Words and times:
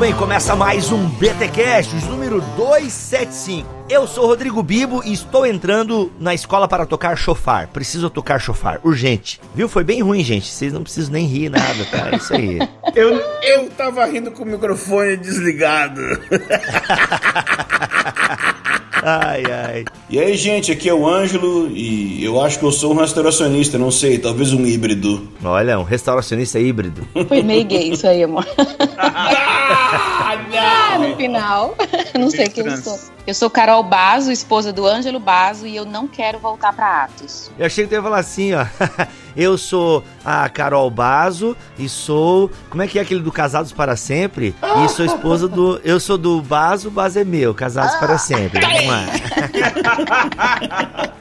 Bem. 0.00 0.14
Começa 0.14 0.56
mais 0.56 0.90
um 0.90 1.06
BTcast, 1.10 1.94
número 2.06 2.40
275. 2.56 3.68
Eu 3.86 4.06
sou 4.06 4.26
Rodrigo 4.26 4.62
Bibo 4.62 5.02
e 5.04 5.12
estou 5.12 5.44
entrando 5.44 6.10
na 6.18 6.32
escola 6.32 6.66
para 6.66 6.86
tocar 6.86 7.14
chofar. 7.16 7.66
Preciso 7.66 8.08
tocar 8.08 8.40
chofar, 8.40 8.80
urgente. 8.82 9.38
Viu? 9.54 9.68
Foi 9.68 9.84
bem 9.84 10.00
ruim, 10.00 10.24
gente. 10.24 10.46
Vocês 10.46 10.72
não 10.72 10.82
precisam 10.82 11.12
nem 11.12 11.26
rir 11.26 11.50
nada, 11.50 11.84
tá? 11.90 12.08
É 12.12 12.16
isso 12.16 12.32
aí. 12.32 12.58
Eu, 12.94 13.22
eu 13.42 13.68
tava 13.76 14.06
rindo 14.06 14.30
com 14.30 14.42
o 14.42 14.46
microfone 14.46 15.18
desligado. 15.18 16.00
Ai, 19.02 19.42
ai. 19.44 19.84
E 20.08 20.18
aí, 20.18 20.36
gente, 20.36 20.70
aqui 20.70 20.88
é 20.88 20.94
o 20.94 21.08
Ângelo 21.08 21.68
e 21.68 22.22
eu 22.22 22.40
acho 22.40 22.58
que 22.58 22.64
eu 22.64 22.72
sou 22.72 22.92
um 22.92 22.96
restauracionista, 22.96 23.78
não 23.78 23.90
sei, 23.90 24.18
talvez 24.18 24.52
um 24.52 24.66
híbrido. 24.66 25.26
Olha, 25.42 25.78
um 25.78 25.84
restauracionista 25.84 26.58
híbrido. 26.58 27.06
Foi 27.28 27.42
meio 27.42 27.64
gay 27.64 27.92
isso 27.92 28.06
aí, 28.06 28.22
amor. 28.22 28.46
Ah, 29.92 30.98
no 30.98 31.16
final. 31.16 31.76
Não 32.18 32.30
sei 32.30 32.48
quem 32.48 32.66
eu 32.66 32.76
sou. 32.76 32.98
Eu 33.26 33.34
sou 33.34 33.50
Carol 33.50 33.82
Bazo, 33.82 34.32
esposa 34.32 34.72
do 34.72 34.86
Ângelo 34.86 35.20
Bazo, 35.20 35.66
e 35.66 35.76
eu 35.76 35.84
não 35.84 36.08
quero 36.08 36.38
voltar 36.38 36.72
pra 36.72 37.04
Atos. 37.04 37.50
Eu 37.58 37.66
achei 37.66 37.84
que 37.84 37.90
tu 37.90 37.92
ia 37.92 38.02
falar 38.02 38.18
assim, 38.18 38.54
ó. 38.54 38.66
Eu 39.36 39.56
sou 39.56 40.02
a 40.24 40.48
Carol 40.48 40.90
Bazo 40.90 41.56
e 41.78 41.88
sou. 41.88 42.50
Como 42.68 42.82
é 42.82 42.88
que 42.88 42.98
é 42.98 43.02
aquele 43.02 43.20
do 43.20 43.30
Casados 43.30 43.70
para 43.70 43.94
Sempre? 43.94 44.54
E 44.84 44.88
sou 44.88 45.04
esposa 45.06 45.46
do. 45.46 45.80
Eu 45.84 46.00
sou 46.00 46.18
do 46.18 46.42
Bazo, 46.42 46.90
Bazo 46.90 47.20
é 47.20 47.24
meu, 47.24 47.54
Casados 47.54 47.94
para 47.96 48.18
Sempre. 48.18 48.60
Vamos 48.60 48.86
lá. 48.86 49.06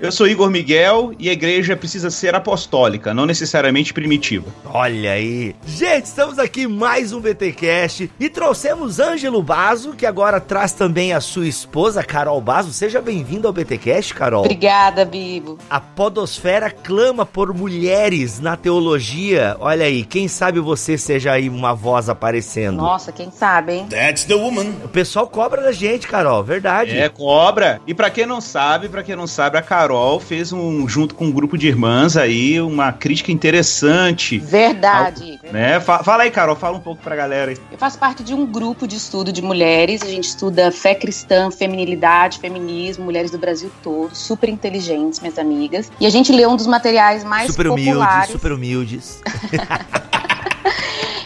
Eu 0.00 0.10
sou 0.10 0.26
Igor 0.26 0.50
Miguel 0.50 1.12
e 1.18 1.28
a 1.28 1.32
igreja 1.32 1.76
precisa 1.76 2.10
ser 2.10 2.34
apostólica, 2.34 3.12
não 3.12 3.26
necessariamente 3.26 3.92
primitiva. 3.92 4.46
Olha 4.64 5.12
aí. 5.12 5.54
Gente, 5.66 6.06
estamos 6.06 6.38
aqui 6.38 6.66
mais 6.66 7.12
um 7.12 7.20
BTcast 7.34 8.10
e 8.18 8.28
trouxemos 8.28 8.98
Ângelo 8.98 9.42
Bazo, 9.42 9.92
que 9.92 10.04
agora 10.04 10.40
traz 10.40 10.72
também 10.72 11.12
a 11.12 11.20
sua 11.20 11.46
esposa, 11.46 12.02
Carol 12.02 12.40
Bazo. 12.40 12.72
Seja 12.72 13.00
bem-vindo 13.00 13.46
ao 13.46 13.52
BTcast, 13.52 14.14
Carol. 14.14 14.40
Obrigada, 14.44 15.04
Bibo. 15.04 15.58
A 15.68 15.80
podosfera 15.80 16.70
clama 16.70 17.24
por 17.24 17.54
mulheres 17.54 18.40
na 18.40 18.56
teologia. 18.56 19.56
Olha 19.60 19.84
aí, 19.86 20.04
quem 20.04 20.28
sabe 20.28 20.60
você 20.60 20.98
seja 20.98 21.32
aí 21.32 21.48
uma 21.48 21.74
voz 21.74 22.08
aparecendo. 22.08 22.76
Nossa, 22.76 23.12
quem 23.12 23.30
sabe, 23.30 23.74
hein? 23.74 23.86
That's 23.88 24.24
the 24.24 24.34
woman. 24.34 24.70
O 24.84 24.88
pessoal 24.88 25.26
cobra 25.28 25.62
da 25.62 25.72
gente, 25.72 26.06
Carol, 26.08 26.42
verdade. 26.42 26.96
É, 26.98 27.08
cobra. 27.08 27.80
E 27.86 27.94
pra 27.94 28.10
quem 28.10 28.26
não 28.26 28.40
sabe, 28.40 28.88
pra 28.88 29.02
quem 29.02 29.16
não 29.16 29.26
sabe, 29.26 29.56
a 29.58 29.62
Carol 29.62 30.18
fez 30.20 30.52
um, 30.52 30.88
junto 30.88 31.14
com 31.14 31.26
um 31.26 31.30
grupo 31.32 31.56
de 31.56 31.68
irmãs 31.68 32.16
aí, 32.16 32.60
uma 32.60 32.92
crítica 32.92 33.30
interessante. 33.32 34.38
Verdade. 34.38 35.38
Né? 35.52 35.78
Fa- 35.80 36.02
Fala 36.02 36.24
aí, 36.24 36.30
Carol, 36.30 36.56
fala 36.56 36.76
um 36.76 36.80
pouco 36.80 37.02
pra 37.02 37.14
galera 37.20 37.50
aí. 37.50 37.58
Eu 37.70 37.76
faço 37.76 37.98
parte 37.98 38.22
de 38.24 38.32
um 38.32 38.46
grupo 38.46 38.86
de 38.86 38.96
estudo 38.96 39.32
de 39.32 39.42
mulheres. 39.42 40.02
A 40.02 40.06
gente 40.06 40.28
estuda 40.28 40.72
fé 40.72 40.94
cristã, 40.94 41.50
feminilidade, 41.50 42.38
feminismo, 42.38 43.04
mulheres 43.04 43.30
do 43.30 43.38
Brasil 43.38 43.70
todo, 43.82 44.14
super 44.14 44.48
inteligentes, 44.48 45.20
minhas 45.20 45.38
amigas. 45.38 45.92
E 46.00 46.06
a 46.06 46.10
gente 46.10 46.32
lê 46.32 46.46
um 46.46 46.56
dos 46.56 46.66
materiais 46.66 47.22
mais 47.22 47.50
super 47.50 47.68
humildes, 47.68 47.94
populares. 47.94 48.30
super 48.30 48.52
humildes. 48.52 49.20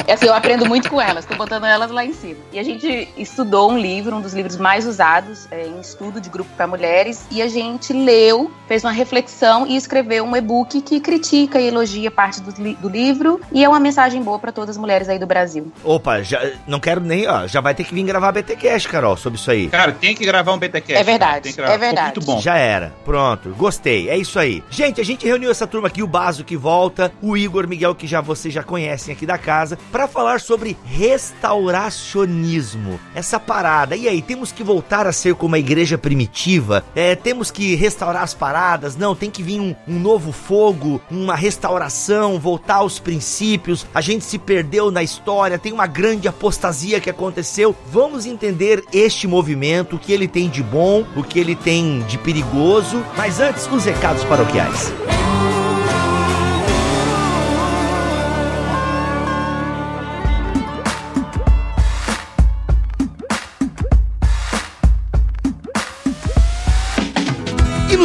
É 0.06 0.12
assim, 0.12 0.26
eu 0.26 0.34
aprendo 0.34 0.66
muito 0.66 0.90
com 0.90 1.00
elas, 1.00 1.24
tô 1.24 1.34
botando 1.34 1.64
elas 1.64 1.90
lá 1.90 2.04
em 2.04 2.12
cima. 2.12 2.36
E 2.52 2.58
a 2.58 2.62
gente 2.62 3.08
estudou 3.16 3.70
um 3.72 3.78
livro, 3.78 4.14
um 4.16 4.20
dos 4.20 4.34
livros 4.34 4.56
mais 4.56 4.86
usados 4.86 5.48
é, 5.50 5.66
em 5.66 5.80
estudo 5.80 6.20
de 6.20 6.28
grupo 6.28 6.50
para 6.56 6.66
mulheres, 6.66 7.24
e 7.30 7.40
a 7.40 7.48
gente 7.48 7.92
leu, 7.92 8.50
fez 8.68 8.84
uma 8.84 8.92
reflexão 8.92 9.66
e 9.66 9.76
escreveu 9.76 10.24
um 10.24 10.36
e-book 10.36 10.80
que 10.82 11.00
critica 11.00 11.60
e 11.60 11.66
elogia 11.68 12.10
parte 12.10 12.40
do, 12.40 12.50
li- 12.62 12.74
do 12.80 12.88
livro, 12.88 13.40
e 13.52 13.64
é 13.64 13.68
uma 13.68 13.80
mensagem 13.80 14.22
boa 14.22 14.38
para 14.38 14.52
todas 14.52 14.70
as 14.70 14.76
mulheres 14.76 15.08
aí 15.08 15.18
do 15.18 15.26
Brasil. 15.26 15.72
Opa, 15.82 16.22
já, 16.22 16.40
não 16.66 16.78
quero 16.80 17.00
nem, 17.00 17.26
ó, 17.28 17.46
já 17.46 17.60
vai 17.60 17.74
ter 17.74 17.84
que 17.84 17.94
vir 17.94 18.02
gravar 18.04 18.32
BTcast, 18.32 18.88
Carol, 18.88 19.16
sobre 19.16 19.38
isso 19.38 19.50
aí. 19.50 19.68
Cara, 19.68 19.92
tem 19.92 20.14
que 20.14 20.24
gravar 20.24 20.52
um 20.52 20.58
BTcast. 20.58 20.92
É 20.94 21.02
verdade, 21.02 21.30
cara, 21.30 21.40
tem 21.40 21.52
que 21.52 21.56
gravar. 21.58 21.72
é 21.74 21.78
verdade. 21.78 22.06
Muito 22.18 22.20
bom. 22.26 22.40
Já 22.40 22.56
era. 22.56 22.92
Pronto. 23.04 23.50
Gostei. 23.56 24.08
É 24.10 24.16
isso 24.16 24.38
aí. 24.38 24.62
Gente, 24.70 25.00
a 25.00 25.04
gente 25.04 25.26
reuniu 25.26 25.50
essa 25.50 25.66
turma 25.66 25.88
aqui, 25.88 26.02
o 26.02 26.06
Baso 26.06 26.44
que 26.44 26.56
volta, 26.56 27.12
o 27.22 27.36
Igor 27.36 27.66
Miguel, 27.66 27.94
que 27.94 28.06
já 28.06 28.20
vocês 28.20 28.52
já 28.52 28.62
conhecem 28.62 29.14
aqui 29.14 29.24
da 29.26 29.38
casa, 29.38 29.78
pra 29.94 30.06
falar 30.08 30.40
sobre 30.40 30.76
restauracionismo. 30.84 32.98
Essa 33.14 33.38
parada. 33.38 33.94
E 33.94 34.08
aí, 34.08 34.20
temos 34.20 34.50
que 34.50 34.64
voltar 34.64 35.06
a 35.06 35.12
ser 35.12 35.36
como 35.36 35.54
a 35.54 35.58
igreja 35.58 35.96
primitiva? 35.96 36.84
É, 36.96 37.14
temos 37.14 37.52
que 37.52 37.76
restaurar 37.76 38.24
as 38.24 38.34
paradas? 38.34 38.96
Não, 38.96 39.14
tem 39.14 39.30
que 39.30 39.40
vir 39.40 39.60
um, 39.60 39.72
um 39.86 40.00
novo 40.00 40.32
fogo, 40.32 41.00
uma 41.08 41.36
restauração, 41.36 42.40
voltar 42.40 42.78
aos 42.78 42.98
princípios. 42.98 43.86
A 43.94 44.00
gente 44.00 44.24
se 44.24 44.36
perdeu 44.36 44.90
na 44.90 45.04
história, 45.04 45.60
tem 45.60 45.72
uma 45.72 45.86
grande 45.86 46.26
apostasia 46.26 46.98
que 46.98 47.08
aconteceu. 47.08 47.72
Vamos 47.86 48.26
entender 48.26 48.82
este 48.92 49.28
movimento, 49.28 49.94
o 49.94 49.98
que 50.00 50.12
ele 50.12 50.26
tem 50.26 50.48
de 50.48 50.60
bom, 50.60 51.06
o 51.14 51.22
que 51.22 51.38
ele 51.38 51.54
tem 51.54 52.00
de 52.08 52.18
perigoso. 52.18 53.00
Mas 53.16 53.38
antes, 53.38 53.70
os 53.70 53.84
recados 53.84 54.24
paroquiais. 54.24 54.92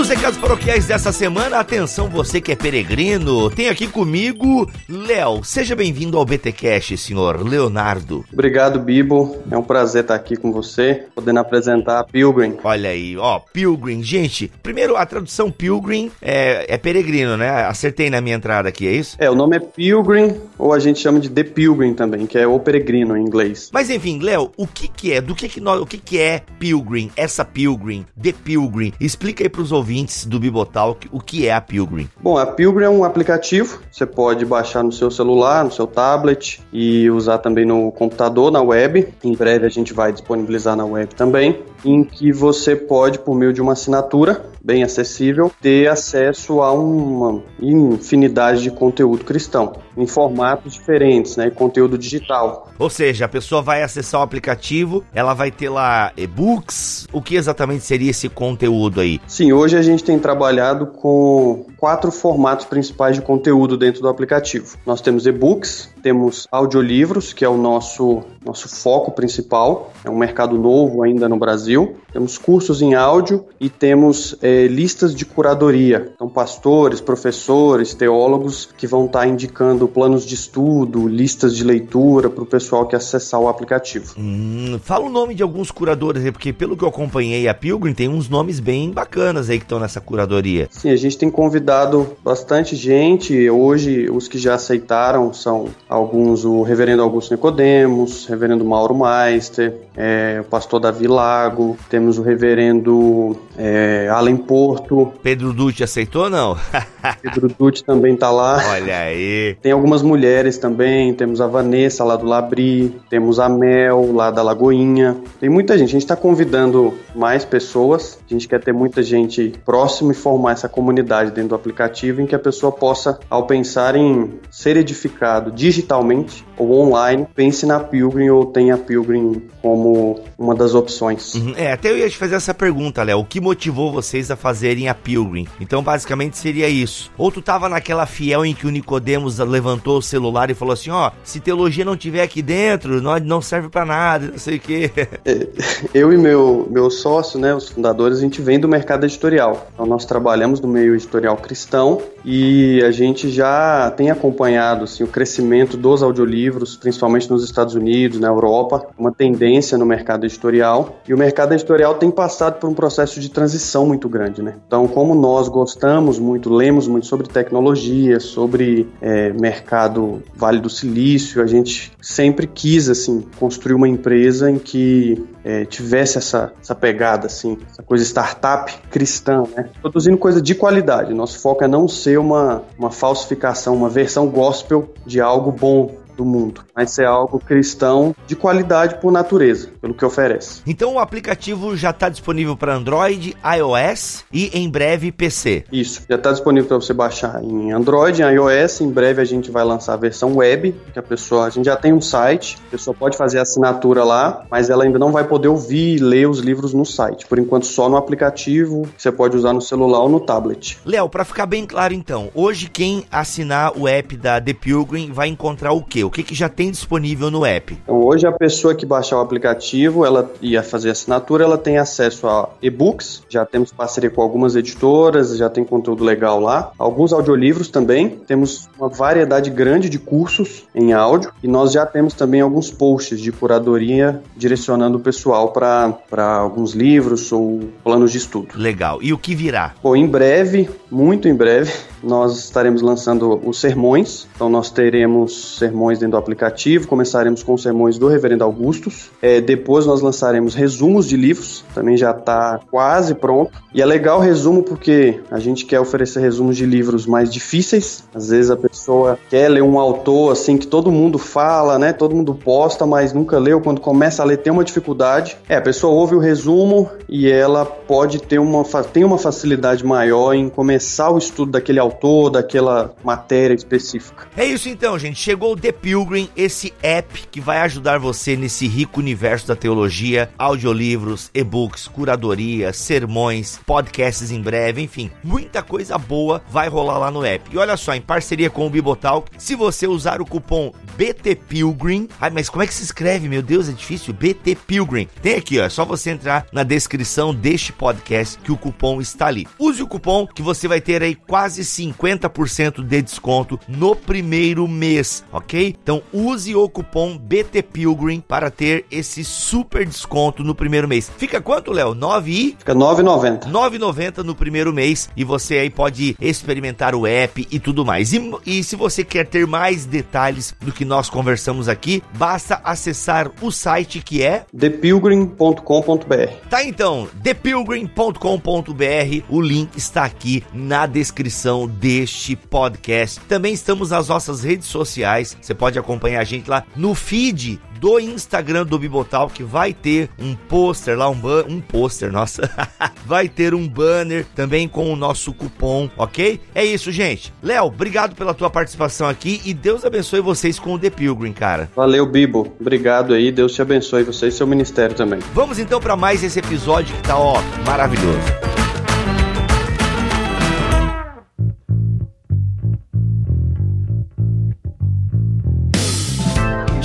E 0.10 0.12
nos 0.12 0.18
recados 0.18 0.40
paroquiais 0.40 0.88
dessa 0.88 1.12
semana, 1.12 1.60
atenção 1.60 2.10
você 2.10 2.42
que 2.42 2.52
é 2.52 2.56
peregrino, 2.56 3.48
tem 3.52 3.70
aqui 3.70 3.86
comigo 3.86 4.68
Léo. 4.90 5.44
Seja 5.44 5.76
bem-vindo 5.76 6.18
ao 6.18 6.26
BTcast, 6.26 6.98
senhor 6.98 7.48
Leonardo. 7.48 8.26
Obrigado, 8.34 8.80
Bibo. 8.80 9.38
É 9.52 9.56
um 9.56 9.62
prazer 9.62 10.02
estar 10.02 10.16
aqui 10.16 10.36
com 10.36 10.52
você, 10.52 11.06
podendo 11.14 11.40
apresentar 11.40 12.00
a 12.00 12.04
Pilgrim. 12.04 12.58
Olha 12.64 12.90
aí, 12.90 13.16
ó, 13.18 13.40
Pilgrim. 13.54 14.02
Gente, 14.02 14.52
primeiro 14.64 14.96
a 14.96 15.06
tradução 15.06 15.52
Pilgrim 15.52 16.10
é, 16.24 16.66
é 16.74 16.78
peregrino, 16.80 17.38
né? 17.38 17.66
Acertei 17.66 18.10
na 18.10 18.20
minha 18.20 18.36
entrada 18.36 18.70
aqui, 18.70 18.88
é 18.88 18.92
isso? 18.94 19.16
É, 19.20 19.30
o 19.30 19.36
nome 19.36 19.58
é 19.58 19.60
Pilgrim, 19.60 20.42
ou 20.58 20.74
a 20.74 20.80
gente 20.80 21.00
chama 21.00 21.20
de 21.20 21.30
The 21.30 21.44
Pilgrim 21.44 21.94
também, 21.94 22.26
que 22.26 22.40
é 22.40 22.48
o 22.48 22.60
peregrino 22.60 23.16
em 23.16 23.22
inglês. 23.22 23.70
Mas 23.72 23.92
enfim, 23.92 24.18
Léo, 24.18 24.52
o 24.58 24.66
que 24.66 24.88
que 24.88 25.14
é? 25.14 25.22
Do 25.22 25.36
que 25.36 25.48
que 25.48 25.62
nós, 25.62 25.80
o 25.80 25.86
que 25.86 26.00
que 26.00 26.18
é 26.18 26.42
Pilgrim? 26.58 27.12
Essa 27.16 27.46
Pilgrim, 27.46 28.08
The 28.20 28.34
Pilgrim. 28.44 28.92
Explica 29.00 29.44
aí 29.44 29.50
pros 29.50 29.72
ouvintes 29.72 29.99
do 30.28 30.40
Bibotalk 30.40 31.08
o 31.12 31.20
que 31.20 31.48
é 31.48 31.54
a 31.54 31.62
Pilgrim. 31.62 32.10
Bom, 32.22 32.38
a 32.38 32.46
Pilgrim 32.46 32.86
é 32.86 32.90
um 32.90 33.04
aplicativo, 33.04 33.80
você 33.92 34.06
pode 34.06 34.46
baixar 34.46 34.84
no 34.84 34.92
seu 34.92 35.10
celular, 35.10 35.64
no 35.64 35.72
seu 35.72 35.88
tablet 35.88 36.62
e 36.72 37.10
usar 37.10 37.40
também 37.40 37.66
no 37.66 37.92
computador, 37.92 38.52
na 38.52 38.62
web. 38.62 39.08
Em 39.24 39.34
breve 39.34 39.66
a 39.66 39.70
gente 39.70 39.94
vai 39.94 40.12
disponibilizar 40.12 40.76
na 40.76 40.86
web 40.86 41.14
também, 41.16 41.62
em 41.84 42.04
que 42.04 42.32
você 42.32 42.76
pode, 42.76 43.20
por 43.20 43.36
meio 43.36 43.54
de 43.54 43.62
uma 43.62 43.74
assinatura 43.74 44.46
bem 44.64 44.84
acessível, 44.84 45.52
ter 45.62 45.88
acesso 45.88 46.62
a 46.62 46.72
uma 46.72 47.42
infinidade 47.62 48.62
de 48.62 48.72
conteúdo 48.72 49.24
cristão, 49.24 49.74
em 49.98 50.06
formatos 50.06 50.74
diferentes, 50.74 51.38
né? 51.38 51.50
Conteúdo 51.50 51.98
digital. 51.98 52.70
Ou 52.78 52.90
seja, 52.90 53.26
a 53.26 53.30
pessoa 53.30 53.62
vai 53.62 53.84
acessar 53.84 54.22
o 54.22 54.24
aplicativo, 54.24 55.04
ela 55.14 55.34
vai 55.34 55.52
ter 55.52 55.70
lá 55.70 56.12
e-books. 56.16 57.08
O 57.12 57.22
que 57.22 57.36
exatamente 57.36 57.84
seria 57.84 58.12
esse 58.12 58.30
conteúdo 58.30 59.02
aí? 59.02 59.20
Sim, 59.28 59.52
hoje 59.52 59.78
a 59.78 59.82
gente 59.82 60.04
tem 60.04 60.20
trabalhado 60.20 60.88
com 60.88 61.66
quatro 61.80 62.12
formatos 62.12 62.66
principais 62.66 63.16
de 63.16 63.22
conteúdo 63.22 63.78
dentro 63.78 64.02
do 64.02 64.10
aplicativo. 64.10 64.78
Nós 64.86 65.02
temos 65.02 65.26
e-books, 65.26 65.90
temos 66.04 66.48
audiolivros, 66.52 67.32
que 67.32 67.46
é 67.46 67.50
o 67.50 67.58
nosso, 67.58 68.22
nosso 68.46 68.68
foco 68.68 69.12
principal, 69.12 69.92
é 70.04 70.10
um 70.10 70.18
mercado 70.18 70.58
novo 70.58 71.04
ainda 71.04 71.30
no 71.30 71.38
Brasil. 71.38 71.96
Temos 72.12 72.38
cursos 72.38 72.82
em 72.82 72.96
áudio 72.96 73.46
e 73.60 73.70
temos 73.70 74.36
eh, 74.42 74.68
listas 74.68 75.16
de 75.16 75.26
curadoria. 75.26 76.12
Então, 76.14 76.28
pastores, 76.28 77.00
professores, 77.00 77.94
teólogos 77.94 78.70
que 78.78 78.88
vão 78.88 79.06
estar 79.06 79.28
indicando 79.28 79.88
planos 79.88 80.26
de 80.26 80.36
estudo, 80.36 81.08
listas 81.08 81.56
de 81.56 81.64
leitura 81.64 82.30
para 82.30 82.44
o 82.44 82.48
pessoal 82.48 82.88
que 82.88 82.96
acessar 82.96 83.40
o 83.40 83.48
aplicativo. 83.48 84.16
Hum, 84.18 84.80
fala 84.84 85.06
o 85.06 85.10
nome 85.10 85.36
de 85.36 85.44
alguns 85.44 85.72
curadores 85.72 86.26
aí, 86.26 86.32
porque 86.32 86.52
pelo 86.52 86.76
que 86.76 86.84
eu 86.84 86.90
acompanhei 86.90 87.48
a 87.48 87.54
Pilgrim, 87.54 87.94
tem 87.94 88.10
uns 88.10 88.28
nomes 88.28 88.60
bem 88.60 88.92
bacanas 88.92 89.50
aí 89.50 89.60
que 89.60 89.66
estão 89.66 89.80
nessa 89.80 90.02
curadoria. 90.02 90.68
Sim, 90.72 90.90
a 90.90 90.96
gente 90.96 91.18
tem 91.18 91.30
convidado 91.30 91.69
convidado 91.70 92.18
bastante 92.24 92.76
gente. 92.76 93.48
Hoje, 93.48 94.10
os 94.10 94.28
que 94.28 94.40
já 94.40 94.56
aceitaram 94.56 95.32
são 95.32 95.68
alguns 95.88 96.44
o 96.44 96.64
Reverendo 96.64 97.04
Augusto 97.04 97.32
Nicodemos, 97.32 98.26
Reverendo 98.26 98.66
Mauro 98.66 98.96
Meister, 98.96 99.76
é, 99.96 100.40
o 100.42 100.46
pastor 100.46 100.80
Davi 100.80 101.08
Lago, 101.08 101.78
temos 101.88 102.18
o 102.18 102.24
Reverendo 102.24 103.38
é, 103.56 104.08
Allen 104.12 104.38
Porto. 104.38 105.14
Pedro 105.22 105.54
Dutti 105.54 105.84
aceitou 105.84 106.28
não? 106.28 106.58
Pedro 107.22 107.50
Dutti 107.50 107.84
também 107.84 108.16
tá 108.16 108.32
lá. 108.32 108.64
Olha 108.70 108.98
aí. 108.98 109.56
Tem 109.62 109.72
algumas 109.72 110.02
mulheres 110.02 110.58
também, 110.58 111.14
temos 111.14 111.40
a 111.40 111.46
Vanessa 111.46 112.04
lá 112.04 112.16
do 112.16 112.26
Labri, 112.26 112.96
temos 113.10 113.40
a 113.40 113.48
Mel 113.48 114.12
lá 114.14 114.32
da 114.32 114.42
Lagoinha. 114.42 115.18
Tem 115.40 115.50
muita 115.50 115.78
gente, 115.78 115.90
a 115.90 115.92
gente 115.92 116.02
está 116.02 116.16
convidando 116.16 116.96
mais 117.14 117.46
pessoas, 117.46 118.18
a 118.28 118.34
gente 118.34 118.48
quer 118.48 118.60
ter 118.60 118.74
muita 118.74 119.04
gente 119.04 119.54
próxima 119.64 120.14
e 120.14 120.16
formar 120.16 120.54
essa 120.54 120.68
comunidade 120.68 121.32
dentro 121.32 121.50
do 121.50 121.59
aplicativo 121.60 122.22
em 122.22 122.26
que 122.26 122.36
a 122.36 122.40
pessoa 122.40 122.72
possa, 122.72 123.20
ao 123.30 123.46
pensar 123.46 123.96
em 123.96 124.40
ser 124.50 124.78
edificado 124.78 125.52
digitalmente 125.52 126.46
ou 126.58 126.72
online, 126.74 127.28
pense 127.36 127.66
na 127.66 127.80
Pilgrim 127.80 128.30
ou 128.30 128.46
tenha 128.46 128.76
a 128.76 128.78
Pilgrim 128.78 129.44
como 129.62 130.20
uma 130.38 130.56
das 130.56 130.74
opções. 130.74 131.36
Uhum. 131.36 131.54
É, 131.56 131.72
até 131.72 131.92
eu 131.92 131.98
ia 131.98 132.10
te 132.10 132.18
fazer 132.18 132.36
essa 132.36 132.54
pergunta, 132.54 133.04
Léo. 133.04 133.20
O 133.20 133.26
que 133.26 133.40
motivou 133.40 133.92
vocês 133.92 134.32
a 134.32 134.36
fazerem 134.36 134.90
a 134.90 134.94
Pilgrim? 134.94 135.48
Então, 135.60 135.84
basicamente, 135.84 136.38
seria 136.38 136.68
isso. 136.68 137.12
Ou 137.18 137.32
tu 137.32 137.42
tava 137.42 137.70
naquela 137.70 138.06
fiel 138.06 138.46
em 138.46 138.54
que 138.54 138.68
o 138.68 138.70
Nicodemos 138.70 139.38
levantou 139.40 139.98
o 139.98 140.02
celular 140.02 140.50
e 140.50 140.54
falou 140.54 140.74
assim, 140.74 140.90
ó, 140.90 141.10
oh, 141.10 141.12
se 141.24 141.40
teologia 141.40 141.86
não 141.86 141.96
tiver 141.96 142.22
aqui 142.22 142.42
dentro, 142.42 143.02
não, 143.02 143.18
não 143.20 143.42
serve 143.42 143.70
para 143.70 143.86
nada, 143.86 144.28
não 144.28 144.38
sei 144.38 144.58
o 144.58 144.60
quê. 144.60 144.92
É, 145.26 145.48
eu 145.94 146.14
e 146.14 146.18
meu, 146.18 146.68
meu 146.70 146.90
sócio, 146.90 147.40
né, 147.40 147.54
os 147.54 147.70
fundadores, 147.70 148.18
a 148.18 148.22
gente 148.22 148.42
vem 148.42 148.60
do 148.60 148.68
mercado 148.68 149.06
editorial. 149.06 149.68
Então, 149.74 149.86
nós 149.86 150.06
trabalhamos 150.06 150.60
no 150.62 150.68
meio 150.68 150.96
editorial 150.96 151.36
cristão 151.50 152.00
e 152.24 152.80
a 152.84 152.92
gente 152.92 153.30
já 153.30 153.92
tem 153.98 154.12
acompanhado 154.12 154.84
assim, 154.84 155.04
o 155.04 155.08
crescimento 155.08 155.76
dos 155.76 156.04
audiolivros, 156.04 156.78
principalmente 156.78 157.28
nos 157.28 157.44
Estados 157.44 157.74
Unidos, 157.74 158.20
na 158.20 158.28
Europa, 158.28 158.86
uma 158.96 159.12
tendência 159.12 159.76
no 159.78 159.86
mercado 159.86 160.26
editorial. 160.26 161.00
E 161.08 161.14
o 161.14 161.18
mercado 161.18 161.54
editorial 161.54 161.96
tem 161.96 162.12
passado 162.12 162.60
por 162.60 162.70
um 162.70 162.74
processo 162.74 163.20
de 163.20 163.30
transição 163.30 163.88
muito 163.88 164.08
grande. 164.08 164.44
Né? 164.44 164.56
Então, 164.68 164.88
como 164.88 165.16
nós 165.16 165.48
gostamos 165.48 166.20
muito, 166.20 166.54
lemos 166.54 166.88
muito 166.88 167.08
sobre 167.08 167.28
tecnologia, 167.28 168.20
sobre 168.20 168.88
é, 169.02 169.34
mercado 169.34 170.22
Vale 170.36 170.60
do 170.60 170.70
Silício, 170.70 171.42
a 171.42 171.48
gente 171.48 171.92
sempre 172.00 172.46
quis 172.46 172.90
assim 172.90 173.26
construir 173.40 173.74
uma 173.74 173.88
empresa 173.88 174.52
em 174.52 174.60
que 174.60 175.24
é, 175.50 175.66
tivesse 175.66 176.20
essa, 176.20 176.54
essa 176.62 176.76
pegada, 176.76 177.26
assim, 177.26 177.58
essa 177.72 177.82
coisa 177.82 178.04
startup 178.04 178.72
cristã, 178.92 179.44
né? 179.56 179.68
Produzindo 179.82 180.18
coisa 180.18 180.40
de 180.40 180.54
qualidade. 180.54 181.12
Nosso 181.12 181.40
foco 181.40 181.64
é 181.64 181.68
não 181.68 181.88
ser 181.88 182.20
uma, 182.20 182.62
uma 182.78 182.92
falsificação, 182.92 183.76
uma 183.76 183.90
versão 183.90 184.28
gospel 184.28 184.94
de 185.08 185.20
algo 185.20 185.52
bom, 185.52 185.96
do 186.20 186.26
mundo, 186.26 186.66
mas 186.76 186.92
ser 186.92 187.06
algo 187.06 187.40
cristão 187.40 188.14
de 188.28 188.36
qualidade 188.36 189.00
por 189.00 189.10
natureza, 189.10 189.70
pelo 189.82 189.94
que 189.94 190.04
oferece. 190.04 190.62
Então 190.68 190.96
o 190.96 191.00
aplicativo 191.00 191.78
já 191.78 191.92
está 191.92 192.10
disponível 192.10 192.58
para 192.58 192.76
Android, 192.76 193.36
iOS 193.58 194.26
e 194.32 194.50
em 194.54 194.70
breve 194.70 195.14
PC. 195.14 195.64
Isso, 195.72 196.04
já 196.10 196.16
está 196.16 196.32
disponível 196.32 196.68
para 196.68 196.78
você 196.78 196.94
baixar 196.94 197.42
em 197.42 197.72
Android, 197.72 198.22
em 198.22 198.26
iOS. 198.26 198.82
Em 198.82 198.92
breve 198.92 199.22
a 199.22 199.26
gente 199.26 199.50
vai 199.50 199.64
lançar 199.64 199.94
a 199.94 199.98
versão 199.98 200.36
web, 200.36 200.76
que 200.92 201.00
a 201.00 201.04
pessoa, 201.04 201.46
a 201.46 201.50
gente 201.50 201.66
já 201.66 201.78
tem 201.78 201.94
um 201.94 202.02
site, 202.02 202.58
a 202.68 202.72
pessoa 202.72 202.94
pode 202.94 203.16
fazer 203.16 203.40
a 203.40 203.44
assinatura 203.44 204.04
lá, 204.04 204.46
mas 204.52 204.70
ela 204.70 204.84
ainda 204.84 205.00
não 205.00 205.14
vai 205.14 205.24
poder 205.24 205.48
ouvir 205.48 205.96
e 205.96 205.98
ler 206.00 206.28
os 206.28 206.40
livros 206.40 206.74
no 206.74 206.86
site. 206.86 207.26
Por 207.28 207.40
enquanto 207.40 207.66
só 207.66 207.88
no 207.88 207.96
aplicativo, 207.96 208.82
que 208.96 209.02
você 209.02 209.12
pode 209.12 209.38
usar 209.38 209.54
no 209.54 209.62
celular 209.62 210.00
ou 210.00 210.10
no 210.10 210.20
tablet. 210.20 210.78
Léo, 210.86 211.08
para 211.08 211.24
ficar 211.24 211.46
bem 211.46 211.66
claro 211.66 211.94
então, 211.94 212.30
hoje 212.36 212.70
quem 212.70 213.06
assinar 213.10 213.72
o 213.78 213.88
app 213.88 214.18
da 214.18 214.42
The 214.42 214.54
Pilgrim 214.54 215.14
vai 215.14 215.30
encontrar 215.30 215.72
o 215.72 215.82
quê? 215.82 216.09
O 216.10 216.12
que, 216.12 216.24
que 216.24 216.34
já 216.34 216.50
tem 216.50 216.72
disponível 216.72 217.30
no 217.30 217.46
app? 217.46 217.78
Então, 217.84 218.04
hoje 218.04 218.26
a 218.26 218.32
pessoa 218.32 218.74
que 218.74 218.86
baixar 218.86 219.18
o 219.18 219.22
aplicativo, 219.22 220.04
ela 220.04 220.30
ia 220.42 220.64
fazer 220.64 220.90
assinatura, 220.90 221.44
ela 221.44 221.58
tem 221.58 221.78
acesso 221.78 222.28
a 222.28 222.50
e-books, 222.62 223.24
já 223.30 223.46
temos 223.46 223.72
parceria 223.72 224.10
com 224.10 224.22
algumas 224.22 224.56
editoras, 224.56 225.38
já 225.38 225.50
tem 225.50 225.64
conteúdo 225.64 226.04
legal 226.04 226.40
lá, 226.40 226.72
alguns 226.80 227.14
audiolivros 227.14 227.70
também, 227.70 228.10
temos 228.28 228.68
uma 228.78 228.90
variedade 228.90 229.52
grande 229.52 229.88
de 229.88 230.00
cursos 230.00 230.64
em 230.74 230.94
áudio 230.94 231.32
e 231.44 231.48
nós 231.48 231.72
já 231.72 231.86
temos 231.86 232.16
também 232.16 232.42
alguns 232.42 232.72
posts 232.72 233.22
de 233.22 233.32
curadoria 233.32 234.22
direcionando 234.36 234.98
o 234.98 235.02
pessoal 235.02 235.52
para 235.52 236.26
alguns 236.26 236.74
livros 236.74 237.32
ou 237.32 237.70
planos 237.84 238.12
de 238.12 238.18
estudo. 238.18 238.48
Legal. 238.56 238.98
E 239.02 239.14
o 239.14 239.18
que 239.18 239.36
virá? 239.36 239.76
Bom, 239.84 239.96
em 239.96 240.08
breve, 240.08 240.68
muito 240.90 241.28
em 241.28 241.36
breve, 241.36 241.72
nós 242.02 242.38
estaremos 242.38 242.82
lançando 242.82 243.40
os 243.48 243.60
sermões. 243.60 244.28
Então, 244.36 244.50
nós 244.50 244.72
teremos 244.72 245.58
sermões 245.58 245.99
dentro 246.00 246.12
do 246.14 246.18
aplicativo. 246.18 246.88
Começaremos 246.88 247.44
com 247.44 247.58
sermões 247.58 247.98
do 247.98 248.08
Reverendo 248.08 248.44
Augustus. 248.44 249.10
É, 249.22 249.40
depois, 249.40 249.86
nós 249.86 250.02
lançaremos 250.02 250.56
resumos 250.56 251.08
de 251.08 251.16
livros. 251.16 251.64
Também 251.74 251.98
já 251.98 252.12
está 252.12 252.60
quase 252.72 253.16
pronto. 253.16 253.52
E 253.74 253.82
é 253.82 253.86
legal 253.86 254.20
o 254.20 254.22
resumo 254.22 254.64
porque 254.64 255.20
a 255.30 255.40
gente 255.40 255.66
quer 255.66 255.80
oferecer 255.80 256.20
resumos 256.20 256.58
de 256.58 256.66
livros 256.66 257.06
mais 257.06 257.32
difíceis. 257.32 258.04
Às 258.14 258.30
vezes 258.30 258.50
a 258.50 258.58
pessoa 258.58 259.20
quer 259.30 259.50
ler 259.50 259.62
um 259.62 259.78
autor 259.78 260.32
assim 260.32 260.58
que 260.58 260.66
todo 260.66 260.92
mundo 260.92 261.18
fala, 261.18 261.78
né? 261.78 261.94
Todo 261.94 262.16
mundo 262.16 262.34
posta, 262.34 262.86
mas 262.86 263.14
nunca 263.14 263.38
leu. 263.38 263.62
Quando 263.62 263.80
começa 263.80 264.24
a 264.24 264.26
ler, 264.26 264.38
tem 264.38 264.52
uma 264.52 264.64
dificuldade. 264.64 265.38
É, 265.48 265.56
a 265.56 265.62
pessoa 265.62 265.94
ouve 265.94 266.16
o 266.16 266.20
resumo 266.20 266.90
e 267.08 267.30
ela 267.30 267.66
pode 267.66 268.22
ter 268.22 268.40
uma, 268.40 268.64
tem 268.92 269.04
uma 269.04 269.18
facilidade 269.18 269.86
maior 269.86 270.34
em 270.34 270.50
começar 270.50 271.10
o 271.10 271.18
estudo 271.18 271.52
daquele 271.52 271.80
autor 271.80 272.30
daquela 272.30 272.94
matéria 273.04 273.54
específica. 273.54 274.28
É 274.36 274.46
isso 274.46 274.70
então, 274.70 274.98
gente. 274.98 275.20
Chegou 275.20 275.54
o 275.54 275.56
The 275.56 275.72
Pilgrim, 275.90 276.30
esse 276.38 276.72
app 276.84 277.28
que 277.32 277.42
vai 277.42 277.62
ajudar 277.62 277.98
você 277.98 278.36
nesse 278.36 278.68
rico 278.68 279.00
universo 279.00 279.48
da 279.48 279.56
teologia, 279.56 280.30
audiolivros, 280.38 281.32
e-books, 281.34 281.88
curadoria, 281.88 282.72
sermões, 282.72 283.60
podcasts 283.66 284.30
em 284.30 284.40
breve, 284.40 284.84
enfim, 284.84 285.10
muita 285.24 285.64
coisa 285.64 285.98
boa 285.98 286.44
vai 286.48 286.70
rolar 286.70 287.00
lá 287.00 287.10
no 287.10 287.26
app. 287.26 287.50
E 287.52 287.58
olha 287.58 287.76
só, 287.76 287.96
em 287.96 288.02
parceria 288.02 288.52
com 288.52 288.68
o 288.68 288.70
Bibotalk, 288.70 289.32
se 289.36 289.56
você 289.56 289.88
usar 289.88 290.22
o 290.22 290.28
cupom 290.28 290.72
BTPilgrim, 291.00 292.10
ai, 292.20 292.30
mas 292.30 292.50
como 292.50 292.62
é 292.62 292.68
que 292.68 292.74
se 292.74 292.84
escreve? 292.84 293.30
Meu 293.30 293.42
Deus, 293.42 293.70
é 293.70 293.72
difícil. 293.72 294.14
BT 294.14 294.56
Pilgrim. 294.68 295.08
Tem 295.22 295.36
aqui, 295.36 295.58
ó, 295.58 295.64
é 295.64 295.70
só 295.70 295.86
você 295.86 296.10
entrar 296.10 296.46
na 296.52 296.62
descrição 296.62 297.34
deste 297.34 297.72
podcast 297.72 298.38
que 298.40 298.52
o 298.52 298.58
cupom 298.58 299.00
está 299.00 299.28
ali. 299.28 299.48
Use 299.58 299.82
o 299.82 299.88
cupom 299.88 300.28
que 300.28 300.42
você 300.42 300.68
vai 300.68 300.82
ter 300.82 301.02
aí 301.02 301.16
quase 301.16 301.62
50% 301.62 302.84
de 302.84 303.02
desconto 303.02 303.58
no 303.66 303.96
primeiro 303.96 304.68
mês, 304.68 305.24
ok? 305.32 305.74
Então 305.82 306.04
use 306.12 306.54
o 306.54 306.68
cupom 306.68 307.18
BTPilgrim 307.18 308.20
para 308.20 308.52
ter 308.52 308.86
esse 308.92 309.24
super 309.24 309.86
desconto 309.86 310.44
no 310.44 310.54
primeiro 310.54 310.86
mês. 310.86 311.10
Fica 311.18 311.40
quanto, 311.40 311.72
Léo? 311.72 311.96
9 311.96 312.30
e? 312.30 312.56
Fica 312.60 312.76
9,90. 312.76 313.50
9,90 313.50 314.18
no 314.18 314.36
primeiro 314.36 314.74
mês 314.74 315.10
e 315.16 315.24
você 315.24 315.60
aí 315.60 315.70
pode 315.70 316.18
experimentar 316.20 316.94
o 316.94 317.08
app 317.08 317.48
e 317.50 317.58
tudo 317.58 317.86
mais. 317.86 318.12
E, 318.12 318.20
e 318.46 318.62
se 318.66 318.76
você 318.76 319.02
quer 319.02 319.26
ter 319.26 319.48
mais 319.48 319.86
detalhes 319.86 320.54
do 320.60 320.74
que 320.74 320.89
nós 320.90 321.10
conversamos 321.10 321.70
aqui, 321.70 322.04
basta 322.18 322.60
acessar 322.64 323.32
o 323.42 323.52
site 323.52 324.02
que 324.02 324.24
é 324.24 324.46
thepilgrim.com.br. 324.58 326.34
Tá 326.50 326.64
então, 326.64 327.08
thepilgrim.com.br. 327.24 329.26
O 329.30 329.40
link 329.40 329.78
está 329.78 330.04
aqui 330.04 330.44
na 330.52 330.88
descrição 330.88 331.68
deste 331.68 332.36
podcast. 332.36 333.20
Também 333.22 333.54
estamos 333.54 333.92
nas 333.92 334.10
nossas 334.10 334.44
redes 334.44 334.68
sociais. 334.68 335.38
Você 335.40 335.54
pode 335.54 335.78
acompanhar 335.78 336.22
a 336.22 336.26
gente 336.26 336.50
lá 336.50 336.66
no 336.76 336.96
feed 336.96 337.62
do 337.80 338.00
Instagram 338.00 338.66
do 338.66 338.78
Bibotal 338.78 339.30
que 339.30 339.44
vai 339.44 339.74
ter 339.74 340.10
um 340.20 340.36
pôster 340.36 340.98
lá, 340.98 341.10
um, 341.10 341.20
um 341.48 341.62
pôster, 341.62 342.12
nossa, 342.12 342.50
vai 343.06 343.28
ter 343.28 343.54
um 343.54 343.68
banner 343.68 344.26
também 344.36 344.68
com 344.68 344.92
o 344.92 344.96
nosso 344.96 345.34
cupom, 345.34 345.90
ok? 345.98 346.40
É 346.54 346.64
isso, 346.66 346.92
gente. 346.92 347.34
Léo, 347.42 347.66
obrigado 347.66 348.16
pela 348.16 348.34
tua 348.34 348.50
participação 348.50 349.08
aqui 349.08 349.42
e 349.46 349.54
Deus 349.54 349.86
abençoe 349.86 350.22
vocês 350.22 350.60
com 350.60 350.74
o 350.74 350.80
The 350.80 350.90
Pilgrim, 350.90 351.34
cara. 351.34 351.70
Valeu, 351.76 352.06
Bibo. 352.06 352.54
Obrigado 352.60 353.14
aí, 353.14 353.32
Deus 353.32 353.54
te 353.54 353.62
abençoe 353.62 354.04
você 354.04 354.28
e 354.28 354.32
seu 354.32 354.46
ministério 354.48 354.96
também. 354.96 355.20
Vamos 355.34 355.60
então 355.60 355.80
para 355.80 355.96
mais 355.96 356.24
esse 356.24 356.40
episódio 356.40 356.96
que 356.96 357.04
tá, 357.04 357.18
ó, 357.18 357.42
maravilhoso. 357.66 358.69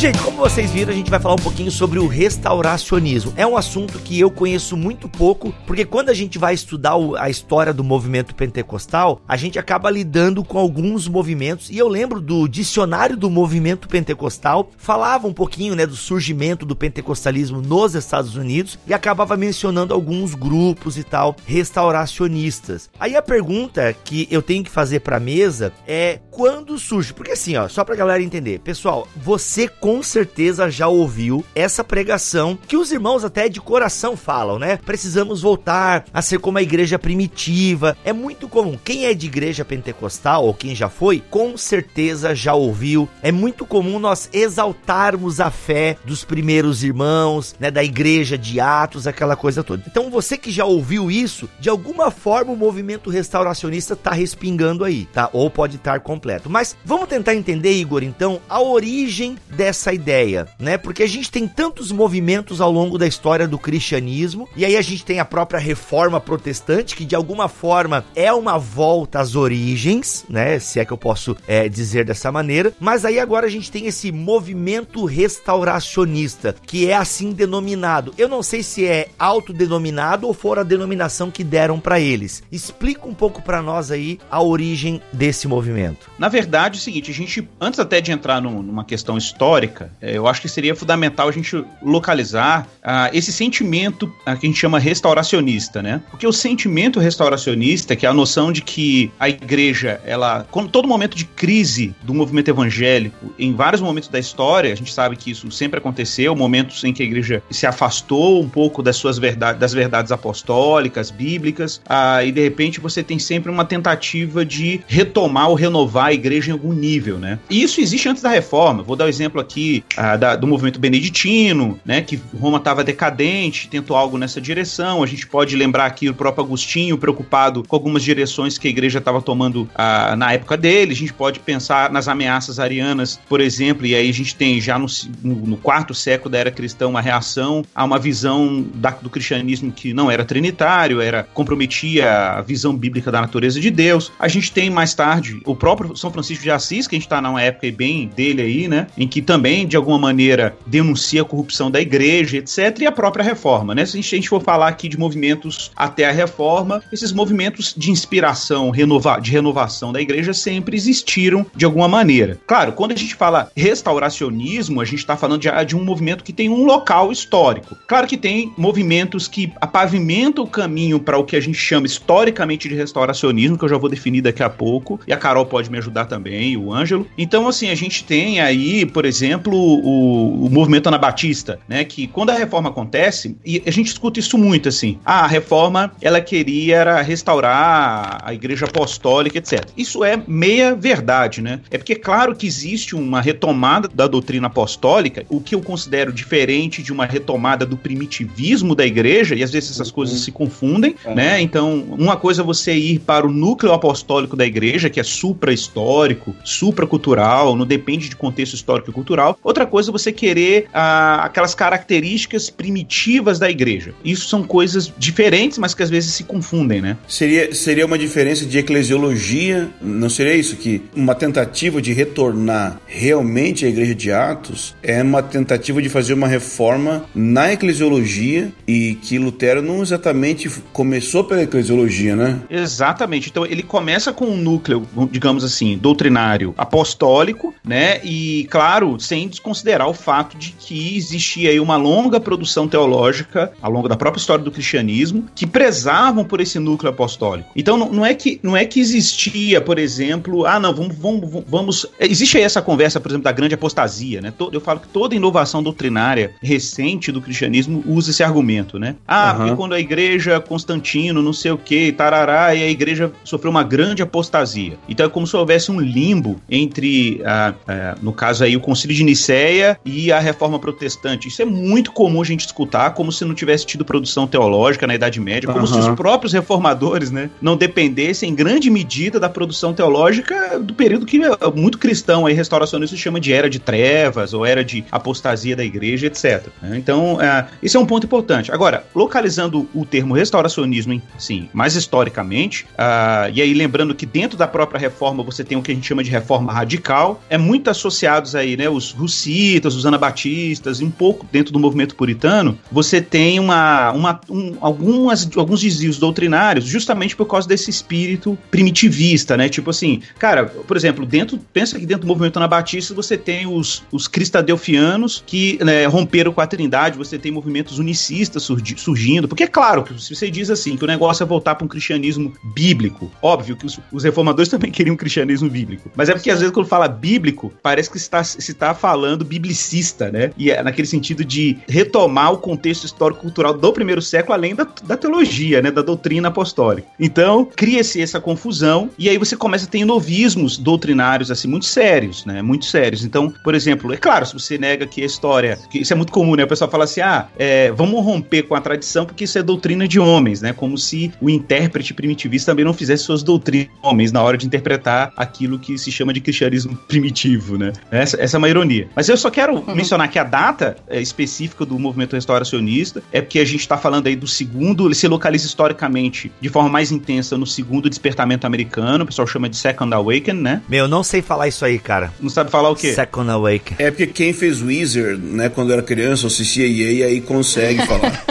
Gente, 0.05 0.21
como 0.21 0.37
vocês 0.37 0.71
viram, 0.71 0.93
a 0.93 0.95
gente 0.95 1.11
vai 1.11 1.19
falar 1.19 1.37
um 1.37 1.43
pouquinho 1.43 1.71
sobre 1.71 1.99
o 1.99 2.07
restauracionismo. 2.07 3.33
É 3.39 3.47
um 3.47 3.57
assunto 3.57 3.99
que 3.99 4.21
eu 4.21 4.31
conheço 4.31 4.77
muito 4.77 5.09
pouco, 5.09 5.51
porque 5.67 5.83
quando 5.83 6.11
a 6.11 6.13
gente 6.13 6.39
vai 6.39 6.53
estudar 6.53 6.93
a 7.17 7.31
história 7.31 7.73
do 7.73 7.83
movimento 7.83 8.35
pentecostal, 8.35 9.23
a 9.27 9.35
gente 9.35 9.59
acaba 9.59 9.91
lidando 9.91 10.45
com 10.45 10.59
alguns 10.59 11.09
movimentos. 11.09 11.71
E 11.71 11.79
eu 11.79 11.89
lembro 11.89 12.21
do 12.21 12.47
dicionário 12.47 13.17
do 13.17 13.31
movimento 13.31 13.89
pentecostal, 13.89 14.71
falava 14.77 15.27
um 15.27 15.33
pouquinho, 15.33 15.75
né, 15.75 15.87
do 15.87 15.97
surgimento 15.97 16.67
do 16.67 16.77
pentecostalismo 16.77 17.63
nos 17.63 17.95
Estados 17.95 18.37
Unidos 18.37 18.79
e 18.87 18.93
acabava 18.93 19.39
mencionando 19.39 19.95
alguns 19.95 20.35
grupos 20.35 20.99
e 20.99 21.03
tal 21.03 21.35
restauracionistas. 21.47 22.91
Aí 23.01 23.17
a 23.17 23.23
pergunta 23.23 23.97
que 24.05 24.29
eu 24.31 24.43
tenho 24.43 24.65
que 24.65 24.71
fazer 24.71 25.01
para 25.01 25.19
mesa 25.19 25.73
é 25.87 26.21
quando 26.31 26.79
surge? 26.79 27.15
Porque 27.15 27.33
assim, 27.33 27.57
ó, 27.57 27.69
só 27.69 27.83
pra 27.87 27.97
galera 27.97 28.23
entender, 28.23 28.59
pessoal, 28.59 29.09
você 29.17 29.67
com 29.67 29.94
certeza 30.03 30.71
já 30.71 30.89
ouviu 30.89 31.45
essa 31.55 31.85
pregação 31.85 32.59
que 32.67 32.77
os 32.77 32.93
irmãos 32.93 33.25
até 33.25 33.49
de 33.49 33.61
coração 33.61 34.17
falam, 34.17 34.59
né? 34.59 34.79
Precisamos 34.85 35.43
voltar 35.43 36.05
a 36.13 36.23
ser 36.23 36.39
como 36.39 36.59
a 36.59 36.63
igreja 36.63 36.99
primitiva. 36.99 37.97
É 38.05 38.13
muito 38.13 38.49
comum. 38.49 38.79
Quem 38.83 39.07
é 39.07 39.15
de 39.15 39.27
igreja 39.27 39.65
pentecostal 39.65 40.45
ou 40.47 40.55
quem 40.55 40.75
já 40.75 40.89
foi, 40.89 41.23
com 41.31 41.57
certeza 41.57 42.35
já 42.35 42.55
ouviu. 42.55 43.09
É 43.23 43.33
muito 43.33 43.67
comum 43.67 43.99
nós 43.99 44.29
exaltarmos 44.33 45.41
a 45.41 45.51
fé 45.51 45.97
dos 46.05 46.25
primeiros 46.25 46.83
irmãos, 46.83 47.55
né, 47.59 47.71
da 47.71 47.83
igreja 47.83 48.37
de 48.37 48.61
Atos, 48.61 49.07
aquela 49.07 49.37
coisa 49.37 49.63
toda. 49.63 49.83
Então 49.87 50.11
você 50.11 50.37
que 50.37 50.51
já 50.51 50.65
ouviu 50.65 51.11
isso, 51.11 51.49
de 51.61 51.69
alguma 51.69 52.11
forma 52.11 52.53
o 52.53 52.57
movimento 52.57 53.11
restauracionista 53.11 53.97
tá 53.97 54.13
respingando 54.13 54.85
aí, 54.85 55.07
tá? 55.13 55.29
Ou 55.33 55.51
pode 55.51 55.77
estar 55.77 56.01
completo. 56.01 56.51
Mas 56.51 56.77
vamos 56.85 57.09
tentar 57.09 57.35
entender, 57.35 57.73
Igor, 57.73 58.03
então, 58.03 58.41
a 58.49 58.61
origem 58.61 59.37
dessa 59.51 59.84
essa 59.85 59.93
ideia, 59.93 60.49
né? 60.59 60.79
Porque 60.79 61.03
a 61.03 61.07
gente 61.07 61.31
tem 61.31 61.47
tantos 61.47 61.93
movimentos 61.93 62.61
ao 62.61 62.73
longo 62.73 62.97
da 62.97 63.07
história 63.07 63.47
do 63.47 63.59
cristianismo, 63.59 64.49
e 64.57 64.65
aí 64.65 64.77
a 64.77 64.83
gente 64.83 65.05
tem 65.05 65.21
a 65.21 65.25
própria 65.25 65.61
reforma 65.61 66.19
protestante, 66.19 66.97
que 66.97 67.05
de 67.05 67.15
alguma 67.15 67.49
forma 67.49 68.05
é 68.17 68.33
uma 68.33 68.59
volta 68.59 69.21
às 69.21 69.37
origens, 69.37 70.25
né? 70.29 70.59
Se 70.59 70.81
é 70.81 70.85
que 70.85 70.93
eu 70.93 70.97
posso 70.97 71.37
é, 71.47 71.69
dizer 71.69 72.07
dessa 72.07 72.33
maneira. 72.33 72.73
Mas 72.81 73.05
aí 73.05 73.19
agora 73.19 73.47
a 73.47 73.51
gente 73.51 73.71
tem 73.71 73.87
esse 73.87 74.11
movimento 74.11 75.05
restauracionista, 75.05 76.55
que 76.67 76.89
é 76.89 76.97
assim 76.97 77.33
denominado. 77.33 78.15
Eu 78.17 78.29
não 78.29 78.43
sei 78.43 78.63
se 78.63 78.87
é 78.87 79.09
autodenominado 79.19 80.27
ou 80.27 80.33
for 80.33 80.59
a 80.59 80.63
denominação 80.63 81.31
que 81.31 81.45
deram 81.45 81.79
para 81.79 82.01
eles. 82.01 82.43
Explica 82.51 83.07
um 83.07 83.15
pouco 83.15 83.43
para 83.43 83.61
nós 83.61 83.91
aí 83.91 84.19
a 84.31 84.43
origem 84.43 85.03
desse 85.13 85.47
movimento. 85.47 86.11
Na 86.19 86.29
verdade, 86.29 86.79
é 86.79 86.81
o 86.81 86.83
seguinte, 86.83 87.11
a 87.11 87.15
gente, 87.15 87.47
antes 87.61 87.79
até 87.79 88.01
de 88.01 88.13
entrar 88.13 88.41
numa 88.41 88.85
questão 88.85 89.19
histórica, 89.19 89.74
histórica, 89.75 89.91
é, 90.01 90.17
eu 90.17 90.27
acho 90.27 90.41
que 90.41 90.49
seria 90.49 90.75
fundamental 90.75 91.29
a 91.29 91.33
gente 91.33 91.65
localizar 91.83 92.67
uh, 92.83 93.11
esse 93.13 93.33
sentimento 93.33 94.05
uh, 94.05 94.37
que 94.39 94.47
a 94.47 94.49
gente 94.49 94.59
chama 94.59 94.79
restauracionista, 94.79 95.83
né? 95.83 96.01
Porque 96.11 96.27
o 96.27 96.33
sentimento 96.33 97.01
restauracionista, 97.01 97.97
que 97.97 98.07
é 98.07 98.09
a 98.09 98.15
noção 98.15 98.53
de 98.53 98.63
que 98.63 99.11
a 99.19 99.29
igreja, 99.29 100.01
ela, 100.05 100.47
como 100.51 100.69
todo 100.69 100.87
momento 100.87 101.17
de 101.17 101.25
crise 101.25 101.95
do 102.03 102.15
movimento 102.15 102.49
evangélico, 102.49 103.35
em 103.39 103.55
vários 103.55 103.83
momentos 103.83 104.09
da 104.09 104.19
história, 104.19 104.73
a 104.73 104.77
gente 104.77 104.93
sabe 104.93 105.17
que 105.17 105.31
isso 105.31 105.51
sempre 105.51 105.79
aconteceu, 105.79 106.35
momentos 106.37 106.85
em 106.85 106.93
que 106.93 107.03
a 107.03 107.07
igreja 107.07 107.43
se 107.51 107.67
afastou 107.67 108.41
um 108.41 108.49
pouco 108.49 108.83
das 108.83 108.97
suas 108.97 109.19
verdades, 109.19 109.61
das 109.61 109.73
verdades 109.73 110.13
apostólicas, 110.13 111.11
bíblicas, 111.11 111.77
uh, 111.89 112.25
e 112.25 112.31
de 112.31 112.43
repente 112.43 112.81
você 112.81 113.03
tem 113.03 113.19
sempre 113.19 113.51
uma 113.51 113.65
tentativa 113.65 114.45
de 114.45 114.81
retomar 114.87 115.49
ou 115.49 115.55
renovar 115.55 116.07
a 116.07 116.13
igreja 116.13 116.51
em 116.51 116.53
algum 116.53 116.73
nível, 116.73 117.19
né? 117.19 117.39
E 117.51 117.63
isso 117.63 117.81
existe 117.81 118.09
antes 118.09 118.23
da 118.23 118.31
reforma. 118.31 118.83
Vou 118.83 118.97
dar 118.97 119.05
o 119.05 119.07
um 119.07 119.11
exemplo 119.11 119.41
aqui 119.41 119.54
ah, 119.97 120.17
da, 120.17 120.37
do 120.37 120.47
movimento 120.47 120.79
beneditino, 120.79 121.79
né, 121.85 122.01
que 122.01 122.21
Roma 122.39 122.59
estava 122.59 122.85
decadente, 122.85 123.69
tentou 123.69 123.97
algo 123.97 124.19
nessa 124.19 124.41
direção. 124.41 125.03
A 125.03 125.07
gente 125.07 125.27
pode 125.27 125.57
lembrar 125.57 125.87
aqui 125.87 126.09
o 126.09 126.15
próprio 126.15 126.45
Agostinho 126.45 126.99
preocupado 126.99 127.63
com 127.67 127.77
algumas 127.77 128.03
direções 128.03 128.59
que 128.59 128.69
a 128.69 128.71
igreja 128.71 128.99
estava 128.99 129.21
tomando 129.23 129.69
ah, 129.75 130.15
na 130.17 130.33
época 130.33 130.57
dele. 130.57 130.93
A 130.93 130.97
gente 130.97 131.13
pode 131.13 131.41
pensar 131.41 131.91
nas 131.91 132.09
ameaças 132.09 132.59
arianas, 132.59 133.21
por 133.29 133.41
exemplo, 133.41 133.87
e 133.87 133.95
aí 133.95 134.09
a 134.09 134.13
gente 134.13 134.35
tem 134.35 134.61
já 134.61 134.79
no, 134.79 134.87
no, 135.23 135.35
no 135.35 135.57
quarto 135.57 135.95
século 135.95 136.31
da 136.31 136.39
era 136.39 136.51
cristã 136.51 136.89
uma 136.89 137.01
reação 137.01 137.65
a 137.75 137.85
uma 137.85 137.99
visão 137.99 138.65
da, 138.75 138.91
do 138.91 139.11
cristianismo 139.11 139.73
que 139.73 139.93
não 139.93 140.11
era 140.11 140.25
trinitário, 140.25 141.01
era 141.01 141.23
comprometia 141.23 142.11
a 142.11 142.43
visão 142.43 142.75
bíblica 142.75 143.11
da 143.11 143.21
natureza 143.21 143.61
de 143.61 143.71
Deus. 143.71 144.13
A 144.19 144.29
gente 144.29 144.53
tem 144.53 144.71
mais 144.71 144.95
tarde 144.95 145.41
o 145.45 145.55
próprio 145.55 145.97
São 145.97 146.11
Francisco 146.11 146.43
de 146.43 146.51
Assis, 146.51 146.87
que 146.87 146.95
a 146.95 146.99
gente 146.99 147.07
está 147.07 147.21
numa 147.21 147.41
época 147.41 147.71
bem 147.73 148.11
dele 148.15 148.43
aí, 148.43 148.69
né, 148.69 148.87
em 148.97 149.07
que 149.09 149.23
também 149.23 149.44
também, 149.45 149.67
de 149.67 149.77
alguma 149.77 149.99
maneira, 149.99 150.57
denuncia 150.65 151.21
a 151.21 151.25
corrupção 151.25 151.71
da 151.71 151.79
igreja, 151.79 152.39
etc., 152.39 152.79
e 152.81 152.87
a 152.87 152.93
própria 152.93 153.23
reforma. 153.23 153.75
Né? 153.75 153.85
Se 153.85 153.99
a 153.99 154.01
gente 154.01 154.27
for 154.27 154.43
falar 154.43 154.69
aqui 154.69 154.89
de 154.89 154.99
movimentos 154.99 155.71
até 155.77 156.09
a 156.09 156.13
reforma, 156.13 156.83
esses 156.91 157.13
movimentos 157.13 157.75
de 157.77 157.91
inspiração, 157.91 158.71
renova 158.71 159.21
de 159.21 159.31
renovação 159.31 159.93
da 159.93 160.01
igreja 160.01 160.33
sempre 160.33 160.75
existiram 160.75 161.45
de 161.55 161.67
alguma 161.67 161.87
maneira. 161.87 162.39
Claro, 162.47 162.73
quando 162.73 162.93
a 162.93 162.97
gente 162.97 163.15
fala 163.15 163.51
restauracionismo, 163.55 164.81
a 164.81 164.85
gente 164.87 165.01
está 165.01 165.15
falando 165.15 165.43
de, 165.43 165.65
de 165.67 165.77
um 165.77 165.85
movimento 165.85 166.25
que 166.25 166.33
tem 166.33 166.49
um 166.49 166.65
local 166.65 167.13
histórico. 167.13 167.77
Claro 167.87 168.07
que 168.07 168.17
tem 168.17 168.51
movimentos 168.57 169.29
que 169.29 169.53
pavimentam 169.71 170.45
o 170.45 170.49
caminho 170.49 170.99
para 170.99 171.19
o 171.19 171.25
que 171.25 171.37
a 171.37 171.41
gente 171.41 171.59
chama 171.59 171.87
historicamente 171.87 172.67
de 172.67 172.75
restauracionismo, 172.75 173.59
que 173.59 173.65
eu 173.67 173.69
já 173.69 173.77
vou 173.77 173.91
definir 173.91 174.23
daqui 174.23 174.43
a 174.43 174.49
pouco, 174.49 174.99
e 175.07 175.13
a 175.13 175.19
Carol 175.19 175.45
pode 175.45 175.71
me 175.71 175.77
ajudar 175.77 176.07
também, 176.07 176.57
o 176.57 176.73
Ângelo. 176.73 177.07
Então, 177.19 177.47
assim, 177.47 177.69
a 177.69 177.75
gente 177.75 178.05
tem 178.05 178.41
aí, 178.41 178.87
por 178.87 179.05
exemplo, 179.05 179.34
exemplo, 179.35 179.57
o, 179.57 180.47
o 180.47 180.51
movimento 180.51 180.89
anabatista, 180.89 181.59
né? 181.69 181.85
Que 181.85 182.07
quando 182.07 182.31
a 182.31 182.35
reforma 182.35 182.69
acontece, 182.69 183.37
e 183.45 183.63
a 183.67 183.71
gente 183.71 183.89
escuta 183.89 184.21
isso 184.21 184.39
muito 184.39 184.69
assim, 184.69 184.99
ah, 185.05 185.25
a 185.25 185.27
reforma 185.27 185.93
ela 186.01 186.21
queria 186.21 187.03
restaurar 187.03 188.23
a 188.25 188.33
igreja 188.33 188.67
apostólica, 188.67 189.39
etc. 189.39 189.67
Isso 189.77 190.05
é 190.05 190.21
meia 190.27 190.75
verdade, 190.75 191.43
né? 191.43 191.61
É 191.71 191.79
porque, 191.79 191.95
claro 191.95 192.35
que 192.35 192.47
existe 192.47 192.95
uma 192.95 193.21
retomada 193.21 193.89
da 193.93 194.07
doutrina 194.07 194.47
apostólica, 194.47 195.25
o 195.29 195.41
que 195.41 195.55
eu 195.55 195.61
considero 195.61 196.13
diferente 196.13 196.83
de 196.83 196.93
uma 196.93 197.07
retomada 197.07 197.67
do 197.67 197.77
primitivismo 197.77 198.75
da 198.75 198.87
igreja, 198.87 199.35
e 199.35 199.43
às 199.43 199.51
vezes 199.51 199.73
essas 199.73 199.91
coisas 199.91 200.21
se 200.21 200.31
confundem, 200.31 200.95
uhum. 201.05 201.15
né? 201.15 201.41
Então, 201.41 201.85
uma 201.91 202.17
coisa 202.17 202.43
é 202.43 202.45
você 202.45 202.75
ir 202.75 203.01
para 203.01 203.27
o 203.27 203.33
núcleo 203.33 203.73
apostólico 203.73 204.37
da 204.37 204.47
igreja, 204.47 204.89
que 204.89 205.01
é 205.01 205.03
supra-histórico, 205.03 206.35
supra-cultural, 206.45 207.57
não 207.57 207.67
depende 207.67 208.09
de 208.09 208.17
contexto 208.17 208.55
histórico 208.55 208.91
e 208.91 208.93
cultural 208.93 209.24
cultural. 209.25 209.39
Outra 209.43 209.67
coisa 209.67 209.91
é 209.91 209.93
você 209.93 210.13
querer 210.13 210.67
ah, 210.73 211.23
aquelas 211.25 211.55
características 211.55 212.51
primitivas 212.51 213.39
da 213.39 213.51
igreja. 213.51 213.95
Isso 214.05 214.29
são 214.29 214.43
coisas 214.43 214.93
diferentes, 214.99 215.59
mas 215.59 215.75
que 215.75 215.83
às 215.83 215.91
vezes 215.91 216.15
se 216.15 216.25
confundem, 216.25 216.81
né? 216.81 216.97
Seria, 217.09 217.55
seria 217.55 217.87
uma 217.87 217.99
diferença 217.99 218.45
de 218.45 218.59
eclesiologia, 218.59 219.69
não 219.81 220.11
seria 220.11 220.35
isso? 220.35 220.57
Que 220.57 220.83
uma 220.95 221.15
tentativa 221.15 221.81
de 221.81 221.93
retornar 221.93 222.81
realmente 222.87 223.65
à 223.65 223.69
igreja 223.69 223.95
de 223.95 224.13
Atos 224.13 224.75
é 224.83 225.03
uma 225.03 225.23
tentativa 225.23 225.81
de 225.81 225.89
fazer 225.89 226.15
uma 226.15 226.29
reforma 226.29 227.05
na 227.15 227.53
eclesiologia 227.53 228.53
e 228.67 228.97
que 228.97 229.19
Lutero 229.19 229.63
não 229.63 229.83
exatamente 229.83 230.51
começou 230.73 231.25
pela 231.25 231.43
eclesiologia, 231.43 232.17
né? 232.17 232.41
Exatamente. 232.51 233.31
Então 233.31 233.47
ele 233.47 233.63
começa 233.63 234.13
com 234.13 234.27
um 234.27 234.37
núcleo, 234.37 234.87
digamos 235.11 235.45
assim, 235.45 235.79
doutrinário 235.79 236.55
apostólico, 236.57 237.55
né? 237.65 238.01
E 238.03 238.47
claro, 238.51 238.99
sem 239.15 239.29
desconsiderar 239.29 239.89
o 239.89 239.95
fato 239.95 240.37
de 240.37 240.51
que 240.51 240.97
existia 240.97 241.51
aí 241.51 241.61
uma 241.61 241.77
longa 241.77 242.19
produção 242.19 242.67
teológica 242.67 243.53
ao 243.63 243.71
longo 243.71 243.89
da 243.89 243.97
própria 243.97 244.19
história 244.19 244.45
do 244.45 244.51
cristianismo 244.51 245.27
que 245.37 245.47
prezavam 245.47 246.25
por 246.25 246.41
esse 246.41 246.59
núcleo 246.59 246.91
apostólico. 246.91 247.49
Então 247.55 247.77
não, 247.77 248.05
é 248.05 248.13
que 248.13 248.41
não 248.43 248.57
é 248.57 248.65
que 248.65 248.81
existia, 248.81 249.61
por 249.61 249.79
exemplo, 249.79 250.45
ah 250.47 250.59
não, 250.59 250.75
vamos, 250.75 250.97
vamos, 250.97 251.45
vamos 251.47 251.87
existe 252.01 252.37
aí 252.37 252.43
essa 252.43 252.61
conversa, 252.61 252.99
por 252.99 253.09
exemplo, 253.09 253.23
da 253.23 253.31
grande 253.31 253.55
apostasia, 253.55 254.21
né? 254.21 254.33
Eu 254.53 254.61
falo 254.61 254.81
que 254.81 254.89
toda 254.89 255.15
inovação 255.15 255.63
doutrinária 255.63 256.33
recente 256.43 257.13
do 257.13 257.21
cristianismo 257.21 257.85
usa 257.87 258.11
esse 258.11 258.25
argumento, 258.25 258.81
né? 258.81 258.97
Ah, 259.07 259.31
uhum. 259.31 259.37
porque 259.39 259.57
quando 259.57 259.75
a 259.75 259.81
igreja 259.81 260.41
Constantino, 260.41 261.23
não 261.23 261.33
sei 261.33 261.53
o 261.53 261.59
que, 261.59 261.93
tarará, 261.93 262.53
e 262.53 262.65
a 262.65 262.69
igreja 262.69 263.13
sofreu 263.23 263.53
uma 263.53 263.63
grande 263.63 264.03
apostasia. 264.03 264.77
Então 264.89 265.07
é 265.07 265.09
como 265.09 265.25
se 265.25 265.37
houvesse 265.37 265.71
um 265.71 265.79
limbo 265.79 266.41
entre, 266.51 267.23
ah, 267.25 267.55
ah, 267.69 267.95
no 268.03 268.13
caso 268.13 268.43
aí, 268.43 268.57
o 268.57 268.61
concílio 268.61 268.97
de 268.97 269.04
Nicéia 269.05 269.79
e 269.85 270.11
a 270.11 270.19
reforma 270.19 270.59
protestante. 270.59 271.29
Isso 271.29 271.43
é 271.43 271.45
muito 271.45 271.93
comum 271.93 272.23
a 272.23 272.25
gente 272.25 272.47
escutar, 272.47 272.91
como 272.95 273.13
se 273.13 273.25
não 273.25 273.35
tivesse 273.35 273.67
tido 273.67 273.85
produção 273.85 274.27
teológica 274.27 274.87
na 274.87 274.95
Idade 274.95 275.21
Média, 275.21 275.49
como 275.49 275.61
uhum. 275.61 275.67
se 275.67 275.79
os 275.79 275.89
próprios 275.95 276.33
reformadores 276.33 277.11
né, 277.11 277.31
não 277.41 277.57
dependessem 277.57 278.31
em 278.31 278.35
grande 278.35 278.71
medida 278.71 279.21
da 279.21 279.29
produção 279.29 279.73
teológica 279.73 280.59
do 280.59 280.75
período 280.75 281.07
que 281.07 281.21
é 281.23 281.51
muito 281.55 281.79
cristão 281.79 282.27
aí, 282.27 282.35
restauracionista, 282.35 282.97
chama 282.97 283.21
de 283.21 283.33
era 283.33 283.49
de 283.49 283.59
trevas 283.59 284.33
ou 284.33 284.45
era 284.45 284.65
de 284.65 284.85
apostasia 284.91 285.55
da 285.55 285.65
igreja, 285.65 286.07
etc. 286.07 286.49
Né. 286.63 286.77
Então, 286.79 287.21
é, 287.21 287.47
isso 287.63 287.77
é 287.77 287.81
um 287.81 287.87
ponto 287.87 288.07
importante. 288.07 288.53
Agora, 288.53 288.85
localizando 288.95 289.69
o 289.75 289.85
termo 289.85 290.15
restauracionismo, 290.15 291.01
sim, 291.19 291.49
mais 291.53 291.75
historicamente, 291.75 292.65
uh, 292.75 293.31
e 293.33 293.43
aí 293.43 293.53
lembrando 293.55 293.95
que 293.95 294.07
dentro 294.07 294.37
da 294.37 294.47
própria 294.47 294.79
reforma 294.79 295.23
você 295.23 295.45
tem 295.45 295.59
o 295.59 295.63
que 295.63 295.73
a 295.73 295.75
gente 295.75 295.87
chama 295.87 296.03
de 296.03 296.11
reforma 296.11 296.53
radical, 296.53 297.21
é 297.29 297.39
muito 297.39 297.71
associados 297.71 298.35
aí, 298.35 298.57
né, 298.57 298.69
os 298.69 298.94
os 298.95 299.01
russitas, 299.01 299.75
os 299.75 299.85
anabatistas, 299.85 300.81
e 300.81 300.85
um 300.85 300.91
pouco 300.91 301.27
dentro 301.31 301.53
do 301.53 301.59
movimento 301.59 301.95
puritano, 301.95 302.59
você 302.71 303.01
tem 303.01 303.39
uma, 303.39 303.93
uma 303.93 304.21
um, 304.31 304.57
algumas, 304.61 305.29
alguns 305.37 305.61
desvios 305.61 305.99
doutrinários 305.99 306.65
justamente 306.65 307.17
por 307.17 307.27
causa 307.27 307.49
desse 307.49 307.71
espírito 307.71 308.39
primitivista, 308.51 309.37
né? 309.37 309.49
Tipo 309.49 309.71
assim, 309.71 310.01
cara, 310.19 310.47
por 310.47 310.77
exemplo, 310.77 311.05
dentro, 311.05 311.39
pensa 311.53 311.79
que 311.79 311.87
dentro 311.87 312.03
do 312.03 312.09
movimento 312.09 312.37
anabatista 312.37 312.95
você 312.95 313.17
tem 313.17 313.47
os, 313.47 313.83
os 313.91 314.09
cristadelfianos 314.09 315.23
que 315.27 315.59
né, 315.65 315.87
romperam 315.87 316.33
com 316.33 316.41
a 316.41 316.47
trindade, 316.47 316.97
você 316.97 317.19
tem 317.19 317.33
movimentos 317.33 317.79
unicistas 317.79 318.43
surgindo, 318.77 319.29
porque 319.29 319.45
é 319.45 319.49
claro 319.49 319.83
que 319.83 320.01
se 320.01 320.15
você 320.15 320.31
diz 320.31 320.51
assim, 320.51 320.77
que 320.77 320.85
o 320.85 320.87
negócio 320.87 321.23
é 321.23 321.27
voltar 321.27 321.55
para 321.55 321.65
um 321.65 321.69
cristianismo 321.69 322.33
bíblico, 322.55 323.11
óbvio 323.23 323.57
que 323.57 323.67
os, 323.67 323.79
os 323.93 324.05
reformadores 324.05 324.49
também 324.51 324.71
queriam 324.71 324.95
um 324.95 324.97
cristianismo 324.97 325.49
bíblico, 325.49 325.91
mas 325.95 326.09
é 326.09 326.13
porque 326.13 326.31
às 326.31 326.41
vezes 326.41 326.53
quando 326.53 326.67
fala 326.67 326.89
bíblico, 326.89 327.53
parece 327.63 327.91
que 327.91 327.97
está 327.97 328.23
se 328.23 328.55
tá 328.55 328.75
falando 328.85 329.25
biblicista, 329.25 330.11
né? 330.11 330.31
E 330.37 330.51
é 330.51 330.63
naquele 330.63 330.87
sentido 330.87 331.25
de 331.25 331.57
retomar 331.67 332.35
o 332.35 332.37
contexto 332.37 332.85
histórico-cultural 332.85 333.55
do 333.55 333.73
primeiro 333.73 334.03
século, 334.03 334.35
além 334.35 334.55
da, 334.55 334.69
da 334.83 334.95
teologia, 334.95 335.63
né? 335.63 335.71
Da 335.71 335.81
doutrina 335.81 336.29
apostólica. 336.29 336.87
Então, 337.01 337.49
cria-se 337.57 338.03
essa 338.03 338.21
confusão, 338.21 338.91
e 338.99 339.09
aí 339.09 339.17
você 339.17 339.39
começa 339.39 339.65
a 339.65 339.69
ter 339.69 339.87
novismos 339.87 340.59
doutrinários, 340.59 341.31
assim, 341.31 341.49
muito 341.49 341.65
sérios, 341.65 342.27
né? 342.27 342.43
Muito 342.43 342.67
sérios. 342.67 343.07
Então, 343.07 343.33
por 343.43 343.55
exemplo, 343.55 343.91
é 343.91 343.97
claro, 343.97 344.27
se 344.27 344.35
você 344.35 344.59
nega 344.59 344.87
que 344.87 345.01
a 345.01 345.07
história, 345.07 345.59
que 345.71 345.79
isso 345.79 345.95
é 345.95 345.97
muito 345.97 346.13
comum, 346.13 346.35
né? 346.35 346.45
O 346.45 346.49
pessoal 346.49 346.71
fala 346.71 346.85
assim, 346.85 347.01
ah, 347.01 347.29
é, 347.39 347.73
vamos 347.73 348.05
romper 348.05 348.43
com 348.43 348.55
a 348.55 348.61
tradição 348.61 349.07
porque 349.07 349.25
isso 349.25 349.39
é 349.39 349.43
doutrina 349.43 349.89
de 349.89 349.99
homens, 349.99 350.43
né? 350.43 350.53
Como 350.53 350.77
se 350.77 351.11
o 351.23 351.31
intérprete 351.31 351.95
primitivista 351.95 352.53
também 352.53 352.67
não 352.67 352.75
fizesse 352.75 353.05
suas 353.05 353.23
doutrinas 353.23 353.69
de 353.69 353.71
homens 353.83 354.13
na 354.13 354.23
hora 354.23 354.37
de 354.37 354.45
interpretar 354.47 355.11
aquilo 355.17 355.59
que 355.59 355.79
se 355.79 355.91
chama 355.91 356.13
de 356.13 356.21
cristianismo 356.21 356.77
primitivo, 356.87 357.57
né? 357.57 357.73
Essa, 357.91 358.21
essa 358.21 358.37
é 358.37 358.39
uma 358.39 358.51
ironia. 358.51 358.64
Mas 358.95 359.09
eu 359.09 359.17
só 359.17 359.31
quero 359.31 359.55
uhum. 359.55 359.75
mencionar 359.75 360.09
que 360.09 360.19
a 360.19 360.25
data 360.25 360.77
é, 360.89 361.01
específica 361.01 361.65
do 361.65 361.79
movimento 361.79 362.15
restauracionista 362.15 363.03
é 363.13 363.21
porque 363.21 363.39
a 363.39 363.45
gente 363.45 363.61
está 363.61 363.77
falando 363.77 364.07
aí 364.07 364.17
do 364.17 364.27
segundo, 364.27 364.87
ele 364.87 364.95
se 364.95 365.07
localiza 365.09 365.47
historicamente 365.47 366.33
de 366.41 366.49
forma 366.49 366.69
mais 366.69 366.91
intensa 366.91 367.37
no 367.37 367.47
segundo 367.47 367.89
despertamento 367.89 368.47
americano, 368.47 369.05
o 369.05 369.07
pessoal 369.07 369.27
chama 369.27 369.49
de 369.49 369.57
Second 369.57 369.93
Awakening, 369.95 370.41
né? 370.41 370.63
Meu, 370.69 370.89
não 370.89 371.03
sei 371.03 371.23
falar 371.23 371.49
isso 371.49 371.65
aí, 371.65 371.79
cara. 371.79 372.13
Não 372.21 372.31
sabe 372.31 372.51
falar 372.51 372.71
o 372.71 372.77
quê? 372.77 372.95
Second 372.95 373.31
Awakening. 373.31 373.77
É 373.79 373.91
porque 373.91 374.07
quem 374.07 374.33
fez 374.33 374.63
Wizard, 374.63 375.21
né, 375.23 375.49
quando 375.49 375.73
era 375.73 375.83
criança, 375.83 376.27
assistia 376.27 376.67
EA, 376.67 377.07
aí 377.07 377.21
consegue 377.21 377.85
falar. 377.87 378.25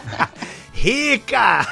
Rica! 0.72 1.66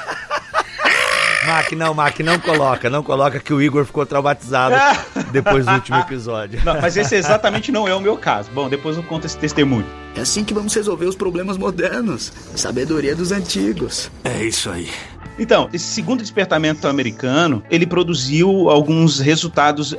Mac, 1.49 1.73
não, 1.73 1.95
Mac, 1.95 2.21
não 2.21 2.38
coloca, 2.38 2.90
não 2.90 3.02
coloca 3.02 3.40
que 3.40 3.55
o 3.55 3.62
Igor 3.62 3.87
ficou 3.87 4.05
traumatizado 4.05 4.75
depois 5.33 5.64
do 5.64 5.73
último 5.73 5.97
episódio. 5.99 6.61
Não, 6.62 6.78
mas 6.78 6.95
esse 6.97 7.17
exatamente 7.17 7.73
não 7.73 7.88
é 7.88 7.95
o 7.95 8.00
meu 8.00 8.19
caso. 8.19 8.50
Bom, 8.52 8.69
depois 8.69 8.99
eu 8.99 9.02
conto 9.02 9.26
esse 9.26 9.38
testemunho. 9.38 9.87
É 10.14 10.21
assim 10.21 10.45
que 10.45 10.52
vamos 10.52 10.75
resolver 10.75 11.07
os 11.07 11.17
problemas 11.17 11.57
modernos. 11.57 12.31
Sabedoria 12.55 13.17
dos 13.17 13.33
antigos. 13.33 14.11
É 14.25 14.45
isso 14.45 14.69
aí. 14.69 14.90
Então, 15.38 15.68
esse 15.73 15.87
segundo 15.87 16.21
despertamento 16.21 16.88
americano, 16.88 17.62
ele 17.71 17.87
produziu 17.87 18.68
alguns 18.68 19.21
resultados 19.21 19.92
uh, 19.92 19.97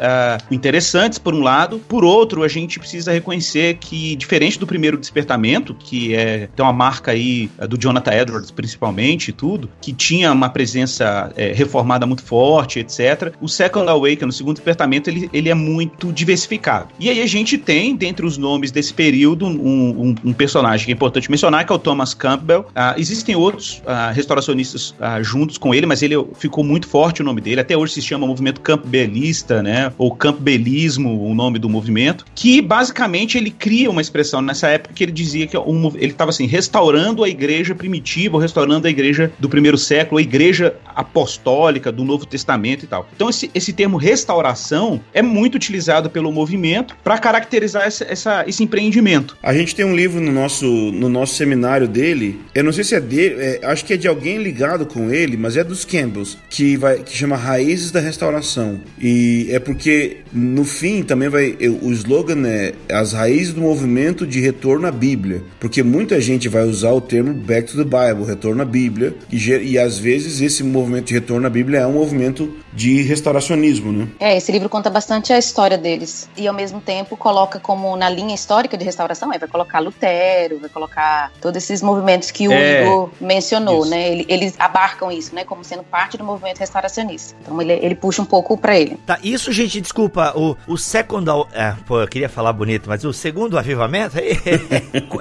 interessantes, 0.52 1.18
por 1.18 1.34
um 1.34 1.42
lado. 1.42 1.80
Por 1.88 2.04
outro, 2.04 2.44
a 2.44 2.48
gente 2.48 2.78
precisa 2.78 3.12
reconhecer 3.12 3.78
que, 3.78 4.16
diferente 4.18 4.60
do 4.60 4.68
primeiro 4.68 4.98
despertamento, 4.98 5.74
que 5.74 6.14
é, 6.14 6.50
tem 6.56 6.66
uma 6.66 6.74
marca 6.74 7.12
aí 7.12 7.50
uh, 7.58 7.68
do 7.68 7.78
Jonathan 7.78 8.12
Edwards, 8.12 8.52
principalmente, 8.52 9.30
e 9.30 9.32
tudo, 9.32 9.70
que 9.82 9.94
tinha 9.94 10.32
uma 10.32 10.50
presença 10.50 11.32
uh, 11.32 11.56
reformada 11.56 12.06
muito 12.06 12.24
forte, 12.24 12.80
etc. 12.80 13.34
O 13.40 13.48
Second 13.48 13.90
Awakening, 13.90 14.30
o 14.30 14.34
segundo 14.34 14.58
despertamento, 14.58 15.10
ele, 15.10 15.30
ele 15.32 15.50
é 15.50 15.54
muito 15.54 16.12
diversificado. 16.12 16.90
E 17.00 17.10
aí 17.10 17.22
a 17.22 17.28
gente 17.28 17.58
tem, 17.58 17.96
dentre 17.96 18.26
os 18.26 18.38
nomes 18.38 18.72
desse 18.72 18.94
período, 18.94 19.46
um, 19.46 19.52
um, 19.52 20.16
um 20.26 20.34
personagem 20.34 20.86
que 20.86 20.92
é 20.92 20.96
importante 20.96 21.32
mencionar, 21.32 21.66
que 21.66 21.72
é 21.72 21.76
o 21.76 21.80
Thomas 21.80 22.14
Campbell. 22.14 22.62
Uh, 22.62 23.00
existem 23.00 23.36
outros 23.36 23.82
restauracionistas 24.14 24.94
juntos 25.30 25.58
com 25.58 25.74
ele, 25.74 25.86
mas 25.86 26.02
ele 26.02 26.16
ficou 26.38 26.64
muito 26.64 26.88
forte 26.88 27.22
o 27.22 27.26
nome 27.26 27.40
dele. 27.40 27.62
Até 27.62 27.78
hoje 27.78 27.94
se 27.94 28.02
chama 28.02 28.26
movimento 28.26 28.62
campbellista, 28.62 29.62
né? 29.62 29.92
Ou 29.98 30.16
campbelismo, 30.16 31.24
o 31.24 31.36
nome 31.36 31.60
do 31.60 31.70
movimento. 31.70 32.26
Que 32.34 32.62
basicamente 32.62 33.38
ele 33.38 33.52
cria 33.52 33.92
uma 33.92 34.02
expressão 34.02 34.42
nessa 34.42 34.68
época 34.68 34.94
que 34.94 35.04
ele 35.04 35.12
dizia 35.12 35.46
que 35.46 35.58
um, 35.58 35.92
ele 35.96 36.12
estava 36.12 36.32
assim, 36.32 36.48
restaurando 36.48 37.24
a 37.24 37.30
igreja 37.30 37.76
primitiva, 37.76 38.42
restaurando 38.42 38.88
a 38.88 38.90
igreja 38.90 39.32
do 39.38 39.48
primeiro 39.48 39.78
século, 39.78 40.18
a 40.18 40.22
igreja 40.22 40.76
apostólica 40.96 41.92
do 41.92 42.04
Novo 42.04 42.26
Testamento 42.26 42.84
e 42.84 42.88
tal. 42.88 43.08
Então 43.16 43.30
esse, 43.30 43.52
esse 43.54 43.72
termo 43.72 43.98
restauração 43.98 45.00
é 45.14 45.22
muito 45.22 45.56
utilizado 45.56 46.10
pelo 46.10 46.32
movimento 46.32 46.96
para 47.04 47.18
caracterizar 47.18 47.84
essa, 47.84 48.04
essa, 48.06 48.44
esse 48.48 48.64
empreendimento. 48.64 49.38
A 49.44 49.54
gente 49.54 49.76
tem 49.76 49.86
um 49.86 49.96
livro 49.96 50.20
no 50.20 50.32
nosso, 50.32 50.66
no 50.66 51.08
nosso 51.08 51.36
seminário 51.36 51.88
dele, 51.88 52.40
eu 52.56 52.64
não 52.64 52.72
sei 52.72 52.84
se 52.84 52.96
é 52.96 53.00
dele, 53.00 53.36
é, 53.38 53.60
acho 53.64 53.86
que 53.86 53.94
é 53.94 53.98
de 53.98 54.08
alguém 54.08 54.38
ligado 54.38 54.86
com 54.86 55.12
ele 55.12 55.19
dele, 55.20 55.36
mas 55.36 55.58
é 55.58 55.64
dos 55.64 55.84
Campbells, 55.84 56.38
que 56.50 56.78
vai 56.78 57.00
que 57.00 57.16
chama 57.16 57.36
Raízes 57.36 57.92
da 57.92 58.00
Restauração. 58.00 58.80
E 59.00 59.48
é 59.52 59.60
porque 59.60 60.18
no 60.32 60.64
fim 60.64 61.04
também 61.04 61.28
vai 61.28 61.58
o 61.82 61.92
slogan 61.92 62.48
é 62.48 62.74
as 62.92 63.14
raízes 63.14 63.54
do 63.54 63.62
movimento 63.62 64.26
de 64.26 64.40
retorno 64.40 64.88
à 64.88 64.92
Bíblia, 64.92 65.44
porque 65.60 65.84
muita 65.84 66.22
gente 66.22 66.48
vai 66.48 66.64
usar 66.64 66.92
o 66.92 67.02
termo 67.02 67.34
back 67.34 67.72
to 67.72 67.78
the 67.78 67.84
Bible, 67.84 68.26
retorno 68.26 68.62
à 68.62 68.66
Bíblia, 68.66 69.16
e, 69.32 69.38
e 69.38 69.78
às 69.78 69.98
vezes 69.98 70.42
esse 70.42 70.64
movimento 70.64 71.08
de 71.08 71.14
retorno 71.14 71.46
à 71.46 71.50
Bíblia 71.50 71.80
é 71.80 71.88
um 71.88 71.94
movimento 71.94 72.54
de 72.72 73.02
restauracionismo, 73.02 73.92
né? 73.92 74.08
É, 74.20 74.38
esse 74.38 74.52
livro 74.52 74.70
conta 74.70 74.90
bastante 74.90 75.34
a 75.34 75.38
história 75.38 75.78
deles 75.78 76.30
e 76.38 76.48
ao 76.48 76.54
mesmo 76.54 76.80
tempo 76.80 77.18
coloca 77.18 77.60
como 77.60 77.96
na 77.98 78.10
linha 78.10 78.36
histórica 78.36 78.78
de 78.78 78.86
restauração, 78.86 79.34
é, 79.34 79.40
vai 79.40 79.50
colocar 79.50 79.80
Lutero, 79.80 80.60
vai 80.60 80.70
colocar 80.70 81.32
todos 81.42 81.58
esses 81.58 81.82
movimentos 81.82 82.32
que 82.32 82.48
o 82.48 82.52
é, 82.52 82.84
Igor 82.84 83.10
mencionou, 83.20 83.82
isso. 83.82 83.90
né? 83.90 84.24
Eles 84.28 84.54
abarcam 84.60 85.09
isso, 85.12 85.34
né, 85.34 85.44
como 85.44 85.64
sendo 85.64 85.84
parte 85.84 86.18
do 86.18 86.24
movimento 86.24 86.60
restauracionista. 86.60 87.36
Então 87.42 87.62
ele, 87.62 87.74
ele 87.74 87.96
puxa 87.96 88.22
um 88.22 88.26
pouco 88.26 88.58
para 88.58 88.78
ele. 88.78 88.98
Tá, 89.06 89.20
isso, 89.24 89.52
gente, 89.52 89.82
desculpa, 89.82 90.34
o, 90.36 90.56
o 90.68 90.78
second, 90.78 91.30
é, 91.54 91.76
pô, 91.86 92.02
eu 92.02 92.08
queria 92.08 92.30
falar 92.30 92.54
bonito, 92.54 92.88
mas 92.90 93.04
o 93.04 93.14
segundo 93.14 93.58
avivamento, 93.58 94.18
é, 94.18 94.22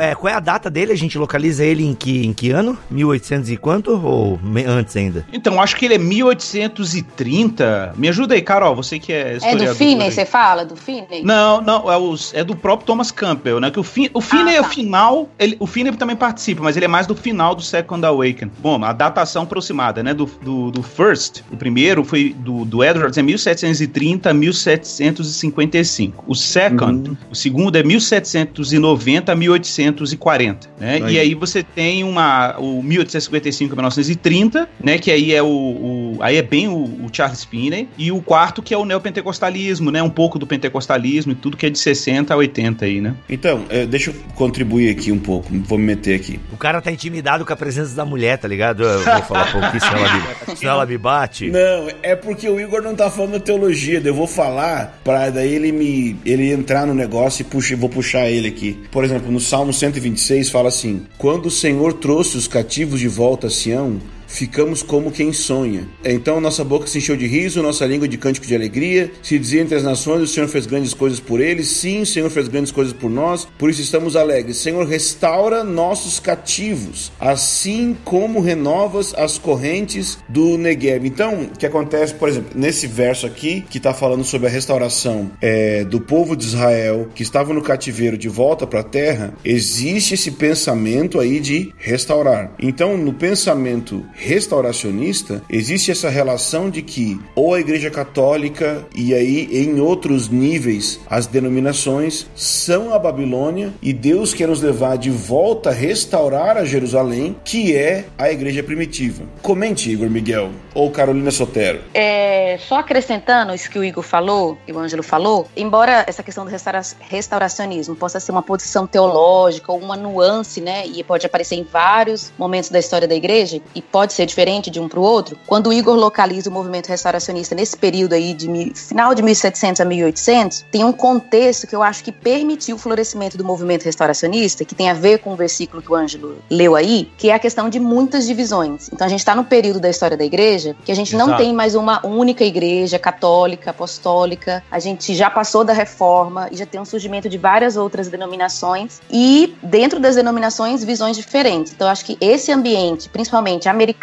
é, 0.10 0.14
qual 0.14 0.32
é 0.32 0.36
a 0.36 0.40
data 0.40 0.70
dele? 0.70 0.92
A 0.92 0.96
gente 0.96 1.18
localiza 1.18 1.64
ele 1.64 1.84
em 1.84 1.94
que, 1.94 2.26
em 2.26 2.32
que 2.32 2.50
ano? 2.50 2.78
1800 2.90 3.50
e 3.50 3.56
quanto? 3.56 3.90
Ou 3.90 4.38
antes 4.66 4.96
ainda? 4.96 5.26
Então, 5.32 5.60
acho 5.60 5.76
que 5.76 5.84
ele 5.84 5.94
é 5.94 5.98
1830. 5.98 7.94
Me 7.96 8.08
ajuda 8.08 8.34
aí, 8.34 8.42
Carol, 8.42 8.74
você 8.74 8.98
que 8.98 9.12
é 9.12 9.38
É 9.42 9.56
do 9.56 9.74
Finney, 9.74 10.10
você 10.10 10.24
fala? 10.24 10.64
Do 10.64 10.76
Finney? 10.76 11.22
Não, 11.22 11.60
não, 11.60 11.90
é, 11.90 11.96
os, 11.96 12.32
é 12.34 12.42
do 12.44 12.56
próprio 12.56 12.86
Thomas 12.86 13.10
Campbell, 13.10 13.60
né? 13.60 13.70
Que 13.70 13.80
o, 13.80 13.82
fin, 13.82 14.08
o 14.14 14.20
Finney 14.20 14.56
ah, 14.56 14.62
tá. 14.62 14.66
é 14.66 14.68
o 14.68 14.70
final, 14.70 15.28
ele, 15.38 15.56
o 15.58 15.66
Finney 15.66 15.92
também 15.96 16.16
participa, 16.16 16.62
mas 16.62 16.76
ele 16.76 16.84
é 16.84 16.88
mais 16.88 17.06
do 17.06 17.14
final 17.14 17.54
do 17.54 17.62
Second 17.62 18.04
Awakening. 18.04 18.52
Bom, 18.58 18.82
a 18.84 18.92
datação 18.92 19.46
aproximada, 19.68 20.02
né? 20.02 20.14
Do, 20.14 20.26
do, 20.26 20.70
do 20.70 20.82
First, 20.82 21.42
o 21.50 21.56
primeiro 21.56 22.04
foi 22.04 22.34
do, 22.38 22.64
do 22.64 22.82
Edwards 22.82 23.18
é 23.18 23.22
1730 23.22 24.30
a 24.30 24.34
1755. 24.34 26.24
O 26.26 26.34
Second, 26.34 27.10
uhum. 27.10 27.16
o 27.30 27.34
segundo 27.34 27.76
é 27.76 27.82
1790 27.82 29.32
a 29.32 29.34
1840, 29.34 30.70
né? 30.78 31.00
Aí. 31.04 31.14
E 31.14 31.18
aí 31.18 31.34
você 31.34 31.62
tem 31.62 32.04
uma 32.04 32.56
o 32.58 32.82
1855 32.82 33.72
a 33.72 33.76
1930, 33.76 34.68
né? 34.82 34.98
Que 34.98 35.10
aí 35.10 35.34
é 35.34 35.42
o, 35.42 35.46
o 35.46 36.16
aí 36.20 36.36
é 36.36 36.42
bem 36.42 36.68
o, 36.68 36.76
o, 36.76 37.08
Charles 37.12 37.44
Finney 37.44 37.88
e 37.96 38.10
o 38.12 38.20
quarto 38.20 38.62
que 38.62 38.72
é 38.72 38.78
o 38.78 38.84
neopentecostalismo, 38.84 39.90
né? 39.90 40.02
Um 40.02 40.10
pouco 40.10 40.38
do 40.38 40.46
pentecostalismo 40.46 41.32
e 41.32 41.34
tudo 41.34 41.56
que 41.56 41.66
é 41.66 41.70
de 41.70 41.78
60 41.78 42.32
a 42.32 42.36
80 42.36 42.84
aí, 42.84 43.00
né? 43.00 43.14
Então, 43.28 43.64
é, 43.68 43.86
deixa 43.86 44.10
eu 44.10 44.14
contribuir 44.34 44.90
aqui 44.90 45.12
um 45.12 45.18
pouco, 45.18 45.48
vou 45.64 45.78
me 45.78 45.86
meter 45.86 46.14
aqui. 46.14 46.40
O 46.52 46.56
cara 46.56 46.80
tá 46.80 46.90
intimidado 46.90 47.44
com 47.44 47.52
a 47.52 47.56
presença 47.56 47.94
da 47.94 48.04
mulher, 48.04 48.38
tá 48.38 48.48
ligado? 48.48 48.82
Eu 48.82 49.02
vou 49.02 49.22
falar 49.22 49.48
um 49.48 49.52
pouquinho, 49.60 49.80
senão 49.80 49.98
ela, 49.98 50.12
me, 50.12 50.56
senão 50.56 50.72
ela 50.72 50.86
me 50.86 50.98
bate. 50.98 51.50
Não, 51.50 51.88
é 52.02 52.16
porque 52.16 52.48
o 52.48 52.60
Igor 52.60 52.82
não 52.82 52.94
tá 52.94 53.10
falando 53.10 53.40
teologia, 53.40 54.00
eu 54.04 54.14
vou 54.14 54.26
falar 54.26 55.00
pra 55.04 55.30
daí 55.30 55.54
ele 55.54 55.72
me 55.72 56.16
ele 56.24 56.52
entrar 56.52 56.86
no 56.86 56.94
negócio 56.94 57.42
e 57.42 57.44
puxa, 57.44 57.76
vou 57.76 57.88
puxar 57.88 58.28
ele 58.28 58.48
aqui. 58.48 58.78
Por 58.90 59.04
exemplo, 59.04 59.30
no 59.30 59.40
Salmo 59.40 59.72
126 59.72 60.50
fala 60.50 60.68
assim: 60.68 61.06
Quando 61.16 61.46
o 61.46 61.50
Senhor 61.50 61.94
trouxe 61.94 62.36
os 62.36 62.48
cativos 62.48 63.00
de 63.00 63.08
volta 63.08 63.48
a 63.48 63.50
Sião, 63.50 64.00
ficamos 64.28 64.82
como 64.82 65.10
quem 65.10 65.32
sonha. 65.32 65.88
Então 66.04 66.40
nossa 66.40 66.62
boca 66.62 66.86
se 66.86 66.98
encheu 66.98 67.16
de 67.16 67.26
riso, 67.26 67.62
nossa 67.62 67.86
língua 67.86 68.06
de 68.06 68.18
cântico 68.18 68.46
de 68.46 68.54
alegria. 68.54 69.10
Se 69.22 69.38
dizia 69.38 69.62
entre 69.62 69.74
as 69.74 69.82
nações: 69.82 70.22
O 70.22 70.26
Senhor 70.26 70.46
fez 70.48 70.66
grandes 70.66 70.94
coisas 70.94 71.18
por 71.18 71.40
eles. 71.40 71.68
Sim, 71.68 72.02
o 72.02 72.06
Senhor 72.06 72.30
fez 72.30 72.46
grandes 72.46 72.70
coisas 72.70 72.92
por 72.92 73.10
nós, 73.10 73.48
por 73.58 73.70
isso 73.70 73.80
estamos 73.80 74.14
alegres. 74.14 74.58
Senhor, 74.58 74.86
restaura 74.86 75.64
nossos 75.64 76.20
cativos, 76.20 77.10
assim 77.18 77.96
como 78.04 78.40
renovas 78.40 79.14
as 79.16 79.38
correntes 79.38 80.18
do 80.28 80.58
Negev. 80.58 81.06
Então, 81.06 81.44
o 81.44 81.58
que 81.58 81.66
acontece, 81.66 82.14
por 82.14 82.28
exemplo, 82.28 82.50
nesse 82.54 82.86
verso 82.86 83.26
aqui, 83.26 83.64
que 83.70 83.78
está 83.78 83.94
falando 83.94 84.24
sobre 84.24 84.46
a 84.46 84.50
restauração 84.50 85.30
é, 85.40 85.84
do 85.84 86.00
povo 86.00 86.36
de 86.36 86.44
Israel 86.44 87.08
que 87.14 87.22
estava 87.22 87.54
no 87.54 87.62
cativeiro 87.62 88.18
de 88.18 88.28
volta 88.28 88.66
para 88.66 88.80
a 88.80 88.84
terra, 88.84 89.32
existe 89.44 90.14
esse 90.14 90.32
pensamento 90.32 91.18
aí 91.18 91.40
de 91.40 91.72
restaurar. 91.78 92.52
Então, 92.58 92.96
no 92.96 93.12
pensamento 93.12 94.04
restauracionista, 94.18 95.42
existe 95.48 95.90
essa 95.90 96.10
relação 96.10 96.68
de 96.68 96.82
que 96.82 97.18
ou 97.34 97.54
a 97.54 97.60
Igreja 97.60 97.90
Católica 97.90 98.86
e 98.94 99.14
aí 99.14 99.48
em 99.50 99.80
outros 99.80 100.28
níveis 100.28 101.00
as 101.08 101.26
denominações 101.26 102.26
são 102.34 102.92
a 102.92 102.98
Babilônia 102.98 103.72
e 103.80 103.92
Deus 103.92 104.34
quer 104.34 104.48
nos 104.48 104.60
levar 104.60 104.98
de 104.98 105.10
volta 105.10 105.70
a 105.70 105.72
restaurar 105.72 106.56
a 106.56 106.64
Jerusalém, 106.64 107.36
que 107.44 107.74
é 107.74 108.06
a 108.18 108.30
igreja 108.30 108.62
primitiva. 108.62 109.24
Comente, 109.42 109.90
Igor 109.90 110.10
Miguel 110.10 110.50
ou 110.74 110.90
Carolina 110.90 111.30
Sotero. 111.30 111.80
É, 111.94 112.58
só 112.58 112.76
acrescentando 112.76 113.54
isso 113.54 113.70
que 113.70 113.78
o 113.78 113.84
Igor 113.84 114.02
falou, 114.02 114.58
e 114.66 114.72
o 114.72 114.78
Ângelo 114.78 115.02
falou, 115.02 115.48
embora 115.56 116.04
essa 116.06 116.22
questão 116.22 116.44
do 116.44 116.50
restaura 116.50 116.80
restauracionismo 117.00 117.96
possa 117.96 118.20
ser 118.20 118.32
uma 118.32 118.42
posição 118.42 118.86
teológica 118.86 119.72
ou 119.72 119.78
uma 119.78 119.96
nuance, 119.96 120.60
né, 120.60 120.86
e 120.86 121.02
pode 121.02 121.26
aparecer 121.26 121.56
em 121.56 121.64
vários 121.64 122.32
momentos 122.38 122.70
da 122.70 122.78
história 122.78 123.08
da 123.08 123.14
igreja, 123.14 123.60
e 123.74 123.82
pode 123.82 124.07
ser 124.12 124.26
diferente 124.26 124.70
de 124.70 124.80
um 124.80 124.88
para 124.88 125.00
o 125.00 125.02
outro, 125.02 125.38
quando 125.46 125.68
o 125.68 125.72
Igor 125.72 125.96
localiza 125.96 126.50
o 126.50 126.52
movimento 126.52 126.88
restauracionista 126.88 127.54
nesse 127.54 127.76
período 127.76 128.12
aí 128.12 128.34
de 128.34 128.48
final 128.74 129.14
de 129.14 129.22
1700 129.22 129.80
a 129.80 129.84
1800, 129.84 130.66
tem 130.70 130.84
um 130.84 130.92
contexto 130.92 131.66
que 131.66 131.74
eu 131.74 131.82
acho 131.82 132.02
que 132.02 132.12
permitiu 132.12 132.76
o 132.76 132.78
florescimento 132.78 133.36
do 133.36 133.44
movimento 133.44 133.84
restauracionista, 133.84 134.64
que 134.64 134.74
tem 134.74 134.90
a 134.90 134.94
ver 134.94 135.18
com 135.18 135.32
o 135.32 135.36
versículo 135.36 135.82
que 135.82 135.90
o 135.90 135.94
Ângelo 135.94 136.38
leu 136.50 136.74
aí, 136.74 137.10
que 137.16 137.30
é 137.30 137.34
a 137.34 137.38
questão 137.38 137.68
de 137.68 137.78
muitas 137.78 138.26
divisões. 138.26 138.88
Então 138.92 139.06
a 139.06 139.10
gente 139.10 139.20
está 139.20 139.34
no 139.34 139.44
período 139.44 139.80
da 139.80 139.88
história 139.88 140.16
da 140.16 140.24
igreja 140.24 140.74
que 140.84 140.92
a 140.92 140.94
gente 140.94 141.14
Exato. 141.14 141.30
não 141.30 141.36
tem 141.36 141.52
mais 141.52 141.74
uma 141.74 142.04
única 142.06 142.44
igreja 142.44 142.98
católica, 142.98 143.70
apostólica, 143.70 144.62
a 144.70 144.78
gente 144.78 145.14
já 145.14 145.30
passou 145.30 145.64
da 145.64 145.72
reforma 145.72 146.48
e 146.50 146.56
já 146.56 146.66
tem 146.66 146.80
um 146.80 146.84
surgimento 146.84 147.28
de 147.28 147.38
várias 147.38 147.76
outras 147.76 148.08
denominações 148.08 149.00
e 149.10 149.54
dentro 149.62 150.00
das 150.00 150.16
denominações 150.16 150.84
visões 150.84 151.16
diferentes. 151.16 151.72
Então 151.72 151.88
acho 151.88 152.04
que 152.04 152.16
esse 152.20 152.52
ambiente, 152.52 153.08
principalmente 153.08 153.68
americano, 153.68 153.97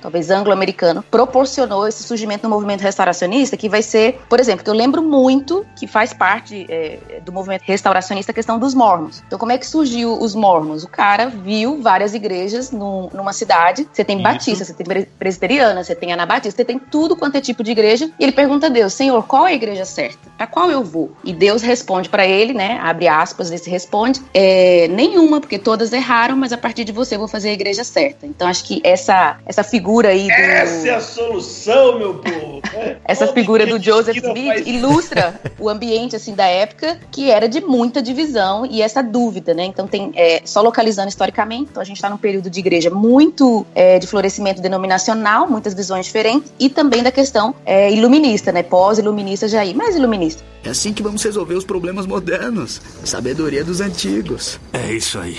talvez 0.00 0.30
anglo-americano, 0.30 1.02
proporcionou 1.10 1.86
esse 1.86 2.02
surgimento 2.02 2.42
do 2.42 2.48
movimento 2.48 2.80
restauracionista 2.82 3.56
que 3.56 3.68
vai 3.68 3.82
ser, 3.82 4.20
por 4.28 4.40
exemplo, 4.40 4.64
que 4.64 4.70
eu 4.70 4.74
lembro 4.74 5.02
muito 5.02 5.66
que 5.76 5.86
faz 5.86 6.12
parte 6.12 6.66
é, 6.68 7.20
do 7.24 7.32
movimento 7.32 7.62
restauracionista 7.62 8.32
a 8.32 8.34
questão 8.34 8.58
dos 8.58 8.74
mormons. 8.74 9.22
Então 9.26 9.38
como 9.38 9.52
é 9.52 9.58
que 9.58 9.66
surgiu 9.66 10.18
os 10.20 10.34
mormons? 10.34 10.84
O 10.84 10.88
cara 10.88 11.26
viu 11.26 11.80
várias 11.80 12.14
igrejas 12.14 12.70
num, 12.70 13.08
numa 13.12 13.32
cidade, 13.32 13.88
você 13.92 14.04
tem 14.04 14.16
Isso. 14.16 14.24
batista, 14.24 14.64
você 14.64 14.74
tem 14.74 15.06
presbiteriana, 15.18 15.82
você 15.82 15.94
tem 15.94 16.12
anabatista, 16.12 16.56
você 16.56 16.64
tem 16.64 16.78
tudo 16.78 17.16
quanto 17.16 17.36
é 17.36 17.40
tipo 17.40 17.62
de 17.62 17.70
igreja, 17.70 18.10
e 18.18 18.24
ele 18.24 18.32
pergunta 18.32 18.66
a 18.66 18.68
Deus, 18.68 18.92
Senhor, 18.92 19.26
qual 19.26 19.46
é 19.46 19.50
a 19.50 19.54
igreja 19.54 19.84
certa? 19.84 20.30
Para 20.36 20.46
qual 20.46 20.70
eu 20.70 20.82
vou? 20.82 21.12
E 21.24 21.32
Deus 21.32 21.62
responde 21.62 22.08
para 22.08 22.26
ele, 22.26 22.52
né, 22.52 22.78
abre 22.82 23.08
aspas, 23.08 23.50
desse 23.50 23.70
responde, 23.70 24.22
é, 24.32 24.88
nenhuma, 24.88 25.40
porque 25.40 25.58
todas 25.58 25.92
erraram, 25.92 26.36
mas 26.36 26.52
a 26.52 26.58
partir 26.58 26.84
de 26.84 26.92
você 26.92 27.14
eu 27.14 27.18
vou 27.18 27.28
fazer 27.28 27.50
a 27.50 27.52
igreja 27.52 27.84
certa. 27.84 28.26
Então 28.26 28.48
acho 28.48 28.64
que 28.64 28.80
essa, 28.84 29.37
essa 29.46 29.62
figura 29.62 30.10
aí 30.10 30.26
do... 30.26 30.32
Essa 30.32 30.88
é 30.88 30.94
a 30.94 31.00
solução, 31.00 31.98
meu 31.98 32.14
povo! 32.14 32.60
É, 32.74 32.96
essa 33.04 33.26
figura 33.28 33.66
do 33.66 33.82
Joseph 33.82 34.16
Smith 34.16 34.66
ilustra 34.66 35.40
o 35.58 35.68
ambiente, 35.68 36.14
assim, 36.14 36.34
da 36.34 36.46
época, 36.46 36.98
que 37.10 37.30
era 37.30 37.48
de 37.48 37.60
muita 37.60 38.02
divisão 38.02 38.66
e 38.66 38.82
essa 38.82 39.02
dúvida, 39.02 39.54
né? 39.54 39.64
Então 39.64 39.86
tem, 39.86 40.12
é, 40.14 40.42
só 40.44 40.60
localizando 40.60 41.08
historicamente, 41.08 41.70
então 41.70 41.80
a 41.80 41.84
gente 41.84 41.96
está 41.96 42.10
num 42.10 42.16
período 42.16 42.50
de 42.50 42.60
igreja 42.60 42.90
muito 42.90 43.66
é, 43.74 43.98
de 43.98 44.06
florescimento 44.06 44.60
denominacional, 44.60 45.48
muitas 45.48 45.74
visões 45.74 46.06
diferentes, 46.06 46.52
e 46.58 46.68
também 46.68 47.02
da 47.02 47.10
questão 47.10 47.54
é, 47.64 47.90
iluminista, 47.90 48.52
né? 48.52 48.62
Pós-iluminista 48.62 49.48
já 49.48 49.60
aí, 49.60 49.74
mais 49.74 49.96
iluminista. 49.96 50.42
É 50.64 50.70
assim 50.70 50.92
que 50.92 51.02
vamos 51.02 51.22
resolver 51.22 51.54
os 51.54 51.64
problemas 51.64 52.06
modernos. 52.06 52.80
Sabedoria 53.04 53.64
dos 53.64 53.80
antigos. 53.80 54.58
É 54.72 54.92
isso 54.92 55.18
aí. 55.18 55.38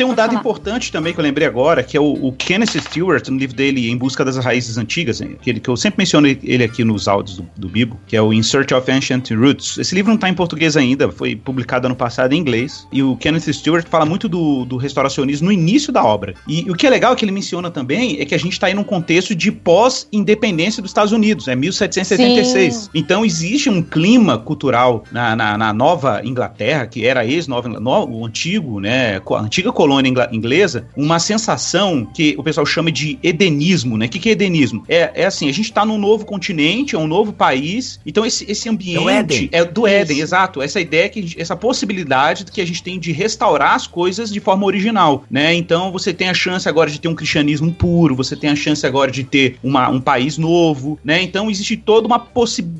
Tem 0.00 0.06
um 0.06 0.14
dado 0.14 0.34
importante 0.34 0.90
também 0.90 1.12
que 1.12 1.20
eu 1.20 1.22
lembrei 1.22 1.46
agora, 1.46 1.82
que 1.82 1.94
é 1.94 2.00
o, 2.00 2.14
o, 2.28 2.32
Kenneth 2.32 2.80
Stewart, 2.80 3.28
no 3.28 3.36
livro 3.36 3.54
dele 3.54 3.90
Em 3.90 3.98
Busca 3.98 4.24
das 4.24 4.38
Raízes 4.38 4.78
Antigas, 4.78 5.20
aquele 5.20 5.60
que 5.60 5.68
eu 5.68 5.76
sempre 5.76 5.98
menciono 5.98 6.26
ele 6.26 6.64
aqui 6.64 6.82
nos 6.84 7.06
áudios 7.06 7.36
do, 7.36 7.46
do 7.54 7.68
Bibo, 7.68 8.00
que 8.06 8.16
é 8.16 8.22
o 8.22 8.32
In 8.32 8.42
Search 8.42 8.72
of 8.72 8.90
Ancient 8.90 9.30
Roots. 9.30 9.76
Esse 9.76 9.94
livro 9.94 10.08
não 10.08 10.14
está 10.14 10.26
em 10.26 10.32
português 10.32 10.74
ainda, 10.74 11.12
foi 11.12 11.36
publicado 11.36 11.86
ano 11.86 11.94
passado 11.94 12.32
em 12.32 12.38
inglês, 12.38 12.88
e 12.90 13.02
o 13.02 13.14
Kenneth 13.14 13.52
Stewart 13.52 13.86
fala 13.90 14.06
muito 14.06 14.26
do, 14.26 14.64
do 14.64 14.78
restauracionismo 14.78 15.48
no 15.48 15.52
início 15.52 15.92
da 15.92 16.02
obra. 16.02 16.34
E, 16.48 16.66
e 16.66 16.70
o 16.70 16.74
que 16.74 16.86
é 16.86 16.90
legal 16.90 17.14
que 17.14 17.22
ele 17.22 17.32
menciona 17.32 17.70
também 17.70 18.22
é 18.22 18.24
que 18.24 18.34
a 18.34 18.38
gente 18.38 18.52
está 18.52 18.68
aí 18.68 18.74
num 18.74 18.82
contexto 18.82 19.34
de 19.34 19.52
pós-independência 19.52 20.80
dos 20.80 20.92
Estados 20.92 21.12
Unidos, 21.12 21.46
é 21.46 21.54
1776. 21.54 22.74
Sim. 22.74 22.88
Então 22.94 23.22
existe 23.22 23.68
um 23.68 23.82
clima 23.82 24.38
cultural 24.38 25.04
na, 25.12 25.36
na, 25.36 25.58
na 25.58 25.74
Nova 25.74 26.22
Inglaterra, 26.24 26.86
que 26.86 27.04
era 27.04 27.26
ex-Nova 27.26 27.68
o 28.08 28.24
antigo, 28.24 28.80
né, 28.80 29.20
a 29.30 29.40
antiga 29.40 29.70
colônia 29.70 29.89
colônia 29.90 30.28
inglesa 30.30 30.86
uma 30.96 31.18
sensação 31.18 32.06
que 32.06 32.34
o 32.38 32.42
pessoal 32.42 32.64
chama 32.64 32.92
de 32.92 33.18
edenismo, 33.22 33.96
né? 33.96 34.06
O 34.06 34.08
que, 34.08 34.20
que 34.20 34.28
é 34.28 34.32
edenismo? 34.32 34.84
É, 34.88 35.10
é 35.14 35.26
assim, 35.26 35.48
a 35.48 35.52
gente 35.52 35.66
está 35.66 35.84
num 35.84 35.98
novo 35.98 36.24
continente, 36.24 36.94
é 36.94 36.98
um 36.98 37.08
novo 37.08 37.32
país, 37.32 37.98
então 38.06 38.24
esse, 38.24 38.48
esse 38.48 38.68
ambiente 38.68 39.48
é 39.50 39.64
do 39.64 39.86
Éden 39.86 40.16
Isso. 40.16 40.24
exato. 40.24 40.62
Essa 40.62 40.80
ideia, 40.80 41.08
que 41.08 41.34
essa 41.36 41.56
possibilidade 41.56 42.44
que 42.44 42.60
a 42.60 42.66
gente 42.66 42.82
tem 42.82 42.98
de 42.98 43.10
restaurar 43.10 43.74
as 43.74 43.86
coisas 43.86 44.32
de 44.32 44.38
forma 44.38 44.64
original, 44.64 45.24
né? 45.30 45.54
Então 45.54 45.90
você 45.90 46.14
tem 46.14 46.28
a 46.28 46.34
chance 46.34 46.68
agora 46.68 46.90
de 46.90 47.00
ter 47.00 47.08
um 47.08 47.14
cristianismo 47.14 47.72
puro, 47.72 48.14
você 48.14 48.36
tem 48.36 48.50
a 48.50 48.56
chance 48.56 48.86
agora 48.86 49.10
de 49.10 49.24
ter 49.24 49.56
uma, 49.62 49.88
um 49.88 50.00
país 50.00 50.38
novo, 50.38 50.98
né? 51.04 51.20
Então 51.22 51.50
existe 51.50 51.76
todo 51.76 52.06
uma 52.06 52.30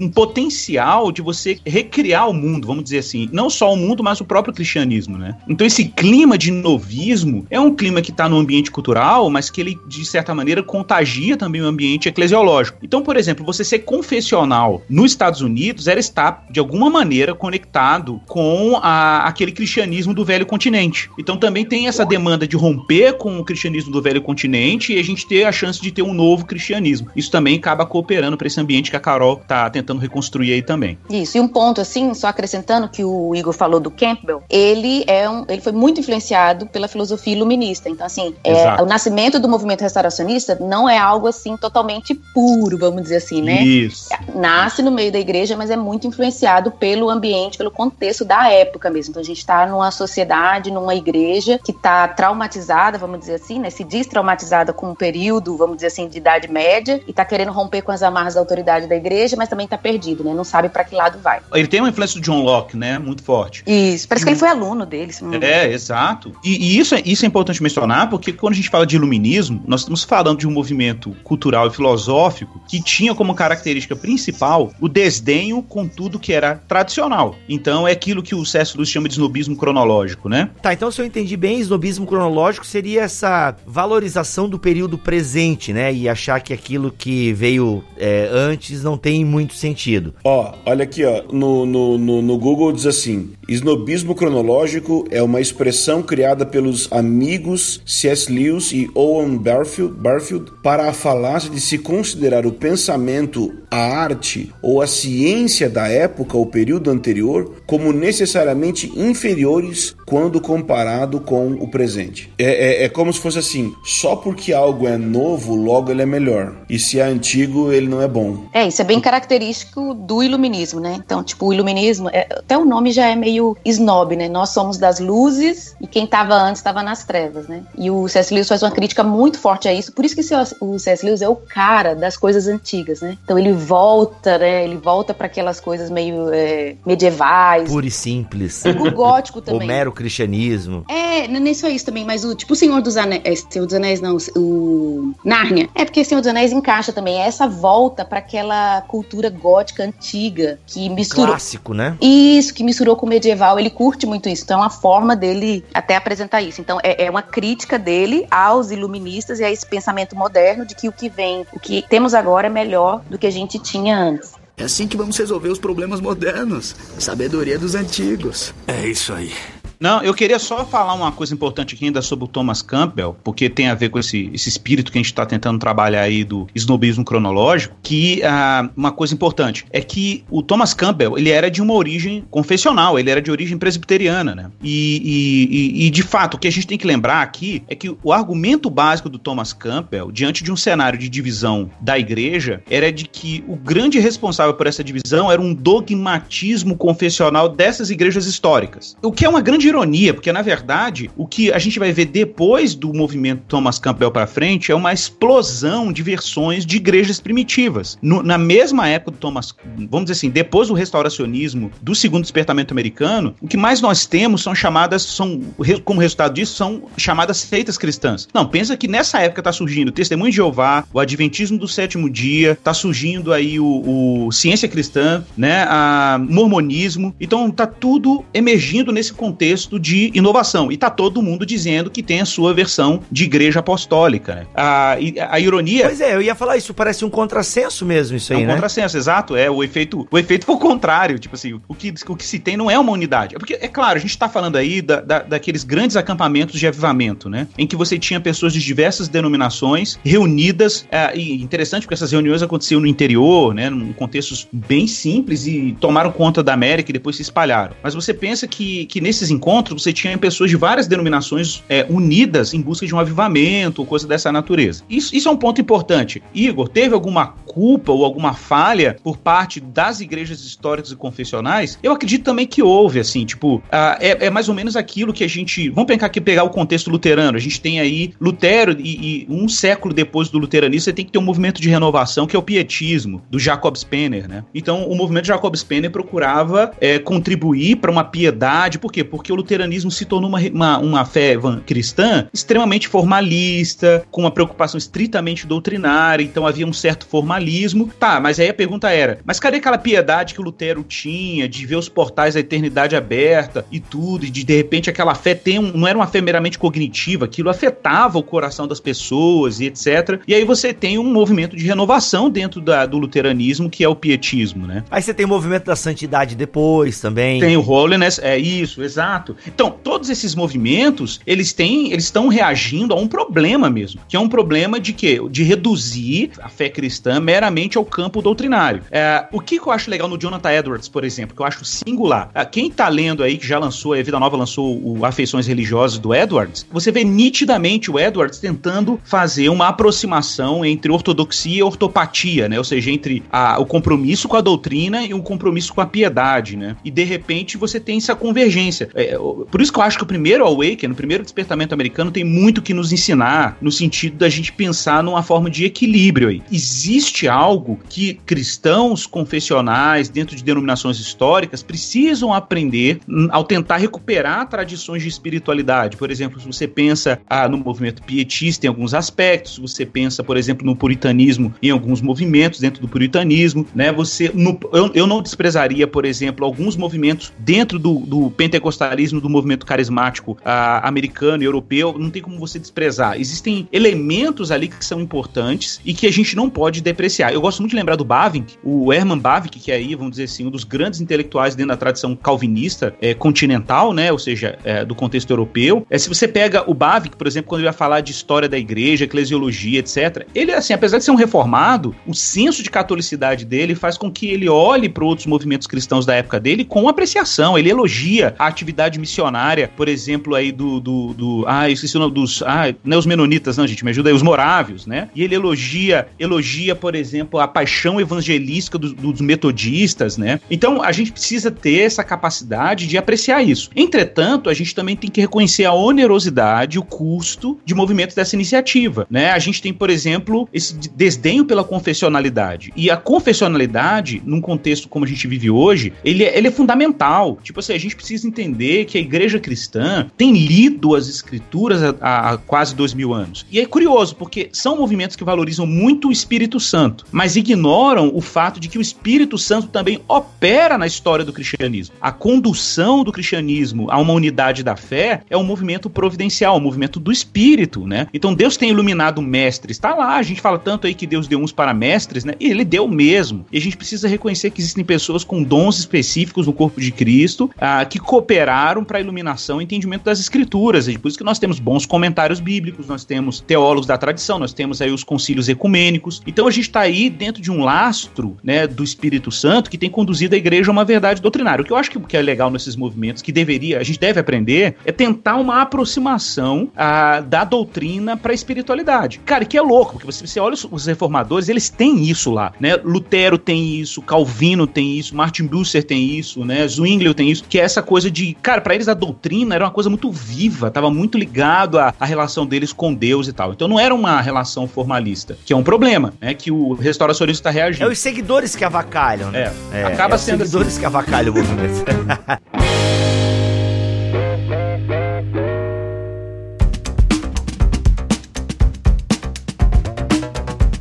um 0.00 0.08
potencial 0.08 1.10
de 1.10 1.22
você 1.22 1.58
recriar 1.66 2.28
o 2.28 2.34
mundo, 2.34 2.66
vamos 2.66 2.84
dizer 2.84 2.98
assim, 2.98 3.28
não 3.32 3.50
só 3.50 3.72
o 3.72 3.76
mundo, 3.76 4.02
mas 4.02 4.20
o 4.20 4.24
próprio 4.24 4.54
cristianismo, 4.54 5.18
né? 5.18 5.36
Então 5.48 5.66
esse 5.66 5.84
clima 5.86 6.38
de 6.38 6.50
novismo 6.90 7.46
é 7.48 7.60
um 7.60 7.74
clima 7.74 8.02
que 8.02 8.10
está 8.10 8.28
no 8.28 8.36
ambiente 8.36 8.70
cultural, 8.70 9.30
mas 9.30 9.48
que 9.48 9.60
ele, 9.60 9.78
de 9.86 10.04
certa 10.04 10.34
maneira, 10.34 10.62
contagia 10.62 11.36
também 11.36 11.62
o 11.62 11.66
ambiente 11.66 12.08
eclesiológico. 12.08 12.78
Então, 12.82 13.02
por 13.02 13.16
exemplo, 13.16 13.46
você 13.46 13.62
ser 13.62 13.80
confessional 13.80 14.82
nos 14.88 15.12
Estados 15.12 15.40
Unidos 15.40 15.86
era 15.86 16.00
estar, 16.00 16.44
de 16.50 16.58
alguma 16.58 16.90
maneira, 16.90 17.34
conectado 17.34 18.20
com 18.26 18.78
a, 18.82 19.26
aquele 19.28 19.52
cristianismo 19.52 20.12
do 20.12 20.24
velho 20.24 20.44
continente. 20.44 21.10
Então, 21.18 21.36
também 21.36 21.64
tem 21.64 21.86
essa 21.86 22.04
demanda 22.04 22.46
de 22.46 22.56
romper 22.56 23.16
com 23.16 23.38
o 23.38 23.44
cristianismo 23.44 23.92
do 23.92 24.02
velho 24.02 24.20
continente 24.20 24.92
e 24.92 24.98
a 24.98 25.04
gente 25.04 25.26
ter 25.26 25.44
a 25.44 25.52
chance 25.52 25.80
de 25.80 25.92
ter 25.92 26.02
um 26.02 26.12
novo 26.12 26.44
cristianismo. 26.44 27.08
Isso 27.14 27.30
também 27.30 27.56
acaba 27.56 27.86
cooperando 27.86 28.36
para 28.36 28.46
esse 28.46 28.60
ambiente 28.60 28.90
que 28.90 28.96
a 28.96 29.00
Carol 29.00 29.38
está 29.40 29.70
tentando 29.70 30.00
reconstruir 30.00 30.52
aí 30.52 30.62
também. 30.62 30.98
Isso, 31.08 31.36
e 31.36 31.40
um 31.40 31.48
ponto 31.48 31.80
assim, 31.80 32.12
só 32.14 32.28
acrescentando 32.28 32.88
que 32.88 33.04
o 33.04 33.34
Igor 33.34 33.52
falou 33.52 33.78
do 33.78 33.90
Campbell, 33.90 34.42
ele 34.48 35.04
é 35.06 35.28
um, 35.28 35.44
ele 35.48 35.60
foi 35.60 35.72
muito 35.72 36.00
influenciado 36.00 36.66
filosofia 36.88 37.34
iluminista. 37.34 37.88
Então, 37.88 38.06
assim, 38.06 38.34
é, 38.44 38.80
o 38.82 38.86
nascimento 38.86 39.38
do 39.38 39.48
movimento 39.48 39.82
restauracionista 39.82 40.56
não 40.60 40.88
é 40.88 40.98
algo 40.98 41.26
assim 41.26 41.56
totalmente 41.56 42.14
puro, 42.14 42.78
vamos 42.78 43.02
dizer 43.02 43.16
assim, 43.16 43.42
né? 43.42 43.62
Isso. 43.62 44.08
Nasce 44.34 44.82
no 44.82 44.90
meio 44.90 45.12
da 45.12 45.18
igreja, 45.18 45.56
mas 45.56 45.70
é 45.70 45.76
muito 45.76 46.06
influenciado 46.06 46.70
pelo 46.70 47.10
ambiente, 47.10 47.58
pelo 47.58 47.70
contexto 47.70 48.24
da 48.24 48.50
época 48.50 48.90
mesmo. 48.90 49.10
Então, 49.10 49.22
a 49.22 49.24
gente 49.24 49.38
está 49.38 49.66
numa 49.66 49.90
sociedade, 49.90 50.70
numa 50.70 50.94
igreja 50.94 51.58
que 51.62 51.72
está 51.72 52.06
traumatizada, 52.08 52.98
vamos 52.98 53.20
dizer 53.20 53.34
assim, 53.34 53.58
né? 53.58 53.70
Se 53.70 53.84
diz 53.84 54.06
traumatizada 54.06 54.72
com 54.72 54.90
um 54.90 54.94
período, 54.94 55.56
vamos 55.56 55.76
dizer 55.76 55.88
assim, 55.88 56.08
de 56.08 56.18
idade 56.18 56.48
média 56.48 57.00
e 57.06 57.10
está 57.10 57.24
querendo 57.24 57.52
romper 57.52 57.82
com 57.82 57.92
as 57.92 58.02
amarras 58.02 58.34
da 58.34 58.40
autoridade 58.40 58.86
da 58.86 58.96
igreja, 58.96 59.36
mas 59.36 59.48
também 59.48 59.64
está 59.64 59.78
perdido, 59.78 60.24
né? 60.24 60.32
Não 60.34 60.44
sabe 60.44 60.68
para 60.68 60.84
que 60.84 60.94
lado 60.94 61.18
vai. 61.18 61.40
Ele 61.54 61.68
tem 61.68 61.80
uma 61.80 61.88
influência 61.88 62.20
do 62.20 62.24
John 62.24 62.42
Locke, 62.42 62.76
né? 62.76 62.98
Muito 62.98 63.22
forte. 63.22 63.62
Isso. 63.66 64.08
Parece 64.08 64.24
que 64.24 64.30
ele 64.30 64.38
foi 64.38 64.48
aluno 64.48 64.86
dele. 64.86 65.12
É, 65.40 65.70
exato. 65.72 66.32
E, 66.44 66.69
e 66.69 66.69
isso, 66.78 66.94
é, 66.94 67.02
isso 67.04 67.24
é 67.24 67.28
importante 67.28 67.62
mencionar, 67.62 68.08
porque 68.08 68.32
quando 68.32 68.54
a 68.54 68.56
gente 68.56 68.68
fala 68.68 68.86
de 68.86 68.96
iluminismo, 68.96 69.62
nós 69.66 69.80
estamos 69.80 70.04
falando 70.04 70.38
de 70.38 70.46
um 70.46 70.50
movimento 70.50 71.14
cultural 71.22 71.66
e 71.66 71.70
filosófico 71.70 72.60
que 72.68 72.82
tinha 72.82 73.14
como 73.14 73.34
característica 73.34 73.96
principal 73.96 74.72
o 74.80 74.88
desdenho 74.88 75.62
com 75.62 75.86
tudo 75.86 76.18
que 76.18 76.32
era 76.32 76.56
tradicional. 76.68 77.34
Então 77.48 77.86
é 77.86 77.92
aquilo 77.92 78.22
que 78.22 78.34
o 78.34 78.44
C.S. 78.44 78.76
Lewis 78.76 78.88
chama 78.88 79.08
de 79.08 79.14
snobismo 79.14 79.56
cronológico, 79.56 80.28
né? 80.28 80.50
Tá, 80.62 80.72
então 80.72 80.90
se 80.90 81.00
eu 81.00 81.06
entendi 81.06 81.36
bem, 81.36 81.60
snobismo 81.60 82.06
cronológico 82.06 82.66
seria 82.66 83.02
essa 83.02 83.56
valorização 83.66 84.48
do 84.48 84.58
período 84.58 84.98
presente, 84.98 85.72
né? 85.72 85.92
E 85.92 86.08
achar 86.08 86.40
que 86.40 86.52
aquilo 86.52 86.90
que 86.90 87.32
veio 87.32 87.82
é, 87.96 88.28
antes 88.32 88.82
não 88.82 88.96
tem 88.96 89.24
muito 89.24 89.54
sentido. 89.54 90.14
Ó, 90.24 90.54
olha 90.64 90.84
aqui, 90.84 91.04
ó, 91.04 91.22
no, 91.32 91.66
no, 91.66 91.98
no, 91.98 92.22
no 92.22 92.38
Google 92.38 92.72
diz 92.72 92.86
assim: 92.86 93.32
snobismo 93.54 94.14
cronológico 94.14 95.04
é 95.10 95.20
uma 95.20 95.40
expressão 95.40 96.02
criada 96.02 96.46
pelos 96.46 96.86
amigos 96.92 97.82
C.S. 97.84 98.32
Lewis 98.32 98.70
e 98.72 98.88
Owen 98.94 99.36
Barfield, 99.36 99.94
Barfield 99.94 100.52
para 100.62 100.88
a 100.88 100.92
falácia 100.92 101.50
de 101.50 101.60
se 101.60 101.78
considerar 101.78 102.46
o 102.46 102.52
pensamento, 102.52 103.52
a 103.68 103.78
arte 103.78 104.52
ou 104.62 104.80
a 104.80 104.86
ciência 104.86 105.68
da 105.68 105.88
época 105.88 106.36
ou 106.36 106.46
período 106.46 106.90
anterior 106.90 107.56
como 107.66 107.92
necessariamente 107.92 108.92
inferiores 108.96 109.96
quando 110.06 110.40
comparado 110.40 111.20
com 111.20 111.52
o 111.54 111.68
presente. 111.68 112.32
É, 112.38 112.82
é, 112.82 112.84
é 112.84 112.88
como 112.88 113.12
se 113.12 113.20
fosse 113.20 113.38
assim: 113.38 113.72
só 113.84 114.14
porque 114.14 114.52
algo 114.52 114.86
é 114.86 114.96
novo, 114.96 115.54
logo 115.56 115.90
ele 115.90 116.02
é 116.02 116.06
melhor. 116.06 116.54
E 116.68 116.78
se 116.78 117.00
é 117.00 117.02
antigo, 117.02 117.72
ele 117.72 117.88
não 117.88 118.00
é 118.00 118.08
bom. 118.08 118.44
É, 118.52 118.66
isso 118.66 118.80
é 118.80 118.84
bem 118.84 119.00
característico 119.00 119.94
do 119.94 120.22
iluminismo, 120.22 120.80
né? 120.80 121.00
Então, 121.04 121.22
tipo, 121.22 121.46
o 121.46 121.52
iluminismo, 121.52 122.08
é, 122.10 122.28
até 122.30 122.56
o 122.56 122.64
nome 122.64 122.92
já 122.92 123.08
é 123.08 123.16
meio 123.16 123.39
meio 123.40 123.56
snob, 123.64 124.16
né? 124.16 124.28
Nós 124.28 124.50
somos 124.50 124.76
das 124.76 125.00
luzes 125.00 125.74
e 125.80 125.86
quem 125.86 126.04
estava 126.04 126.34
antes 126.34 126.60
estava 126.60 126.82
nas 126.82 127.04
trevas, 127.04 127.48
né? 127.48 127.62
E 127.76 127.90
o 127.90 128.06
C.S. 128.08 128.32
Lewis 128.32 128.48
faz 128.48 128.62
uma 128.62 128.70
crítica 128.70 129.02
muito 129.02 129.38
forte 129.38 129.68
a 129.68 129.72
isso, 129.72 129.92
por 129.92 130.04
isso 130.04 130.14
que 130.14 130.22
o 130.60 130.78
C.S. 130.78 131.04
Lewis 131.04 131.22
é 131.22 131.28
o 131.28 131.36
cara 131.36 131.94
das 131.94 132.16
coisas 132.16 132.46
antigas, 132.46 133.00
né? 133.00 133.16
Então 133.24 133.38
ele 133.38 133.52
volta, 133.52 134.38
né? 134.38 134.64
Ele 134.64 134.76
volta 134.76 135.14
para 135.14 135.26
aquelas 135.26 135.60
coisas 135.60 135.90
meio 135.90 136.32
é, 136.32 136.76
medievais. 136.84 137.68
Puro 137.68 137.86
e 137.86 137.90
simples. 137.90 138.62
O 138.64 138.90
gótico 138.92 139.40
também. 139.42 139.62
O 139.62 139.66
mero 139.66 139.92
cristianismo. 139.92 140.84
É, 140.88 141.26
nem 141.26 141.54
só 141.54 141.68
isso 141.68 141.86
também, 141.86 142.04
mas 142.04 142.24
o 142.24 142.34
tipo 142.34 142.52
o 142.52 142.56
Senhor 142.56 142.80
dos 142.82 142.96
Anéis, 142.96 143.22
é, 143.24 143.34
Senhor 143.34 143.66
dos 143.66 143.74
Anéis 143.74 144.00
não, 144.00 144.16
o 144.36 145.12
Nárnia. 145.24 145.68
É 145.74 145.84
porque 145.84 146.04
Senhor 146.04 146.20
dos 146.20 146.28
Anéis 146.28 146.52
encaixa 146.52 146.92
também, 146.92 147.20
é 147.20 147.26
essa 147.26 147.46
volta 147.46 148.04
para 148.04 148.18
aquela 148.18 148.82
cultura 148.82 149.30
gótica 149.30 149.84
antiga 149.84 150.58
que 150.66 150.88
misturou. 150.88 151.26
Clássico, 151.26 151.72
né? 151.72 151.96
Isso, 152.00 152.52
que 152.52 152.62
misturou 152.62 152.96
com 152.96 153.06
o 153.06 153.08
medieval. 153.08 153.29
Ele 153.58 153.70
curte 153.70 154.06
muito 154.06 154.28
isso. 154.28 154.44
Então 154.44 154.58
é 154.58 154.62
uma 154.62 154.70
forma 154.70 155.16
dele 155.16 155.64
até 155.72 155.96
apresentar 155.96 156.42
isso. 156.42 156.60
Então 156.60 156.78
é, 156.82 157.04
é 157.04 157.10
uma 157.10 157.22
crítica 157.22 157.78
dele 157.78 158.26
aos 158.30 158.70
iluministas 158.70 159.40
e 159.40 159.44
a 159.44 159.50
esse 159.50 159.66
pensamento 159.66 160.16
moderno 160.16 160.64
de 160.64 160.74
que 160.74 160.88
o 160.88 160.92
que 160.92 161.08
vem, 161.08 161.46
o 161.52 161.60
que 161.60 161.84
temos 161.88 162.14
agora 162.14 162.46
é 162.46 162.50
melhor 162.50 163.02
do 163.08 163.18
que 163.18 163.26
a 163.26 163.30
gente 163.30 163.58
tinha 163.58 163.98
antes. 163.98 164.32
É 164.56 164.64
assim 164.64 164.86
que 164.86 164.96
vamos 164.96 165.16
resolver 165.16 165.48
os 165.48 165.58
problemas 165.58 166.00
modernos. 166.00 166.76
Sabedoria 166.98 167.58
dos 167.58 167.74
antigos. 167.74 168.52
É 168.66 168.86
isso 168.86 169.12
aí. 169.12 169.32
Não, 169.80 170.02
eu 170.02 170.12
queria 170.12 170.38
só 170.38 170.62
falar 170.66 170.92
uma 170.92 171.10
coisa 171.10 171.32
importante 171.32 171.74
aqui 171.74 171.86
ainda 171.86 172.02
sobre 172.02 172.26
o 172.26 172.28
Thomas 172.28 172.60
Campbell, 172.60 173.16
porque 173.24 173.48
tem 173.48 173.68
a 173.68 173.74
ver 173.74 173.88
com 173.88 173.98
esse, 173.98 174.30
esse 174.34 174.46
espírito 174.46 174.92
que 174.92 174.98
a 174.98 175.00
gente 175.00 175.06
está 175.06 175.24
tentando 175.24 175.58
trabalhar 175.58 176.02
aí 176.02 176.22
do 176.22 176.46
snobismo 176.54 177.02
cronológico, 177.02 177.74
que 177.82 178.22
ah, 178.22 178.68
uma 178.76 178.92
coisa 178.92 179.14
importante 179.14 179.64
é 179.70 179.80
que 179.80 180.22
o 180.30 180.42
Thomas 180.42 180.74
Campbell, 180.74 181.16
ele 181.16 181.30
era 181.30 181.50
de 181.50 181.62
uma 181.62 181.72
origem 181.72 182.22
confessional, 182.30 182.98
ele 182.98 183.10
era 183.10 183.22
de 183.22 183.30
origem 183.30 183.56
presbiteriana, 183.56 184.34
né? 184.34 184.50
E, 184.62 185.78
e, 185.80 185.86
e, 185.86 185.90
de 185.90 186.02
fato, 186.02 186.34
o 186.34 186.38
que 186.38 186.46
a 186.46 186.52
gente 186.52 186.66
tem 186.66 186.76
que 186.76 186.86
lembrar 186.86 187.22
aqui 187.22 187.62
é 187.66 187.74
que 187.74 187.96
o 188.02 188.12
argumento 188.12 188.68
básico 188.68 189.08
do 189.08 189.18
Thomas 189.18 189.54
Campbell, 189.54 190.12
diante 190.12 190.44
de 190.44 190.52
um 190.52 190.56
cenário 190.56 190.98
de 190.98 191.08
divisão 191.08 191.70
da 191.80 191.98
igreja, 191.98 192.62
era 192.68 192.92
de 192.92 193.06
que 193.06 193.42
o 193.48 193.56
grande 193.56 193.98
responsável 193.98 194.52
por 194.52 194.66
essa 194.66 194.84
divisão 194.84 195.32
era 195.32 195.40
um 195.40 195.54
dogmatismo 195.54 196.76
confessional 196.76 197.48
dessas 197.48 197.88
igrejas 197.88 198.26
históricas. 198.26 198.94
O 199.02 199.10
que 199.10 199.24
é 199.24 199.28
uma 199.28 199.40
grande 199.40 199.69
ironia, 199.70 200.14
porque 200.14 200.32
na 200.32 200.42
verdade 200.42 201.10
o 201.16 201.26
que 201.26 201.52
a 201.52 201.58
gente 201.58 201.78
vai 201.78 201.92
ver 201.92 202.06
depois 202.06 202.74
do 202.74 202.92
movimento 202.92 203.42
Thomas 203.48 203.78
Campbell 203.78 204.10
para 204.10 204.26
frente 204.26 204.70
é 204.70 204.74
uma 204.74 204.92
explosão 204.92 205.92
de 205.92 206.02
versões 206.02 206.66
de 206.66 206.76
igrejas 206.76 207.20
primitivas. 207.20 207.98
No, 208.02 208.22
na 208.22 208.38
mesma 208.38 208.88
época 208.88 209.12
do 209.12 209.16
Thomas, 209.16 209.54
vamos 209.88 210.06
dizer 210.06 210.12
assim, 210.12 210.30
depois 210.30 210.68
do 210.68 210.74
restauracionismo, 210.74 211.70
do 211.80 211.94
segundo 211.94 212.22
despertamento 212.22 212.72
americano, 212.72 213.34
o 213.40 213.48
que 213.48 213.56
mais 213.56 213.80
nós 213.80 214.06
temos 214.06 214.42
são 214.42 214.54
chamadas, 214.54 215.02
são 215.02 215.40
como 215.84 216.00
resultado 216.00 216.34
disso, 216.34 216.54
são 216.54 216.82
chamadas 216.96 217.38
seitas 217.38 217.78
cristãs. 217.78 218.28
Não, 218.34 218.46
pensa 218.46 218.76
que 218.76 218.88
nessa 218.88 219.20
época 219.20 219.40
está 219.40 219.52
surgindo 219.52 219.88
o 219.88 219.92
Testemunho 219.92 220.30
de 220.30 220.36
Jeová, 220.36 220.84
o 220.92 221.00
Adventismo 221.00 221.58
do 221.58 221.68
Sétimo 221.68 222.08
Dia, 222.10 222.52
está 222.52 222.74
surgindo 222.74 223.32
aí 223.32 223.58
o, 223.58 224.26
o 224.26 224.32
Ciência 224.32 224.68
Cristã, 224.68 225.24
né, 225.36 225.64
a 225.68 226.18
Mormonismo. 226.18 227.14
Então 227.20 227.50
tá 227.50 227.66
tudo 227.66 228.24
emergindo 228.32 228.92
nesse 228.92 229.12
contexto 229.12 229.59
contexto 229.60 229.78
de 229.78 230.10
inovação. 230.14 230.70
E 230.72 230.76
tá 230.76 230.88
todo 230.88 231.22
mundo 231.22 231.44
dizendo 231.44 231.90
que 231.90 232.02
tem 232.02 232.20
a 232.20 232.24
sua 232.24 232.54
versão 232.54 233.02
de 233.10 233.24
igreja 233.24 233.60
apostólica. 233.60 234.34
Né? 234.34 234.46
A, 234.54 234.96
a 235.30 235.40
ironia. 235.40 235.86
Pois 235.86 236.00
é, 236.00 236.14
eu 236.14 236.22
ia 236.22 236.34
falar 236.34 236.56
isso, 236.56 236.72
parece 236.72 237.04
um 237.04 237.10
contrassenso 237.10 237.84
mesmo, 237.84 238.16
isso 238.16 238.32
aí, 238.32 238.40
é 238.40 238.44
um 238.44 238.46
né? 238.46 238.54
contrassenso, 238.54 238.96
exato. 238.96 239.36
É, 239.36 239.50
o 239.50 239.62
efeito, 239.62 240.06
o 240.10 240.18
efeito 240.18 240.46
foi 240.46 240.54
o 240.54 240.58
contrário. 240.58 241.18
Tipo 241.18 241.34
assim, 241.34 241.60
o 241.68 241.74
que, 241.74 241.92
o 242.08 242.16
que 242.16 242.26
se 242.26 242.38
tem 242.38 242.56
não 242.56 242.70
é 242.70 242.78
uma 242.78 242.92
unidade. 242.92 243.34
É 243.34 243.38
porque, 243.38 243.54
é 243.54 243.68
claro, 243.68 243.98
a 243.98 244.00
gente 244.00 244.16
tá 244.16 244.28
falando 244.28 244.56
aí 244.56 244.80
da, 244.80 245.00
da, 245.00 245.18
daqueles 245.20 245.64
grandes 245.64 245.96
acampamentos 245.96 246.58
de 246.58 246.66
avivamento, 246.66 247.28
né? 247.28 247.46
Em 247.58 247.66
que 247.66 247.76
você 247.76 247.98
tinha 247.98 248.20
pessoas 248.20 248.52
de 248.52 248.60
diversas 248.60 249.08
denominações 249.08 249.98
reunidas. 250.04 250.86
É, 250.90 251.16
e 251.16 251.42
interessante 251.42 251.82
porque 251.82 251.94
essas 251.94 252.12
reuniões 252.12 252.42
aconteciam 252.42 252.80
no 252.80 252.86
interior, 252.86 253.54
né? 253.54 253.68
Num 253.68 253.92
contextos 253.92 254.48
bem 254.52 254.86
simples 254.86 255.46
e 255.46 255.76
tomaram 255.80 256.10
conta 256.12 256.42
da 256.42 256.52
América 256.52 256.90
e 256.90 256.92
depois 256.92 257.16
se 257.16 257.22
espalharam. 257.22 257.74
Mas 257.82 257.94
você 257.94 258.14
pensa 258.14 258.46
que, 258.46 258.86
que 258.86 259.00
nesses 259.00 259.30
encontros 259.30 259.49
você 259.58 259.92
tinha 259.92 260.16
pessoas 260.16 260.50
de 260.50 260.56
várias 260.56 260.86
denominações 260.86 261.62
é, 261.68 261.86
unidas 261.88 262.54
em 262.54 262.60
busca 262.60 262.86
de 262.86 262.94
um 262.94 262.98
avivamento, 262.98 263.84
coisa 263.84 264.06
dessa 264.06 264.30
natureza. 264.30 264.84
Isso, 264.88 265.14
isso 265.14 265.28
é 265.28 265.32
um 265.32 265.36
ponto 265.36 265.60
importante. 265.60 266.22
Igor, 266.34 266.68
teve 266.68 266.94
alguma 266.94 267.28
culpa 267.46 267.90
ou 267.92 268.04
alguma 268.04 268.32
falha 268.32 268.96
por 269.02 269.16
parte 269.16 269.60
das 269.60 270.00
igrejas 270.00 270.40
históricas 270.44 270.92
e 270.92 270.96
confessionais? 270.96 271.78
Eu 271.82 271.92
acredito 271.92 272.24
também 272.24 272.46
que 272.46 272.62
houve, 272.62 273.00
assim, 273.00 273.24
tipo, 273.24 273.62
é, 273.72 274.26
é, 274.26 274.30
mais 274.30 274.48
ou 274.48 274.54
menos 274.54 274.76
aquilo 274.76 275.12
que 275.12 275.24
a 275.24 275.28
gente. 275.28 275.68
Vamos 275.70 275.88
pegar 275.88 276.06
aqui 276.06 276.20
pegar 276.20 276.44
o 276.44 276.50
contexto 276.50 276.90
luterano. 276.90 277.36
A 277.36 277.40
gente 277.40 277.60
tem 277.60 277.80
aí 277.80 278.12
Lutero, 278.20 278.76
e, 278.78 279.24
e 279.24 279.26
um 279.28 279.48
século 279.48 279.92
depois 279.92 280.28
do 280.28 280.38
luteranismo, 280.38 280.84
você 280.84 280.92
tem 280.92 281.04
que 281.04 281.10
ter 281.10 281.18
um 281.18 281.22
movimento 281.22 281.60
de 281.60 281.68
renovação 281.68 282.26
que 282.26 282.36
é 282.36 282.38
o 282.38 282.42
pietismo, 282.42 283.22
do 283.30 283.38
Jacob 283.38 283.76
Spener, 283.76 284.28
né? 284.28 284.44
Então, 284.54 284.84
o 284.84 284.94
movimento 284.94 285.26
Jacob 285.26 285.54
Spener 285.56 285.90
procurava 285.90 286.72
é, 286.80 286.98
contribuir 286.98 287.76
para 287.76 287.90
uma 287.90 288.04
piedade, 288.04 288.78
por 288.78 288.92
quê? 288.92 289.02
Porque 289.02 289.29
o 289.32 289.34
luteranismo 289.34 289.90
se 289.90 290.04
tornou 290.04 290.28
uma, 290.28 290.40
uma, 290.40 290.78
uma 290.78 291.04
fé 291.04 291.36
cristã 291.66 292.28
extremamente 292.32 292.88
formalista, 292.88 294.04
com 294.10 294.22
uma 294.22 294.30
preocupação 294.30 294.78
estritamente 294.78 295.46
doutrinária, 295.46 296.22
então 296.22 296.46
havia 296.46 296.66
um 296.66 296.72
certo 296.72 297.06
formalismo. 297.06 297.90
Tá, 297.98 298.20
mas 298.20 298.38
aí 298.38 298.48
a 298.48 298.54
pergunta 298.54 298.90
era: 298.90 299.18
mas 299.24 299.40
cadê 299.40 299.58
aquela 299.58 299.78
piedade 299.78 300.34
que 300.34 300.40
o 300.40 300.44
Lutero 300.44 300.82
tinha 300.82 301.48
de 301.48 301.64
ver 301.66 301.76
os 301.76 301.88
portais 301.88 302.34
da 302.34 302.40
eternidade 302.40 302.96
aberta 302.96 303.64
e 303.70 303.80
tudo, 303.80 304.24
e 304.24 304.30
de 304.30 304.44
de 304.44 304.56
repente 304.56 304.90
aquela 304.90 305.14
fé 305.14 305.34
tem 305.34 305.58
um, 305.58 305.72
não 305.72 305.86
era 305.86 305.96
uma 305.96 306.06
fé 306.06 306.20
meramente 306.20 306.58
cognitiva, 306.58 307.24
aquilo 307.24 307.50
afetava 307.50 308.18
o 308.18 308.22
coração 308.22 308.66
das 308.66 308.80
pessoas 308.80 309.60
e 309.60 309.66
etc. 309.66 310.20
E 310.26 310.34
aí 310.34 310.44
você 310.44 310.72
tem 310.72 310.98
um 310.98 311.04
movimento 311.04 311.56
de 311.56 311.64
renovação 311.64 312.28
dentro 312.28 312.60
da, 312.60 312.86
do 312.86 312.98
luteranismo 312.98 313.70
que 313.70 313.84
é 313.84 313.88
o 313.88 313.94
pietismo, 313.94 314.66
né? 314.66 314.84
Aí 314.90 315.02
você 315.02 315.14
tem 315.14 315.26
o 315.26 315.28
movimento 315.28 315.66
da 315.66 315.76
santidade 315.76 316.34
depois 316.34 317.00
também. 317.00 317.40
Tem 317.40 317.56
o 317.56 317.68
holiness, 317.68 318.18
é 318.18 318.36
isso, 318.36 318.82
exato. 318.82 319.19
Exato. 319.20 319.36
Então, 319.46 319.70
todos 319.70 320.08
esses 320.08 320.34
movimentos, 320.34 321.20
eles 321.26 321.52
têm, 321.52 321.92
eles 321.92 322.04
estão 322.04 322.28
reagindo 322.28 322.94
a 322.94 322.96
um 322.96 323.06
problema 323.06 323.68
mesmo, 323.68 324.00
que 324.08 324.16
é 324.16 324.20
um 324.20 324.28
problema 324.28 324.80
de 324.80 324.92
quê? 324.92 325.20
De 325.30 325.42
reduzir 325.42 326.30
a 326.40 326.48
fé 326.48 326.68
cristã 326.68 327.20
meramente 327.20 327.76
ao 327.76 327.84
campo 327.84 328.22
doutrinário. 328.22 328.82
É, 328.90 329.26
o 329.32 329.40
que, 329.40 329.58
eu 329.58 329.70
acho 329.70 329.90
legal 329.90 330.08
no 330.08 330.18
Jonathan 330.18 330.52
Edwards, 330.52 330.88
por 330.88 331.04
exemplo, 331.04 331.36
que 331.36 331.42
eu 331.42 331.46
acho 331.46 331.64
singular. 331.64 332.30
É, 332.34 332.44
quem 332.44 332.70
tá 332.70 332.88
lendo 332.88 333.22
aí, 333.22 333.36
que 333.36 333.46
já 333.46 333.58
lançou, 333.58 333.92
a 333.92 334.02
Vida 334.02 334.18
Nova 334.18 334.36
lançou 334.36 334.80
o 334.82 335.04
Afeições 335.04 335.46
Religiosas 335.46 335.98
do 335.98 336.14
Edwards, 336.14 336.66
você 336.70 336.90
vê 336.90 337.04
nitidamente 337.04 337.90
o 337.90 337.98
Edwards 337.98 338.38
tentando 338.38 338.98
fazer 339.04 339.48
uma 339.48 339.68
aproximação 339.68 340.64
entre 340.64 340.90
ortodoxia 340.90 341.58
e 341.58 341.62
ortopatia, 341.62 342.48
né? 342.48 342.58
Ou 342.58 342.64
seja, 342.64 342.90
entre 342.90 343.22
a, 343.30 343.58
o 343.58 343.66
compromisso 343.66 344.28
com 344.28 344.36
a 344.36 344.40
doutrina 344.40 345.04
e 345.04 345.12
o 345.12 345.22
compromisso 345.22 345.74
com 345.74 345.80
a 345.80 345.86
piedade, 345.86 346.56
né? 346.56 346.76
E 346.84 346.90
de 346.90 347.04
repente 347.04 347.56
você 347.56 347.78
tem 347.78 347.98
essa 347.98 348.14
convergência. 348.14 348.88
É, 348.94 349.09
por 349.18 349.60
isso 349.60 349.72
que 349.72 349.78
eu 349.78 349.82
acho 349.82 349.96
que 349.96 350.04
o 350.04 350.06
primeiro 350.06 350.44
Awaken, 350.44 350.90
o 350.90 350.94
primeiro 350.94 351.22
despertamento 351.22 351.74
americano, 351.74 352.10
tem 352.10 352.24
muito 352.24 352.62
que 352.62 352.74
nos 352.74 352.92
ensinar 352.92 353.56
no 353.60 353.70
sentido 353.70 354.16
da 354.16 354.28
gente 354.28 354.52
pensar 354.52 355.02
numa 355.02 355.22
forma 355.22 355.50
de 355.50 355.64
equilíbrio 355.64 356.28
aí. 356.28 356.42
Existe 356.50 357.28
algo 357.28 357.78
que 357.88 358.14
cristãos 358.26 359.06
confessionais, 359.06 360.08
dentro 360.08 360.36
de 360.36 360.44
denominações 360.44 360.98
históricas, 360.98 361.62
precisam 361.62 362.32
aprender 362.32 363.00
ao 363.30 363.44
tentar 363.44 363.78
recuperar 363.78 364.48
tradições 364.48 365.02
de 365.02 365.08
espiritualidade. 365.08 365.96
Por 365.96 366.10
exemplo, 366.10 366.40
se 366.40 366.46
você 366.46 366.68
pensa 366.68 367.20
ah, 367.28 367.48
no 367.48 367.58
movimento 367.58 368.02
pietista 368.02 368.66
em 368.66 368.68
alguns 368.68 368.94
aspectos, 368.94 369.58
você 369.58 369.84
pensa, 369.84 370.22
por 370.22 370.36
exemplo, 370.36 370.64
no 370.66 370.76
puritanismo 370.76 371.54
em 371.62 371.70
alguns 371.70 372.00
movimentos 372.00 372.60
dentro 372.60 372.80
do 372.80 372.88
puritanismo, 372.88 373.66
né? 373.74 373.92
Você, 373.92 374.30
no, 374.34 374.58
eu, 374.72 374.90
eu 374.94 375.06
não 375.06 375.22
desprezaria, 375.22 375.86
por 375.86 376.04
exemplo, 376.04 376.44
alguns 376.44 376.76
movimentos 376.76 377.32
dentro 377.38 377.78
do, 377.78 378.00
do 378.00 378.30
pentecostalismo 378.30 378.99
do 379.08 379.28
movimento 379.28 379.64
carismático 379.66 380.32
uh, 380.32 380.80
americano 380.82 381.42
e 381.42 381.46
europeu, 381.46 381.96
não 381.98 382.10
tem 382.10 382.22
como 382.22 382.38
você 382.38 382.58
desprezar. 382.58 383.18
Existem 383.18 383.68
elementos 383.72 384.50
ali 384.50 384.68
que 384.68 384.84
são 384.84 385.00
importantes 385.00 385.80
e 385.84 385.94
que 385.94 386.06
a 386.06 386.12
gente 386.12 386.36
não 386.36 386.48
pode 386.50 386.80
depreciar. 386.80 387.32
Eu 387.32 387.40
gosto 387.40 387.60
muito 387.60 387.70
de 387.70 387.76
lembrar 387.76 387.96
do 387.96 388.04
Bavinck, 388.04 388.56
o 388.62 388.92
Hermann 388.92 389.18
Bavinck, 389.18 389.58
que 389.58 389.72
é 389.72 389.76
aí, 389.76 389.94
vamos 389.94 390.12
dizer 390.12 390.24
assim, 390.24 390.46
um 390.46 390.50
dos 390.50 390.64
grandes 390.64 391.00
intelectuais 391.00 391.54
dentro 391.54 391.70
da 391.70 391.76
tradição 391.76 392.14
calvinista 392.14 392.94
é, 393.00 393.14
continental, 393.14 393.92
né, 393.92 394.12
ou 394.12 394.18
seja, 394.18 394.58
é, 394.64 394.84
do 394.84 394.94
contexto 394.94 395.30
europeu. 395.30 395.86
É, 395.90 395.98
se 395.98 396.08
você 396.08 396.28
pega 396.28 396.68
o 396.68 396.74
Bavinck, 396.74 397.16
por 397.16 397.26
exemplo, 397.26 397.48
quando 397.48 397.60
ele 397.60 397.68
vai 397.68 397.76
falar 397.76 398.00
de 398.00 398.12
história 398.12 398.48
da 398.48 398.58
igreja, 398.58 399.04
eclesiologia, 399.04 399.80
etc., 399.80 400.26
ele, 400.34 400.52
assim, 400.52 400.72
apesar 400.72 400.98
de 400.98 401.04
ser 401.04 401.10
um 401.10 401.16
reformado, 401.16 401.94
o 402.06 402.14
senso 402.14 402.62
de 402.62 402.70
catolicidade 402.70 403.44
dele 403.44 403.74
faz 403.74 403.96
com 403.96 404.10
que 404.10 404.28
ele 404.28 404.48
olhe 404.48 404.88
para 404.88 405.04
outros 405.04 405.26
movimentos 405.26 405.66
cristãos 405.66 406.04
da 406.04 406.14
época 406.14 406.40
dele 406.40 406.64
com 406.64 406.88
apreciação. 406.88 407.58
Ele 407.58 407.70
elogia 407.70 408.34
a 408.38 408.46
atividade 408.46 408.89
missionária, 408.98 409.70
por 409.76 409.88
exemplo, 409.88 410.34
aí 410.34 410.52
do. 410.52 410.80
do, 410.80 411.14
do 411.14 411.44
ah, 411.46 411.68
esqueci 411.70 411.96
o 411.96 412.00
nome 412.00 412.14
dos. 412.14 412.42
Ah, 412.42 412.74
não 412.84 412.96
é 412.96 412.98
os 412.98 413.06
menonitas, 413.06 413.56
não, 413.56 413.66
gente, 413.66 413.84
me 413.84 413.90
ajuda 413.90 414.10
aí, 414.10 414.14
os 414.14 414.22
morávios, 414.22 414.86
né? 414.86 415.08
E 415.14 415.22
ele 415.22 415.34
elogia, 415.34 416.08
elogia, 416.18 416.74
por 416.74 416.94
exemplo, 416.94 417.40
a 417.40 417.48
paixão 417.48 418.00
evangelística 418.00 418.78
dos, 418.78 418.92
dos 418.92 419.20
metodistas, 419.20 420.16
né? 420.16 420.40
Então 420.50 420.82
a 420.82 420.92
gente 420.92 421.12
precisa 421.12 421.50
ter 421.50 421.80
essa 421.80 422.04
capacidade 422.04 422.86
de 422.86 422.96
apreciar 422.96 423.42
isso. 423.42 423.70
Entretanto, 423.74 424.50
a 424.50 424.54
gente 424.54 424.74
também 424.74 424.96
tem 424.96 425.10
que 425.10 425.20
reconhecer 425.20 425.64
a 425.64 425.72
onerosidade, 425.72 426.78
o 426.78 426.82
custo 426.82 427.58
de 427.64 427.74
movimentos 427.74 428.14
dessa 428.14 428.34
iniciativa, 428.34 429.06
né? 429.10 429.30
A 429.30 429.38
gente 429.38 429.62
tem, 429.62 429.72
por 429.72 429.90
exemplo, 429.90 430.48
esse 430.52 430.74
desdenho 430.74 431.44
pela 431.44 431.64
confessionalidade. 431.64 432.72
E 432.76 432.90
a 432.90 432.96
confessionalidade, 432.96 434.22
num 434.24 434.40
contexto 434.40 434.88
como 434.88 435.04
a 435.04 435.08
gente 435.08 435.26
vive 435.26 435.50
hoje, 435.50 435.92
ele, 436.04 436.24
é, 436.24 436.36
ele 436.36 436.48
é 436.48 436.50
fundamental. 436.50 437.38
Tipo 437.42 437.60
assim, 437.60 437.72
a 437.72 437.78
gente 437.78 437.96
precisa 437.96 438.26
entender 438.26 438.79
que 438.84 438.98
a 438.98 439.00
igreja 439.00 439.38
cristã 439.38 440.10
tem 440.16 440.32
lido 440.32 440.94
as 440.94 441.08
escrituras 441.08 441.82
há, 442.00 442.30
há 442.30 442.36
quase 442.38 442.74
dois 442.74 442.94
mil 442.94 443.12
anos. 443.12 443.46
E 443.50 443.60
é 443.60 443.66
curioso, 443.66 444.16
porque 444.16 444.48
são 444.52 444.76
movimentos 444.76 445.16
que 445.16 445.24
valorizam 445.24 445.66
muito 445.66 446.08
o 446.08 446.12
Espírito 446.12 446.58
Santo, 446.58 447.04
mas 447.10 447.36
ignoram 447.36 448.10
o 448.14 448.20
fato 448.20 448.60
de 448.60 448.68
que 448.68 448.78
o 448.78 448.80
Espírito 448.80 449.38
Santo 449.38 449.68
também 449.68 450.00
opera 450.08 450.76
na 450.76 450.86
história 450.86 451.24
do 451.24 451.32
cristianismo. 451.32 451.94
A 452.00 452.12
condução 452.12 453.04
do 453.04 453.12
cristianismo 453.12 453.88
a 453.90 453.98
uma 453.98 454.12
unidade 454.12 454.62
da 454.62 454.76
fé 454.76 455.22
é 455.28 455.36
um 455.36 455.44
movimento 455.44 455.88
providencial, 455.88 456.56
um 456.56 456.60
movimento 456.60 457.00
do 457.00 457.12
Espírito, 457.12 457.86
né? 457.86 458.06
Então 458.12 458.34
Deus 458.34 458.56
tem 458.56 458.70
iluminado 458.70 459.22
mestres, 459.22 459.78
tá 459.78 459.94
lá, 459.94 460.16
a 460.16 460.22
gente 460.22 460.40
fala 460.40 460.58
tanto 460.58 460.86
aí 460.86 460.94
que 460.94 461.06
Deus 461.06 461.26
deu 461.26 461.38
uns 461.38 461.52
para 461.52 461.74
mestres, 461.74 462.24
né? 462.24 462.34
E 462.38 462.50
ele 462.50 462.64
deu 462.64 462.86
mesmo. 462.88 463.46
E 463.52 463.58
a 463.58 463.60
gente 463.60 463.76
precisa 463.76 464.08
reconhecer 464.08 464.50
que 464.50 464.60
existem 464.60 464.84
pessoas 464.84 465.24
com 465.24 465.42
dons 465.42 465.78
específicos 465.78 466.46
no 466.46 466.52
corpo 466.52 466.80
de 466.80 466.90
Cristo 466.90 467.50
ah, 467.58 467.84
que 467.84 467.98
cooperaram 467.98 468.69
para 468.84 468.98
a 468.98 469.00
iluminação 469.00 469.60
e 469.60 469.64
entendimento 469.64 470.04
das 470.04 470.20
escrituras. 470.20 470.86
E 470.86 470.96
por 470.96 471.08
isso 471.08 471.18
que 471.18 471.24
nós 471.24 471.38
temos 471.38 471.58
bons 471.58 471.84
comentários 471.84 472.38
bíblicos, 472.38 472.86
nós 472.86 473.04
temos 473.04 473.40
teólogos 473.40 473.86
da 473.86 473.98
tradição, 473.98 474.38
nós 474.38 474.52
temos 474.52 474.80
aí 474.80 474.90
os 474.92 475.02
concílios 475.02 475.48
ecumênicos. 475.48 476.22
Então 476.26 476.46
a 476.46 476.50
gente 476.50 476.68
está 476.68 476.80
aí 476.80 477.10
dentro 477.10 477.42
de 477.42 477.50
um 477.50 477.64
lastro, 477.64 478.36
né, 478.42 478.66
do 478.66 478.84
Espírito 478.84 479.32
Santo 479.32 479.70
que 479.70 479.78
tem 479.78 479.90
conduzido 479.90 480.34
a 480.34 480.38
igreja 480.38 480.70
a 480.70 480.72
uma 480.72 480.84
verdade 480.84 481.20
doutrinária. 481.20 481.62
O 481.62 481.64
que 481.64 481.72
eu 481.72 481.76
acho 481.76 481.90
que, 481.90 482.16
é 482.16 482.22
legal 482.22 482.50
nesses 482.50 482.76
movimentos, 482.76 483.22
que 483.22 483.32
deveria, 483.32 483.78
a 483.78 483.82
gente 483.82 483.98
deve 483.98 484.20
aprender, 484.20 484.76
é 484.84 484.92
tentar 484.92 485.36
uma 485.36 485.62
aproximação 485.62 486.70
ah, 486.76 487.20
da 487.20 487.44
doutrina 487.44 488.16
para 488.16 488.32
a 488.32 488.34
espiritualidade. 488.34 489.20
Cara, 489.24 489.44
que 489.44 489.56
é 489.56 489.62
louco, 489.62 489.92
porque 489.92 490.06
você, 490.06 490.26
você 490.26 490.40
olha 490.40 490.54
os, 490.54 490.66
os, 490.70 490.86
reformadores, 490.86 491.48
eles 491.48 491.68
têm 491.68 492.04
isso 492.04 492.30
lá, 492.30 492.52
né? 492.60 492.76
Lutero 492.84 493.38
tem 493.38 493.76
isso, 493.76 494.02
Calvino 494.02 494.66
tem 494.66 494.98
isso, 494.98 495.14
Martin 495.14 495.46
Bucer 495.46 495.84
tem 495.84 496.18
isso, 496.18 496.44
né? 496.44 496.66
Zwingli 496.66 497.12
tem 497.14 497.30
isso, 497.30 497.44
que 497.48 497.58
é 497.58 497.62
essa 497.62 497.82
coisa 497.82 498.10
de, 498.10 498.34
cara, 498.42 498.59
para 498.60 498.74
eles 498.74 498.88
a 498.88 498.94
doutrina 498.94 499.54
era 499.54 499.64
uma 499.64 499.70
coisa 499.70 499.88
muito 499.88 500.10
viva, 500.10 500.70
tava 500.70 500.90
muito 500.90 501.18
ligado 501.18 501.78
à, 501.78 501.94
à 501.98 502.04
relação 502.04 502.46
deles 502.46 502.72
com 502.72 502.92
Deus 502.94 503.28
e 503.28 503.32
tal. 503.32 503.52
Então 503.52 503.66
não 503.66 503.78
era 503.78 503.94
uma 503.94 504.20
relação 504.20 504.68
formalista, 504.68 505.36
que 505.44 505.52
é 505.52 505.56
um 505.56 505.62
problema, 505.62 506.12
né? 506.20 506.34
Que 506.34 506.50
o 506.50 506.74
restauracionista 506.74 507.48
está 507.48 507.50
reagindo. 507.50 507.84
É 507.84 507.88
os 507.88 507.98
seguidores 507.98 508.54
que 508.54 508.64
avacalham, 508.64 509.30
né? 509.30 509.52
É, 509.72 509.80
é 509.80 509.84
acaba 509.84 510.14
é 510.14 510.18
sendo 510.18 510.42
os 510.42 510.48
seguidores 510.48 510.72
assim. 510.72 510.80
que 510.80 510.86
avacalham 510.86 511.32
o 511.32 511.36
movimento. 511.36 511.84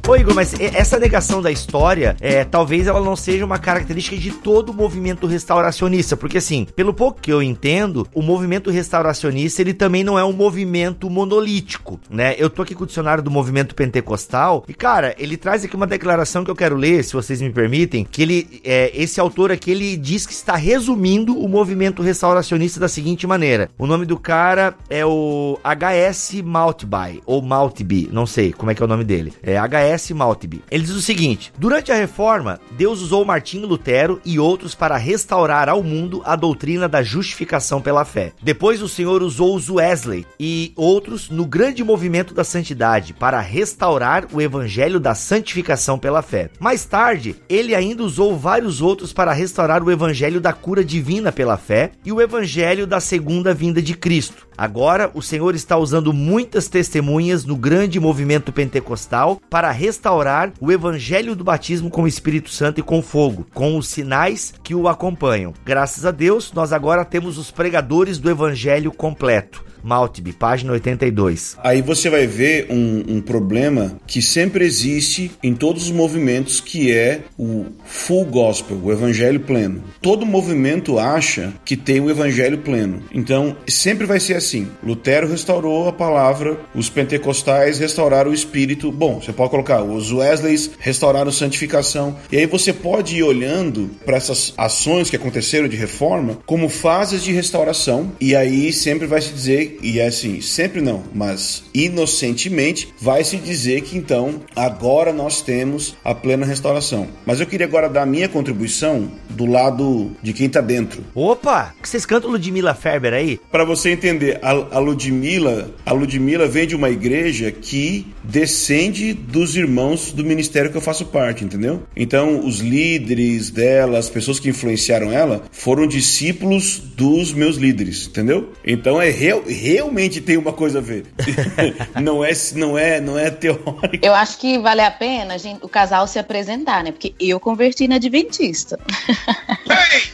Ô 0.10 0.15
Igor, 0.15 0.34
mas 0.34 0.60
essa 0.60 0.98
negação 0.98 1.39
da 1.39 1.52
história, 1.52 2.17
é, 2.19 2.43
talvez 2.43 2.88
ela 2.88 3.00
não 3.00 3.15
seja 3.15 3.45
uma 3.45 3.60
característica 3.60 4.17
de 4.17 4.32
todo 4.32 4.72
o 4.72 4.74
movimento 4.74 5.28
restauracionista, 5.28 6.17
porque 6.17 6.39
assim, 6.39 6.65
pelo 6.76 6.95
pouco 6.95 7.22
que 7.22 7.32
eu 7.32 7.43
entendo, 7.43 8.08
o 8.12 8.24
movimento 8.24 8.72
restauracionista 8.72 9.62
ele 9.62 9.72
também 9.72 10.04
não 10.04 10.17
é 10.17 10.26
um 10.26 10.34
movimento 10.34 11.12
monolítico, 11.12 12.00
né? 12.10 12.34
Eu 12.39 12.50
tô 12.50 12.63
aqui 12.63 12.74
com 12.74 12.86
o 12.86 12.88
dicionário 12.88 13.22
do 13.22 13.30
movimento 13.30 13.76
pentecostal 13.76 14.65
e 14.67 14.74
cara, 14.74 15.13
ele 15.19 15.38
traz 15.38 15.63
aqui 15.63 15.76
uma 15.76 15.86
declaração 15.86 16.43
que 16.43 16.50
eu 16.50 16.56
quero 16.56 16.76
ler, 16.76 17.04
se 17.04 17.13
vocês 17.13 17.39
me 17.39 17.52
permitem, 17.52 18.04
que 18.04 18.24
ele, 18.24 18.62
é, 18.63 18.91
esse 18.95 19.19
autor 19.19 19.52
aqui 19.52 19.69
ele 19.69 19.95
diz 19.95 20.26
que 20.26 20.34
está 20.34 20.56
resumindo 20.56 21.38
o 21.38 21.48
movimento 21.48 22.02
restauracionista 22.02 22.80
da 22.80 22.88
seguinte 22.88 23.28
maneira: 23.28 23.69
o 23.78 23.86
nome 23.86 24.08
do 24.08 24.17
cara 24.17 24.74
é 24.89 25.06
o 25.06 25.60
H.S. 25.63 26.41
Maltby 26.41 27.22
ou 27.28 27.43
Maltby, 27.43 28.10
não 28.12 28.26
sei 28.26 28.52
como 28.52 28.72
é 28.72 28.74
que 28.74 28.82
é 28.82 28.86
o 28.86 28.89
nome 28.89 29.04
dele, 29.04 29.34
é 29.43 29.56
H.S. 29.56 29.99
S. 30.00 30.14
Maltby. 30.14 30.64
Ele 30.72 30.84
diz 30.84 30.96
o 30.96 31.02
seguinte: 31.02 31.52
Durante 31.58 31.92
a 31.92 31.96
reforma, 31.96 32.60
Deus 32.72 33.02
usou 33.02 33.26
Martinho 33.26 33.68
Lutero 33.68 34.22
e 34.24 34.40
outros 34.40 34.74
para 34.74 34.98
restaurar 34.98 35.68
ao 35.68 35.84
mundo 35.84 36.22
a 36.26 36.36
doutrina 36.36 36.88
da 36.88 37.04
justificação 37.04 37.82
pela 37.82 38.06
fé. 38.06 38.32
Depois, 38.42 38.82
o 38.82 38.90
Senhor 38.90 39.22
usou 39.22 39.60
Wesley 39.70 40.26
e 40.40 40.72
outros 40.76 41.30
no 41.30 41.46
grande 41.46 41.84
movimento 41.84 42.34
da 42.34 42.44
santidade 42.44 43.14
para 43.14 43.40
restaurar 43.40 44.28
o 44.32 44.42
evangelho 44.42 45.00
da 45.00 45.14
santificação 45.14 46.00
pela 46.00 46.22
fé. 46.22 46.50
Mais 46.60 46.86
tarde, 46.86 47.36
ele 47.50 47.76
ainda 47.76 48.04
usou 48.04 48.38
vários 48.38 48.82
outros 48.82 49.12
para 49.12 49.34
restaurar 49.34 49.84
o 49.84 49.92
evangelho 49.92 50.40
da 50.40 50.54
cura 50.54 50.84
divina 50.84 51.32
pela 51.32 51.58
fé 51.58 51.92
e 52.06 52.12
o 52.12 52.22
evangelho 52.22 52.88
da 52.88 53.00
segunda 53.00 53.54
vinda 53.54 53.82
de 53.82 53.94
Cristo. 53.94 54.48
Agora, 54.60 55.10
o 55.14 55.22
Senhor 55.22 55.56
está 55.56 55.78
usando 55.78 56.12
muitas 56.12 56.68
testemunhas 56.68 57.46
no 57.46 57.56
grande 57.56 57.98
movimento 57.98 58.52
pentecostal 58.52 59.42
para 59.50 59.72
restaurar 59.80 60.52
o 60.60 60.74
evangelho 60.74 61.38
do 61.38 61.44
batismo 61.44 61.89
com 61.89 62.04
o 62.04 62.08
Espírito 62.08 62.50
Santo 62.50 62.82
e 62.82 62.84
com 62.84 63.02
fogo, 63.02 63.48
com 63.54 63.78
os 63.78 63.88
sinais 63.88 64.54
que 64.62 64.76
o 64.76 64.89
acompanham. 64.89 65.54
Graças 65.63 66.06
a 66.06 66.12
Deus, 66.12 66.52
nós 66.52 66.74
agora 66.74 67.06
temos 67.06 67.38
os 67.38 67.50
pregadores 67.50 68.18
do 68.18 68.30
evangelho 68.30 68.92
completo. 68.92 69.69
Maltby, 69.84 70.34
página 70.34 70.74
82. 70.74 71.58
Aí 71.63 71.82
você 71.82 72.10
vai 72.10 72.28
ver 72.28 72.68
um, 72.70 73.15
um, 73.15 73.22
problema 73.22 74.00
que 74.08 74.22
sempre 74.22 74.65
existe 74.65 75.32
em 75.44 75.54
todos 75.54 75.84
os 75.84 75.92
movimentos, 75.92 76.60
que 76.60 76.92
é 76.92 77.22
o 77.38 77.65
full 77.86 78.26
gospel, 78.26 78.80
o 78.84 78.92
evangelho 78.92 79.39
pleno. 79.39 79.84
Todo 80.02 80.26
movimento 80.26 81.00
acha 81.00 81.54
que 81.63 81.76
tem 81.76 82.00
o 82.00 82.10
evangelho 82.10 82.60
pleno. 82.60 83.02
Então, 83.13 83.56
sempre 83.68 84.06
vai 84.06 84.20
ser 84.20 84.36
assim. 84.36 84.68
Lutero 84.84 85.28
restaurou 85.28 85.88
a 85.88 85.94
palavra, 85.94 86.60
os 86.74 86.89
pentecostais 86.89 87.80
restauraram 87.80 88.32
o 88.32 88.34
espírito. 88.34 88.92
Bom, 88.92 89.22
você 89.22 89.32
pode 89.32 89.52
colocar, 89.52 89.82
os 89.84 90.12
Wesleys 90.12 90.72
restauraram 90.80 91.32
santificação. 91.32 92.15
E 92.32 92.38
aí 92.38 92.46
você 92.46 92.74
pode 92.74 93.15
ir 93.18 93.24
olhando 93.24 93.89
para 94.06 94.18
essas 94.18 94.54
ações 94.58 95.10
que 95.10 95.15
aconteceram 95.15 95.68
de 95.68 95.76
reforma 95.76 96.39
como 96.46 96.70
fases 96.70 97.24
de 97.24 97.32
restauração. 97.32 98.12
E 98.20 98.36
aí 98.36 98.72
sempre 98.74 99.08
vai 99.08 99.22
se 99.22 99.34
dizer 99.34 99.69
e 99.82 100.00
é 100.00 100.08
assim, 100.08 100.42
sempre 100.42 100.82
não, 100.82 101.04
mas 101.14 101.64
inocentemente, 101.74 102.94
vai 103.00 103.24
se 103.24 103.38
dizer 103.38 103.82
que 103.82 103.98
então 103.98 104.42
agora 104.56 105.14
nós 105.14 105.42
temos 105.42 105.96
a 106.04 106.14
plena 106.14 106.46
restauração. 106.46 107.08
Mas 107.26 107.40
eu 107.40 107.46
queria 107.46 107.66
agora 107.66 107.90
dar 107.90 108.04
a 108.04 108.06
minha 108.06 108.28
contribuição 108.28 109.12
do 109.30 109.46
lado 109.46 110.12
de 110.22 110.34
quem 110.34 110.50
tá 110.50 110.62
dentro. 110.62 111.04
Opa! 111.14 111.74
Que 111.82 111.88
vocês 111.88 112.06
cantam 112.06 112.32
Ludmilla 112.32 112.74
Ferber 112.74 113.14
aí? 113.14 113.40
Para 113.52 113.64
você 113.64 113.92
entender, 113.92 114.40
a, 114.42 114.50
a 114.50 114.80
Ludmilla, 114.80 115.72
a 115.86 115.94
Ludmilla 115.94 116.48
vem 116.48 116.68
de 116.68 116.76
uma 116.76 116.90
igreja 116.90 117.52
que 117.52 118.06
descende 118.24 119.14
dos 119.14 119.56
irmãos 119.56 120.12
do 120.12 120.24
ministério 120.24 120.72
que 120.72 120.78
eu 120.78 120.82
faço 120.82 121.06
parte, 121.06 121.44
entendeu? 121.44 121.84
Então, 121.96 122.46
os 122.46 122.60
líderes 122.60 123.50
dela, 123.50 123.98
as 123.98 124.10
pessoas 124.10 124.40
que 124.40 124.50
influenciaram 124.50 125.12
ela, 125.12 125.44
foram 125.52 125.88
discípulos 125.88 126.80
dos 126.80 127.34
meus 127.34 127.56
líderes, 127.58 128.08
entendeu? 128.08 128.52
Então 128.66 129.02
é 129.02 129.10
real, 129.10 129.44
realmente 129.60 130.22
tem 130.22 130.38
uma 130.38 130.54
coisa 130.54 130.80
a 130.80 130.82
ver. 130.82 131.06
não 132.02 132.24
é 132.24 132.32
não 132.56 132.78
é 132.78 133.02
não 133.02 133.17
é 133.19 133.30
teórico. 133.30 134.06
Eu 134.06 134.13
acho 134.13 134.38
que 134.39 134.58
vale 134.58 134.82
a 134.82 134.91
pena 134.91 135.38
gente, 135.38 135.63
o 135.63 135.69
casal 135.69 136.08
se 136.08 136.17
apresentar, 136.17 136.84
né? 136.84 136.91
Porque 136.91 137.13
eu 137.19 137.39
converti 137.39 137.88
na 137.88 137.95
adventista. 137.95 138.80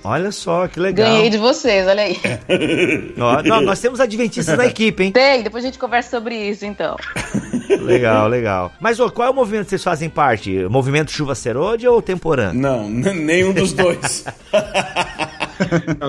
olha 0.03 0.31
só 0.31 0.67
que 0.67 0.79
legal. 0.79 1.07
Ganhei 1.07 1.29
de 1.29 1.37
vocês, 1.37 1.87
olha 1.87 2.03
aí. 2.03 2.17
não, 3.15 3.61
nós 3.61 3.79
temos 3.79 3.99
adventistas 3.99 4.57
na 4.57 4.65
equipe, 4.65 5.03
hein? 5.03 5.11
Tem, 5.11 5.43
depois 5.43 5.63
a 5.63 5.67
gente 5.67 5.79
conversa 5.79 6.09
sobre 6.09 6.35
isso, 6.35 6.65
então. 6.65 6.95
legal, 7.81 8.27
legal. 8.27 8.71
Mas 8.79 8.99
ô, 8.99 9.11
qual 9.11 9.27
é 9.27 9.31
o 9.31 9.33
movimento 9.33 9.65
que 9.65 9.69
vocês 9.69 9.83
fazem 9.83 10.09
parte? 10.09 10.51
Movimento 10.69 11.11
Chuva 11.11 11.35
Serode 11.35 11.87
ou 11.87 12.01
Temporã? 12.01 12.51
Não, 12.53 12.89
nenhum 12.89 13.53
dos 13.53 13.73
dois. 13.73 14.25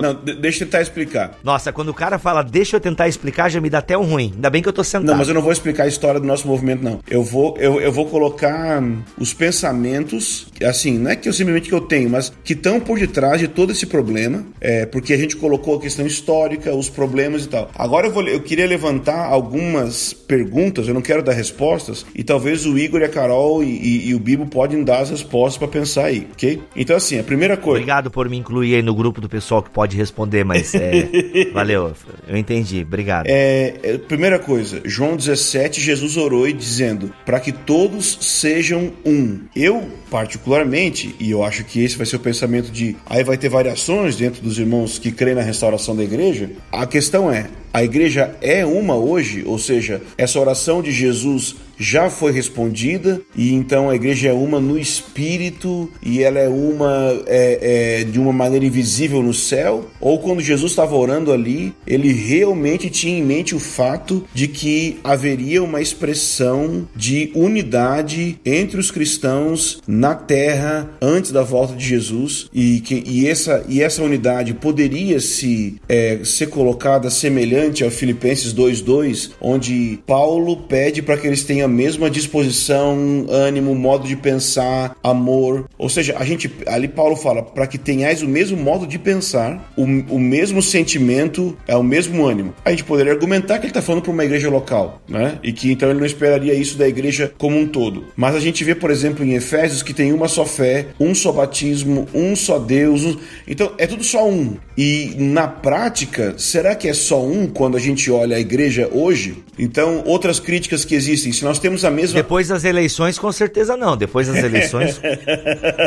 Não, 0.01 0.13
deixa 0.13 0.63
eu 0.63 0.67
tentar 0.67 0.81
explicar. 0.81 1.31
Nossa, 1.43 1.71
quando 1.71 1.89
o 1.89 1.93
cara 1.93 2.17
fala 2.17 2.43
deixa 2.43 2.75
eu 2.75 2.79
tentar 2.79 3.07
explicar, 3.07 3.49
já 3.49 3.59
me 3.59 3.69
dá 3.69 3.79
até 3.79 3.97
um 3.97 4.03
ruim. 4.03 4.31
Ainda 4.35 4.49
bem 4.49 4.61
que 4.61 4.69
eu 4.69 4.73
tô 4.73 4.83
sentado. 4.83 5.05
Não, 5.05 5.15
mas 5.15 5.27
eu 5.27 5.33
não 5.33 5.41
vou 5.41 5.51
explicar 5.51 5.83
a 5.83 5.87
história 5.87 6.19
do 6.19 6.25
nosso 6.25 6.47
movimento, 6.47 6.83
não. 6.83 6.99
Eu 7.09 7.23
vou, 7.23 7.55
eu, 7.57 7.79
eu 7.79 7.91
vou 7.91 8.07
colocar 8.07 8.83
os 9.17 9.33
pensamentos, 9.33 10.47
assim, 10.63 10.97
não 10.97 11.11
é 11.11 11.15
que 11.15 11.27
eu 11.27 11.33
simplesmente 11.33 11.69
que 11.69 11.75
eu 11.75 11.81
tenho, 11.81 12.09
mas 12.09 12.31
que 12.43 12.53
estão 12.53 12.79
por 12.79 12.99
detrás 12.99 13.39
de 13.39 13.47
todo 13.47 13.71
esse 13.71 13.85
problema, 13.85 14.45
é, 14.59 14.85
porque 14.85 15.13
a 15.13 15.17
gente 15.17 15.35
colocou 15.35 15.75
a 15.77 15.81
questão 15.81 16.05
histórica, 16.05 16.73
os 16.73 16.89
problemas 16.89 17.45
e 17.45 17.49
tal. 17.49 17.69
Agora 17.75 18.07
eu, 18.07 18.11
vou, 18.11 18.23
eu 18.27 18.41
queria 18.41 18.67
levantar 18.67 19.25
algumas 19.25 20.13
perguntas, 20.13 20.87
eu 20.87 20.93
não 20.93 21.01
quero 21.01 21.23
dar 21.23 21.33
respostas, 21.33 22.05
e 22.13 22.23
talvez 22.23 22.65
o 22.65 22.77
Igor 22.77 23.01
e 23.01 23.05
a 23.05 23.09
Carol 23.09 23.63
e, 23.63 23.67
e, 23.67 24.09
e 24.09 24.15
o 24.15 24.19
Bibo 24.19 24.45
podem 24.45 24.83
dar 24.83 24.99
as 24.99 25.09
respostas 25.09 25.57
para 25.57 25.67
pensar 25.67 26.05
aí, 26.05 26.27
ok? 26.33 26.61
Então, 26.75 26.95
assim, 26.95 27.19
a 27.19 27.23
primeira 27.23 27.57
coisa. 27.57 27.79
Obrigado 27.79 28.11
por 28.11 28.29
me 28.29 28.37
incluir 28.37 28.75
aí 28.75 28.81
no 28.81 28.95
grupo 28.95 29.21
do 29.21 29.29
pessoal 29.37 29.61
que 29.61 29.69
pode 29.69 29.95
responder, 29.95 30.43
mas 30.43 30.73
é, 30.73 31.07
valeu, 31.53 31.93
eu 32.27 32.35
entendi, 32.35 32.81
obrigado. 32.81 33.27
É, 33.27 33.75
é, 33.83 33.97
primeira 33.99 34.39
coisa, 34.39 34.81
João 34.83 35.15
17, 35.15 35.79
Jesus 35.79 36.17
orou 36.17 36.47
e 36.47 36.53
dizendo 36.53 37.13
para 37.23 37.39
que 37.39 37.51
todos 37.51 38.17
sejam 38.19 38.91
um. 39.05 39.41
Eu, 39.55 39.87
particularmente, 40.09 41.15
e 41.19 41.31
eu 41.31 41.43
acho 41.43 41.63
que 41.63 41.83
esse 41.83 41.97
vai 41.97 42.05
ser 42.05 42.15
o 42.15 42.19
pensamento 42.19 42.71
de 42.71 42.95
aí 43.05 43.23
vai 43.23 43.37
ter 43.37 43.49
variações 43.49 44.15
dentro 44.15 44.41
dos 44.41 44.57
irmãos 44.57 44.97
que 44.99 45.11
creem 45.11 45.35
na 45.35 45.41
restauração 45.41 45.95
da 45.95 46.03
igreja. 46.03 46.51
A 46.71 46.85
questão 46.85 47.31
é, 47.31 47.47
a 47.73 47.83
igreja 47.83 48.35
é 48.41 48.65
uma 48.65 48.95
hoje, 48.95 49.43
ou 49.45 49.59
seja, 49.59 50.01
essa 50.17 50.39
oração 50.39 50.81
de 50.81 50.91
Jesus 50.91 51.55
já 51.77 52.09
foi 52.09 52.31
respondida 52.31 53.21
e 53.35 53.53
então 53.53 53.89
a 53.89 53.95
igreja 53.95 54.29
é 54.29 54.33
uma 54.33 54.59
no 54.59 54.79
espírito 54.79 55.89
e 56.01 56.23
ela 56.23 56.39
é 56.39 56.49
uma 56.49 57.21
é, 57.27 57.99
é, 58.01 58.03
de 58.03 58.19
uma 58.19 58.33
maneira 58.33 58.65
invisível 58.65 59.21
no 59.21 59.33
céu 59.33 59.85
ou 60.01 60.17
quando 60.19 60.41
Jesus 60.41 60.71
estava 60.71 60.95
orando 60.95 61.31
ali 61.31 61.73
ele 61.85 62.11
realmente 62.11 62.89
tinha 62.89 63.19
em 63.19 63.23
mente 63.23 63.53
o 63.53 63.59
fato 63.59 64.25
de 64.33 64.47
que 64.47 64.97
haveria 65.03 65.61
uma 65.63 65.79
expressão 65.79 66.87
de 66.95 67.31
unidade 67.35 68.39
entre 68.43 68.79
os 68.79 68.89
cristãos 68.89 69.79
na 69.97 70.13
terra 70.13 70.89
antes 71.01 71.31
da 71.31 71.41
volta 71.41 71.75
de 71.75 71.85
Jesus 71.85 72.49
e 72.53 72.79
que 72.81 73.03
e 73.05 73.27
essa 73.27 73.65
e 73.67 73.81
essa 73.81 74.03
unidade 74.03 74.53
poderia 74.53 75.19
se 75.19 75.81
é, 75.89 76.19
ser 76.23 76.47
colocada 76.47 77.09
semelhante 77.09 77.83
ao 77.83 77.89
Filipenses 77.89 78.53
2:2 78.53 79.31
onde 79.41 79.99
Paulo 80.05 80.57
pede 80.57 81.01
para 81.01 81.17
que 81.17 81.25
eles 81.25 81.43
tenham 81.43 81.65
a 81.65 81.69
mesma 81.69 82.09
disposição, 82.09 83.25
ânimo, 83.29 83.73
modo 83.73 84.07
de 84.07 84.15
pensar, 84.15 84.95
amor. 85.03 85.65
Ou 85.77 85.89
seja, 85.89 86.15
a 86.17 86.23
gente 86.23 86.51
ali 86.67 86.87
Paulo 86.87 87.15
fala 87.15 87.41
para 87.41 87.65
que 87.65 87.77
tenhais 87.77 88.21
o 88.21 88.27
mesmo 88.27 88.57
modo 88.57 88.85
de 88.85 88.99
pensar, 88.99 89.71
o, 89.75 89.83
o 89.83 90.19
mesmo 90.19 90.61
sentimento, 90.61 91.57
é 91.67 91.75
o 91.75 91.83
mesmo 91.83 92.25
ânimo. 92.25 92.53
A 92.63 92.69
gente 92.69 92.83
poderia 92.83 93.13
argumentar 93.13 93.57
que 93.57 93.65
ele 93.65 93.71
está 93.71 93.81
falando 93.81 94.03
para 94.03 94.11
uma 94.11 94.25
igreja 94.25 94.49
local, 94.49 95.01
né? 95.07 95.39
E 95.41 95.51
que 95.51 95.71
então 95.71 95.89
ele 95.89 95.99
não 95.99 96.05
esperaria 96.05 96.53
isso 96.53 96.77
da 96.77 96.87
igreja 96.87 97.31
como 97.37 97.57
um 97.57 97.67
todo. 97.67 98.05
Mas 98.15 98.35
a 98.35 98.39
gente 98.39 98.63
vê, 98.63 98.75
por 98.75 98.91
exemplo, 98.91 99.25
em 99.25 99.33
Efésios 99.33 99.81
que 99.87 99.93
tem 99.93 100.11
uma 100.11 100.27
só 100.27 100.45
fé, 100.45 100.87
um 100.99 101.15
só 101.15 101.31
batismo, 101.31 102.07
um 102.13 102.35
só 102.35 102.59
Deus. 102.59 103.05
Um... 103.05 103.17
Então 103.47 103.71
é 103.77 103.87
tudo 103.87 104.03
só 104.03 104.27
um. 104.29 104.57
E 104.77 105.15
na 105.17 105.47
prática, 105.47 106.35
será 106.37 106.75
que 106.75 106.89
é 106.89 106.93
só 106.93 107.23
um 107.23 107.47
quando 107.47 107.77
a 107.77 107.79
gente 107.79 108.11
olha 108.11 108.35
a 108.35 108.39
igreja 108.39 108.89
hoje? 108.91 109.43
Então, 109.57 110.03
outras 110.05 110.39
críticas 110.39 110.85
que 110.85 110.93
existem, 110.93 111.31
se 111.31 111.43
nós 111.43 111.57
temos 111.57 111.85
a 111.85 111.89
mesma. 111.89 112.15
Depois 112.15 112.49
das 112.49 112.63
eleições, 112.63 113.17
com 113.17 113.31
certeza 113.31 113.77
não. 113.77 113.95
Depois 113.95 114.27
das 114.27 114.43
eleições. 114.43 114.99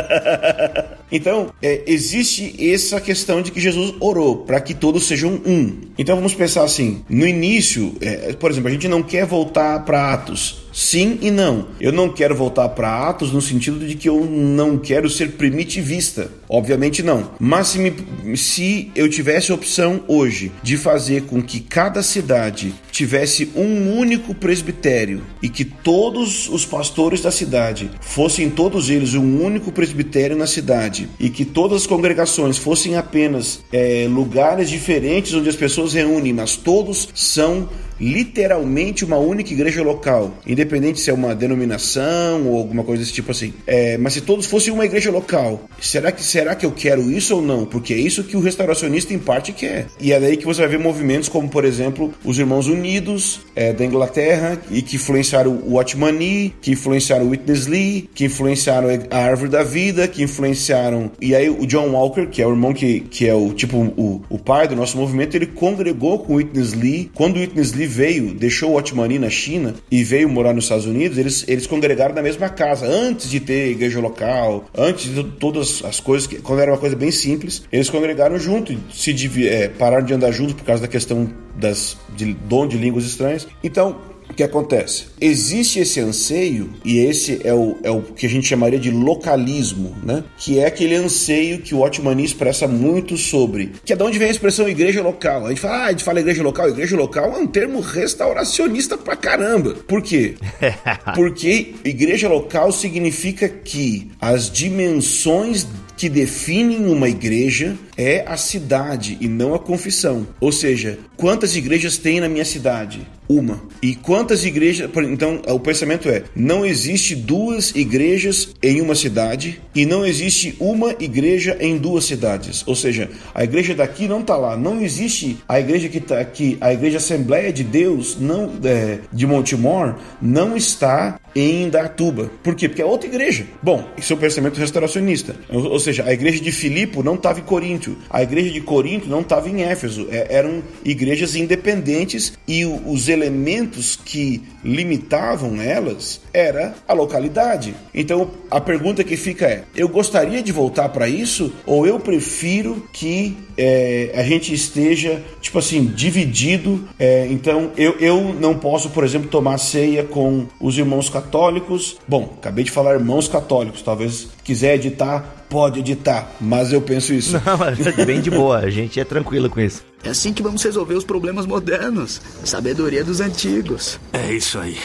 então, 1.11 1.53
é, 1.61 1.83
existe 1.85 2.53
essa 2.73 2.99
questão 2.99 3.41
de 3.41 3.51
que 3.51 3.61
Jesus 3.61 3.93
orou 3.99 4.37
para 4.37 4.59
que 4.59 4.73
todos 4.73 5.07
sejam 5.07 5.39
um. 5.45 5.77
Então, 5.97 6.15
vamos 6.15 6.33
pensar 6.33 6.63
assim: 6.63 7.05
no 7.07 7.25
início, 7.25 7.95
é, 8.01 8.33
por 8.33 8.49
exemplo, 8.49 8.67
a 8.67 8.71
gente 8.73 8.87
não 8.87 9.03
quer 9.03 9.25
voltar 9.25 9.85
para 9.85 10.11
Atos. 10.11 10.60
Sim 10.71 11.19
e 11.21 11.29
não. 11.29 11.67
Eu 11.79 11.91
não 11.91 12.09
quero 12.09 12.35
voltar 12.35 12.69
para 12.69 13.09
Atos 13.09 13.31
no 13.31 13.41
sentido 13.41 13.85
de 13.85 13.95
que 13.95 14.07
eu 14.07 14.25
não 14.25 14.77
quero 14.77 15.09
ser 15.09 15.33
primitivista. 15.33 16.31
Obviamente 16.47 17.03
não. 17.03 17.31
Mas 17.39 17.67
se, 17.67 17.79
me, 17.79 18.37
se 18.37 18.91
eu 18.95 19.09
tivesse 19.09 19.51
a 19.51 19.55
opção 19.55 20.03
hoje 20.07 20.51
de 20.63 20.77
fazer 20.77 21.23
com 21.23 21.41
que 21.41 21.59
cada 21.59 22.01
cidade 22.03 22.73
tivesse 22.91 23.49
um 23.55 23.97
único 23.97 24.33
presbitério 24.33 25.21
e 25.41 25.49
que 25.49 25.65
todos 25.65 26.49
os 26.49 26.65
pastores 26.65 27.21
da 27.21 27.31
cidade 27.31 27.89
fossem 28.01 28.49
todos 28.49 28.89
eles 28.89 29.13
um 29.13 29.41
único 29.43 29.71
presbitério 29.71 30.35
na 30.35 30.47
cidade 30.47 31.09
e 31.19 31.29
que 31.29 31.45
todas 31.45 31.81
as 31.81 31.87
congregações 31.87 32.57
fossem 32.57 32.97
apenas 32.97 33.63
é, 33.71 34.07
lugares 34.09 34.69
diferentes 34.69 35.33
onde 35.33 35.49
as 35.49 35.55
pessoas 35.55 35.93
reúnem, 35.93 36.33
mas 36.33 36.55
todos 36.55 37.09
são 37.13 37.69
literalmente 38.01 39.05
uma 39.05 39.17
única 39.17 39.53
igreja 39.53 39.83
local, 39.83 40.33
independente 40.45 40.99
se 40.99 41.11
é 41.11 41.13
uma 41.13 41.35
denominação 41.35 42.47
ou 42.47 42.57
alguma 42.57 42.83
coisa 42.83 43.03
desse 43.03 43.13
tipo 43.13 43.31
assim. 43.31 43.53
É, 43.67 43.97
mas 43.97 44.13
se 44.13 44.21
todos 44.21 44.47
fossem 44.47 44.73
uma 44.73 44.85
igreja 44.85 45.11
local, 45.11 45.69
será 45.79 46.11
que 46.11 46.23
será 46.23 46.55
que 46.55 46.65
eu 46.65 46.71
quero 46.71 47.11
isso 47.11 47.35
ou 47.35 47.41
não? 47.41 47.65
Porque 47.65 47.93
é 47.93 47.97
isso 47.97 48.23
que 48.23 48.35
o 48.35 48.39
restauracionista 48.39 49.13
em 49.13 49.19
parte 49.19 49.53
quer. 49.53 49.87
E 49.99 50.11
é 50.11 50.19
daí 50.19 50.35
que 50.35 50.45
você 50.45 50.61
vai 50.61 50.69
ver 50.69 50.79
movimentos 50.79 51.29
como, 51.29 51.47
por 51.47 51.63
exemplo, 51.63 52.13
os 52.23 52.39
Irmãos 52.39 52.67
Unidos 52.67 53.41
é, 53.55 53.71
da 53.71 53.85
Inglaterra 53.85 54.59
e 54.71 54.81
que 54.81 54.95
influenciaram 54.95 55.51
o 55.51 55.73
Watchmani, 55.75 56.55
que 56.61 56.71
influenciaram 56.71 57.25
o 57.25 57.29
Witness 57.29 57.67
Lee, 57.67 58.09
que 58.13 58.25
influenciaram 58.25 58.89
a 59.11 59.17
Árvore 59.17 59.51
da 59.51 59.63
Vida, 59.63 60.07
que 60.07 60.23
influenciaram 60.23 61.11
e 61.21 61.35
aí 61.35 61.49
o 61.49 61.67
John 61.67 61.89
Walker, 61.89 62.27
que 62.27 62.41
é 62.41 62.47
o 62.47 62.51
irmão 62.51 62.73
que, 62.73 63.01
que 63.01 63.27
é 63.27 63.33
o 63.33 63.53
tipo 63.53 63.77
o, 63.77 64.21
o 64.29 64.39
pai 64.39 64.67
do 64.67 64.75
nosso 64.75 64.97
movimento, 64.97 65.35
ele 65.35 65.45
congregou 65.45 66.19
com 66.19 66.33
o 66.33 66.35
Witness 66.37 66.73
Lee. 66.73 67.11
Quando 67.13 67.37
o 67.37 67.39
Witness 67.39 67.73
Lee 67.73 67.87
veio, 67.91 68.33
deixou 68.33 68.71
o 68.71 68.75
Otmani 68.77 69.19
na 69.19 69.29
China 69.29 69.75
e 69.91 70.03
veio 70.03 70.29
morar 70.29 70.53
nos 70.53 70.65
Estados 70.65 70.85
Unidos, 70.85 71.17
eles, 71.17 71.45
eles 71.47 71.67
congregaram 71.67 72.15
na 72.15 72.21
mesma 72.21 72.49
casa, 72.49 72.85
antes 72.87 73.29
de 73.29 73.39
ter 73.39 73.71
igreja 73.71 73.99
local, 73.99 74.69
antes 74.75 75.13
de 75.13 75.23
todas 75.23 75.83
as 75.83 75.99
coisas, 75.99 76.27
que, 76.27 76.37
quando 76.37 76.61
era 76.61 76.71
uma 76.71 76.77
coisa 76.77 76.95
bem 76.95 77.11
simples, 77.11 77.63
eles 77.71 77.89
congregaram 77.89 78.39
junto, 78.39 78.75
se 78.93 79.11
é, 79.47 79.67
pararam 79.67 80.05
de 80.05 80.13
andar 80.13 80.31
juntos 80.31 80.53
por 80.53 80.63
causa 80.63 80.81
da 80.81 80.87
questão 80.87 81.29
das, 81.55 81.97
de 82.15 82.33
dom 82.33 82.65
de 82.67 82.77
línguas 82.77 83.05
estranhas. 83.05 83.47
Então, 83.63 84.10
o 84.31 84.33
que 84.33 84.43
acontece? 84.43 85.05
Existe 85.19 85.79
esse 85.79 85.99
anseio, 85.99 86.73
e 86.83 86.99
esse 86.99 87.41
é 87.43 87.53
o, 87.53 87.77
é 87.83 87.91
o 87.91 88.01
que 88.01 88.25
a 88.25 88.29
gente 88.29 88.47
chamaria 88.47 88.79
de 88.79 88.89
localismo, 88.89 89.95
né? 90.01 90.23
Que 90.37 90.59
é 90.59 90.65
aquele 90.65 90.95
anseio 90.95 91.59
que 91.59 91.75
o 91.75 91.81
Otmani 91.81 92.23
expressa 92.23 92.67
muito 92.67 93.17
sobre. 93.17 93.73
Que 93.83 93.93
é 93.93 93.95
de 93.95 94.03
onde 94.03 94.17
vem 94.17 94.29
a 94.29 94.31
expressão 94.31 94.67
igreja 94.69 95.01
local. 95.01 95.45
A 95.45 95.49
gente 95.49 95.59
fala, 95.61 95.75
ah, 95.75 95.85
a 95.85 95.91
gente 95.91 96.03
fala 96.03 96.21
igreja 96.21 96.41
local. 96.41 96.69
Igreja 96.69 96.95
local 96.95 97.33
é 97.33 97.37
um 97.37 97.47
termo 97.47 97.81
restauracionista 97.81 98.97
pra 98.97 99.15
caramba. 99.15 99.75
Por 99.87 100.01
quê? 100.01 100.35
Porque 101.13 101.75
igreja 101.83 102.29
local 102.29 102.71
significa 102.71 103.49
que 103.49 104.11
as 104.19 104.49
dimensões 104.49 105.67
que 105.97 106.09
definem 106.09 106.87
uma 106.87 107.07
igreja 107.07 107.75
é 108.01 108.25
a 108.27 108.35
cidade 108.35 109.15
e 109.21 109.27
não 109.27 109.53
a 109.53 109.59
confissão. 109.59 110.25
Ou 110.39 110.51
seja, 110.51 110.97
quantas 111.15 111.55
igrejas 111.55 111.97
tem 111.97 112.19
na 112.19 112.27
minha 112.27 112.43
cidade? 112.43 113.07
Uma. 113.29 113.61
E 113.81 113.95
quantas 113.95 114.43
igrejas. 114.43 114.89
Então, 115.09 115.41
o 115.47 115.59
pensamento 115.59 116.09
é: 116.09 116.23
não 116.35 116.65
existe 116.65 117.15
duas 117.15 117.73
igrejas 117.73 118.49
em 118.61 118.81
uma 118.81 118.93
cidade 118.93 119.61
e 119.73 119.85
não 119.85 120.05
existe 120.05 120.55
uma 120.59 120.93
igreja 120.99 121.55
em 121.61 121.77
duas 121.77 122.03
cidades. 122.03 122.63
Ou 122.67 122.75
seja, 122.75 123.09
a 123.33 123.43
igreja 123.43 123.73
daqui 123.73 124.07
não 124.07 124.19
está 124.19 124.35
lá. 124.35 124.57
Não 124.57 124.81
existe 124.81 125.37
a 125.47 125.59
igreja 125.59 125.87
que 125.87 125.99
está 125.99 126.19
aqui. 126.19 126.57
A 126.59 126.73
igreja 126.73 126.97
Assembleia 126.97 127.53
de 127.53 127.63
Deus 127.63 128.17
não 128.19 128.51
é, 128.63 128.99
de 129.13 129.25
Montemor 129.25 129.95
não 130.21 130.57
está 130.57 131.17
em 131.33 131.69
Datuba. 131.69 132.29
Por 132.43 132.53
quê? 132.53 132.67
Porque 132.67 132.81
é 132.81 132.85
outra 132.85 133.07
igreja. 133.07 133.45
Bom, 133.63 133.87
isso 133.97 134.11
é 134.11 134.15
o 134.15 134.19
pensamento 134.19 134.57
restauracionista. 134.57 135.35
Ou 135.49 135.79
seja, 135.79 136.03
a 136.03 136.11
igreja 136.11 136.41
de 136.43 136.51
Filipe 136.51 137.01
não 137.01 137.15
estava 137.15 137.39
em 137.39 137.43
Coríntio. 137.43 137.90
A 138.09 138.21
igreja 138.21 138.51
de 138.51 138.61
Corinto 138.61 139.09
não 139.09 139.21
estava 139.21 139.49
em 139.49 139.63
Éfeso. 139.63 140.07
É, 140.09 140.27
eram 140.29 140.63
igrejas 140.83 141.35
independentes 141.35 142.33
e 142.47 142.65
os 142.65 143.09
elementos 143.09 143.95
que 143.95 144.41
limitavam 144.63 145.61
elas 145.61 146.21
era 146.33 146.75
a 146.87 146.93
localidade. 146.93 147.75
Então 147.93 148.31
a 148.49 148.59
pergunta 148.59 149.03
que 149.03 149.17
fica 149.17 149.45
é: 149.45 149.63
eu 149.75 149.87
gostaria 149.87 150.41
de 150.41 150.51
voltar 150.51 150.89
para 150.89 151.07
isso 151.07 151.53
ou 151.65 151.85
eu 151.85 151.99
prefiro 151.99 152.87
que 152.93 153.37
é, 153.63 154.11
a 154.15 154.23
gente 154.23 154.51
esteja 154.51 155.21
tipo 155.39 155.59
assim 155.59 155.85
dividido? 155.85 156.87
É, 156.97 157.27
então 157.29 157.71
eu, 157.77 157.95
eu 157.99 158.35
não 158.39 158.55
posso, 158.55 158.89
por 158.89 159.03
exemplo, 159.03 159.29
tomar 159.29 159.59
ceia 159.59 160.03
com 160.03 160.47
os 160.59 160.77
irmãos 160.77 161.09
católicos. 161.09 161.97
Bom, 162.07 162.33
acabei 162.39 162.63
de 162.63 162.71
falar 162.71 162.93
irmãos 162.95 163.27
católicos. 163.27 163.83
Talvez 163.83 164.29
quiser 164.43 164.75
editar 164.75 165.37
pode 165.51 165.81
editar, 165.81 166.31
mas 166.39 166.71
eu 166.71 166.81
penso 166.81 167.13
isso. 167.13 167.33
Não, 167.33 168.05
bem 168.05 168.21
de 168.21 168.31
boa, 168.31 168.59
a 168.59 168.69
gente 168.69 169.01
é 169.01 169.03
tranquilo 169.03 169.49
com 169.49 169.59
isso. 169.59 169.83
É 170.01 170.09
assim 170.09 170.31
que 170.31 170.41
vamos 170.41 170.63
resolver 170.63 170.95
os 170.95 171.03
problemas 171.03 171.45
modernos. 171.45 172.21
Sabedoria 172.45 173.03
dos 173.03 173.19
antigos. 173.19 173.99
É 174.13 174.31
isso 174.31 174.57
aí. 174.57 174.77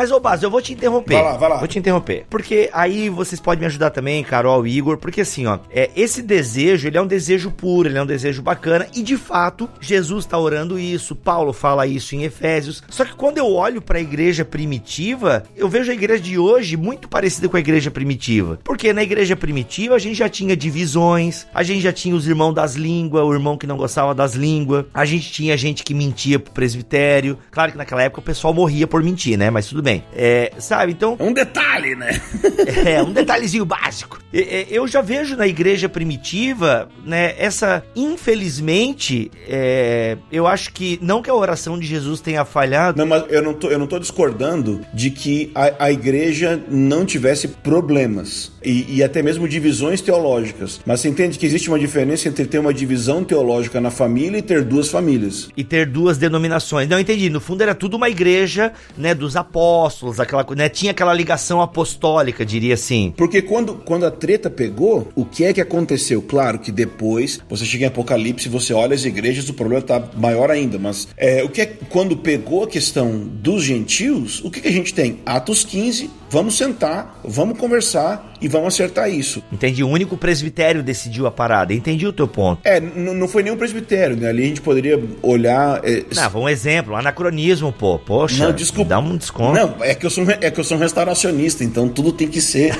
Mas, 0.00 0.10
ô 0.10 0.18
Bas, 0.18 0.42
eu 0.42 0.50
vou 0.50 0.62
te 0.62 0.72
interromper. 0.72 1.12
Vai 1.12 1.22
lá, 1.22 1.36
vai 1.36 1.48
lá. 1.50 1.56
Vou 1.58 1.68
te 1.68 1.78
interromper. 1.78 2.24
Porque 2.30 2.70
aí 2.72 3.10
vocês 3.10 3.38
podem 3.38 3.60
me 3.60 3.66
ajudar 3.66 3.90
também, 3.90 4.24
Carol 4.24 4.66
e 4.66 4.74
Igor, 4.74 4.96
porque 4.96 5.20
assim, 5.20 5.44
ó, 5.44 5.58
é, 5.70 5.90
esse 5.94 6.22
desejo, 6.22 6.88
ele 6.88 6.96
é 6.96 7.02
um 7.02 7.06
desejo 7.06 7.50
puro, 7.50 7.86
ele 7.86 7.98
é 7.98 8.02
um 8.02 8.06
desejo 8.06 8.40
bacana, 8.40 8.86
e 8.94 9.02
de 9.02 9.18
fato, 9.18 9.68
Jesus 9.78 10.24
tá 10.24 10.38
orando 10.38 10.78
isso, 10.78 11.14
Paulo 11.14 11.52
fala 11.52 11.86
isso 11.86 12.16
em 12.16 12.22
Efésios. 12.22 12.82
Só 12.88 13.04
que 13.04 13.14
quando 13.14 13.36
eu 13.36 13.52
olho 13.52 13.82
para 13.82 13.98
a 13.98 14.00
igreja 14.00 14.42
primitiva, 14.42 15.42
eu 15.54 15.68
vejo 15.68 15.90
a 15.90 15.94
igreja 15.94 16.22
de 16.22 16.38
hoje 16.38 16.78
muito 16.78 17.06
parecida 17.06 17.46
com 17.46 17.58
a 17.58 17.60
igreja 17.60 17.90
primitiva. 17.90 18.58
Porque 18.64 18.94
na 18.94 19.02
igreja 19.02 19.36
primitiva 19.36 19.96
a 19.96 19.98
gente 19.98 20.14
já 20.14 20.30
tinha 20.30 20.56
divisões, 20.56 21.46
a 21.52 21.62
gente 21.62 21.82
já 21.82 21.92
tinha 21.92 22.16
os 22.16 22.26
irmãos 22.26 22.54
das 22.54 22.74
línguas, 22.74 23.22
o 23.22 23.34
irmão 23.34 23.58
que 23.58 23.66
não 23.66 23.76
gostava 23.76 24.14
das 24.14 24.32
línguas, 24.32 24.86
a 24.94 25.04
gente 25.04 25.30
tinha 25.30 25.58
gente 25.58 25.84
que 25.84 25.92
mentia 25.92 26.38
pro 26.38 26.54
presbitério. 26.54 27.36
Claro 27.50 27.72
que 27.72 27.76
naquela 27.76 28.02
época 28.02 28.22
o 28.22 28.24
pessoal 28.24 28.54
morria 28.54 28.86
por 28.86 29.02
mentir, 29.02 29.36
né? 29.36 29.50
Mas 29.50 29.66
tudo 29.66 29.82
bem 29.82 29.89
bem. 29.90 30.04
É, 30.14 30.52
sabe, 30.58 30.92
então... 30.92 31.16
É 31.18 31.22
um 31.22 31.32
detalhe, 31.32 31.94
né? 31.96 32.20
é, 32.86 33.02
um 33.02 33.12
detalhezinho 33.12 33.64
básico. 33.64 34.20
Eu 34.32 34.86
já 34.86 35.00
vejo 35.00 35.36
na 35.36 35.46
igreja 35.46 35.88
primitiva, 35.88 36.88
né, 37.04 37.34
essa, 37.36 37.84
infelizmente, 37.96 39.30
é, 39.48 40.16
eu 40.30 40.46
acho 40.46 40.72
que, 40.72 40.98
não 41.02 41.20
que 41.20 41.28
a 41.28 41.34
oração 41.34 41.78
de 41.78 41.86
Jesus 41.86 42.20
tenha 42.20 42.44
falhado... 42.44 42.98
Não, 42.98 43.06
mas 43.06 43.24
eu 43.28 43.42
não 43.42 43.52
tô, 43.52 43.68
eu 43.68 43.78
não 43.78 43.86
tô 43.86 43.98
discordando 43.98 44.80
de 44.94 45.10
que 45.10 45.50
a, 45.54 45.86
a 45.86 45.92
igreja 45.92 46.62
não 46.68 47.04
tivesse 47.04 47.48
problemas 47.48 48.52
e, 48.64 48.96
e 48.96 49.02
até 49.02 49.22
mesmo 49.22 49.48
divisões 49.48 50.00
teológicas. 50.00 50.80
Mas 50.86 51.00
você 51.00 51.08
entende 51.08 51.38
que 51.38 51.46
existe 51.46 51.68
uma 51.68 51.78
diferença 51.78 52.28
entre 52.28 52.46
ter 52.46 52.58
uma 52.58 52.72
divisão 52.72 53.24
teológica 53.24 53.80
na 53.80 53.90
família 53.90 54.38
e 54.38 54.42
ter 54.42 54.62
duas 54.62 54.88
famílias. 54.88 55.48
E 55.56 55.64
ter 55.64 55.86
duas 55.86 56.18
denominações. 56.18 56.88
Não, 56.88 57.00
entendi. 57.00 57.28
No 57.30 57.40
fundo 57.40 57.62
era 57.62 57.74
tudo 57.74 57.96
uma 57.96 58.08
igreja, 58.08 58.72
né, 58.96 59.14
dos 59.14 59.36
apóstolos, 59.36 59.69
aquela, 60.18 60.46
né, 60.56 60.68
tinha 60.68 60.92
aquela 60.92 61.12
ligação 61.12 61.60
apostólica, 61.60 62.44
diria 62.44 62.74
assim. 62.74 63.12
Porque 63.16 63.42
quando, 63.42 63.74
quando 63.74 64.06
a 64.06 64.10
treta 64.10 64.50
pegou, 64.50 65.08
o 65.14 65.24
que 65.24 65.44
é 65.44 65.52
que 65.52 65.60
aconteceu? 65.60 66.22
Claro 66.22 66.58
que 66.58 66.72
depois, 66.72 67.40
você 67.48 67.64
chega 67.64 67.84
em 67.84 67.88
Apocalipse, 67.88 68.48
você 68.48 68.72
olha 68.72 68.94
as 68.94 69.04
igrejas, 69.04 69.48
o 69.48 69.54
problema 69.54 69.80
está 69.80 70.02
maior 70.16 70.50
ainda, 70.50 70.78
mas 70.78 71.08
é, 71.16 71.42
o 71.42 71.48
que 71.48 71.60
é 71.60 71.66
quando 71.88 72.16
pegou 72.16 72.64
a 72.64 72.68
questão 72.68 73.18
dos 73.18 73.62
gentios, 73.62 74.42
o 74.44 74.50
que, 74.50 74.60
que 74.60 74.68
a 74.68 74.72
gente 74.72 74.94
tem? 74.94 75.20
Atos 75.24 75.64
15, 75.64 76.10
vamos 76.30 76.56
sentar, 76.56 77.20
vamos 77.24 77.58
conversar 77.58 78.32
e 78.40 78.48
vamos 78.48 78.68
acertar 78.68 79.10
isso. 79.10 79.42
Entendi, 79.52 79.82
o 79.82 79.88
único 79.88 80.16
presbitério 80.16 80.82
decidiu 80.82 81.26
a 81.26 81.30
parada, 81.30 81.74
entendi 81.74 82.06
o 82.06 82.12
teu 82.12 82.28
ponto. 82.28 82.60
É, 82.64 82.80
não 82.80 83.26
foi 83.26 83.42
nenhum 83.42 83.56
presbitério, 83.56 84.16
né? 84.16 84.28
Ali 84.28 84.44
a 84.44 84.46
gente 84.46 84.60
poderia 84.60 85.02
olhar... 85.22 85.80
É... 85.84 86.04
Não, 86.14 86.42
um 86.42 86.48
exemplo, 86.48 86.94
anacronismo, 86.94 87.72
pô, 87.72 87.98
poxa, 87.98 88.46
não, 88.46 88.52
desculpa. 88.52 88.90
dá 88.90 88.98
um 89.00 89.16
desconto. 89.16 89.54
Não, 89.54 89.84
é 89.84 89.94
que 89.94 90.06
eu 90.06 90.10
sou, 90.10 90.24
é 90.28 90.50
que 90.50 90.60
eu 90.60 90.64
sou 90.64 90.76
um 90.76 90.80
restauracionista, 90.80 91.64
então 91.64 91.88
tudo 91.88 92.12
tem 92.12 92.28
que 92.28 92.40
ser 92.40 92.78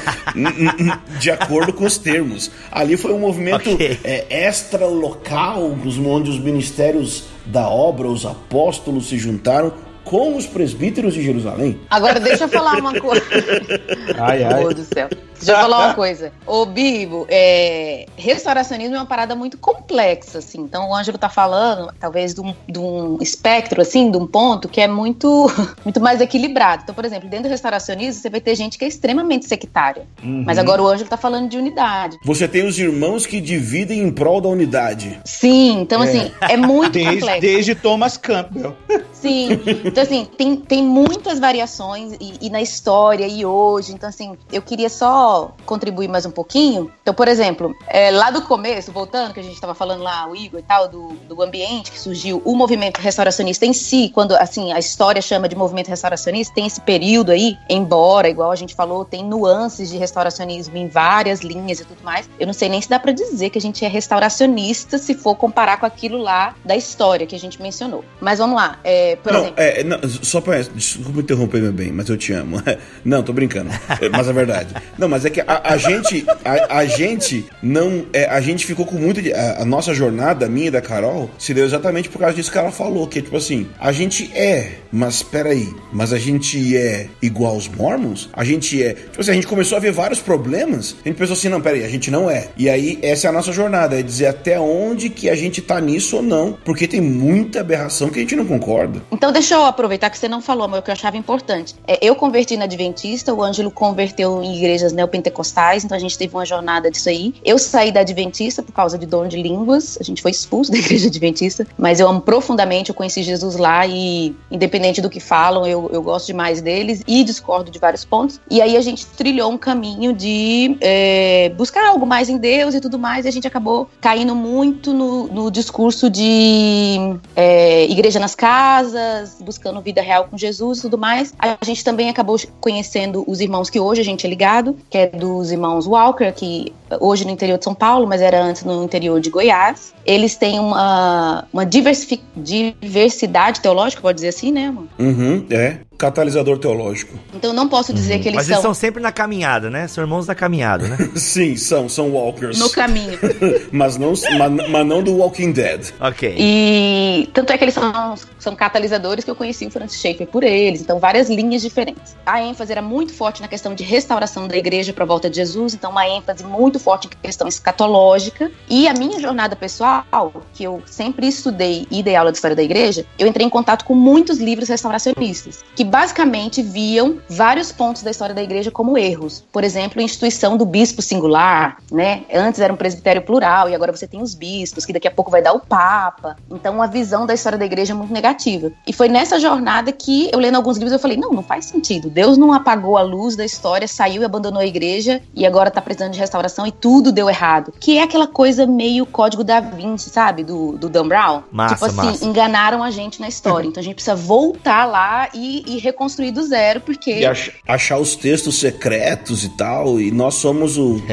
de 1.18 1.30
acordo 1.30 1.72
com 1.72 1.84
os 1.84 1.98
termos. 1.98 2.50
Ali 2.70 2.96
foi 2.96 3.12
um 3.12 3.18
movimento 3.18 3.72
okay. 3.72 3.98
é, 4.04 4.46
extra 4.46 4.86
local, 4.86 5.76
onde 6.06 6.30
os 6.30 6.38
ministérios 6.38 7.24
da 7.46 7.68
obra, 7.68 8.06
os 8.06 8.24
apóstolos 8.24 9.08
se 9.08 9.18
juntaram 9.18 9.72
com 10.10 10.36
os 10.36 10.44
presbíteros 10.44 11.14
de 11.14 11.22
Jerusalém. 11.22 11.80
Agora 11.88 12.18
deixa 12.18 12.42
eu 12.42 12.48
falar 12.48 12.80
uma 12.80 12.98
coisa. 12.98 13.24
Ai, 14.18 14.42
ai. 14.42 14.54
Meu 14.54 14.74
Deus 14.74 14.88
do 14.88 14.94
céu. 14.94 15.08
Deixa 15.08 15.52
eu 15.52 15.56
falar 15.56 15.86
uma 15.86 15.94
coisa. 15.94 16.32
Ô, 16.46 16.66
Bibo, 16.66 17.26
é, 17.30 18.04
restauracionismo 18.14 18.94
é 18.94 18.98
uma 18.98 19.06
parada 19.06 19.34
muito 19.34 19.56
complexa, 19.56 20.38
assim. 20.38 20.60
Então, 20.60 20.90
o 20.90 20.94
Ângelo 20.94 21.16
tá 21.16 21.30
falando, 21.30 21.90
talvez, 21.98 22.34
de 22.34 22.42
um, 22.42 22.54
de 22.68 22.78
um 22.78 23.16
espectro, 23.22 23.80
assim, 23.80 24.10
de 24.10 24.18
um 24.18 24.26
ponto 24.26 24.68
que 24.68 24.82
é 24.82 24.86
muito, 24.86 25.50
muito 25.82 25.98
mais 25.98 26.20
equilibrado. 26.20 26.82
Então, 26.82 26.94
por 26.94 27.06
exemplo, 27.06 27.28
dentro 27.28 27.44
do 27.44 27.50
restauracionismo, 27.50 28.20
você 28.20 28.28
vai 28.28 28.40
ter 28.40 28.54
gente 28.54 28.76
que 28.76 28.84
é 28.84 28.88
extremamente 28.88 29.46
sectária. 29.46 30.06
Uhum. 30.22 30.42
Mas 30.44 30.58
agora 30.58 30.82
o 30.82 30.86
Ângelo 30.86 31.08
tá 31.08 31.16
falando 31.16 31.48
de 31.48 31.56
unidade. 31.56 32.18
Você 32.22 32.46
tem 32.46 32.66
os 32.66 32.78
irmãos 32.78 33.24
que 33.24 33.40
dividem 33.40 34.00
em 34.00 34.12
prol 34.12 34.42
da 34.42 34.48
unidade. 34.50 35.18
Sim, 35.24 35.80
então, 35.80 36.02
é. 36.02 36.06
assim, 36.06 36.32
é 36.42 36.56
muito 36.58 36.92
desde, 36.98 37.14
complexo. 37.14 37.40
Desde 37.40 37.74
Thomas 37.74 38.18
Campbell. 38.18 38.76
Sim. 39.12 39.58
Então, 39.84 39.99
assim, 40.00 40.24
tem, 40.24 40.56
tem 40.56 40.82
muitas 40.82 41.38
variações 41.38 42.14
e, 42.20 42.46
e 42.46 42.50
na 42.50 42.60
história 42.60 43.26
e 43.26 43.44
hoje. 43.44 43.92
Então, 43.92 44.08
assim, 44.08 44.36
eu 44.52 44.62
queria 44.62 44.88
só 44.88 45.54
contribuir 45.66 46.08
mais 46.08 46.26
um 46.26 46.30
pouquinho. 46.30 46.90
Então, 47.02 47.14
por 47.14 47.28
exemplo, 47.28 47.74
é, 47.88 48.10
lá 48.10 48.30
do 48.30 48.42
começo, 48.42 48.92
voltando, 48.92 49.32
que 49.34 49.40
a 49.40 49.42
gente 49.42 49.54
estava 49.54 49.74
falando 49.74 50.02
lá, 50.02 50.28
o 50.28 50.36
Igor 50.36 50.60
e 50.60 50.62
tal, 50.62 50.88
do, 50.88 51.08
do 51.28 51.42
ambiente 51.42 51.90
que 51.90 51.98
surgiu, 51.98 52.40
o 52.44 52.54
movimento 52.54 52.98
restauracionista 52.98 53.66
em 53.66 53.72
si, 53.72 54.10
quando 54.14 54.34
assim 54.34 54.72
a 54.72 54.78
história 54.78 55.22
chama 55.22 55.48
de 55.48 55.56
movimento 55.56 55.88
restauracionista, 55.88 56.54
tem 56.54 56.66
esse 56.66 56.80
período 56.80 57.30
aí, 57.30 57.56
embora, 57.68 58.28
igual 58.28 58.50
a 58.50 58.56
gente 58.56 58.74
falou, 58.74 59.04
tem 59.04 59.24
nuances 59.24 59.90
de 59.90 59.96
restauracionismo 59.96 60.76
em 60.76 60.88
várias 60.88 61.40
linhas 61.40 61.80
e 61.80 61.84
tudo 61.84 62.02
mais. 62.02 62.28
Eu 62.38 62.46
não 62.46 62.52
sei 62.52 62.68
nem 62.68 62.80
se 62.80 62.88
dá 62.88 62.98
para 62.98 63.12
dizer 63.12 63.50
que 63.50 63.58
a 63.58 63.60
gente 63.60 63.84
é 63.84 63.88
restauracionista 63.88 64.98
se 64.98 65.14
for 65.14 65.34
comparar 65.34 65.78
com 65.78 65.86
aquilo 65.86 66.18
lá 66.18 66.54
da 66.64 66.76
história 66.76 67.26
que 67.26 67.34
a 67.34 67.38
gente 67.38 67.60
mencionou. 67.60 68.04
Mas 68.20 68.38
vamos 68.38 68.56
lá, 68.56 68.78
é, 68.84 69.16
por 69.16 69.32
não, 69.32 69.40
exemplo. 69.40 69.60
É, 69.62 69.82
não, 69.90 70.08
só 70.08 70.40
para 70.40 70.62
desculpa 70.62 71.18
interromper, 71.18 71.60
meu 71.60 71.72
bem, 71.72 71.90
mas 71.90 72.08
eu 72.08 72.16
te 72.16 72.32
amo. 72.32 72.62
Não, 73.04 73.22
tô 73.22 73.32
brincando. 73.32 73.70
mas 74.12 74.28
é 74.28 74.32
verdade. 74.32 74.74
Não, 74.96 75.08
mas 75.08 75.24
é 75.24 75.30
que 75.30 75.40
a, 75.40 75.60
a 75.64 75.76
gente, 75.76 76.24
a, 76.44 76.78
a, 76.78 76.86
gente 76.86 77.46
não, 77.62 78.04
é, 78.12 78.26
a 78.26 78.40
gente 78.40 78.66
ficou 78.66 78.84
com 78.84 78.96
muito 78.96 79.20
a, 79.34 79.62
a, 79.62 79.64
nossa 79.64 79.94
jornada, 79.94 80.48
minha 80.48 80.68
e 80.68 80.70
da 80.70 80.80
Carol, 80.80 81.30
se 81.38 81.54
deu 81.54 81.64
exatamente 81.64 82.08
por 82.08 82.18
causa 82.18 82.34
disso 82.34 82.52
que 82.52 82.58
ela 82.58 82.70
falou, 82.70 83.06
que 83.06 83.18
é 83.18 83.22
tipo 83.22 83.36
assim, 83.36 83.66
a 83.78 83.90
gente 83.90 84.30
é, 84.34 84.74
mas 84.92 85.22
peraí, 85.22 85.68
mas 85.92 86.12
a 86.12 86.18
gente 86.18 86.76
é 86.76 87.08
igual 87.22 87.54
aos 87.54 87.68
mormons? 87.68 88.28
A 88.32 88.44
gente 88.44 88.82
é, 88.82 88.92
tipo 88.92 89.20
assim, 89.20 89.30
a 89.30 89.34
gente 89.34 89.46
começou 89.46 89.76
a 89.76 89.80
ver 89.80 89.92
vários 89.92 90.20
problemas, 90.20 90.96
a 91.04 91.08
gente 91.08 91.16
pensou 91.16 91.34
assim, 91.34 91.48
não, 91.48 91.60
peraí, 91.60 91.84
a 91.84 91.88
gente 91.88 92.10
não 92.10 92.30
é. 92.30 92.48
E 92.56 92.68
aí, 92.68 92.98
essa 93.02 93.26
é 93.26 93.30
a 93.30 93.32
nossa 93.32 93.52
jornada, 93.52 93.98
é 93.98 94.02
dizer 94.02 94.26
até 94.26 94.60
onde 94.60 95.08
que 95.08 95.28
a 95.28 95.34
gente 95.34 95.60
tá 95.60 95.80
nisso 95.80 96.16
ou 96.16 96.22
não, 96.22 96.56
porque 96.64 96.86
tem 96.86 97.00
muita 97.00 97.60
aberração 97.60 98.10
que 98.10 98.18
a 98.18 98.22
gente 98.22 98.36
não 98.36 98.44
concorda. 98.44 99.02
Então, 99.10 99.32
deixa 99.32 99.54
eu 99.54 99.64
aproveitar 99.80 100.10
que 100.10 100.18
você 100.18 100.28
não 100.28 100.42
falou, 100.42 100.68
mas 100.68 100.80
o 100.80 100.82
que 100.82 100.90
eu 100.90 100.94
achava 100.94 101.16
importante. 101.16 101.74
É, 101.86 101.98
eu 102.02 102.14
converti 102.14 102.56
na 102.56 102.64
Adventista, 102.64 103.32
o 103.32 103.42
Ângelo 103.42 103.70
converteu 103.70 104.42
em 104.42 104.56
igrejas 104.56 104.92
neopentecostais, 104.92 105.30
pentecostais, 105.30 105.84
então 105.84 105.96
a 105.96 106.00
gente 106.00 106.16
teve 106.16 106.34
uma 106.34 106.44
jornada 106.44 106.90
disso 106.90 107.08
aí. 107.08 107.34
Eu 107.44 107.58
saí 107.58 107.92
da 107.92 108.00
Adventista 108.00 108.62
por 108.62 108.72
causa 108.72 108.98
de 108.98 109.06
dom 109.06 109.26
de 109.26 109.40
línguas, 109.40 109.96
a 110.00 110.04
gente 110.04 110.22
foi 110.22 110.30
expulso 110.30 110.70
da 110.72 110.78
igreja 110.78 111.08
Adventista, 111.08 111.66
mas 111.78 112.00
eu 112.00 112.08
amo 112.08 112.20
profundamente, 112.20 112.90
eu 112.90 112.94
conheci 112.94 113.22
Jesus 113.22 113.56
lá 113.56 113.86
e, 113.86 114.34
independente 114.50 115.00
do 115.00 115.08
que 115.08 115.20
falam, 115.20 115.66
eu, 115.66 115.90
eu 115.92 116.02
gosto 116.02 116.26
demais 116.26 116.60
deles 116.60 117.02
e 117.06 117.22
discordo 117.24 117.70
de 117.70 117.78
vários 117.78 118.04
pontos. 118.04 118.40
E 118.50 118.60
aí 118.60 118.76
a 118.76 118.80
gente 118.80 119.06
trilhou 119.06 119.50
um 119.50 119.58
caminho 119.58 120.12
de 120.12 120.76
é, 120.80 121.50
buscar 121.56 121.88
algo 121.88 122.06
mais 122.06 122.28
em 122.28 122.36
Deus 122.36 122.74
e 122.74 122.80
tudo 122.80 122.98
mais, 122.98 123.24
e 123.24 123.28
a 123.28 123.32
gente 123.32 123.46
acabou 123.46 123.88
caindo 124.00 124.34
muito 124.34 124.92
no, 124.92 125.26
no 125.28 125.50
discurso 125.50 126.10
de 126.10 127.16
é, 127.36 127.84
igreja 127.84 128.18
nas 128.18 128.34
casas, 128.34 129.36
buscando 129.40 129.69
vida 129.80 130.02
real 130.02 130.24
com 130.24 130.36
Jesus 130.36 130.78
e 130.78 130.82
tudo 130.82 130.98
mais. 130.98 131.32
A 131.38 131.56
gente 131.62 131.84
também 131.84 132.08
acabou 132.08 132.36
conhecendo 132.60 133.24
os 133.26 133.40
irmãos 133.40 133.70
que 133.70 133.78
hoje 133.78 134.00
a 134.00 134.04
gente 134.04 134.26
é 134.26 134.30
ligado, 134.30 134.76
que 134.88 134.98
é 134.98 135.06
dos 135.06 135.52
irmãos 135.52 135.86
Walker, 135.86 136.32
que 136.32 136.72
hoje 136.98 137.24
no 137.24 137.30
interior 137.30 137.58
de 137.58 137.64
São 137.64 137.74
Paulo, 137.74 138.06
mas 138.06 138.20
era 138.20 138.42
antes 138.42 138.64
no 138.64 138.82
interior 138.82 139.20
de 139.20 139.30
Goiás. 139.30 139.94
Eles 140.04 140.34
têm 140.36 140.58
uma, 140.58 141.44
uma 141.52 141.64
diversidade 141.64 143.60
teológica, 143.60 144.02
pode 144.02 144.16
dizer 144.16 144.28
assim, 144.28 144.50
né? 144.50 144.74
Uhum, 144.98 145.46
é 145.50 145.78
catalisador 146.00 146.58
teológico. 146.58 147.18
Então 147.34 147.52
não 147.52 147.68
posso 147.68 147.92
dizer 147.92 148.14
uhum. 148.14 148.22
que 148.22 148.28
eles 148.28 148.36
Mas 148.36 148.46
são. 148.46 148.56
Mas 148.56 148.58
eles 148.58 148.62
são 148.62 148.74
sempre 148.74 149.02
na 149.02 149.12
caminhada, 149.12 149.68
né? 149.68 149.86
São 149.86 150.02
irmãos 150.02 150.24
da 150.24 150.34
caminhada, 150.34 150.88
né? 150.88 150.96
Sim, 151.14 151.56
são, 151.56 151.88
são 151.90 152.10
walkers. 152.10 152.58
No 152.58 152.70
caminho. 152.70 153.18
mas, 153.70 153.98
não, 153.98 154.14
mas, 154.38 154.70
mas, 154.70 154.86
não 154.86 155.02
do 155.02 155.18
Walking 155.18 155.52
Dead. 155.52 155.92
Ok. 156.00 156.34
E 156.38 157.28
tanto 157.34 157.52
é 157.52 157.58
que 157.58 157.64
eles 157.64 157.74
são, 157.74 158.14
são 158.38 158.56
catalisadores 158.56 159.24
que 159.24 159.30
eu 159.30 159.36
conheci 159.36 159.66
o 159.66 159.70
Francis 159.70 160.00
Schaeffer 160.00 160.26
por 160.26 160.42
eles, 160.42 160.80
então 160.80 160.98
várias 160.98 161.28
linhas 161.28 161.60
diferentes. 161.60 162.16
A 162.24 162.40
ênfase 162.42 162.72
era 162.72 162.80
muito 162.80 163.12
forte 163.12 163.42
na 163.42 163.48
questão 163.48 163.74
de 163.74 163.84
restauração 163.84 164.48
da 164.48 164.56
igreja 164.56 164.94
para 164.94 165.04
a 165.04 165.06
volta 165.06 165.28
de 165.28 165.36
Jesus, 165.36 165.74
então 165.74 165.90
uma 165.90 166.08
ênfase 166.08 166.44
muito 166.44 166.78
forte 166.78 167.08
em 167.08 167.10
questão 167.22 167.46
escatológica. 167.46 168.50
E 168.68 168.88
a 168.88 168.94
minha 168.94 169.20
jornada 169.20 169.54
pessoal, 169.54 170.32
que 170.54 170.64
eu 170.64 170.82
sempre 170.86 171.26
estudei 171.26 171.86
e 171.90 172.02
dei 172.02 172.16
aula 172.16 172.30
de 172.32 172.38
história 172.38 172.56
da 172.56 172.62
igreja, 172.62 173.04
eu 173.18 173.26
entrei 173.26 173.46
em 173.46 173.50
contato 173.50 173.84
com 173.84 173.94
muitos 173.94 174.38
livros 174.38 174.68
restauracionistas, 174.68 175.62
que 175.76 175.84
basicamente 175.90 176.62
viam 176.62 177.18
vários 177.28 177.72
pontos 177.72 178.02
da 178.02 178.10
história 178.10 178.34
da 178.34 178.42
igreja 178.42 178.70
como 178.70 178.96
erros. 178.96 179.44
Por 179.52 179.64
exemplo, 179.64 180.00
a 180.00 180.04
instituição 180.04 180.56
do 180.56 180.64
bispo 180.64 181.02
singular, 181.02 181.78
né? 181.90 182.22
Antes 182.32 182.60
era 182.60 182.72
um 182.72 182.76
presbitério 182.76 183.22
plural 183.22 183.68
e 183.68 183.74
agora 183.74 183.94
você 183.94 184.06
tem 184.06 184.22
os 184.22 184.34
bispos, 184.34 184.86
que 184.86 184.92
daqui 184.92 185.08
a 185.08 185.10
pouco 185.10 185.30
vai 185.30 185.42
dar 185.42 185.52
o 185.52 185.60
papa. 185.60 186.36
Então, 186.50 186.80
a 186.80 186.86
visão 186.86 187.26
da 187.26 187.34
história 187.34 187.58
da 187.58 187.64
igreja 187.64 187.92
é 187.92 187.96
muito 187.96 188.12
negativa. 188.12 188.70
E 188.86 188.92
foi 188.92 189.08
nessa 189.08 189.38
jornada 189.38 189.90
que 189.90 190.30
eu 190.32 190.38
lendo 190.38 190.56
alguns 190.56 190.76
livros 190.76 190.92
eu 190.92 190.98
falei: 190.98 191.16
"Não, 191.16 191.30
não 191.32 191.42
faz 191.42 191.66
sentido. 191.66 192.08
Deus 192.08 192.38
não 192.38 192.52
apagou 192.52 192.96
a 192.96 193.02
luz 193.02 193.34
da 193.34 193.44
história, 193.44 193.88
saiu 193.88 194.22
e 194.22 194.24
abandonou 194.24 194.60
a 194.60 194.66
igreja 194.66 195.20
e 195.34 195.44
agora 195.44 195.70
tá 195.70 195.80
precisando 195.80 196.12
de 196.12 196.20
restauração 196.20 196.66
e 196.66 196.72
tudo 196.72 197.10
deu 197.10 197.28
errado". 197.28 197.72
Que 197.80 197.98
é 197.98 198.02
aquela 198.02 198.28
coisa 198.28 198.66
meio 198.66 199.04
código 199.04 199.42
da 199.42 199.58
Vinci, 199.58 200.10
sabe? 200.10 200.44
Do, 200.44 200.78
do 200.78 200.88
Dan 200.88 201.08
Brown. 201.08 201.42
Massa, 201.50 201.74
tipo 201.74 201.86
assim, 201.86 201.96
massa. 201.96 202.24
enganaram 202.24 202.82
a 202.82 202.90
gente 202.90 203.20
na 203.20 203.28
história. 203.28 203.70
Então 203.70 203.80
a 203.80 203.84
gente 203.84 203.94
precisa 203.94 204.16
voltar 204.16 204.84
lá 204.84 205.28
e, 205.32 205.62
e 205.66 205.78
reconstruir 205.80 206.30
do 206.30 206.42
zero, 206.42 206.80
porque. 206.80 207.20
E 207.20 207.26
ach 207.26 207.50
achar 207.66 207.98
os 207.98 208.14
textos 208.14 208.58
secretos 208.58 209.44
e 209.44 209.48
tal, 209.50 210.00
e 210.00 210.10
nós 210.10 210.34
somos 210.34 210.78
o. 210.78 211.00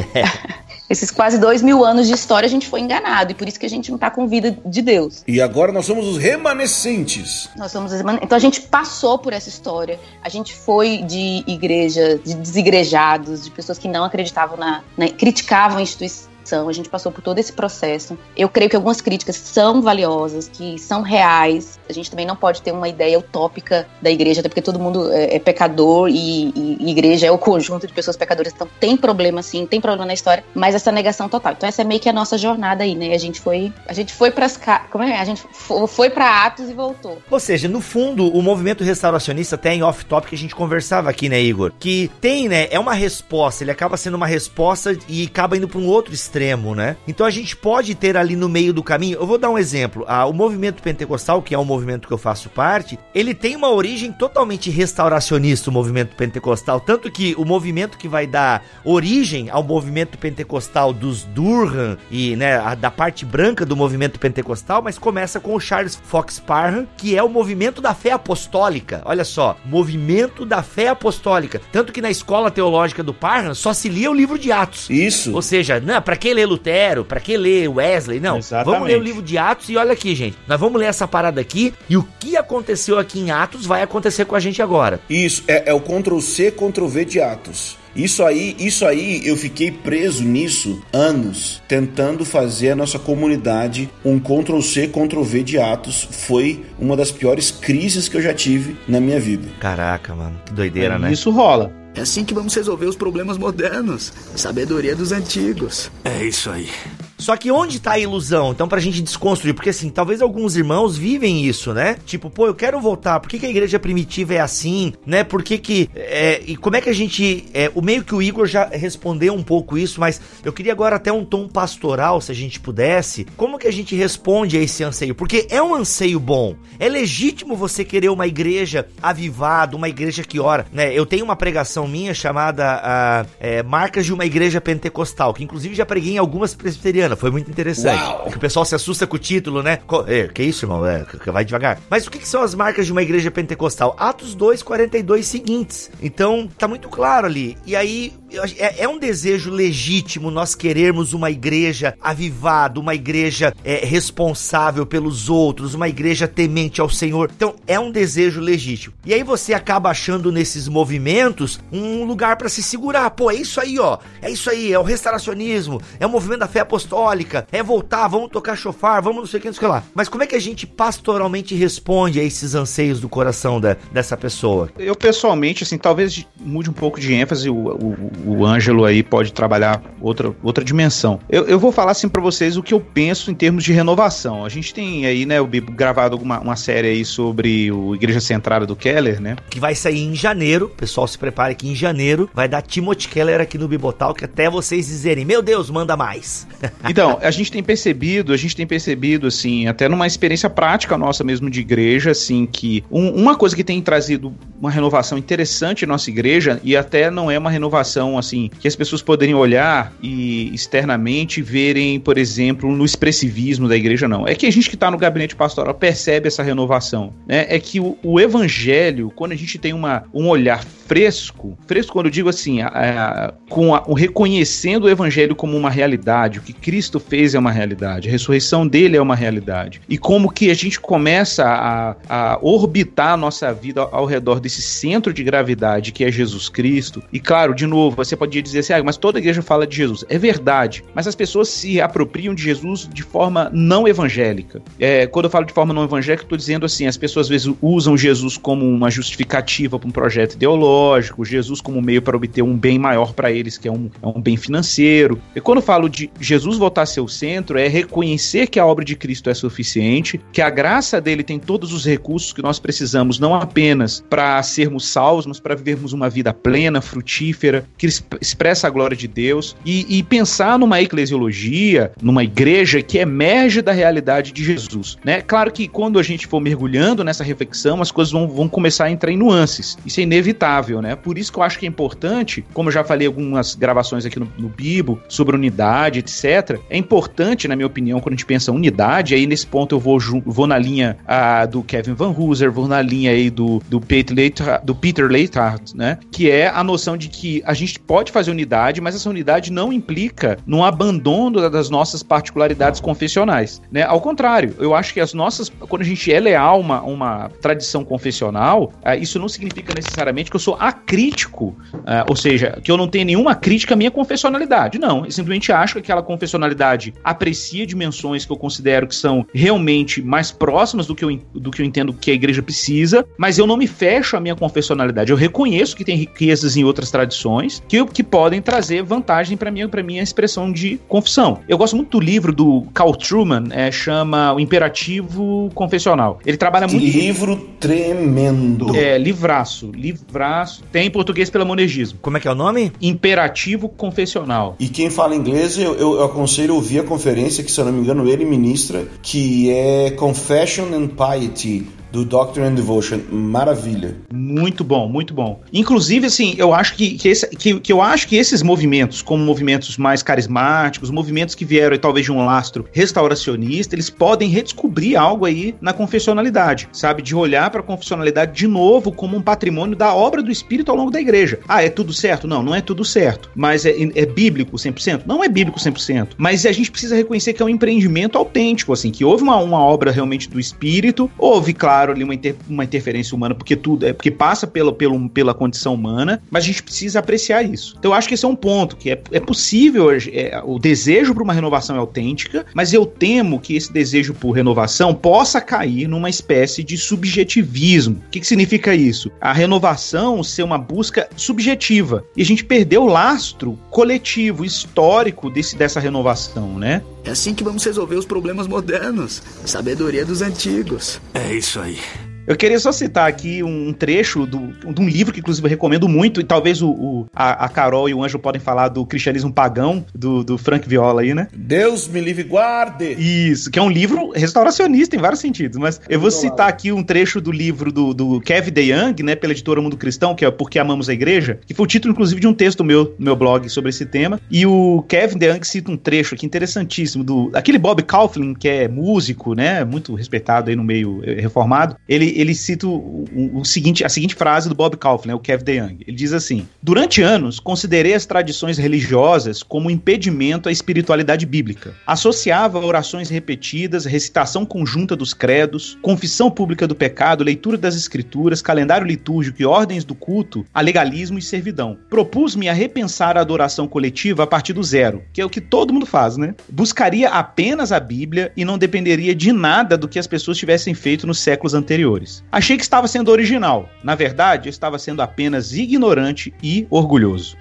Esses 0.89 1.11
quase 1.11 1.37
dois 1.37 1.61
mil 1.61 1.83
anos 1.83 2.07
de 2.07 2.13
história 2.13 2.47
a 2.47 2.49
gente 2.49 2.65
foi 2.65 2.79
enganado, 2.79 3.31
e 3.31 3.35
por 3.35 3.47
isso 3.47 3.59
que 3.59 3.65
a 3.65 3.69
gente 3.69 3.91
não 3.91 3.97
tá 3.97 4.09
com 4.09 4.25
vida 4.25 4.57
de 4.65 4.81
Deus. 4.81 5.21
E 5.27 5.41
agora 5.41 5.71
nós 5.71 5.85
somos 5.85 6.07
os 6.07 6.17
remanescentes. 6.17 7.49
Nós 7.57 7.73
somos 7.73 7.91
os 7.91 7.97
remanescentes. 7.97 8.25
Então 8.25 8.35
a 8.37 8.39
gente 8.39 8.61
passou 8.61 9.19
por 9.19 9.33
essa 9.33 9.49
história. 9.49 9.99
A 10.23 10.29
gente 10.29 10.53
foi 10.53 10.99
de 10.99 11.43
igreja, 11.45 12.17
de 12.23 12.35
desigrejados, 12.35 13.43
de 13.43 13.51
pessoas 13.51 13.77
que 13.77 13.87
não 13.89 14.05
acreditavam 14.05 14.55
na. 14.55 14.81
na 14.97 15.09
criticavam 15.09 15.77
a 15.77 15.81
instituição 15.81 16.36
a 16.55 16.73
gente 16.73 16.89
passou 16.89 17.11
por 17.11 17.21
todo 17.21 17.39
esse 17.39 17.51
processo. 17.53 18.17
Eu 18.35 18.49
creio 18.49 18.69
que 18.69 18.75
algumas 18.75 19.01
críticas 19.01 19.35
são 19.35 19.81
valiosas, 19.81 20.47
que 20.47 20.77
são 20.77 21.01
reais. 21.01 21.79
A 21.89 21.93
gente 21.93 22.09
também 22.09 22.25
não 22.25 22.35
pode 22.35 22.61
ter 22.61 22.71
uma 22.71 22.87
ideia 22.87 23.17
utópica 23.17 23.87
da 24.01 24.09
igreja, 24.09 24.39
até 24.39 24.49
porque 24.49 24.61
todo 24.61 24.79
mundo 24.79 25.11
é, 25.11 25.35
é 25.35 25.39
pecador 25.39 26.09
e, 26.09 26.51
e, 26.55 26.89
igreja 26.91 27.27
é 27.27 27.31
o 27.31 27.37
conjunto 27.37 27.87
de 27.87 27.93
pessoas 27.93 28.17
pecadoras. 28.17 28.53
Então 28.53 28.67
tem 28.79 28.95
problema 28.95 29.41
sim, 29.41 29.65
tem 29.65 29.81
problema 29.81 30.05
na 30.05 30.13
história, 30.13 30.43
mas 30.53 30.75
essa 30.75 30.91
negação 30.91 31.29
total. 31.29 31.53
Então 31.53 31.67
essa 31.67 31.81
é 31.81 31.85
meio 31.85 31.99
que 31.99 32.09
a 32.09 32.13
nossa 32.13 32.37
jornada 32.37 32.83
aí, 32.83 32.95
né? 32.95 33.13
A 33.13 33.17
gente 33.17 33.39
foi, 33.39 33.73
a 33.87 33.93
gente 33.93 34.13
foi 34.13 34.31
para 34.31 34.47
como 34.89 35.03
é? 35.03 35.19
A 35.19 35.25
gente 35.25 35.43
foi 35.87 36.09
para 36.09 36.45
Atos 36.45 36.69
e 36.69 36.73
voltou. 36.73 37.21
Ou 37.29 37.39
seja, 37.39 37.67
no 37.67 37.81
fundo, 37.81 38.27
o 38.27 38.41
movimento 38.41 38.83
restauracionista 38.83 39.55
até 39.55 39.73
em 39.73 39.83
off-topic 39.83 40.33
a 40.33 40.37
gente 40.37 40.55
conversava 40.55 41.09
aqui, 41.09 41.29
né, 41.29 41.41
Igor? 41.41 41.71
Que 41.79 42.09
tem, 42.21 42.47
né, 42.47 42.67
é 42.69 42.79
uma 42.79 42.93
resposta, 42.93 43.63
ele 43.63 43.71
acaba 43.71 43.97
sendo 43.97 44.15
uma 44.15 44.27
resposta 44.27 44.97
e 45.07 45.25
acaba 45.25 45.57
indo 45.57 45.67
para 45.67 45.79
um 45.79 45.87
outro 45.87 46.13
extremo, 46.13 46.36
né? 46.75 46.97
Então 47.07 47.25
a 47.25 47.29
gente 47.29 47.55
pode 47.55 47.95
ter 47.95 48.17
ali 48.17 48.35
no 48.35 48.49
meio 48.49 48.73
do 48.73 48.83
caminho, 48.83 49.19
eu 49.19 49.27
vou 49.27 49.37
dar 49.37 49.49
um 49.49 49.57
exemplo, 49.57 50.05
ah, 50.07 50.25
o 50.25 50.33
movimento 50.33 50.81
pentecostal, 50.81 51.41
que 51.41 51.53
é 51.53 51.59
um 51.59 51.65
movimento 51.65 52.07
que 52.07 52.13
eu 52.13 52.17
faço 52.17 52.49
parte, 52.49 52.97
ele 53.13 53.33
tem 53.33 53.55
uma 53.55 53.71
origem 53.71 54.11
totalmente 54.11 54.69
restauracionista, 54.69 55.69
o 55.69 55.73
movimento 55.73 56.15
pentecostal, 56.15 56.79
tanto 56.79 57.11
que 57.11 57.35
o 57.37 57.45
movimento 57.45 57.97
que 57.97 58.07
vai 58.07 58.27
dar 58.27 58.63
origem 58.83 59.49
ao 59.49 59.63
movimento 59.63 60.17
pentecostal 60.17 60.93
dos 60.93 61.23
Durham 61.23 61.97
e, 62.09 62.35
né, 62.35 62.57
a, 62.57 62.75
da 62.75 62.91
parte 62.91 63.25
branca 63.25 63.65
do 63.65 63.75
movimento 63.75 64.19
pentecostal, 64.19 64.81
mas 64.81 64.97
começa 64.97 65.39
com 65.39 65.55
o 65.55 65.59
Charles 65.59 65.99
Fox 66.03 66.39
Parham, 66.39 66.87
que 66.97 67.15
é 67.15 67.23
o 67.23 67.29
movimento 67.29 67.81
da 67.81 67.93
fé 67.93 68.11
apostólica. 68.11 69.01
Olha 69.05 69.23
só, 69.23 69.57
movimento 69.65 70.45
da 70.45 70.63
fé 70.63 70.89
apostólica. 70.89 71.61
Tanto 71.71 71.91
que 71.91 72.01
na 72.01 72.09
escola 72.09 72.51
teológica 72.51 73.03
do 73.03 73.13
Parham 73.13 73.53
só 73.53 73.73
se 73.73 73.89
lia 73.89 74.09
o 74.09 74.13
livro 74.13 74.37
de 74.37 74.51
Atos. 74.51 74.89
Isso. 74.89 75.33
Ou 75.33 75.41
seja, 75.41 75.79
não, 75.79 76.01
para 76.01 76.15
que 76.27 76.33
ler 76.33 76.45
Lutero? 76.45 77.05
Para 77.05 77.19
que 77.19 77.37
ler 77.37 77.69
Wesley? 77.69 78.19
Não. 78.19 78.37
Exatamente. 78.37 78.73
Vamos 78.73 78.87
ler 78.89 78.99
o 78.99 79.03
livro 79.03 79.21
de 79.21 79.37
Atos 79.37 79.69
e 79.69 79.77
olha 79.77 79.93
aqui, 79.93 80.13
gente. 80.13 80.37
Nós 80.47 80.59
vamos 80.59 80.79
ler 80.79 80.87
essa 80.87 81.07
parada 81.07 81.39
aqui 81.39 81.73
e 81.89 81.95
o 81.95 82.05
que 82.19 82.35
aconteceu 82.35 82.99
aqui 82.99 83.19
em 83.19 83.31
Atos 83.31 83.65
vai 83.65 83.81
acontecer 83.81 84.25
com 84.25 84.35
a 84.35 84.39
gente 84.39 84.61
agora. 84.61 84.99
Isso, 85.09 85.43
é, 85.47 85.69
é 85.69 85.73
o 85.73 85.79
Ctrl 85.79 86.19
C, 86.19 86.51
Ctrl 86.51 86.87
V 86.87 87.05
de 87.05 87.21
Atos. 87.21 87.77
Isso 87.95 88.23
aí, 88.23 88.55
isso 88.59 88.85
aí, 88.85 89.21
eu 89.25 89.35
fiquei 89.35 89.71
preso 89.71 90.23
nisso 90.23 90.83
anos, 90.93 91.63
tentando 91.67 92.23
fazer 92.23 92.71
a 92.71 92.75
nossa 92.75 92.99
comunidade 92.99 93.89
um 94.05 94.19
Ctrl 94.19 94.61
C, 94.61 94.87
Ctrl 94.87 95.23
V 95.23 95.43
de 95.43 95.57
Atos. 95.57 96.07
Foi 96.11 96.63
uma 96.77 96.95
das 96.95 97.11
piores 97.11 97.49
crises 97.49 98.07
que 98.07 98.17
eu 98.17 98.21
já 98.21 98.33
tive 98.33 98.77
na 98.87 98.99
minha 98.99 99.19
vida. 99.19 99.47
Caraca, 99.59 100.13
mano, 100.13 100.39
que 100.45 100.53
doideira, 100.53 100.95
é, 100.95 100.99
né? 100.99 101.11
Isso 101.11 101.31
rola. 101.31 101.71
É 101.97 102.01
assim 102.01 102.23
que 102.23 102.33
vamos 102.33 102.53
resolver 102.53 102.85
os 102.85 102.95
problemas 102.95 103.39
modernos. 103.39 104.13
Sabedoria 104.35 104.95
dos 104.95 105.11
antigos. 105.11 105.89
É 106.05 106.23
isso 106.23 106.51
aí. 106.51 106.69
Só 107.17 107.35
que 107.35 107.51
onde 107.51 107.79
tá 107.79 107.93
a 107.93 107.99
ilusão? 107.99 108.51
Então, 108.51 108.67
pra 108.67 108.79
gente 108.79 109.01
desconstruir, 109.01 109.53
porque 109.53 109.71
assim, 109.71 109.89
talvez 109.89 110.21
alguns 110.21 110.55
irmãos 110.55 110.95
vivem 110.95 111.43
isso, 111.45 111.73
né? 111.73 111.97
Tipo, 112.05 112.29
pô, 112.29 112.45
eu 112.45 112.53
quero 112.53 112.79
voltar, 112.79 113.19
por 113.19 113.27
que, 113.27 113.39
que 113.39 113.45
a 113.45 113.49
igreja 113.49 113.79
primitiva 113.79 114.35
é 114.35 114.39
assim, 114.39 114.93
né? 115.05 115.23
Por 115.23 115.41
que 115.41 115.57
que. 115.57 115.89
É, 115.95 116.41
e 116.45 116.55
como 116.55 116.75
é 116.75 116.81
que 116.81 116.89
a 116.89 116.93
gente. 116.93 117.45
É, 117.53 117.71
o 117.73 117.81
meio 117.81 118.03
que 118.03 118.13
o 118.13 118.21
Igor 118.21 118.45
já 118.45 118.65
respondeu 118.65 119.33
um 119.33 119.41
pouco 119.41 119.77
isso, 119.77 119.99
mas 119.99 120.21
eu 120.45 120.53
queria 120.53 120.71
agora 120.71 120.97
até 120.97 121.11
um 121.11 121.25
tom 121.25 121.47
pastoral, 121.47 122.21
se 122.21 122.31
a 122.31 122.35
gente 122.35 122.59
pudesse. 122.59 123.25
Como 123.35 123.57
que 123.57 123.67
a 123.67 123.73
gente 123.73 123.95
responde 123.95 124.55
a 124.55 124.61
esse 124.61 124.83
anseio? 124.83 125.15
Porque 125.15 125.47
é 125.49 125.61
um 125.61 125.73
anseio 125.73 126.19
bom. 126.19 126.55
É 126.77 126.87
legítimo 126.87 127.55
você 127.55 127.83
querer 127.83 128.09
uma 128.09 128.27
igreja 128.27 128.87
avivada, 129.01 129.75
uma 129.75 129.89
igreja 129.89 130.23
que 130.23 130.39
ora, 130.39 130.67
né? 130.71 130.93
Eu 130.93 131.05
tenho 131.05 131.25
uma 131.25 131.35
pregação 131.35 131.87
minha 131.87 132.13
chamada 132.13 132.77
uh, 132.77 133.29
é, 133.39 133.63
Marcas 133.63 134.05
de 134.05 134.13
uma 134.13 134.25
Igreja 134.25 134.61
Pentecostal, 134.61 135.33
que 135.33 135.43
inclusive 135.43 135.73
já 135.73 135.85
preguei 135.85 136.13
em 136.13 136.17
algumas 136.19 136.53
presbiterianas 136.53 137.06
foi 137.15 137.31
muito 137.31 137.49
interessante. 137.49 138.01
Uau. 138.01 138.27
O 138.35 138.39
pessoal 138.39 138.65
se 138.65 138.75
assusta 138.75 139.07
com 139.07 139.15
o 139.15 139.19
título, 139.19 139.63
né? 139.63 139.79
É, 140.07 140.27
que 140.27 140.43
isso, 140.43 140.65
irmão? 140.65 140.85
É, 140.85 141.05
vai 141.27 141.45
devagar. 141.45 141.79
Mas 141.89 142.05
o 142.07 142.11
que, 142.11 142.19
que, 142.19 142.27
são 142.27 142.41
as 142.41 142.53
marcas 142.53 142.85
de 142.85 142.91
uma 142.91 143.01
igreja 143.01 143.31
pentecostal? 143.31 143.95
Atos 143.97 144.35
2, 144.35 144.63
42 144.63 145.25
seguintes. 145.25 145.89
Então, 146.01 146.49
tá 146.57 146.67
muito 146.67 146.89
claro 146.89 147.27
ali. 147.27 147.57
E 147.65 147.75
aí, 147.75 148.13
é, 148.57 148.83
é 148.83 148.87
um 148.87 148.97
desejo 148.97 149.49
legítimo 149.49 150.29
nós 150.29 150.55
querermos 150.55 151.13
uma 151.13 151.31
igreja 151.31 151.95
avivada, 152.01 152.79
uma 152.79 152.95
igreja 152.95 153.53
é, 153.63 153.85
responsável 153.85 154.85
pelos 154.85 155.29
outros, 155.29 155.73
uma 155.73 155.87
igreja 155.87 156.27
temente 156.27 156.81
ao 156.81 156.89
Senhor. 156.89 157.31
Então, 157.35 157.55
é 157.65 157.79
um 157.79 157.91
desejo 157.91 158.39
legítimo. 158.39 158.93
E 159.05 159.13
aí 159.13 159.23
você 159.23 159.53
acaba 159.53 159.89
achando 159.89 160.31
nesses 160.31 160.67
movimentos 160.67 161.59
um 161.71 162.03
lugar 162.03 162.37
para 162.37 162.49
se 162.49 162.61
segurar. 162.61 163.09
Pô, 163.11 163.31
é 163.31 163.35
isso 163.35 163.59
aí, 163.59 163.79
ó. 163.79 163.97
É 164.21 164.29
isso 164.29 164.49
aí, 164.49 164.73
é 164.73 164.79
o 164.79 164.83
restauracionismo, 164.83 165.81
é 165.99 166.05
o 166.05 166.09
movimento 166.09 166.39
da 166.39 166.47
fé 166.47 166.59
apostólica 166.59 167.47
é 167.51 167.63
voltar, 167.63 168.07
vamos 168.07 168.29
tocar 168.29 168.55
chofar, 168.55 169.01
vamos 169.01 169.19
não 169.19 169.25
sei 169.25 169.39
o 169.39 169.41
que, 169.41 169.47
não 169.47 169.53
sei 169.53 169.59
o 169.59 169.61
que 169.61 169.67
lá. 169.67 169.83
Mas 169.93 170.09
como 170.09 170.23
é 170.23 170.27
que 170.27 170.35
a 170.35 170.39
gente 170.39 170.65
pastoralmente 170.65 171.55
responde 171.55 172.19
a 172.19 172.23
esses 172.23 172.55
anseios 172.55 172.99
do 172.99 173.09
coração 173.09 173.59
da, 173.59 173.75
dessa 173.91 174.15
pessoa? 174.15 174.69
Eu 174.77 174.95
pessoalmente, 174.95 175.63
assim, 175.63 175.77
talvez 175.77 176.25
mude 176.39 176.69
um 176.69 176.73
pouco 176.73 176.99
de 176.99 177.13
ênfase, 177.13 177.49
o, 177.49 177.55
o, 177.55 178.11
o 178.25 178.45
Ângelo 178.45 178.85
aí 178.85 179.03
pode 179.03 179.33
trabalhar 179.33 179.81
outra, 180.01 180.33
outra 180.41 180.63
dimensão. 180.63 181.19
Eu, 181.29 181.45
eu 181.45 181.59
vou 181.59 181.71
falar 181.71 181.91
assim 181.91 182.09
para 182.09 182.21
vocês 182.21 182.57
o 182.57 182.63
que 182.63 182.73
eu 182.73 182.79
penso 182.79 183.31
em 183.31 183.35
termos 183.35 183.63
de 183.63 183.73
renovação. 183.73 184.45
A 184.45 184.49
gente 184.49 184.73
tem 184.73 185.05
aí, 185.05 185.25
né, 185.25 185.39
o 185.41 185.47
Bibo 185.47 185.71
gravado 185.71 186.17
uma, 186.17 186.39
uma 186.39 186.55
série 186.55 186.87
aí 186.87 187.05
sobre 187.05 187.71
o 187.71 187.95
Igreja 187.95 188.19
Centrada 188.19 188.65
do 188.65 188.75
Keller, 188.75 189.21
né? 189.21 189.35
Que 189.49 189.59
vai 189.59 189.75
sair 189.75 190.03
em 190.03 190.15
janeiro, 190.15 190.69
pessoal 190.69 191.07
se 191.07 191.17
prepare 191.17 191.55
que 191.55 191.67
em 191.67 191.75
janeiro 191.75 192.29
vai 192.33 192.47
dar 192.47 192.61
Timothy 192.61 193.07
Keller 193.07 193.41
aqui 193.41 193.57
no 193.57 193.67
Bibotal, 193.67 194.13
que 194.13 194.25
até 194.25 194.49
vocês 194.49 194.87
dizerem, 194.87 195.25
meu 195.25 195.41
Deus, 195.41 195.69
manda 195.69 195.95
mais. 195.95 196.47
Então, 196.87 197.19
a 197.21 197.31
gente 197.31 197.51
tem 197.51 197.61
percebido, 197.61 198.31
a 198.31 198.37
gente 198.37 198.55
tem 198.55 198.65
percebido, 198.65 199.27
assim, 199.27 199.67
até 199.67 199.89
numa 199.89 200.07
experiência 200.07 200.49
prática 200.49 200.97
nossa 200.97 201.23
mesmo 201.23 201.49
de 201.49 201.59
igreja, 201.59 202.11
assim, 202.11 202.45
que 202.45 202.83
um, 202.89 203.09
uma 203.09 203.35
coisa 203.35 203.55
que 203.55 203.63
tem 203.63 203.81
trazido 203.81 204.33
uma 204.59 204.71
renovação 204.71 205.17
interessante 205.17 205.83
em 205.83 205.87
nossa 205.87 206.09
igreja, 206.09 206.59
e 206.63 206.77
até 206.77 207.11
não 207.11 207.29
é 207.29 207.37
uma 207.37 207.49
renovação, 207.49 208.06
assim, 208.15 208.51
que 208.59 208.67
as 208.67 208.75
pessoas 208.75 209.01
poderiam 209.01 209.39
olhar 209.39 209.91
e 210.03 210.53
externamente 210.53 211.41
verem, 211.41 211.99
por 211.99 212.15
exemplo, 212.15 212.71
no 212.75 212.85
expressivismo 212.85 213.67
da 213.67 213.75
igreja, 213.75 214.07
não. 214.07 214.27
É 214.27 214.35
que 214.35 214.45
a 214.45 214.51
gente 214.51 214.69
que 214.69 214.75
está 214.75 214.91
no 214.91 214.97
gabinete 214.99 215.35
pastoral 215.35 215.73
percebe 215.73 216.27
essa 216.27 216.43
renovação, 216.43 217.11
né? 217.25 217.47
É 217.49 217.59
que 217.59 217.79
o, 217.79 217.97
o 218.03 218.19
evangelho, 218.19 219.11
quando 219.15 219.31
a 219.31 219.35
gente 219.35 219.57
tem 219.57 219.73
uma, 219.73 220.03
um 220.13 220.27
olhar 220.27 220.63
fresco, 220.87 221.57
fresco 221.67 221.93
quando 221.93 222.07
eu 222.07 222.11
digo 222.11 222.29
assim, 222.29 222.61
a, 222.61 222.67
a, 222.67 223.33
com 223.49 223.75
a, 223.75 223.83
o 223.87 223.93
reconhecendo 223.93 224.85
o 224.85 224.89
evangelho 224.89 225.35
como 225.35 225.57
uma 225.57 225.69
realidade, 225.69 226.39
o 226.39 226.41
que 226.41 226.53
Cristo 226.53 226.99
fez 226.99 227.35
é 227.35 227.39
uma 227.39 227.51
realidade, 227.51 228.07
a 228.07 228.11
ressurreição 228.11 228.67
dele 228.67 228.97
é 228.97 229.01
uma 229.01 229.15
realidade. 229.15 229.81
E 229.87 229.97
como 229.97 230.31
que 230.31 230.49
a 230.49 230.53
gente 230.53 230.79
começa 230.79 231.43
a, 231.45 231.95
a 232.09 232.39
orbitar 232.41 233.13
a 233.13 233.17
nossa 233.17 233.53
vida 233.53 233.81
ao, 233.81 233.95
ao 233.95 234.05
redor 234.05 234.39
desse 234.39 234.61
centro 234.61 235.13
de 235.13 235.23
gravidade 235.23 235.91
que 235.91 236.03
é 236.03 236.11
Jesus 236.11 236.49
Cristo. 236.49 237.03
E 237.11 237.19
claro, 237.19 237.53
de 237.53 237.67
novo, 237.67 237.95
você 237.95 238.15
pode 238.15 238.41
dizer 238.41 238.59
assim, 238.59 238.73
ah, 238.73 238.83
mas 238.83 238.97
toda 238.97 239.19
igreja 239.19 239.41
fala 239.41 239.67
de 239.67 239.75
Jesus. 239.75 240.05
É 240.09 240.17
verdade, 240.17 240.83
mas 240.93 241.07
as 241.07 241.15
pessoas 241.15 241.49
se 241.49 241.81
apropriam 241.81 242.33
de 242.33 242.43
Jesus 242.43 242.87
de 242.91 243.03
forma 243.03 243.49
não 243.53 243.87
evangélica. 243.87 244.61
É, 244.79 245.05
quando 245.07 245.25
eu 245.25 245.31
falo 245.31 245.45
de 245.45 245.53
forma 245.53 245.73
não 245.73 245.83
evangélica, 245.83 246.23
estou 246.23 246.37
dizendo 246.37 246.65
assim, 246.65 246.87
as 246.87 246.97
pessoas 246.97 247.27
às 247.27 247.29
vezes 247.29 247.53
usam 247.61 247.97
Jesus 247.97 248.37
como 248.37 248.65
uma 248.65 248.89
justificativa 248.89 249.77
para 249.77 249.87
um 249.87 249.91
projeto 249.91 250.35
ideológico, 250.35 250.76
Jesus 251.23 251.61
como 251.61 251.81
meio 251.81 252.01
para 252.01 252.17
obter 252.17 252.41
um 252.41 252.57
bem 252.57 252.79
maior 252.79 253.13
para 253.13 253.31
eles, 253.31 253.57
que 253.57 253.67
é 253.67 253.71
um, 253.71 253.89
é 254.01 254.07
um 254.07 254.21
bem 254.21 254.37
financeiro. 254.37 255.21
E 255.35 255.41
quando 255.41 255.57
eu 255.57 255.63
falo 255.63 255.89
de 255.89 256.09
Jesus 256.19 256.57
voltar 256.57 256.87
o 257.01 257.07
centro 257.07 257.57
é 257.57 257.67
reconhecer 257.67 258.47
que 258.47 258.59
a 258.59 258.65
obra 258.65 258.85
de 258.85 258.95
Cristo 258.95 259.29
é 259.29 259.33
suficiente, 259.33 260.19
que 260.31 260.41
a 260.41 260.49
graça 260.49 261.01
dele 261.01 261.23
tem 261.23 261.39
todos 261.39 261.73
os 261.73 261.85
recursos 261.85 262.31
que 262.31 262.41
nós 262.41 262.59
precisamos, 262.59 263.19
não 263.19 263.35
apenas 263.35 264.03
para 264.09 264.41
sermos 264.43 264.87
salvos, 264.87 265.25
mas 265.25 265.39
para 265.39 265.55
vivermos 265.55 265.91
uma 265.91 266.09
vida 266.09 266.33
plena, 266.33 266.81
frutífera, 266.81 267.65
que 267.77 267.87
expressa 268.21 268.67
a 268.67 268.69
glória 268.69 268.95
de 268.95 269.07
Deus, 269.07 269.55
e, 269.65 269.97
e 269.97 270.03
pensar 270.03 270.57
numa 270.57 270.81
eclesiologia, 270.81 271.91
numa 272.01 272.23
igreja 272.23 272.81
que 272.81 272.97
emerge 272.97 273.61
da 273.61 273.71
realidade 273.71 274.31
de 274.31 274.43
Jesus. 274.43 274.97
Né? 275.03 275.21
Claro 275.21 275.51
que 275.51 275.67
quando 275.67 275.99
a 275.99 276.03
gente 276.03 276.27
for 276.27 276.39
mergulhando 276.39 277.03
nessa 277.03 277.23
reflexão, 277.23 277.81
as 277.81 277.91
coisas 277.91 278.11
vão, 278.11 278.27
vão 278.27 278.47
começar 278.47 278.85
a 278.85 278.91
entrar 278.91 279.11
em 279.11 279.17
nuances. 279.17 279.77
Isso 279.85 279.99
é 279.99 280.03
inevitável, 280.03 280.66
né? 280.81 280.95
Por 280.95 281.17
isso 281.17 281.31
que 281.31 281.39
eu 281.39 281.43
acho 281.43 281.59
que 281.59 281.65
é 281.65 281.69
importante, 281.69 282.45
como 282.53 282.69
eu 282.69 282.73
já 282.73 282.83
falei 282.83 283.07
algumas 283.07 283.55
gravações 283.55 284.05
aqui 284.05 284.19
no, 284.19 284.31
no 284.37 284.49
Bibo, 284.49 284.99
sobre 285.07 285.35
unidade, 285.35 285.99
etc 285.99 286.57
é 286.69 286.77
importante, 286.77 287.47
na 287.47 287.55
minha 287.55 287.67
opinião, 287.67 287.99
quando 287.99 288.13
a 288.13 288.15
gente 288.15 288.25
pensa 288.25 288.51
unidade, 288.51 289.15
aí 289.15 289.25
nesse 289.25 289.45
ponto 289.45 289.75
eu 289.75 289.79
vou, 289.79 289.97
vou 290.25 290.47
na 290.47 290.57
linha 290.57 290.97
ah, 291.07 291.45
do 291.45 291.63
Kevin 291.63 291.93
Van 291.93 292.09
Hooser, 292.09 292.51
vou 292.51 292.67
na 292.67 292.81
linha 292.81 293.11
aí 293.11 293.29
do, 293.29 293.61
do, 293.67 293.79
Peter 293.79 294.15
Leithart, 294.15 294.63
do 294.63 294.75
Peter 294.75 295.07
Leithart, 295.07 295.73
né? 295.75 295.97
Que 296.11 296.29
é 296.29 296.47
a 296.47 296.63
noção 296.63 296.97
de 296.97 297.09
que 297.09 297.41
a 297.45 297.53
gente 297.53 297.79
pode 297.79 298.11
fazer 298.11 298.31
unidade, 298.31 298.81
mas 298.81 298.95
essa 298.95 299.09
unidade 299.09 299.51
não 299.51 299.71
implica 299.71 300.37
no 300.45 300.63
abandono 300.63 301.49
das 301.49 301.69
nossas 301.69 302.03
particularidades 302.03 302.79
confessionais, 302.79 303.61
né? 303.71 303.83
Ao 303.83 304.01
contrário, 304.01 304.55
eu 304.59 304.75
acho 304.75 304.93
que 304.93 304.99
as 304.99 305.13
nossas, 305.13 305.49
quando 305.49 305.81
a 305.81 305.85
gente 305.85 306.11
é 306.11 306.19
leal 306.19 306.47
a 306.47 306.57
uma, 306.57 306.81
uma 306.81 307.29
tradição 307.41 307.83
confessional, 307.83 308.71
ah, 308.83 308.95
isso 308.95 309.19
não 309.19 309.27
significa 309.27 309.73
necessariamente 309.73 310.29
que 310.29 310.35
eu 310.35 310.39
sou 310.39 310.56
acrítico, 310.59 311.55
uh, 311.73 312.05
ou 312.09 312.15
seja, 312.15 312.59
que 312.63 312.71
eu 312.71 312.77
não 312.77 312.87
tenho 312.87 313.05
nenhuma 313.05 313.35
crítica 313.35 313.73
à 313.73 313.77
minha 313.77 313.91
confessionalidade. 313.91 314.79
Não, 314.79 315.05
eu 315.05 315.11
simplesmente 315.11 315.51
acho 315.51 315.75
que 315.75 315.79
aquela 315.79 316.03
confessionalidade 316.03 316.93
aprecia 317.03 317.65
dimensões 317.65 318.25
que 318.25 318.31
eu 318.31 318.37
considero 318.37 318.87
que 318.87 318.95
são 318.95 319.25
realmente 319.33 320.01
mais 320.01 320.31
próximas 320.31 320.87
do 320.87 320.95
que 320.95 321.03
eu, 321.03 321.19
do 321.33 321.51
que 321.51 321.61
eu 321.61 321.65
entendo 321.65 321.93
que 321.93 322.11
a 322.11 322.13
igreja 322.13 322.41
precisa, 322.41 323.05
mas 323.17 323.37
eu 323.37 323.47
não 323.47 323.57
me 323.57 323.67
fecho 323.67 324.17
à 324.17 324.19
minha 324.19 324.35
confessionalidade. 324.35 325.11
Eu 325.11 325.17
reconheço 325.17 325.75
que 325.75 325.83
tem 325.83 325.95
riquezas 325.95 326.57
em 326.57 326.63
outras 326.63 326.91
tradições 326.91 327.61
que, 327.67 327.83
que 327.85 328.03
podem 328.03 328.41
trazer 328.41 328.83
vantagem 328.83 329.37
para 329.37 329.51
minha, 329.51 329.69
minha 329.83 330.01
expressão 330.01 330.51
de 330.51 330.79
confissão. 330.87 331.39
Eu 331.47 331.57
gosto 331.57 331.75
muito 331.75 331.97
do 331.97 332.03
livro 332.03 332.33
do 332.33 332.63
Carl 332.73 332.95
Truman, 332.95 333.45
é, 333.51 333.71
chama 333.71 334.33
O 334.33 334.39
Imperativo 334.39 335.49
Confessional. 335.53 336.19
Ele 336.25 336.37
trabalha 336.37 336.67
muito. 336.67 336.83
Livro 336.83 337.35
tremendo. 337.59 338.75
É, 338.75 338.97
livraço. 338.97 339.71
Livraço. 339.71 340.46
Tem 340.71 340.87
em 340.87 340.91
português 340.91 341.29
pela 341.29 341.45
Monegismo. 341.45 341.99
Como 342.01 342.17
é 342.17 342.19
que 342.19 342.27
é 342.27 342.31
o 342.31 342.35
nome? 342.35 342.71
Imperativo 342.81 343.69
Confessional. 343.69 344.55
E 344.59 344.67
quem 344.67 344.89
fala 344.89 345.15
inglês, 345.15 345.57
eu, 345.57 345.75
eu, 345.75 345.95
eu 345.95 346.03
aconselho 346.03 346.55
ouvir 346.55 346.79
a 346.79 346.83
conferência 346.83 347.43
que, 347.43 347.51
se 347.51 347.59
eu 347.59 347.65
não 347.65 347.71
me 347.71 347.81
engano, 347.81 348.07
ele 348.07 348.25
ministra, 348.25 348.85
que 349.01 349.49
é 349.51 349.91
Confession 349.91 350.67
and 350.73 350.87
Piety 350.87 351.67
do 351.97 352.05
Doctor 352.05 352.43
and 352.43 352.53
Devotion. 352.53 352.99
Maravilha. 353.11 353.95
Muito 354.13 354.63
bom, 354.63 354.87
muito 354.87 355.15
bom. 355.15 355.41
Inclusive, 355.51 356.05
assim, 356.05 356.35
eu 356.37 356.53
acho 356.53 356.75
que, 356.75 356.91
que, 356.91 357.09
esse, 357.09 357.27
que, 357.29 357.59
que 357.59 357.73
eu 357.73 357.81
acho 357.81 358.07
que 358.07 358.15
esses 358.15 358.43
movimentos, 358.43 359.01
como 359.01 359.23
movimentos 359.23 359.77
mais 359.77 360.03
carismáticos, 360.03 360.91
movimentos 360.91 361.33
que 361.33 361.43
vieram 361.43 361.77
talvez 361.77 362.05
de 362.05 362.11
um 362.11 362.23
lastro 362.23 362.65
restauracionista, 362.71 363.73
eles 363.73 363.89
podem 363.89 364.29
redescobrir 364.29 364.99
algo 364.99 365.25
aí 365.25 365.55
na 365.59 365.73
confessionalidade, 365.73 366.69
sabe? 366.71 367.01
De 367.01 367.15
olhar 367.15 367.49
para 367.49 367.61
a 367.61 367.63
confessionalidade 367.63 368.33
de 368.33 368.47
novo 368.47 368.91
como 368.91 369.17
um 369.17 369.21
patrimônio 369.21 369.75
da 369.75 369.93
obra 369.93 370.21
do 370.21 370.31
Espírito 370.31 370.69
ao 370.69 370.77
longo 370.77 370.91
da 370.91 371.01
igreja. 371.01 371.39
Ah, 371.47 371.63
é 371.63 371.69
tudo 371.69 371.93
certo? 371.93 372.27
Não, 372.27 372.43
não 372.43 372.53
é 372.53 372.61
tudo 372.61 372.85
certo. 372.85 373.31
Mas 373.35 373.65
é, 373.65 373.71
é 373.95 374.05
bíblico 374.05 374.55
100%? 374.55 375.01
Não 375.07 375.23
é 375.23 375.27
bíblico 375.27 375.59
100%. 375.59 376.09
Mas 376.17 376.45
a 376.45 376.51
gente 376.51 376.69
precisa 376.69 376.95
reconhecer 376.95 377.33
que 377.33 377.41
é 377.41 377.45
um 377.45 377.49
empreendimento 377.49 378.17
autêntico, 378.17 378.71
assim, 378.71 378.91
que 378.91 379.03
houve 379.03 379.23
uma, 379.23 379.37
uma 379.37 379.59
obra 379.59 379.91
realmente 379.91 380.29
do 380.29 380.39
Espírito, 380.39 381.09
houve, 381.17 381.53
claro, 381.53 381.86
claro 381.87 381.91
ali 381.91 382.03
uma, 382.03 382.13
inter, 382.13 382.35
uma 382.49 382.63
interferência 382.63 383.15
humana, 383.15 383.33
porque 383.33 383.55
tudo 383.55 383.85
é 383.85 383.93
porque 383.93 384.11
passa 384.11 384.45
pelo, 384.45 384.73
pelo, 384.73 385.09
pela 385.09 385.33
condição 385.33 385.73
humana, 385.73 386.21
mas 386.29 386.43
a 386.43 386.47
gente 386.47 386.63
precisa 386.63 386.99
apreciar 386.99 387.43
isso. 387.43 387.75
Então 387.79 387.91
eu 387.91 387.95
acho 387.95 388.07
que 388.07 388.13
esse 388.13 388.25
é 388.25 388.27
um 388.27 388.35
ponto, 388.35 388.75
que 388.75 388.91
é, 388.91 389.01
é 389.11 389.19
possível, 389.19 389.89
é, 389.91 390.41
o 390.43 390.59
desejo 390.59 391.13
por 391.13 391.23
uma 391.23 391.33
renovação 391.33 391.75
é 391.75 391.79
autêntica, 391.79 392.45
mas 392.53 392.73
eu 392.73 392.85
temo 392.85 393.39
que 393.39 393.55
esse 393.55 393.71
desejo 393.71 394.13
por 394.13 394.31
renovação 394.31 394.93
possa 394.93 395.39
cair 395.39 395.87
numa 395.87 396.09
espécie 396.09 396.63
de 396.63 396.77
subjetivismo. 396.77 398.01
O 398.07 398.09
que, 398.09 398.19
que 398.19 398.27
significa 398.27 398.75
isso? 398.75 399.11
A 399.21 399.31
renovação 399.31 400.23
ser 400.23 400.43
uma 400.43 400.57
busca 400.57 401.07
subjetiva. 401.15 402.03
E 402.15 402.21
a 402.21 402.25
gente 402.25 402.43
perdeu 402.43 402.83
o 402.83 402.87
lastro 402.87 403.57
coletivo, 403.69 404.43
histórico 404.43 405.29
desse, 405.29 405.55
dessa 405.55 405.79
renovação, 405.79 406.57
né? 406.57 406.81
É 407.07 407.11
assim 407.11 407.33
que 407.33 407.41
vamos 407.41 407.63
resolver 407.63 407.95
os 407.95 408.05
problemas 408.05 408.47
modernos. 408.47 409.23
Sabedoria 409.45 410.05
dos 410.05 410.21
antigos. 410.21 410.99
É 411.13 411.33
isso 411.33 411.57
aí. 411.57 411.79
Eu 412.27 412.35
queria 412.35 412.59
só 412.59 412.73
citar 412.73 413.07
aqui 413.07 413.41
um 413.41 413.71
trecho 413.71 414.25
do, 414.25 414.51
de 414.73 414.81
um 414.81 414.89
livro 414.89 415.13
que, 415.13 415.21
inclusive, 415.21 415.47
eu 415.47 415.49
recomendo 415.49 415.87
muito, 415.87 416.19
e 416.19 416.25
talvez 416.25 416.61
o, 416.61 416.69
o 416.69 417.07
a, 417.15 417.45
a, 417.45 417.47
Carol 417.47 417.87
e 417.87 417.93
o 417.93 418.03
Anjo 418.03 418.19
podem 418.19 418.41
falar 418.41 418.67
do 418.67 418.85
cristianismo 418.85 419.31
pagão, 419.31 419.85
do, 419.95 420.25
do 420.25 420.37
Frank 420.37 420.67
Viola 420.67 421.03
aí, 421.03 421.13
né? 421.13 421.29
Deus 421.33 421.87
me 421.87 422.01
livre 422.01 422.23
guarde! 422.23 422.97
Isso, 422.99 423.49
que 423.49 423.57
é 423.57 423.61
um 423.61 423.69
livro 423.69 424.11
restauracionista 424.11 424.93
em 424.93 424.99
vários 424.99 425.21
sentidos, 425.21 425.57
mas 425.57 425.79
eu 425.87 426.01
vou 426.01 426.11
citar 426.11 426.49
aqui 426.49 426.69
um 426.69 426.83
trecho 426.83 427.21
do 427.21 427.31
livro 427.31 427.71
do, 427.71 427.93
do 427.93 428.19
Kevin 428.19 428.51
DeYoung, 428.51 429.03
né, 429.03 429.15
pela 429.15 429.31
editora 429.31 429.61
Mundo 429.61 429.77
Cristão, 429.77 430.13
que 430.13 430.25
é 430.25 430.29
Porque 430.29 430.59
Amamos 430.59 430.89
a 430.89 430.93
Igreja, 430.93 431.39
que 431.45 431.53
foi 431.53 431.63
o 431.63 431.67
título, 431.67 431.93
inclusive, 431.93 432.19
de 432.19 432.27
um 432.27 432.33
texto 432.33 432.61
meu 432.61 432.93
no 432.99 433.05
meu 433.05 433.15
blog 433.15 433.47
sobre 433.47 433.69
esse 433.69 433.85
tema, 433.85 434.19
e 434.29 434.45
o 434.45 434.83
Kevin 434.89 435.17
DeYoung 435.17 435.43
cita 435.45 435.71
um 435.71 435.77
trecho 435.77 436.13
aqui 436.13 436.25
interessantíssimo 436.25 437.05
do 437.05 437.31
aquele 437.33 437.57
Bob 437.57 437.81
Kauflin, 437.83 438.33
que 438.33 438.49
é 438.49 438.67
músico, 438.67 439.33
né, 439.33 439.63
muito 439.63 439.95
respeitado 439.95 440.49
aí 440.49 440.57
no 440.57 440.63
meio 440.65 440.99
eh, 441.05 441.21
reformado, 441.21 441.77
ele 441.87 442.16
ele 442.19 442.33
cita 442.33 442.67
o, 442.67 443.05
o, 443.33 443.45
seguinte, 443.45 443.85
a 443.85 443.89
seguinte 443.89 444.15
frase 444.15 444.49
do 444.49 444.55
Bob 444.55 444.75
Kaufman, 444.75 445.13
né, 445.13 445.15
o 445.15 445.19
Kev 445.19 445.43
DeYoung. 445.43 445.77
Ele 445.87 445.95
diz 445.95 446.13
assim: 446.13 446.47
Durante 446.61 447.01
anos, 447.01 447.39
considerei 447.39 447.93
as 447.93 448.07
tradições 448.07 448.57
religiosas 448.57 449.43
como 449.43 449.69
impedimento 449.69 450.49
à 450.49 450.51
espiritualidade 450.51 451.25
bíblica. 451.25 451.75
Associava 451.85 452.59
orações 452.59 453.09
repetidas, 453.09 453.85
recitação 453.85 454.45
conjunta 454.45 454.95
dos 454.95 455.13
credos, 455.13 455.77
confissão 455.81 456.31
pública 456.31 456.67
do 456.67 456.75
pecado, 456.75 457.23
leitura 457.23 457.57
das 457.57 457.75
escrituras, 457.75 458.41
calendário 458.41 458.87
litúrgico 458.87 459.41
e 459.41 459.45
ordens 459.45 459.85
do 459.85 459.93
culto 459.93 460.45
a 460.53 460.61
legalismo 460.61 461.19
e 461.19 461.21
servidão. 461.21 461.77
Propus-me 461.89 462.49
a 462.49 462.53
repensar 462.53 463.15
a 463.15 463.21
adoração 463.21 463.67
coletiva 463.67 464.23
a 464.23 464.27
partir 464.27 464.53
do 464.53 464.63
zero, 464.63 465.03
que 465.13 465.21
é 465.21 465.25
o 465.25 465.29
que 465.29 465.41
todo 465.41 465.73
mundo 465.73 465.85
faz, 465.85 466.17
né? 466.17 466.33
Buscaria 466.49 467.09
apenas 467.09 467.71
a 467.71 467.79
Bíblia 467.79 468.31
e 468.35 468.43
não 468.43 468.57
dependeria 468.57 469.13
de 469.13 469.31
nada 469.31 469.77
do 469.77 469.87
que 469.87 469.99
as 469.99 470.07
pessoas 470.07 470.37
tivessem 470.37 470.73
feito 470.73 471.05
nos 471.05 471.19
séculos 471.19 471.53
anteriores. 471.53 472.06
Achei 472.31 472.57
que 472.57 472.63
estava 472.63 472.87
sendo 472.87 473.11
original. 473.11 473.69
Na 473.83 473.95
verdade, 473.95 474.47
eu 474.47 474.51
estava 474.51 474.77
sendo 474.79 475.01
apenas 475.01 475.53
ignorante 475.53 476.33
e 476.41 476.67
orgulhoso. 476.69 477.37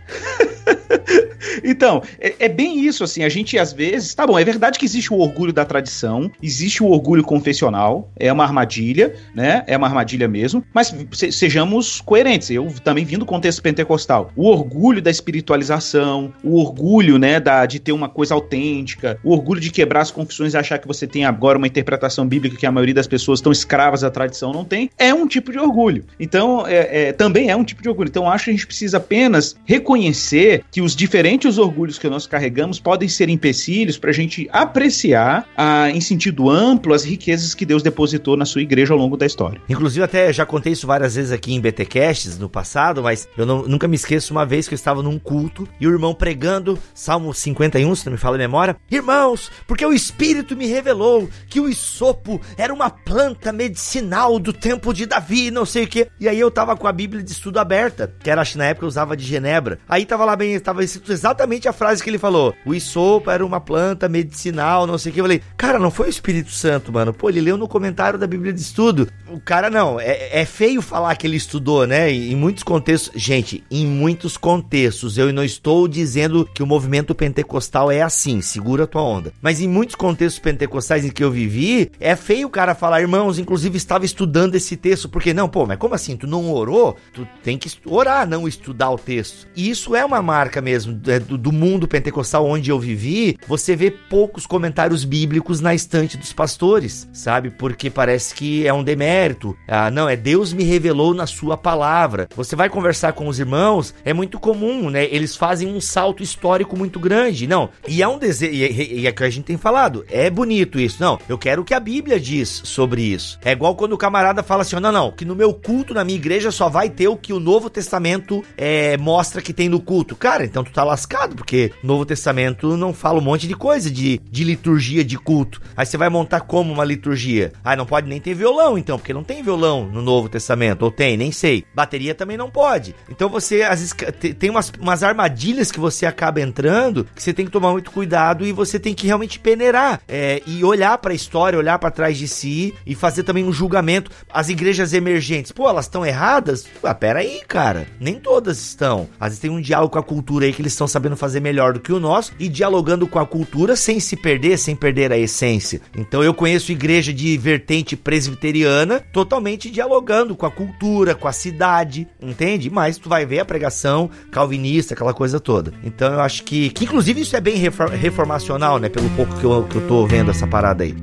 então, 1.65 2.03
é, 2.19 2.35
é, 2.39 2.49
bem 2.49 2.85
isso, 2.85 3.05
assim, 3.05 3.23
a 3.23 3.29
gente 3.29 3.59
às 3.59 3.73
vezes. 3.73 4.15
Tá 4.15 4.27
bom, 4.27 4.39
é 4.39 4.45
verdade 4.45 4.79
que 4.79 4.85
existe 4.85 5.13
o 5.13 5.19
orgulho 5.19 5.53
da 5.53 5.65
tradição, 5.65 6.31
existe 6.43 6.83
o 6.83 6.89
orgulho 6.89 7.23
confessional, 7.23 8.11
é 8.19 8.33
uma 8.33 8.45
armadilha, 8.45 9.15
né? 9.35 9.65
É 9.67 9.77
uma 9.77 9.87
armadilha 9.87 10.29
mesmo, 10.29 10.65
mas 10.73 10.95
se, 11.13 11.33
sejamos 11.33 12.01
coerentes. 12.01 12.51
Eu 12.51 12.73
também 12.83 13.05
vim 13.05 13.19
do 13.19 13.27
contexto 13.27 13.63
pentecostal. 13.63 14.31
O 14.37 14.49
orgulho 14.49 15.01
da 15.01 15.11
espiritualização, 15.11 16.33
o 16.43 16.59
orgulho, 16.59 17.19
né, 17.19 17.41
da, 17.41 17.67
de 17.67 17.79
ter 17.79 17.93
uma 17.93 18.09
coisa 18.09 18.35
autêntica, 18.35 19.19
o 19.23 19.33
orgulho 19.33 19.61
de 19.61 19.71
quebrar 19.71 20.01
as 20.01 20.11
confissões 20.11 20.55
e 20.55 20.57
achar 20.57 20.79
que 20.79 20.87
você 20.87 21.07
tem 21.07 21.25
agora 21.25 21.59
uma 21.59 21.67
interpretação 21.67 22.27
bíblica 22.27 22.57
que 22.57 22.67
a 22.67 22.73
maioria 22.73 22.95
das 22.95 23.07
pessoas 23.07 23.39
estão 23.39 23.53
escravas 23.53 24.01
da 24.01 24.11
tradição 24.11 24.53
não 24.57 24.65
tem, 24.65 24.91
é 24.99 25.13
um 25.13 25.27
tipo 25.27 25.53
de 25.53 25.59
orgulho. 25.59 26.05
Então, 26.19 26.67
é, 26.67 27.09
é, 27.09 27.13
também 27.13 27.51
é 27.51 27.57
um 27.57 27.65
tipo 27.65 27.83
de 27.83 27.89
orgulho. 27.89 28.09
Então, 28.09 28.29
acho 28.31 28.45
que 28.45 28.51
a 28.51 28.55
gente 28.55 28.67
precisa 28.67 28.97
apenas 28.97 29.57
reconhecer 29.65 30.65
que 30.71 30.81
os 30.81 30.97
diferentes 30.97 31.59
orgulhos 31.59 31.99
que 31.99 32.09
nós 32.09 32.27
carregamos 32.27 32.81
podem 32.81 33.09
ser 33.09 33.29
empecilhos 33.29 33.99
para 33.99 34.11
a 34.11 34.15
gente 34.15 34.49
apreciar, 34.53 35.49
ah, 35.57 35.91
em 35.91 36.01
sentido 36.01 36.51
amplo, 36.51 36.95
as 36.95 37.05
riquezas 37.05 37.55
que 37.55 37.67
Deus 37.67 37.83
depositou 37.83 38.37
na 38.37 38.45
sua 38.45 38.63
igreja 38.63 38.93
ao 38.93 38.99
longo 38.99 39.17
da 39.17 39.27
história. 39.27 39.61
Inclusive, 39.69 40.05
até 40.05 40.33
já 40.33 40.47
contei 40.47 40.73
isso 40.73 40.87
várias 40.87 41.15
vezes 41.15 41.33
aqui 41.33 41.55
em 41.55 41.61
BTcasts 41.61 42.39
no 42.39 42.49
passado, 42.49 43.03
mas 43.03 43.29
eu 43.37 43.45
não, 43.45 43.63
nunca 43.63 43.87
me 43.87 43.97
esqueço 43.97 44.33
uma 44.33 44.47
vez 44.47 44.69
que 44.69 44.75
eu 44.75 44.77
estava 44.77 45.03
num 45.03 45.19
culto 45.19 45.69
e 45.81 45.87
o 45.87 45.91
irmão 45.91 46.15
pregando 46.15 46.79
Salmo 46.95 47.33
51, 47.33 47.95
se 47.95 48.07
não 48.07 48.13
me 48.13 48.19
fala 48.19 48.37
a 48.37 48.39
memória. 48.39 48.77
Irmãos, 48.91 49.51
porque 49.67 49.85
o 49.85 49.93
Espírito 49.93 50.57
me 50.57 50.67
revelou 50.67 51.29
que 51.49 51.61
o 51.61 51.69
isopo 51.69 52.41
era 52.57 52.73
uma 52.73 52.91
planta 52.91 53.53
medicinal 53.53 54.36
do 54.39 54.53
tempo 54.53 54.93
de 54.93 55.07
Davi, 55.07 55.51
não 55.51 55.65
sei 55.65 55.85
o 55.85 55.89
que. 55.89 56.09
E 56.19 56.29
aí 56.29 56.39
eu 56.39 56.51
tava 56.51 56.77
com 56.77 56.87
a 56.87 56.93
Bíblia 56.93 57.23
de 57.23 57.31
estudo 57.31 57.59
aberta, 57.59 58.13
que 58.21 58.31
era, 58.31 58.41
acho 58.41 58.53
que 58.53 58.59
na 58.59 58.67
época 58.67 58.85
eu 58.85 58.89
usava 58.89 59.17
de 59.17 59.25
Genebra. 59.25 59.79
Aí 59.89 60.05
tava 60.05 60.25
lá 60.25 60.37
bem, 60.37 60.59
tava 60.61 60.85
escrito 60.85 61.13
exatamente 61.13 61.69
a 61.69 61.73
frase 61.73 62.03
que 62.03 62.11
ele 62.11 62.19
falou. 62.19 62.55
O 62.65 62.75
isopo 62.75 63.31
era 63.31 63.45
uma 63.45 63.61
planta 63.61 64.09
medicinal, 64.09 64.87
não 64.87 64.99
sei 64.99 65.11
o 65.11 65.15
que. 65.15 65.21
Eu 65.21 65.25
falei, 65.25 65.43
cara, 65.57 65.79
não 65.79 65.91
foi 65.91 66.07
o 66.07 66.11
Espírito 66.11 66.51
Santo, 66.51 66.93
mano. 66.93 67.13
Pô, 67.13 67.29
ele 67.29 67.41
leu 67.41 67.57
no 67.57 67.69
comentário 67.69 68.19
da 68.19 68.27
Bíblia 68.27 68.53
de 68.53 68.61
estudo. 68.61 69.09
O 69.29 69.41
cara 69.41 69.71
não, 69.71 69.99
é, 70.01 70.41
é 70.41 70.45
feio 70.45 70.81
falar 70.83 71.17
que 71.17 71.27
ele 71.27 71.37
estudou, 71.37 71.87
né? 71.87 72.11
Em 72.11 72.37
muitos 72.37 72.63
contextos, 72.63 73.13
gente, 73.15 73.65
em 73.71 73.87
muitos 73.87 74.37
contextos, 74.37 75.19
eu 75.19 75.33
não 75.33 75.45
estou 75.45 75.89
dizendo 75.89 76.49
que 76.55 76.63
o 76.63 76.67
movimento 76.67 77.15
pentecostal 77.15 77.91
é 77.91 78.03
assim, 78.03 78.41
segura 78.41 78.85
a 78.85 78.87
tua 78.87 79.03
onda. 79.03 79.33
Mas 79.41 79.61
em 79.61 79.69
muitos 79.69 79.97
contextos 79.97 80.39
pentecostais 80.39 81.05
em 81.05 81.11
que 81.11 81.25
eu 81.25 81.31
vivi, 81.31 81.91
é 81.99 82.15
feio 82.15 82.47
o 82.47 82.51
cara 82.51 82.75
falar, 82.75 83.01
irmãos, 83.01 83.39
inclusive 83.39 83.77
estava 83.77 84.05
estudando 84.05 84.26
esse 84.57 84.77
texto, 84.77 85.09
porque 85.09 85.35
não, 85.35 85.49
pô, 85.49 85.67
mas 85.67 85.79
como 85.79 85.95
assim? 85.95 86.17
Tu 86.17 86.27
não 86.27 86.53
orou? 86.53 86.97
Tu 87.13 87.27
tem 87.43 87.59
que 87.59 87.71
orar, 87.85 88.29
não 88.29 88.47
estudar 88.47 88.91
o 88.91 88.99
texto. 88.99 89.47
E 89.55 89.71
isso 89.71 89.95
é 89.95 90.05
uma 90.05 90.23
marca 90.23 90.61
mesmo 90.61 91.01
é, 91.07 91.19
do, 91.19 91.37
do 91.37 91.53
mundo 91.53 91.89
pentecostal 91.89 92.47
onde 92.47 92.71
eu 92.71 92.79
vivi. 92.79 93.39
Você 93.47 93.77
vê 93.77 93.91
poucos 93.91 94.47
comentários 94.47 95.05
bíblicos 95.05 95.61
na 95.61 95.75
estante 95.75 96.17
dos 96.17 96.33
pastores, 96.33 97.09
sabe? 97.13 97.51
Porque 97.51 97.91
parece 97.91 98.35
que 98.35 98.67
é 98.67 98.73
um 98.73 98.85
demérito. 98.85 99.57
Ah, 99.67 99.91
não, 99.91 100.09
é 100.09 100.17
Deus 100.17 100.53
me 100.53 100.65
revelou 100.65 101.15
na 101.15 101.27
sua 101.27 101.57
palavra. 101.57 102.29
Você 102.37 102.57
vai 102.57 102.69
conversar 102.69 103.13
com 103.13 103.29
os 103.29 103.39
irmãos, 103.39 103.95
é 104.05 104.13
muito 104.13 104.39
comum, 104.39 104.91
né? 104.91 105.05
Eles 105.05 105.37
fazem 105.37 105.69
um 105.69 105.81
salto 105.81 106.23
histórico 106.23 106.77
muito 106.77 106.99
grande. 106.99 107.47
Não, 107.47 107.71
e 107.89 108.03
é 108.03 108.09
um 108.09 108.19
desejo, 108.19 108.53
e, 108.53 109.01
e 109.01 109.07
é 109.07 109.13
que 109.13 109.25
a 109.25 109.31
gente 109.31 109.45
tem 109.45 109.57
falado, 109.57 110.05
é 110.09 110.29
bonito 110.29 110.79
isso. 110.81 110.97
Não, 111.01 111.19
eu 111.29 111.39
quero 111.39 111.65
que 111.65 111.75
a 111.75 111.81
Bíblia 111.81 112.19
diz 112.19 112.63
sobre 112.65 113.03
isso. 113.03 113.39
É 113.45 113.53
igual 113.53 113.75
quando 113.77 113.93
o 113.93 113.99
camarada 113.99 114.16
fala 114.43 114.63
assim, 114.63 114.77
não, 114.77 114.93
não, 114.93 115.11
que 115.11 115.25
no 115.25 115.35
meu 115.35 115.53
culto, 115.53 115.95
na 115.95 116.05
minha 116.05 116.17
igreja, 116.19 116.51
só 116.51 116.69
vai 116.69 116.91
ter 116.91 117.09
o 117.09 117.17
que 117.17 117.33
o 117.33 117.41
Novo 117.41 117.69
Testamento 117.71 118.45
é, 118.57 118.97
mostra 118.97 119.43
que 119.43 119.53
tem 119.53 119.69
no 119.69 119.81
culto. 119.81 120.17
Cara, 120.17 120.45
então 120.45 120.63
tu 120.63 120.73
tá 120.73 120.85
lascado, 120.85 121.37
porque 121.37 121.73
o 121.83 121.87
Novo 121.87 122.05
Testamento 122.05 122.77
não 122.77 122.93
fala 122.93 123.19
um 123.19 123.23
monte 123.23 123.47
de 123.47 123.55
coisa 123.55 123.91
de, 123.91 124.21
de 124.31 124.45
liturgia, 124.45 125.05
de 125.05 125.19
culto. 125.19 125.61
Aí 125.77 125.87
você 125.87 125.97
vai 125.97 126.09
montar 126.09 126.41
como 126.41 126.73
uma 126.73 126.85
liturgia? 126.85 127.53
Ah, 127.65 127.77
não 127.77 127.87
pode 127.87 128.09
nem 128.09 128.21
ter 128.21 128.35
violão, 128.35 128.79
então, 128.79 128.99
porque 128.99 129.13
não 129.13 129.25
tem 129.25 129.43
violão 129.43 129.87
no 129.87 130.03
Novo 130.03 130.29
Testamento. 130.29 130.83
Ou 130.83 130.91
tem, 130.91 131.17
nem 131.17 131.33
sei. 131.33 131.65
Bateria 131.75 132.15
também 132.15 132.37
não 132.37 132.51
pode. 132.51 132.95
Então 133.09 133.29
você, 133.29 133.63
às 133.63 133.81
vezes, 133.81 133.95
tem 134.39 134.51
umas, 134.51 134.73
umas 134.81 135.03
armadilhas 135.03 135.71
que 135.71 135.81
você 135.81 136.07
acaba 136.07 136.41
entrando 136.41 137.07
que 137.15 137.23
você 137.23 137.33
tem 137.33 137.47
que 137.47 137.53
tomar 137.53 137.73
muito 137.73 137.91
cuidado 137.91 138.47
e 138.47 138.53
você 138.53 138.79
tem 138.79 138.95
que 138.95 139.07
realmente 139.07 139.39
peneirar 139.39 140.01
é, 140.09 140.43
e 140.47 140.65
olhar 140.65 140.99
para 140.99 141.13
a 141.13 141.15
história, 141.15 141.59
olhar 141.59 141.79
para 141.79 141.91
trás 141.91 142.17
de 142.19 142.29
si 142.29 142.75
e 142.87 142.95
fazer 142.95 143.23
também 143.23 143.45
um 143.45 143.53
julgamento. 143.53 144.06
As 144.33 144.49
igrejas 144.49 144.93
emergentes, 144.93 145.53
pô, 145.53 145.69
elas 145.69 145.87
estão 145.87 146.05
erradas? 146.05 146.67
Ah, 146.83 146.95
pera 146.95 147.21
aí, 147.21 147.41
cara. 147.47 147.87
Nem 148.01 148.15
todas 148.15 148.59
estão. 148.59 149.09
Às 149.19 149.29
vezes 149.29 149.41
tem 149.41 149.51
um 149.51 149.61
diálogo 149.61 149.93
com 149.93 149.99
a 149.99 150.03
cultura 150.03 150.47
aí 150.47 150.53
que 150.53 150.63
eles 150.63 150.73
estão 150.73 150.89
sabendo 150.89 151.17
fazer 151.17 151.41
melhor 151.41 151.73
do 151.73 151.81
que 151.81 151.93
o 151.93 152.01
nosso 152.01 152.33
e 152.39 152.49
dialogando 152.49 153.07
com 153.07 153.19
a 153.19 153.27
cultura 153.27 153.77
sem 153.77 154.01
se 154.01 154.17
perder, 154.17 154.59
sem 154.59 154.75
perder 154.75 155.13
a 155.13 155.19
essência. 155.19 155.81
Então 155.97 156.23
eu 156.23 156.35
conheço 156.35 156.73
igreja 156.73 157.13
de 157.13 157.37
vertente 157.37 157.97
presbiteriana 157.97 159.01
totalmente 159.13 159.71
dialogando 159.71 160.37
com 160.37 160.47
a 160.47 160.51
cultura, 160.51 161.15
com 161.15 161.29
a 161.29 161.33
cidade, 161.33 162.07
entende? 162.21 162.71
Mas 162.71 162.99
tu 162.99 163.09
vai 163.09 163.25
ver 163.27 163.41
a 163.41 163.45
pregação 163.45 164.11
calvinista, 164.31 164.95
aquela 164.95 165.15
coisa 165.15 165.41
toda. 165.41 165.73
Então 165.83 166.13
eu 166.13 166.21
acho 166.21 166.45
que, 166.45 166.71
que 166.71 166.85
inclusive 166.85 167.21
isso 167.21 167.37
é 167.37 167.41
bem 167.41 167.57
reformacional, 167.57 168.79
né? 168.79 168.89
Pelo 168.89 169.09
pouco 169.11 169.37
que 169.39 169.45
eu, 169.45 169.65
que 169.65 169.77
eu 169.77 169.87
tô 169.87 170.07
vendo 170.07 170.31
essa 170.31 170.47
parada 170.47 170.85
aí. 170.85 170.95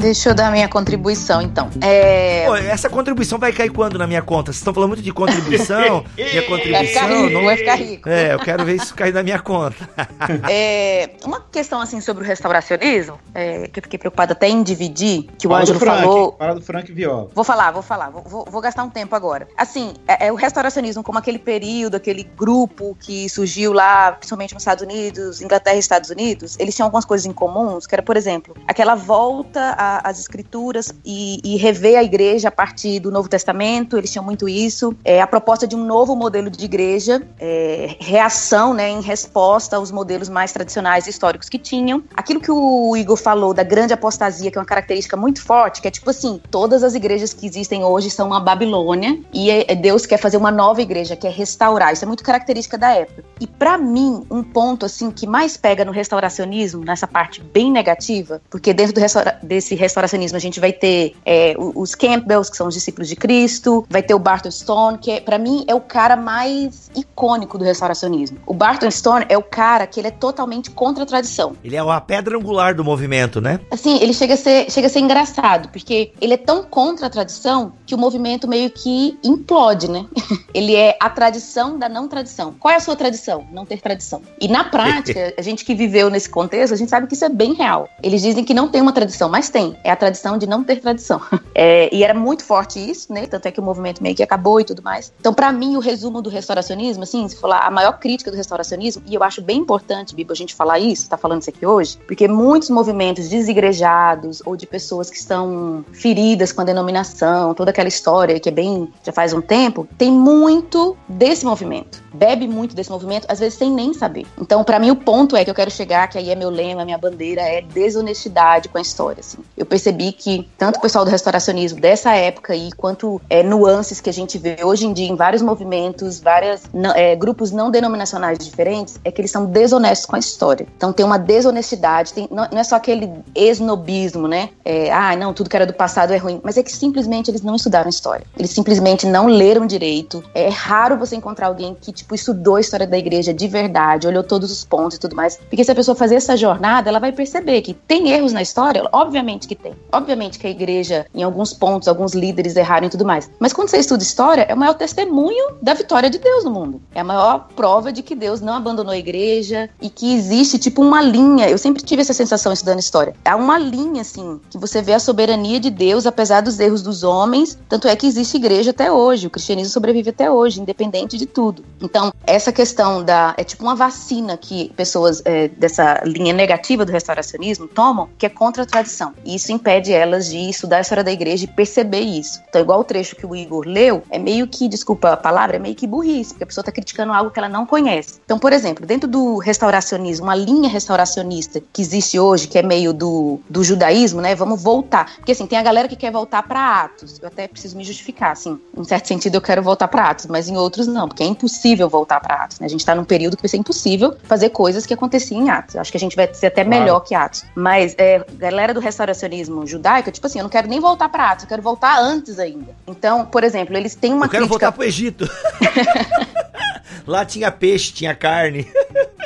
Deixa 0.00 0.30
eu 0.30 0.34
dar 0.34 0.50
minha 0.50 0.66
contribuição, 0.66 1.42
então. 1.42 1.68
É... 1.82 2.46
Pô, 2.46 2.56
essa 2.56 2.88
contribuição 2.88 3.38
vai 3.38 3.52
cair 3.52 3.68
quando 3.68 3.98
na 3.98 4.06
minha 4.06 4.22
conta? 4.22 4.50
Vocês 4.50 4.56
estão 4.56 4.72
falando 4.72 4.88
muito 4.90 5.02
de 5.02 5.12
contribuição. 5.12 6.04
minha 6.16 6.42
contribuição. 6.42 6.72
Vai 6.72 6.86
ficar 6.86 7.06
rico, 7.06 7.30
não... 7.30 7.44
vai 7.44 7.56
ficar 7.58 7.74
rico. 7.74 8.08
É, 8.08 8.32
eu 8.32 8.38
quero 8.38 8.64
ver 8.64 8.76
isso 8.76 8.94
cair 8.94 9.12
na 9.12 9.22
minha 9.22 9.38
conta. 9.38 9.76
é, 10.48 11.10
uma 11.22 11.40
questão, 11.40 11.82
assim, 11.82 12.00
sobre 12.00 12.24
o 12.24 12.26
restauracionismo, 12.26 13.18
é, 13.34 13.68
que 13.68 13.78
eu 13.78 13.82
fiquei 13.82 13.98
preocupada 13.98 14.32
até 14.32 14.48
em 14.48 14.62
dividir, 14.62 15.28
que 15.38 15.46
o 15.46 15.54
Ângelo 15.54 15.78
falou. 15.78 16.34
Fala 16.38 16.54
do 16.54 16.62
Frank 16.62 16.90
Viola. 16.90 17.28
Vou 17.34 17.44
falar, 17.44 17.70
vou 17.70 17.82
falar. 17.82 18.08
Vou, 18.08 18.22
vou, 18.22 18.46
vou 18.50 18.60
gastar 18.62 18.84
um 18.84 18.90
tempo 18.90 19.14
agora. 19.14 19.48
Assim, 19.54 19.92
é, 20.08 20.28
é, 20.28 20.32
o 20.32 20.34
restauracionismo 20.34 21.02
como 21.02 21.18
aquele 21.18 21.38
período, 21.38 21.96
aquele 21.96 22.24
grupo 22.24 22.96
que 22.98 23.28
surgiu 23.28 23.74
lá, 23.74 24.12
principalmente 24.12 24.54
nos 24.54 24.62
Estados 24.62 24.82
Unidos, 24.82 25.42
Inglaterra 25.42 25.76
e 25.76 25.80
Estados 25.80 26.08
Unidos, 26.08 26.56
eles 26.58 26.74
tinham 26.74 26.86
algumas 26.86 27.04
coisas 27.04 27.26
em 27.26 27.32
comuns, 27.32 27.86
que 27.86 27.94
era, 27.94 28.02
por 28.02 28.16
exemplo, 28.16 28.56
aquela 28.66 28.94
volta 28.94 29.74
a 29.76 29.89
as 29.98 30.20
escrituras 30.20 30.94
e, 31.04 31.40
e, 31.44 31.56
rever 31.56 31.98
a 31.98 32.02
igreja 32.02 32.48
a 32.48 32.50
partir 32.50 33.00
do 33.00 33.10
Novo 33.10 33.28
Testamento, 33.28 33.96
eles 33.96 34.10
tinham 34.10 34.24
muito 34.24 34.48
isso. 34.48 34.94
É, 35.04 35.20
a 35.20 35.26
proposta 35.26 35.66
de 35.66 35.74
um 35.74 35.84
novo 35.84 36.14
modelo 36.14 36.50
de 36.50 36.64
igreja, 36.64 37.22
é, 37.38 37.96
reação 37.98 38.72
né, 38.74 38.88
em 38.88 39.00
resposta 39.00 39.76
aos 39.76 39.90
modelos 39.90 40.28
mais 40.28 40.52
tradicionais 40.52 41.06
e 41.06 41.10
históricos 41.10 41.48
que 41.48 41.58
tinham. 41.58 42.02
Aquilo 42.14 42.40
que 42.40 42.50
o 42.50 42.96
Igor 42.96 43.16
falou 43.16 43.52
da 43.52 43.62
grande 43.62 43.92
apostasia, 43.92 44.50
que 44.50 44.58
é 44.58 44.60
uma 44.60 44.66
característica 44.66 45.16
muito 45.16 45.42
forte, 45.42 45.80
que 45.80 45.88
é 45.88 45.90
tipo 45.90 46.10
assim, 46.10 46.40
todas 46.50 46.82
as 46.82 46.94
igrejas 46.94 47.32
que 47.32 47.46
existem 47.46 47.84
hoje 47.84 48.10
são 48.10 48.28
uma 48.28 48.40
Babilônia 48.40 49.18
e 49.32 49.50
é, 49.50 49.72
é 49.72 49.74
Deus 49.74 50.06
quer 50.06 50.18
fazer 50.18 50.36
uma 50.36 50.50
nova 50.50 50.80
igreja, 50.80 51.16
quer 51.16 51.32
restaurar. 51.32 51.92
Isso 51.92 52.04
é 52.04 52.08
muito 52.08 52.22
característica 52.22 52.78
da 52.78 52.90
época. 52.92 53.24
E 53.40 53.46
para 53.46 53.76
mim, 53.78 54.24
um 54.30 54.42
ponto 54.42 54.86
assim 54.86 55.10
que 55.10 55.26
mais 55.26 55.56
pega 55.56 55.84
no 55.84 55.92
restauracionismo, 55.92 56.84
nessa 56.84 57.06
parte 57.06 57.42
bem 57.42 57.70
negativa, 57.70 58.40
porque 58.50 58.72
dentro 58.72 58.94
do 58.94 59.00
restaura 59.00 59.38
desse 59.42 59.74
restauracionismo 59.80 60.36
a 60.36 60.40
gente 60.40 60.60
vai 60.60 60.72
ter 60.72 61.14
é, 61.24 61.54
os 61.58 61.94
Campbells, 61.94 62.50
que 62.50 62.56
são 62.56 62.68
os 62.68 62.74
discípulos 62.74 63.08
de 63.08 63.16
Cristo, 63.16 63.84
vai 63.88 64.02
ter 64.02 64.14
o 64.14 64.18
Barton 64.18 64.50
Stone, 64.50 64.98
que 64.98 65.10
é, 65.10 65.20
para 65.20 65.38
mim 65.38 65.64
é 65.66 65.74
o 65.74 65.80
cara 65.80 66.16
mais 66.16 66.90
icônico 66.94 67.58
do 67.58 67.64
restauracionismo. 67.64 68.38
O 68.46 68.54
Barton 68.54 68.90
Stone 68.90 69.26
é 69.28 69.36
o 69.36 69.42
cara 69.42 69.86
que 69.86 69.98
ele 70.00 70.08
é 70.08 70.10
totalmente 70.10 70.70
contra 70.70 71.04
a 71.04 71.06
tradição. 71.06 71.56
Ele 71.64 71.76
é 71.76 71.82
uma 71.82 72.00
pedra 72.00 72.36
angular 72.36 72.74
do 72.74 72.84
movimento, 72.84 73.40
né? 73.40 73.60
Assim, 73.70 73.98
ele 74.00 74.12
chega 74.12 74.34
a 74.34 74.36
ser, 74.36 74.70
chega 74.70 74.86
a 74.86 74.90
ser 74.90 75.00
engraçado, 75.00 75.68
porque 75.70 76.12
ele 76.20 76.34
é 76.34 76.36
tão 76.36 76.62
contra 76.62 77.06
a 77.06 77.10
tradição 77.10 77.72
que 77.86 77.94
o 77.94 77.98
movimento 77.98 78.46
meio 78.46 78.70
que 78.70 79.18
implode, 79.24 79.90
né? 79.90 80.06
ele 80.54 80.74
é 80.74 80.96
a 81.00 81.08
tradição 81.08 81.78
da 81.78 81.88
não 81.88 82.06
tradição. 82.06 82.54
Qual 82.58 82.72
é 82.72 82.76
a 82.76 82.80
sua 82.80 82.96
tradição? 82.96 83.46
Não 83.50 83.64
ter 83.64 83.80
tradição. 83.80 84.22
E 84.40 84.48
na 84.48 84.64
prática, 84.64 85.34
a 85.38 85.42
gente 85.42 85.64
que 85.64 85.74
viveu 85.74 86.10
nesse 86.10 86.28
contexto, 86.28 86.74
a 86.74 86.76
gente 86.76 86.90
sabe 86.90 87.06
que 87.06 87.14
isso 87.14 87.24
é 87.24 87.28
bem 87.28 87.54
real. 87.54 87.88
Eles 88.02 88.22
dizem 88.22 88.44
que 88.44 88.54
não 88.54 88.68
tem 88.68 88.80
uma 88.80 88.92
tradição, 88.92 89.28
mas 89.28 89.48
tem. 89.48 89.69
É 89.84 89.90
a 89.90 89.96
tradição 89.96 90.38
de 90.38 90.46
não 90.46 90.64
ter 90.64 90.80
tradição. 90.80 91.20
É, 91.52 91.94
e 91.94 92.04
era 92.04 92.14
muito 92.14 92.44
forte 92.44 92.78
isso, 92.78 93.12
né? 93.12 93.26
Tanto 93.26 93.46
é 93.46 93.50
que 93.50 93.60
o 93.60 93.62
movimento 93.62 94.02
meio 94.02 94.14
que 94.14 94.22
acabou 94.22 94.60
e 94.60 94.64
tudo 94.64 94.82
mais. 94.82 95.12
Então, 95.20 95.34
para 95.34 95.52
mim, 95.52 95.76
o 95.76 95.80
resumo 95.80 96.22
do 96.22 96.30
restauracionismo, 96.30 97.02
assim, 97.02 97.28
se 97.28 97.36
falar 97.36 97.66
a 97.66 97.70
maior 97.70 97.98
crítica 97.98 98.30
do 98.30 98.36
restauracionismo, 98.36 99.02
e 99.04 99.14
eu 99.14 99.22
acho 99.22 99.42
bem 99.42 99.58
importante, 99.58 100.14
Bibo, 100.14 100.32
a 100.32 100.36
gente 100.36 100.54
falar 100.54 100.78
isso, 100.78 101.08
tá 101.08 101.18
falando 101.18 101.42
isso 101.42 101.50
aqui 101.50 101.66
hoje, 101.66 101.98
porque 102.06 102.28
muitos 102.28 102.70
movimentos 102.70 103.28
desigrejados 103.28 104.40
ou 104.46 104.56
de 104.56 104.66
pessoas 104.66 105.10
que 105.10 105.16
estão 105.16 105.84
feridas 105.92 106.52
com 106.52 106.60
a 106.60 106.64
denominação, 106.64 107.52
toda 107.52 107.72
aquela 107.72 107.88
história 107.88 108.38
que 108.38 108.48
é 108.48 108.52
bem, 108.52 108.88
já 109.04 109.12
faz 109.12 109.32
um 109.32 109.40
tempo, 109.40 109.86
tem 109.98 110.10
muito 110.10 110.96
desse 111.08 111.44
movimento. 111.44 112.02
Bebe 112.12 112.48
muito 112.48 112.74
desse 112.74 112.90
movimento, 112.90 113.26
às 113.28 113.38
vezes 113.38 113.58
sem 113.58 113.70
nem 113.70 113.94
saber. 113.94 114.26
Então, 114.40 114.64
para 114.64 114.78
mim, 114.78 114.90
o 114.90 114.96
ponto 114.96 115.36
é 115.36 115.44
que 115.44 115.50
eu 115.50 115.54
quero 115.54 115.70
chegar, 115.70 116.08
que 116.08 116.18
aí 116.18 116.30
é 116.30 116.34
meu 116.34 116.50
lema, 116.50 116.84
minha 116.84 116.98
bandeira, 116.98 117.42
é 117.42 117.60
desonestidade 117.60 118.68
com 118.68 118.78
a 118.78 118.80
história, 118.80 119.20
assim. 119.20 119.38
Eu 119.60 119.66
percebi 119.66 120.10
que 120.10 120.48
tanto 120.56 120.78
o 120.78 120.80
pessoal 120.80 121.04
do 121.04 121.10
restauracionismo 121.10 121.78
dessa 121.78 122.14
época 122.14 122.54
aí, 122.54 122.72
quanto 122.72 123.20
é, 123.28 123.42
nuances 123.42 124.00
que 124.00 124.08
a 124.08 124.12
gente 124.12 124.38
vê 124.38 124.56
hoje 124.64 124.86
em 124.86 124.92
dia 124.94 125.06
em 125.06 125.14
vários 125.14 125.42
movimentos, 125.42 126.18
vários 126.18 126.62
é, 126.96 127.14
grupos 127.14 127.50
não 127.50 127.70
denominacionais 127.70 128.38
diferentes, 128.38 128.98
é 129.04 129.10
que 129.10 129.20
eles 129.20 129.30
são 129.30 129.44
desonestos 129.44 130.06
com 130.06 130.16
a 130.16 130.18
história. 130.18 130.66
Então 130.78 130.94
tem 130.94 131.04
uma 131.04 131.18
desonestidade, 131.18 132.14
tem, 132.14 132.26
não, 132.30 132.48
não, 132.50 132.58
é 132.58 132.64
só 132.64 132.76
aquele 132.76 133.12
esnobismo, 133.34 134.26
né? 134.26 134.48
É, 134.64 134.90
ah, 134.90 135.14
não, 135.14 135.34
tudo 135.34 135.50
que 135.50 135.56
era 135.56 135.66
do 135.66 135.74
passado 135.74 136.14
é 136.14 136.16
ruim, 136.16 136.40
mas 136.42 136.56
é 136.56 136.62
que 136.62 136.72
simplesmente 136.72 137.30
eles 137.30 137.42
não 137.42 137.54
estudaram 137.54 137.90
história. 137.90 138.26
Eles 138.38 138.52
simplesmente 138.52 139.06
não 139.06 139.26
leram 139.26 139.66
direito. 139.66 140.24
É 140.34 140.48
raro 140.48 140.96
você 140.96 141.16
encontrar 141.16 141.48
alguém 141.48 141.76
que, 141.78 141.92
tipo, 141.92 142.14
estudou 142.14 142.56
a 142.56 142.62
história 142.62 142.86
da 142.86 142.96
igreja 142.96 143.34
de 143.34 143.46
verdade, 143.46 144.06
olhou 144.06 144.22
todos 144.22 144.50
os 144.50 144.64
pontos 144.64 144.96
e 144.96 145.00
tudo 145.00 145.14
mais. 145.14 145.36
Porque 145.36 145.62
se 145.62 145.70
a 145.70 145.74
pessoa 145.74 145.94
fazer 145.94 146.14
essa 146.14 146.34
jornada, 146.34 146.88
ela 146.88 146.98
vai 146.98 147.12
perceber 147.12 147.60
que 147.60 147.74
tem 147.74 148.08
erros 148.08 148.32
na 148.32 148.40
história, 148.40 148.88
obviamente 148.90 149.49
que 149.50 149.56
tem. 149.56 149.74
Obviamente 149.90 150.38
que 150.38 150.46
a 150.46 150.50
igreja, 150.50 151.06
em 151.12 151.24
alguns 151.24 151.52
pontos, 151.52 151.88
alguns 151.88 152.14
líderes 152.14 152.54
erraram 152.54 152.86
e 152.86 152.90
tudo 152.90 153.04
mais. 153.04 153.28
Mas 153.40 153.52
quando 153.52 153.68
você 153.68 153.78
estuda 153.78 154.02
história, 154.02 154.46
é 154.48 154.54
o 154.54 154.56
maior 154.56 154.74
testemunho 154.74 155.56
da 155.60 155.74
vitória 155.74 156.08
de 156.08 156.18
Deus 156.18 156.44
no 156.44 156.52
mundo. 156.52 156.80
É 156.94 157.00
a 157.00 157.04
maior 157.04 157.48
prova 157.56 157.92
de 157.92 158.00
que 158.00 158.14
Deus 158.14 158.40
não 158.40 158.54
abandonou 158.54 158.92
a 158.92 158.96
igreja 158.96 159.68
e 159.80 159.90
que 159.90 160.14
existe, 160.14 160.56
tipo, 160.56 160.82
uma 160.82 161.02
linha. 161.02 161.50
Eu 161.50 161.58
sempre 161.58 161.82
tive 161.82 162.02
essa 162.02 162.12
sensação 162.12 162.52
estudando 162.52 162.78
história. 162.78 163.14
Há 163.24 163.34
uma 163.34 163.58
linha, 163.58 164.02
assim, 164.02 164.40
que 164.48 164.56
você 164.56 164.80
vê 164.80 164.92
a 164.92 165.00
soberania 165.00 165.58
de 165.58 165.70
Deus, 165.70 166.06
apesar 166.06 166.42
dos 166.42 166.60
erros 166.60 166.80
dos 166.80 167.02
homens. 167.02 167.58
Tanto 167.68 167.88
é 167.88 167.96
que 167.96 168.06
existe 168.06 168.36
igreja 168.36 168.70
até 168.70 168.92
hoje. 168.92 169.26
O 169.26 169.30
cristianismo 169.30 169.72
sobrevive 169.72 170.10
até 170.10 170.30
hoje, 170.30 170.60
independente 170.60 171.18
de 171.18 171.26
tudo. 171.26 171.64
Então, 171.80 172.12
essa 172.24 172.52
questão 172.52 173.02
da. 173.02 173.34
É 173.36 173.42
tipo 173.42 173.64
uma 173.64 173.74
vacina 173.74 174.36
que 174.36 174.70
pessoas 174.76 175.22
é, 175.24 175.48
dessa 175.48 176.02
linha 176.04 176.32
negativa 176.32 176.84
do 176.84 176.92
restauracionismo 176.92 177.66
tomam, 177.66 178.08
que 178.16 178.26
é 178.26 178.28
contra 178.28 178.62
a 178.62 178.66
tradição. 178.66 179.12
E 179.24 179.39
isso 179.40 179.52
impede 179.52 179.92
elas 179.92 180.28
de 180.28 180.50
estudar 180.50 180.78
a 180.78 180.80
história 180.80 181.02
da 181.02 181.10
igreja 181.10 181.44
e 181.44 181.48
perceber 181.48 182.00
isso. 182.00 182.40
Então, 182.48 182.60
igual 182.60 182.80
o 182.80 182.84
trecho 182.84 183.16
que 183.16 183.24
o 183.24 183.34
Igor 183.34 183.64
leu, 183.66 184.02
é 184.10 184.18
meio 184.18 184.46
que, 184.46 184.68
desculpa 184.68 185.12
a 185.12 185.16
palavra, 185.16 185.56
é 185.56 185.58
meio 185.58 185.74
que 185.74 185.86
burrice, 185.86 186.30
porque 186.30 186.44
a 186.44 186.46
pessoa 186.46 186.62
está 186.62 186.70
criticando 186.70 187.12
algo 187.12 187.30
que 187.30 187.38
ela 187.38 187.48
não 187.48 187.64
conhece. 187.64 188.20
Então, 188.24 188.38
por 188.38 188.52
exemplo, 188.52 188.84
dentro 188.84 189.08
do 189.08 189.38
restauracionismo, 189.38 190.26
uma 190.26 190.34
linha 190.34 190.68
restauracionista 190.68 191.62
que 191.72 191.80
existe 191.80 192.18
hoje, 192.18 192.46
que 192.46 192.58
é 192.58 192.62
meio 192.62 192.92
do, 192.92 193.40
do 193.48 193.64
judaísmo, 193.64 194.20
né? 194.20 194.34
Vamos 194.34 194.62
voltar. 194.62 195.16
Porque 195.16 195.32
assim, 195.32 195.46
tem 195.46 195.58
a 195.58 195.62
galera 195.62 195.88
que 195.88 195.96
quer 195.96 196.12
voltar 196.12 196.42
para 196.42 196.82
Atos. 196.82 197.18
Eu 197.20 197.28
até 197.28 197.48
preciso 197.48 197.76
me 197.76 197.84
justificar, 197.84 198.32
assim. 198.32 198.60
Em 198.76 198.84
certo 198.84 199.08
sentido, 199.08 199.36
eu 199.36 199.40
quero 199.40 199.62
voltar 199.62 199.88
para 199.88 200.10
Atos, 200.10 200.26
mas 200.26 200.48
em 200.48 200.56
outros 200.56 200.86
não, 200.86 201.08
porque 201.08 201.22
é 201.22 201.26
impossível 201.26 201.88
voltar 201.88 202.20
para 202.20 202.44
Atos. 202.44 202.60
Né? 202.60 202.66
A 202.66 202.70
gente 202.70 202.80
está 202.80 202.94
num 202.94 203.04
período 203.04 203.36
que 203.36 203.42
vai 203.42 203.48
ser 203.48 203.56
impossível 203.56 204.14
fazer 204.24 204.50
coisas 204.50 204.84
que 204.84 204.92
aconteciam 204.92 205.40
em 205.40 205.48
Atos. 205.48 205.74
Eu 205.76 205.80
acho 205.80 205.90
que 205.90 205.96
a 205.96 206.00
gente 206.00 206.14
vai 206.14 206.28
ser 206.34 206.48
até 206.48 206.64
claro. 206.64 206.80
melhor 206.80 207.00
que 207.00 207.14
Atos. 207.14 207.44
Mas 207.54 207.94
é, 207.96 208.24
galera 208.36 208.74
do 208.74 208.80
restauracionismo 208.80 209.19
judaico, 209.66 210.10
tipo 210.10 210.26
assim, 210.26 210.38
eu 210.38 210.44
não 210.44 210.50
quero 210.50 210.68
nem 210.68 210.80
voltar 210.80 211.08
para 211.08 211.30
Atos, 211.30 211.44
eu 211.44 211.48
quero 211.48 211.62
voltar 211.62 212.00
antes 212.00 212.38
ainda. 212.38 212.74
Então, 212.86 213.26
por 213.26 213.44
exemplo, 213.44 213.76
eles 213.76 213.94
têm 213.94 214.12
uma 214.12 214.26
eu 214.26 214.30
quero 214.30 214.46
crítica... 214.46 214.66
voltar 214.66 214.72
pro 214.72 214.84
Egito. 214.84 215.28
Lá 217.06 217.24
tinha 217.24 217.50
peixe, 217.50 217.92
tinha 217.92 218.14
carne. 218.14 218.68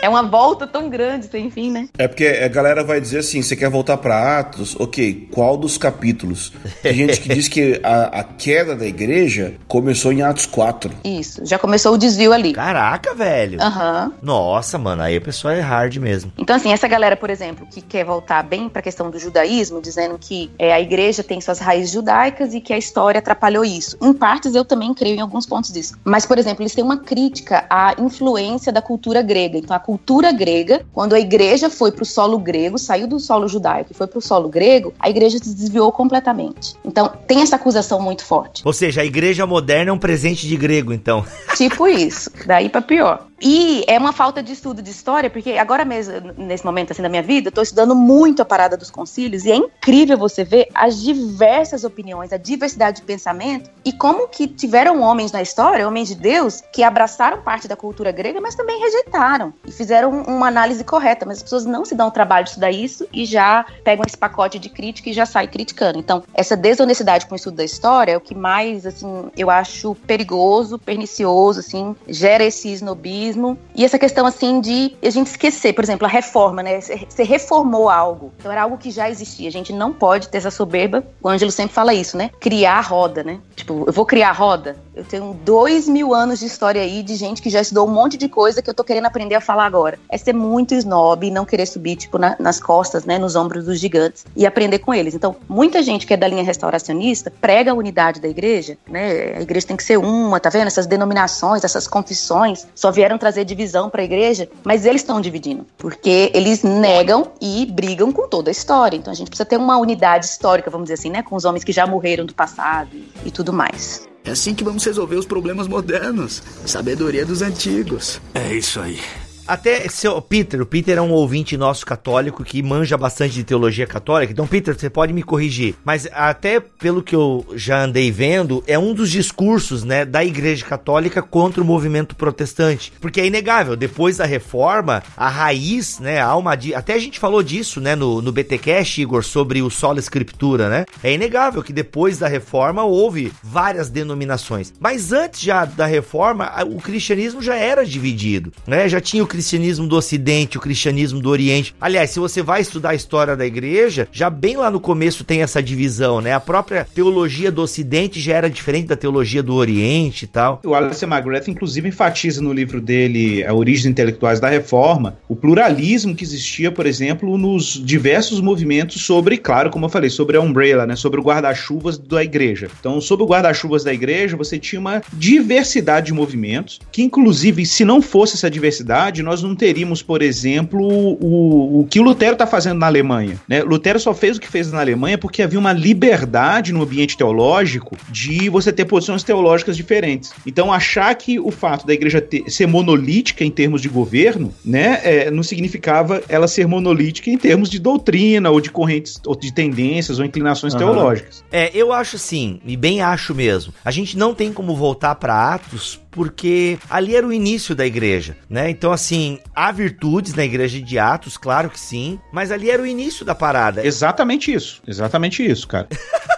É 0.04 0.08
uma 0.08 0.22
volta 0.22 0.66
tão 0.66 0.90
grande, 0.90 1.28
sem 1.28 1.50
fim, 1.50 1.70
né? 1.70 1.88
É 1.96 2.06
porque 2.06 2.26
a 2.26 2.46
galera 2.46 2.84
vai 2.84 3.00
dizer 3.00 3.20
assim: 3.20 3.40
você 3.40 3.56
quer 3.56 3.70
voltar 3.70 3.96
para 3.96 4.38
Atos? 4.38 4.76
Ok, 4.78 5.30
qual 5.32 5.56
dos 5.56 5.78
capítulos? 5.78 6.52
Tem 6.82 6.92
gente 6.92 7.22
que 7.22 7.34
diz 7.34 7.48
que 7.48 7.80
a, 7.82 8.20
a, 8.20 8.22
queda 8.22 8.76
da 8.76 8.84
igreja 8.84 9.54
começou 9.66 10.12
em 10.12 10.20
Atos 10.20 10.44
4. 10.44 10.92
Isso, 11.02 11.40
já 11.46 11.58
começou 11.58 11.94
o 11.94 11.96
desvio 11.96 12.34
ali. 12.34 12.52
Caraca, 12.52 13.14
velho. 13.14 13.58
Aham. 13.62 14.04
Uhum. 14.04 14.12
Nossa, 14.20 14.76
mano, 14.76 15.00
aí 15.00 15.16
a 15.16 15.20
pessoa 15.22 15.54
é 15.54 15.60
hard 15.60 15.96
mesmo. 15.96 16.30
Então, 16.36 16.54
assim, 16.54 16.70
essa 16.70 16.86
galera, 16.86 17.16
por 17.16 17.30
exemplo, 17.30 17.66
que 17.66 17.80
quer 17.80 18.04
voltar 18.04 18.42
bem 18.42 18.68
pra 18.68 18.82
questão 18.82 19.10
do 19.10 19.18
judaísmo, 19.18 19.80
dizendo 19.80 20.18
que 20.20 20.50
é, 20.58 20.74
a 20.74 20.80
igreja 20.82 21.22
tem 21.22 21.40
suas 21.40 21.60
raízes 21.60 21.90
judaicas 21.90 22.52
e 22.52 22.60
que 22.60 22.74
a 22.74 22.76
história 22.76 23.20
atrapalhou 23.20 23.64
isso. 23.64 23.96
Em 24.02 24.12
partes, 24.12 24.54
eu 24.54 24.66
também 24.66 24.92
creio 24.92 25.16
em 25.16 25.20
alguns 25.20 25.46
pontos 25.46 25.72
disso. 25.72 25.96
Mas, 26.04 26.26
por 26.26 26.36
exemplo, 26.36 26.62
eles 26.62 26.74
têm 26.74 26.84
uma 26.84 26.98
crítica 26.98 27.64
à 27.70 27.94
influência 27.98 28.70
da 28.70 28.82
cultura 28.82 29.22
grega. 29.22 29.56
Então, 29.56 29.74
a 29.74 29.80
cultura 29.80 29.93
grega, 30.36 30.84
quando 30.92 31.14
a 31.14 31.20
igreja 31.20 31.70
foi 31.70 31.92
pro 31.92 32.04
solo 32.04 32.38
grego, 32.38 32.78
saiu 32.78 33.06
do 33.06 33.18
solo 33.18 33.48
judaico 33.48 33.92
e 33.92 33.94
foi 33.94 34.06
pro 34.06 34.20
solo 34.20 34.48
grego, 34.48 34.92
a 34.98 35.10
igreja 35.10 35.38
se 35.38 35.54
desviou 35.54 35.90
completamente. 35.92 36.74
Então, 36.84 37.10
tem 37.26 37.42
essa 37.42 37.56
acusação 37.56 38.00
muito 38.00 38.24
forte. 38.24 38.62
Ou 38.64 38.72
seja, 38.72 39.02
a 39.02 39.04
igreja 39.04 39.46
moderna 39.46 39.90
é 39.90 39.92
um 39.92 39.98
presente 39.98 40.46
de 40.46 40.56
grego, 40.56 40.92
então. 40.92 41.24
Tipo 41.56 41.86
isso. 41.86 42.30
Daí 42.46 42.68
para 42.68 42.82
pior. 42.82 43.26
E 43.40 43.84
é 43.86 43.98
uma 43.98 44.12
falta 44.12 44.42
de 44.42 44.52
estudo 44.52 44.80
de 44.80 44.90
história, 44.90 45.28
porque 45.28 45.52
agora 45.52 45.84
mesmo, 45.84 46.14
nesse 46.36 46.64
momento 46.64 46.92
assim 46.92 47.02
da 47.02 47.10
minha 47.10 47.22
vida, 47.22 47.48
eu 47.48 47.52
tô 47.52 47.60
estudando 47.60 47.94
muito 47.94 48.40
a 48.40 48.44
parada 48.44 48.74
dos 48.76 48.90
concílios 48.90 49.44
e 49.44 49.52
é 49.52 49.56
incrível 49.56 50.16
você 50.16 50.44
ver 50.44 50.68
as 50.74 51.02
diversas 51.02 51.84
opiniões, 51.84 52.32
a 52.32 52.36
diversidade 52.36 53.00
de 53.00 53.02
pensamento 53.02 53.70
e 53.84 53.92
como 53.92 54.28
que 54.28 54.46
tiveram 54.46 55.02
homens 55.02 55.30
na 55.30 55.42
história, 55.42 55.86
homens 55.86 56.08
de 56.08 56.14
Deus, 56.14 56.62
que 56.72 56.82
abraçaram 56.82 57.42
parte 57.42 57.68
da 57.68 57.76
cultura 57.76 58.10
grega, 58.12 58.40
mas 58.40 58.54
também 58.54 58.80
rejeitaram 58.80 59.52
e 59.66 59.72
fizeram 59.84 60.10
uma 60.22 60.48
análise 60.48 60.82
correta, 60.82 61.26
mas 61.26 61.38
as 61.38 61.42
pessoas 61.42 61.66
não 61.66 61.84
se 61.84 61.94
dão 61.94 62.08
o 62.08 62.10
trabalho 62.10 62.44
de 62.44 62.50
estudar 62.50 62.70
isso 62.70 63.06
e 63.12 63.26
já 63.26 63.66
pegam 63.84 64.04
esse 64.06 64.16
pacote 64.16 64.58
de 64.58 64.70
crítica 64.70 65.10
e 65.10 65.12
já 65.12 65.26
saem 65.26 65.48
criticando. 65.48 65.98
Então, 65.98 66.22
essa 66.32 66.56
desonestidade 66.56 67.26
com 67.26 67.34
o 67.34 67.36
estudo 67.36 67.56
da 67.56 67.64
história 67.64 68.12
é 68.12 68.16
o 68.16 68.20
que 68.20 68.34
mais, 68.34 68.86
assim, 68.86 69.30
eu 69.36 69.50
acho 69.50 69.94
perigoso, 70.06 70.78
pernicioso, 70.78 71.60
assim, 71.60 71.94
gera 72.08 72.42
esse 72.42 72.72
snobismo 72.72 73.58
e 73.74 73.84
essa 73.84 73.98
questão, 73.98 74.24
assim, 74.24 74.60
de 74.60 74.96
a 75.02 75.10
gente 75.10 75.26
esquecer, 75.26 75.74
por 75.74 75.84
exemplo, 75.84 76.06
a 76.06 76.10
reforma, 76.10 76.62
né? 76.62 76.80
Você 76.80 77.22
reformou 77.22 77.90
algo. 77.90 78.32
Então 78.38 78.50
era 78.50 78.62
algo 78.62 78.78
que 78.78 78.90
já 78.90 79.10
existia. 79.10 79.48
A 79.48 79.52
gente 79.52 79.72
não 79.72 79.92
pode 79.92 80.28
ter 80.28 80.38
essa 80.38 80.50
soberba. 80.50 81.04
O 81.22 81.28
Ângelo 81.28 81.50
sempre 81.50 81.74
fala 81.74 81.92
isso, 81.92 82.16
né? 82.16 82.30
Criar 82.40 82.80
roda, 82.80 83.22
né? 83.22 83.38
Tipo, 83.54 83.84
eu 83.86 83.92
vou 83.92 84.06
criar 84.06 84.32
roda. 84.32 84.76
Eu 84.94 85.04
tenho 85.04 85.34
dois 85.44 85.88
mil 85.88 86.14
anos 86.14 86.38
de 86.40 86.46
história 86.46 86.80
aí 86.80 87.02
de 87.02 87.16
gente 87.16 87.42
que 87.42 87.50
já 87.50 87.60
estudou 87.60 87.86
um 87.86 87.92
monte 87.92 88.16
de 88.16 88.28
coisa 88.28 88.62
que 88.62 88.70
eu 88.70 88.74
tô 88.74 88.84
querendo 88.84 89.06
aprender 89.06 89.34
a 89.34 89.40
falar 89.40 89.66
agora. 89.74 89.98
É 90.08 90.16
ser 90.16 90.32
muito 90.32 90.74
snob 90.74 91.26
e 91.26 91.30
não 91.30 91.44
querer 91.44 91.66
subir, 91.66 91.96
tipo, 91.96 92.16
na, 92.18 92.36
nas 92.38 92.60
costas, 92.60 93.04
né? 93.04 93.18
Nos 93.18 93.34
ombros 93.34 93.64
dos 93.64 93.78
gigantes 93.78 94.24
e 94.36 94.46
aprender 94.46 94.78
com 94.78 94.94
eles. 94.94 95.14
Então, 95.14 95.34
muita 95.48 95.82
gente 95.82 96.06
que 96.06 96.14
é 96.14 96.16
da 96.16 96.28
linha 96.28 96.44
restauracionista 96.44 97.32
prega 97.40 97.72
a 97.72 97.74
unidade 97.74 98.20
da 98.20 98.28
igreja, 98.28 98.78
né? 98.88 99.34
A 99.36 99.42
igreja 99.42 99.66
tem 99.66 99.76
que 99.76 99.82
ser 99.82 99.98
uma, 99.98 100.38
tá 100.38 100.48
vendo? 100.48 100.68
Essas 100.68 100.86
denominações, 100.86 101.64
essas 101.64 101.88
confissões 101.88 102.66
só 102.74 102.90
vieram 102.90 103.18
trazer 103.18 103.44
divisão 103.44 103.90
para 103.90 104.02
a 104.02 104.04
igreja, 104.04 104.48
mas 104.62 104.86
eles 104.86 105.02
estão 105.02 105.20
dividindo, 105.20 105.66
porque 105.76 106.30
eles 106.32 106.62
negam 106.62 107.32
e 107.40 107.66
brigam 107.66 108.12
com 108.12 108.28
toda 108.28 108.50
a 108.50 108.52
história. 108.52 108.96
Então 108.96 109.12
a 109.12 109.16
gente 109.16 109.28
precisa 109.28 109.44
ter 109.44 109.56
uma 109.56 109.76
unidade 109.78 110.26
histórica, 110.26 110.70
vamos 110.70 110.84
dizer 110.84 110.94
assim, 110.94 111.10
né, 111.10 111.22
com 111.22 111.34
os 111.34 111.44
homens 111.44 111.64
que 111.64 111.72
já 111.72 111.86
morreram 111.86 112.24
do 112.24 112.34
passado 112.34 112.90
e, 112.92 113.08
e 113.24 113.30
tudo 113.30 113.52
mais. 113.52 114.06
É 114.24 114.30
assim 114.30 114.54
que 114.54 114.64
vamos 114.64 114.84
resolver 114.84 115.16
os 115.16 115.26
problemas 115.26 115.68
modernos. 115.68 116.42
Sabedoria 116.64 117.26
dos 117.26 117.42
antigos. 117.42 118.20
É 118.32 118.54
isso 118.54 118.80
aí. 118.80 118.98
Até 119.46 119.88
seu 119.88 120.20
Peter, 120.22 120.60
o 120.60 120.66
Peter 120.66 120.96
é 120.96 121.02
um 121.02 121.10
ouvinte 121.10 121.56
nosso 121.56 121.84
católico 121.84 122.42
que 122.42 122.62
manja 122.62 122.96
bastante 122.96 123.34
de 123.34 123.44
teologia 123.44 123.86
católica. 123.86 124.32
Então, 124.32 124.46
Peter, 124.46 124.78
você 124.78 124.88
pode 124.88 125.12
me 125.12 125.22
corrigir, 125.22 125.74
mas 125.84 126.08
até 126.12 126.60
pelo 126.60 127.02
que 127.02 127.14
eu 127.14 127.46
já 127.54 127.82
andei 127.82 128.10
vendo, 128.10 128.64
é 128.66 128.78
um 128.78 128.94
dos 128.94 129.10
discursos, 129.10 129.84
né, 129.84 130.04
da 130.04 130.24
Igreja 130.24 130.64
Católica 130.64 131.22
contra 131.22 131.62
o 131.62 131.64
movimento 131.64 132.16
protestante, 132.16 132.92
porque 133.00 133.20
é 133.20 133.26
inegável. 133.26 133.76
Depois 133.76 134.16
da 134.16 134.24
Reforma, 134.24 135.02
a 135.16 135.28
raiz, 135.28 135.98
né, 136.00 136.20
a 136.20 136.26
alma 136.26 136.56
de, 136.56 136.74
até 136.74 136.94
a 136.94 136.98
gente 136.98 137.18
falou 137.18 137.42
disso, 137.42 137.80
né, 137.80 137.94
no, 137.94 138.22
no 138.22 138.32
BTcast, 138.32 139.00
Igor, 139.00 139.22
sobre 139.22 139.60
o 139.60 139.70
solo 139.70 139.98
escritura, 139.98 140.68
né? 140.68 140.84
É 141.02 141.12
inegável 141.12 141.62
que 141.62 141.72
depois 141.72 142.18
da 142.18 142.28
Reforma 142.28 142.82
houve 142.82 143.32
várias 143.42 143.90
denominações, 143.90 144.72
mas 144.80 145.12
antes 145.12 145.40
já 145.40 145.64
da 145.64 145.86
Reforma, 145.86 146.50
o 146.64 146.80
cristianismo 146.80 147.42
já 147.42 147.56
era 147.56 147.84
dividido, 147.84 148.52
né? 148.66 148.88
Já 148.88 149.00
tinha 149.00 149.22
o 149.22 149.26
cristianismo 149.34 149.88
do 149.88 149.96
Ocidente, 149.96 150.56
o 150.56 150.60
cristianismo 150.60 151.18
do 151.18 151.28
Oriente. 151.28 151.74
Aliás, 151.80 152.10
se 152.10 152.20
você 152.20 152.40
vai 152.40 152.60
estudar 152.60 152.90
a 152.90 152.94
história 152.94 153.36
da 153.36 153.44
igreja, 153.44 154.06
já 154.12 154.30
bem 154.30 154.56
lá 154.56 154.70
no 154.70 154.78
começo 154.78 155.24
tem 155.24 155.42
essa 155.42 155.60
divisão, 155.60 156.20
né? 156.20 156.32
A 156.32 156.38
própria 156.38 156.86
teologia 156.94 157.50
do 157.50 157.60
Ocidente 157.60 158.20
já 158.20 158.34
era 158.34 158.48
diferente 158.48 158.86
da 158.86 158.94
teologia 158.94 159.42
do 159.42 159.52
Oriente 159.54 160.24
e 160.24 160.28
tal. 160.28 160.60
O 160.64 160.72
Alice 160.72 161.04
McGrath, 161.04 161.48
inclusive, 161.48 161.88
enfatiza 161.88 162.40
no 162.40 162.52
livro 162.52 162.80
dele, 162.80 163.44
A 163.44 163.52
Origens 163.52 163.86
Intelectuais 163.86 164.38
da 164.38 164.48
Reforma, 164.48 165.16
o 165.28 165.34
pluralismo 165.34 166.14
que 166.14 166.22
existia, 166.22 166.70
por 166.70 166.86
exemplo, 166.86 167.36
nos 167.36 167.82
diversos 167.84 168.40
movimentos 168.40 169.02
sobre, 169.02 169.36
claro, 169.36 169.68
como 169.68 169.86
eu 169.86 169.90
falei, 169.90 170.10
sobre 170.10 170.36
a 170.36 170.40
umbrella, 170.40 170.86
né? 170.86 170.94
Sobre 170.94 171.18
o 171.18 171.24
guarda-chuvas 171.24 171.98
da 171.98 172.22
igreja. 172.22 172.70
Então, 172.78 173.00
sobre 173.00 173.24
o 173.24 173.28
guarda-chuvas 173.28 173.82
da 173.82 173.92
igreja, 173.92 174.36
você 174.36 174.60
tinha 174.60 174.78
uma 174.78 175.02
diversidade 175.12 176.06
de 176.06 176.12
movimentos, 176.12 176.78
que 176.92 177.02
inclusive, 177.02 177.66
se 177.66 177.84
não 177.84 178.00
fosse 178.00 178.36
essa 178.36 178.48
diversidade, 178.48 179.23
nós 179.24 179.42
não 179.42 179.54
teríamos, 179.54 180.02
por 180.02 180.22
exemplo, 180.22 180.80
o, 180.80 181.80
o 181.80 181.86
que 181.86 181.98
o 181.98 182.02
Lutero 182.02 182.34
está 182.34 182.46
fazendo 182.46 182.78
na 182.78 182.86
Alemanha. 182.86 183.40
Né? 183.48 183.62
Lutero 183.62 183.98
só 183.98 184.14
fez 184.14 184.36
o 184.36 184.40
que 184.40 184.48
fez 184.48 184.70
na 184.70 184.80
Alemanha 184.80 185.18
porque 185.18 185.42
havia 185.42 185.58
uma 185.58 185.72
liberdade 185.72 186.72
no 186.72 186.82
ambiente 186.82 187.16
teológico 187.16 187.96
de 188.08 188.48
você 188.48 188.72
ter 188.72 188.84
posições 188.84 189.22
teológicas 189.22 189.76
diferentes. 189.76 190.32
Então, 190.46 190.72
achar 190.72 191.14
que 191.14 191.38
o 191.38 191.50
fato 191.50 191.86
da 191.86 191.94
igreja 191.94 192.20
ter, 192.20 192.48
ser 192.50 192.66
monolítica 192.66 193.44
em 193.44 193.50
termos 193.50 193.80
de 193.80 193.88
governo, 193.88 194.52
né, 194.64 195.00
é, 195.02 195.30
não 195.30 195.42
significava 195.42 196.22
ela 196.28 196.46
ser 196.46 196.66
monolítica 196.66 197.30
em 197.30 197.38
termos 197.38 197.70
de 197.70 197.78
doutrina 197.78 198.50
ou 198.50 198.60
de 198.60 198.70
correntes, 198.70 199.20
ou 199.26 199.34
de 199.34 199.52
tendências 199.52 200.18
ou 200.18 200.24
inclinações 200.24 200.72
uhum. 200.74 200.78
teológicas. 200.78 201.44
É, 201.50 201.70
eu 201.74 201.92
acho 201.92 202.18
sim, 202.18 202.60
e 202.66 202.76
bem 202.76 203.00
acho 203.00 203.34
mesmo. 203.34 203.72
A 203.84 203.90
gente 203.90 204.16
não 204.16 204.34
tem 204.34 204.52
como 204.52 204.76
voltar 204.76 205.14
para 205.14 205.54
Atos 205.54 206.00
porque 206.14 206.78
ali 206.88 207.16
era 207.16 207.26
o 207.26 207.32
início 207.32 207.74
da 207.74 207.84
igreja, 207.84 208.36
né? 208.48 208.70
Então, 208.70 208.92
assim, 208.92 209.40
há 209.54 209.72
virtudes 209.72 210.32
na 210.34 210.44
igreja 210.44 210.80
de 210.80 210.98
Atos, 210.98 211.36
claro 211.36 211.68
que 211.68 211.78
sim, 211.78 212.20
mas 212.32 212.52
ali 212.52 212.70
era 212.70 212.80
o 212.80 212.86
início 212.86 213.24
da 213.24 213.34
parada. 213.34 213.84
Exatamente 213.84 214.52
isso, 214.52 214.80
exatamente 214.86 215.44
isso, 215.44 215.66
cara. 215.66 215.88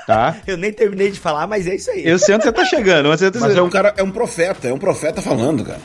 Tá? 0.07 0.37
eu 0.47 0.57
nem 0.57 0.73
terminei 0.73 1.11
de 1.11 1.21
falar, 1.21 1.47
mas 1.47 1.67
é 1.67 1.75
isso 1.75 1.91
aí. 1.91 2.07
Eu 2.07 2.19
sei 2.19 2.35
onde 2.35 2.45
você 2.45 2.53
tá 2.53 2.65
chegando. 2.65 3.09
Mas, 3.09 3.21
tá... 3.21 3.31
mas 3.39 3.57
é 3.57 3.61
um 3.61 3.69
cara, 3.69 3.93
é 3.97 4.03
um 4.03 4.11
profeta, 4.11 4.67
é 4.69 4.73
um 4.73 4.79
profeta 4.79 5.21
falando, 5.21 5.63
cara. 5.63 5.81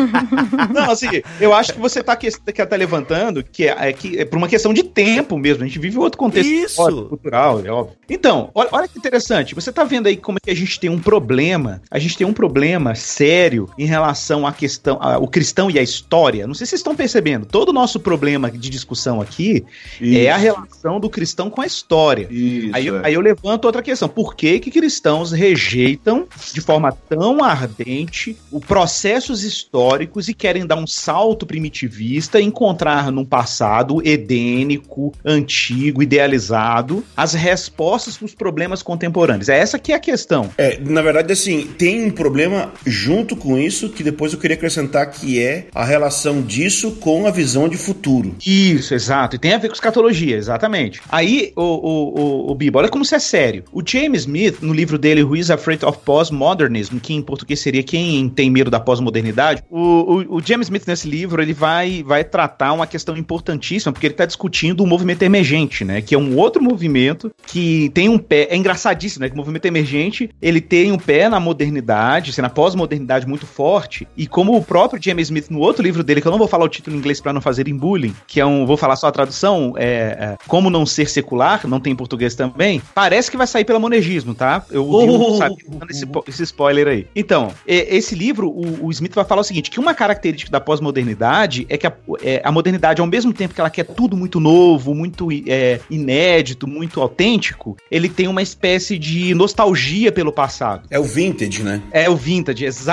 Não, 0.74 0.90
assim, 0.90 1.08
eu 1.40 1.54
acho 1.54 1.74
que 1.74 1.78
você 1.78 2.02
tá, 2.02 2.16
que, 2.16 2.30
que 2.30 2.66
tá 2.66 2.76
levantando 2.76 3.44
que 3.44 3.68
é, 3.68 3.90
é, 3.90 3.92
que 3.92 4.18
é 4.18 4.24
por 4.24 4.38
uma 4.38 4.48
questão 4.48 4.74
de 4.74 4.82
tempo 4.82 5.38
mesmo. 5.38 5.62
A 5.62 5.66
gente 5.66 5.78
vive 5.78 5.98
outro 5.98 6.18
contexto 6.18 6.48
isso. 6.48 7.06
cultural, 7.06 7.64
é 7.64 7.70
óbvio. 7.70 7.96
Então, 8.08 8.50
olha, 8.54 8.68
olha 8.72 8.88
que 8.88 8.98
interessante. 8.98 9.54
Você 9.54 9.70
tá 9.70 9.84
vendo 9.84 10.08
aí 10.08 10.16
como 10.16 10.38
é 10.38 10.40
que 10.40 10.50
a 10.50 10.56
gente 10.56 10.80
tem 10.80 10.90
um 10.90 10.98
problema. 10.98 11.80
A 11.90 11.98
gente 11.98 12.16
tem 12.16 12.26
um 12.26 12.32
problema 12.32 12.94
sério 13.20 13.68
em 13.76 13.84
relação 13.84 14.46
à 14.46 14.52
questão, 14.52 14.96
ao 14.98 15.28
cristão 15.28 15.70
e 15.70 15.78
à 15.78 15.82
história. 15.82 16.46
Não 16.46 16.54
sei 16.54 16.64
se 16.64 16.70
vocês 16.70 16.80
estão 16.80 16.96
percebendo. 16.96 17.44
Todo 17.44 17.68
o 17.68 17.72
nosso 17.72 18.00
problema 18.00 18.50
de 18.50 18.70
discussão 18.70 19.20
aqui 19.20 19.62
Isso. 20.00 20.18
é 20.18 20.30
a 20.30 20.38
relação 20.38 20.98
do 20.98 21.10
cristão 21.10 21.50
com 21.50 21.60
a 21.60 21.66
história. 21.66 22.26
Isso, 22.30 22.70
aí, 22.74 22.88
é. 22.88 23.00
aí 23.04 23.12
eu 23.12 23.20
levanto 23.20 23.66
outra 23.66 23.82
questão. 23.82 24.08
Por 24.08 24.34
que, 24.34 24.58
que 24.58 24.70
cristãos 24.70 25.32
rejeitam 25.32 26.26
de 26.54 26.62
forma 26.62 26.92
tão 27.10 27.44
ardente 27.44 28.38
os 28.50 28.64
processos 28.64 29.44
históricos 29.44 30.30
e 30.30 30.32
querem 30.32 30.66
dar 30.66 30.76
um 30.76 30.86
salto 30.86 31.44
primitivista, 31.44 32.40
encontrar 32.40 33.12
num 33.12 33.24
passado 33.24 34.00
edênico, 34.02 35.12
antigo, 35.22 36.02
idealizado, 36.02 37.04
as 37.14 37.34
respostas 37.34 38.16
para 38.16 38.24
os 38.24 38.34
problemas 38.34 38.82
contemporâneos? 38.82 39.50
É 39.50 39.58
essa 39.58 39.78
que 39.78 39.92
é 39.92 39.96
a 39.96 40.00
questão. 40.00 40.48
É, 40.56 40.80
na 40.80 41.02
verdade, 41.02 41.30
assim, 41.34 41.66
tem 41.76 42.06
um 42.06 42.10
problema 42.10 42.72
junto 43.10 43.34
com 43.34 43.58
isso 43.58 43.90
que 43.90 44.02
depois 44.02 44.32
eu 44.32 44.38
queria 44.38 44.56
acrescentar 44.56 45.10
que 45.10 45.42
é 45.42 45.66
a 45.74 45.84
relação 45.84 46.40
disso 46.42 46.92
com 46.92 47.26
a 47.26 47.30
visão 47.30 47.68
de 47.68 47.76
futuro. 47.76 48.36
Isso, 48.46 48.94
exato. 48.94 49.36
E 49.36 49.38
tem 49.38 49.52
a 49.52 49.58
ver 49.58 49.68
com 49.68 49.74
escatologia, 49.74 50.36
exatamente. 50.36 51.00
Aí, 51.08 51.52
o, 51.56 51.62
o, 51.62 52.20
o, 52.20 52.50
o 52.52 52.54
Bibo, 52.54 52.78
olha 52.78 52.88
como 52.88 53.04
você 53.04 53.16
é 53.16 53.18
sério 53.18 53.50
sério. 53.50 53.64
O 53.72 53.82
James 53.84 54.20
Smith, 54.22 54.60
no 54.60 54.72
livro 54.72 54.98
dele 54.98 55.24
Who 55.24 55.36
is 55.36 55.50
Afraid 55.50 55.84
of 55.84 55.98
Postmodernism, 56.04 56.98
que 56.98 57.14
em 57.14 57.22
português 57.22 57.60
seria 57.60 57.82
Quem 57.82 58.28
tem 58.28 58.50
medo 58.50 58.70
da 58.70 58.78
pós-modernidade, 58.78 59.62
o, 59.68 59.78
o, 59.78 60.36
o, 60.36 60.42
James 60.42 60.66
Smith 60.66 60.86
nesse 60.86 61.08
livro 61.08 61.42
ele 61.42 61.52
vai, 61.52 62.02
vai 62.02 62.22
tratar 62.22 62.72
uma 62.72 62.86
questão 62.86 63.16
importantíssima, 63.16 63.92
porque 63.92 64.06
ele 64.06 64.14
está 64.14 64.26
discutindo 64.26 64.82
o 64.82 64.86
movimento 64.86 65.22
emergente, 65.22 65.84
né? 65.84 66.00
Que 66.00 66.14
é 66.14 66.18
um 66.18 66.36
outro 66.36 66.62
movimento 66.62 67.32
que 67.46 67.90
tem 67.94 68.08
um 68.08 68.18
pé. 68.18 68.48
É 68.50 68.56
engraçadíssimo, 68.56 69.22
né? 69.22 69.28
Que 69.28 69.34
o 69.34 69.38
movimento 69.38 69.64
emergente 69.64 70.30
ele 70.40 70.60
tem 70.60 70.92
um 70.92 70.98
pé 70.98 71.28
na 71.28 71.40
modernidade, 71.40 72.30
assim, 72.30 72.42
na 72.42 72.50
pós-modernidade 72.50 72.99
muito 73.26 73.46
forte, 73.46 74.06
e 74.16 74.26
como 74.26 74.56
o 74.56 74.64
próprio 74.64 75.02
James 75.02 75.28
Smith, 75.28 75.50
no 75.50 75.60
outro 75.60 75.82
livro 75.82 76.02
dele, 76.02 76.20
que 76.20 76.26
eu 76.26 76.32
não 76.32 76.38
vou 76.38 76.48
falar 76.48 76.64
o 76.64 76.68
título 76.68 76.96
em 76.96 76.98
inglês 76.98 77.20
para 77.20 77.32
não 77.32 77.40
fazerem 77.40 77.76
bullying, 77.76 78.14
que 78.26 78.40
é 78.40 78.46
um. 78.46 78.66
Vou 78.66 78.76
falar 78.76 78.96
só 78.96 79.08
a 79.08 79.12
tradução, 79.12 79.74
é, 79.76 79.84
é 79.86 80.36
Como 80.46 80.70
Não 80.70 80.86
Ser 80.86 81.08
Secular, 81.08 81.66
não 81.66 81.80
tem 81.80 81.92
em 81.92 81.96
português 81.96 82.34
também, 82.34 82.82
parece 82.94 83.30
que 83.30 83.36
vai 83.36 83.46
sair 83.46 83.64
pelo 83.64 83.80
monegismo, 83.80 84.34
tá? 84.34 84.64
Eu 84.70 84.88
oh, 84.88 85.36
sabe, 85.36 85.56
esse, 85.88 86.06
esse, 86.28 86.42
spoiler 86.44 86.88
aí. 86.88 87.06
Então, 87.14 87.52
esse 87.66 88.14
livro, 88.14 88.48
o, 88.48 88.86
o, 88.86 88.90
Smith 88.90 89.14
vai 89.14 89.24
falar 89.24 89.40
o 89.40 89.44
seguinte: 89.44 89.70
que 89.70 89.80
uma 89.80 89.94
característica 89.94 90.50
da 90.50 90.60
pós-modernidade 90.60 91.66
é 91.68 91.76
que 91.76 91.86
a, 91.86 91.92
é, 92.22 92.40
a, 92.44 92.52
modernidade, 92.52 93.00
ao 93.00 93.06
mesmo 93.06 93.32
tempo 93.32 93.54
que 93.54 93.60
ela 93.60 93.70
quer 93.70 93.84
tudo 93.84 94.16
muito 94.16 94.40
novo, 94.40 94.94
muito 94.94 95.28
é, 95.46 95.80
inédito, 95.90 96.66
muito 96.66 97.00
autêntico, 97.00 97.76
ele 97.90 98.08
tem 98.08 98.28
uma 98.28 98.42
espécie 98.42 98.98
de 98.98 99.34
nostalgia 99.34 100.12
pelo 100.12 100.32
passado. 100.32 100.86
É 100.90 100.98
o 100.98 101.04
vintage, 101.04 101.62
né? 101.62 101.82
É 101.90 102.08
o 102.08 102.16
vintage, 102.16 102.64
exatamente, 102.64 102.89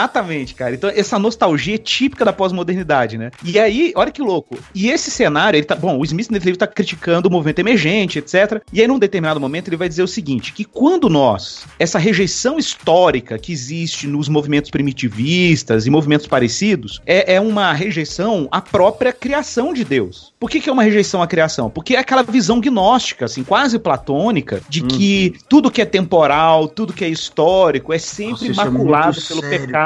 cara. 0.53 0.75
Então, 0.75 0.89
essa 0.93 1.17
nostalgia 1.17 1.75
é 1.75 1.77
típica 1.77 2.25
da 2.25 2.33
pós-modernidade, 2.33 3.17
né? 3.17 3.31
E 3.43 3.57
aí, 3.59 3.91
olha 3.95 4.11
que 4.11 4.21
louco. 4.21 4.57
E 4.73 4.89
esse 4.89 5.09
cenário, 5.09 5.57
ele 5.57 5.65
tá. 5.65 5.75
Bom, 5.75 5.97
o 5.97 6.03
Smith 6.03 6.29
nesse 6.29 6.45
livro 6.45 6.59
tá 6.59 6.67
criticando 6.67 7.27
o 7.27 7.31
movimento 7.31 7.59
emergente, 7.59 8.19
etc. 8.19 8.61
E 8.71 8.81
aí, 8.81 8.87
num 8.87 8.99
determinado 8.99 9.39
momento, 9.39 9.69
ele 9.69 9.77
vai 9.77 9.87
dizer 9.87 10.03
o 10.03 10.07
seguinte: 10.07 10.53
que 10.53 10.63
quando 10.63 11.09
nós, 11.09 11.65
essa 11.79 11.97
rejeição 11.97 12.57
histórica 12.57 13.37
que 13.37 13.51
existe 13.51 14.07
nos 14.07 14.27
movimentos 14.27 14.69
primitivistas 14.69 15.85
e 15.85 15.89
movimentos 15.89 16.27
parecidos, 16.27 17.01
é, 17.05 17.35
é 17.35 17.41
uma 17.41 17.73
rejeição 17.73 18.47
à 18.51 18.61
própria 18.61 19.13
criação 19.13 19.73
de 19.73 19.83
Deus. 19.83 20.33
Por 20.39 20.49
que, 20.49 20.59
que 20.59 20.69
é 20.69 20.73
uma 20.73 20.83
rejeição 20.83 21.21
à 21.21 21.27
criação? 21.27 21.69
Porque 21.69 21.95
é 21.95 21.99
aquela 21.99 22.23
visão 22.23 22.59
gnóstica, 22.59 23.25
assim, 23.25 23.43
quase 23.43 23.79
platônica, 23.79 24.61
de 24.69 24.83
hum. 24.83 24.87
que 24.87 25.33
tudo 25.49 25.71
que 25.71 25.81
é 25.81 25.85
temporal, 25.85 26.67
tudo 26.67 26.93
que 26.93 27.03
é 27.03 27.09
histórico, 27.09 27.93
é 27.93 27.97
sempre 27.97 28.49
Nossa, 28.49 28.61
é 28.61 28.65
maculado 28.65 29.17
é 29.17 29.27
pelo 29.27 29.41
sério. 29.41 29.65
pecado, 29.65 29.76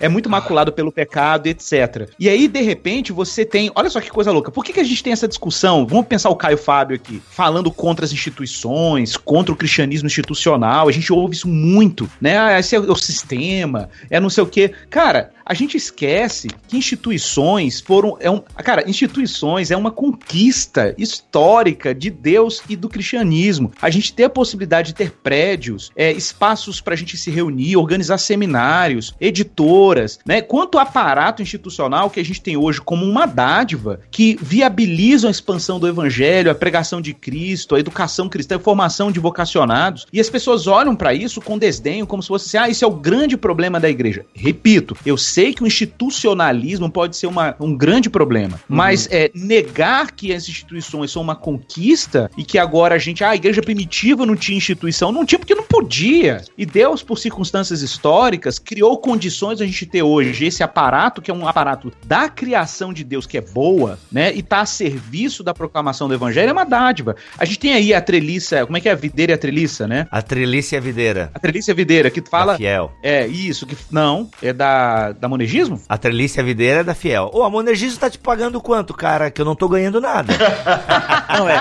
é 0.00 0.08
muito 0.08 0.28
maculado 0.28 0.72
pelo 0.72 0.92
pecado, 0.92 1.46
etc. 1.46 2.08
E 2.18 2.28
aí, 2.28 2.48
de 2.48 2.60
repente, 2.60 3.12
você 3.12 3.44
tem. 3.44 3.70
Olha 3.74 3.90
só 3.90 4.00
que 4.00 4.10
coisa 4.10 4.30
louca. 4.30 4.50
Por 4.50 4.64
que, 4.64 4.72
que 4.72 4.80
a 4.80 4.84
gente 4.84 5.02
tem 5.02 5.12
essa 5.12 5.28
discussão? 5.28 5.86
Vamos 5.86 6.06
pensar 6.06 6.30
o 6.30 6.36
Caio 6.36 6.58
Fábio 6.58 6.96
aqui, 6.96 7.22
falando 7.30 7.70
contra 7.70 8.04
as 8.04 8.12
instituições, 8.12 9.16
contra 9.16 9.52
o 9.52 9.56
cristianismo 9.56 10.06
institucional. 10.06 10.88
A 10.88 10.92
gente 10.92 11.12
ouve 11.12 11.34
isso 11.34 11.48
muito, 11.48 12.10
né? 12.20 12.38
Ah, 12.38 12.58
esse 12.58 12.76
é 12.76 12.80
o 12.80 12.96
sistema, 12.96 13.88
é 14.10 14.20
não 14.20 14.30
sei 14.30 14.44
o 14.44 14.46
quê. 14.46 14.72
Cara, 14.90 15.30
a 15.44 15.54
gente 15.54 15.76
esquece 15.76 16.48
que 16.68 16.76
instituições 16.76 17.80
foram. 17.80 18.16
É 18.20 18.30
um, 18.30 18.40
cara, 18.40 18.88
instituições 18.88 19.70
é 19.70 19.76
uma 19.76 19.90
conquista 19.90 20.94
histórica 20.96 21.94
de 21.94 22.10
Deus 22.10 22.62
e 22.68 22.76
do 22.76 22.88
cristianismo. 22.88 23.72
A 23.80 23.90
gente 23.90 24.12
ter 24.12 24.24
a 24.24 24.30
possibilidade 24.30 24.88
de 24.88 24.94
ter 24.94 25.10
prédios, 25.10 25.90
é, 25.96 26.12
espaços 26.12 26.80
para 26.80 26.94
a 26.94 26.96
gente 26.96 27.16
se 27.16 27.30
reunir, 27.30 27.76
organizar 27.76 28.18
seminários, 28.18 29.14
editoras, 29.20 30.18
né? 30.24 30.40
Quanto 30.40 30.78
aparato 30.78 31.42
institucional 31.42 32.10
que 32.10 32.20
a 32.20 32.24
gente 32.24 32.40
tem 32.40 32.56
hoje 32.56 32.80
como 32.80 33.04
uma 33.04 33.26
dádiva 33.26 34.00
que 34.10 34.38
viabilizam 34.40 35.28
a 35.28 35.30
expansão 35.30 35.78
do 35.78 35.88
evangelho, 35.88 36.50
a 36.50 36.54
pregação 36.54 37.00
de 37.00 37.12
Cristo, 37.12 37.74
a 37.74 37.80
educação 37.80 38.28
cristã, 38.28 38.56
a 38.56 38.60
formação 38.60 39.10
de 39.10 39.20
vocacionados. 39.20 40.06
E 40.12 40.20
as 40.20 40.30
pessoas 40.30 40.66
olham 40.66 40.96
para 40.96 41.12
isso 41.12 41.40
com 41.40 41.58
desdenho, 41.58 42.06
como 42.06 42.22
se 42.22 42.28
fosse 42.28 42.56
assim: 42.56 42.64
ah, 42.64 42.70
isso 42.70 42.84
é 42.84 42.88
o 42.88 42.92
grande 42.92 43.36
problema 43.36 43.78
da 43.78 43.90
igreja. 43.90 44.24
Repito, 44.34 44.96
eu 45.04 45.16
sei 45.34 45.52
que 45.52 45.64
o 45.64 45.66
institucionalismo 45.66 46.88
pode 46.88 47.16
ser 47.16 47.26
uma, 47.26 47.56
um 47.58 47.76
grande 47.76 48.08
problema, 48.08 48.54
uhum. 48.70 48.76
mas 48.76 49.08
é, 49.10 49.32
negar 49.34 50.12
que 50.12 50.32
as 50.32 50.48
instituições 50.48 51.10
são 51.10 51.20
uma 51.20 51.34
conquista 51.34 52.30
e 52.38 52.44
que 52.44 52.56
agora 52.56 52.94
a 52.94 52.98
gente, 52.98 53.24
ah, 53.24 53.30
a 53.30 53.34
igreja 53.34 53.60
primitiva 53.60 54.24
não 54.24 54.36
tinha 54.36 54.56
instituição, 54.56 55.10
não 55.10 55.26
tinha 55.26 55.40
porque 55.40 55.54
não 55.56 55.64
podia. 55.64 56.44
E 56.56 56.64
Deus, 56.64 57.02
por 57.02 57.18
circunstâncias 57.18 57.82
históricas, 57.82 58.60
criou 58.60 58.96
condições 58.98 59.60
a 59.60 59.66
gente 59.66 59.84
ter 59.86 60.04
hoje 60.04 60.44
esse 60.44 60.62
aparato, 60.62 61.20
que 61.20 61.32
é 61.32 61.34
um 61.34 61.48
aparato 61.48 61.92
da 62.06 62.28
criação 62.28 62.92
de 62.92 63.02
Deus, 63.02 63.26
que 63.26 63.36
é 63.36 63.40
boa, 63.40 63.98
né, 64.12 64.32
e 64.32 64.40
tá 64.40 64.60
a 64.60 64.66
serviço 64.66 65.42
da 65.42 65.52
proclamação 65.52 66.06
do 66.06 66.14
evangelho, 66.14 66.50
é 66.50 66.52
uma 66.52 66.64
dádiva. 66.64 67.16
A 67.36 67.44
gente 67.44 67.58
tem 67.58 67.72
aí 67.74 67.92
a 67.92 68.00
treliça, 68.00 68.64
como 68.64 68.76
é 68.76 68.80
que 68.80 68.88
é 68.88 68.92
a 68.92 68.94
videira 68.94 69.32
e 69.32 69.34
a 69.34 69.38
treliça, 69.38 69.88
né? 69.88 70.06
A 70.12 70.22
treliça 70.22 70.76
e 70.76 70.78
a 70.78 70.80
videira. 70.80 71.30
A 71.34 71.40
treliça 71.40 71.70
e 71.70 71.72
a 71.72 71.74
videira, 71.74 72.08
que 72.08 72.22
fala... 72.22 72.52
Da 72.52 72.58
fiel. 72.58 72.92
É, 73.02 73.26
isso, 73.26 73.66
que 73.66 73.76
não, 73.90 74.30
é 74.40 74.52
da 74.52 75.23
da 75.24 75.28
Monegismo? 75.28 75.80
A 75.88 75.96
trelice 75.96 76.38
a 76.38 76.42
videira 76.42 76.80
é 76.80 76.84
da 76.84 76.94
Fiel. 76.94 77.30
Ô, 77.32 77.42
a 77.42 77.50
Monegismo 77.50 77.98
tá 77.98 78.10
te 78.10 78.18
pagando 78.18 78.60
quanto, 78.60 78.92
cara? 78.92 79.30
Que 79.30 79.40
eu 79.40 79.44
não 79.44 79.56
tô 79.56 79.68
ganhando 79.68 80.00
nada. 80.00 80.34
não, 81.34 81.48
é. 81.48 81.60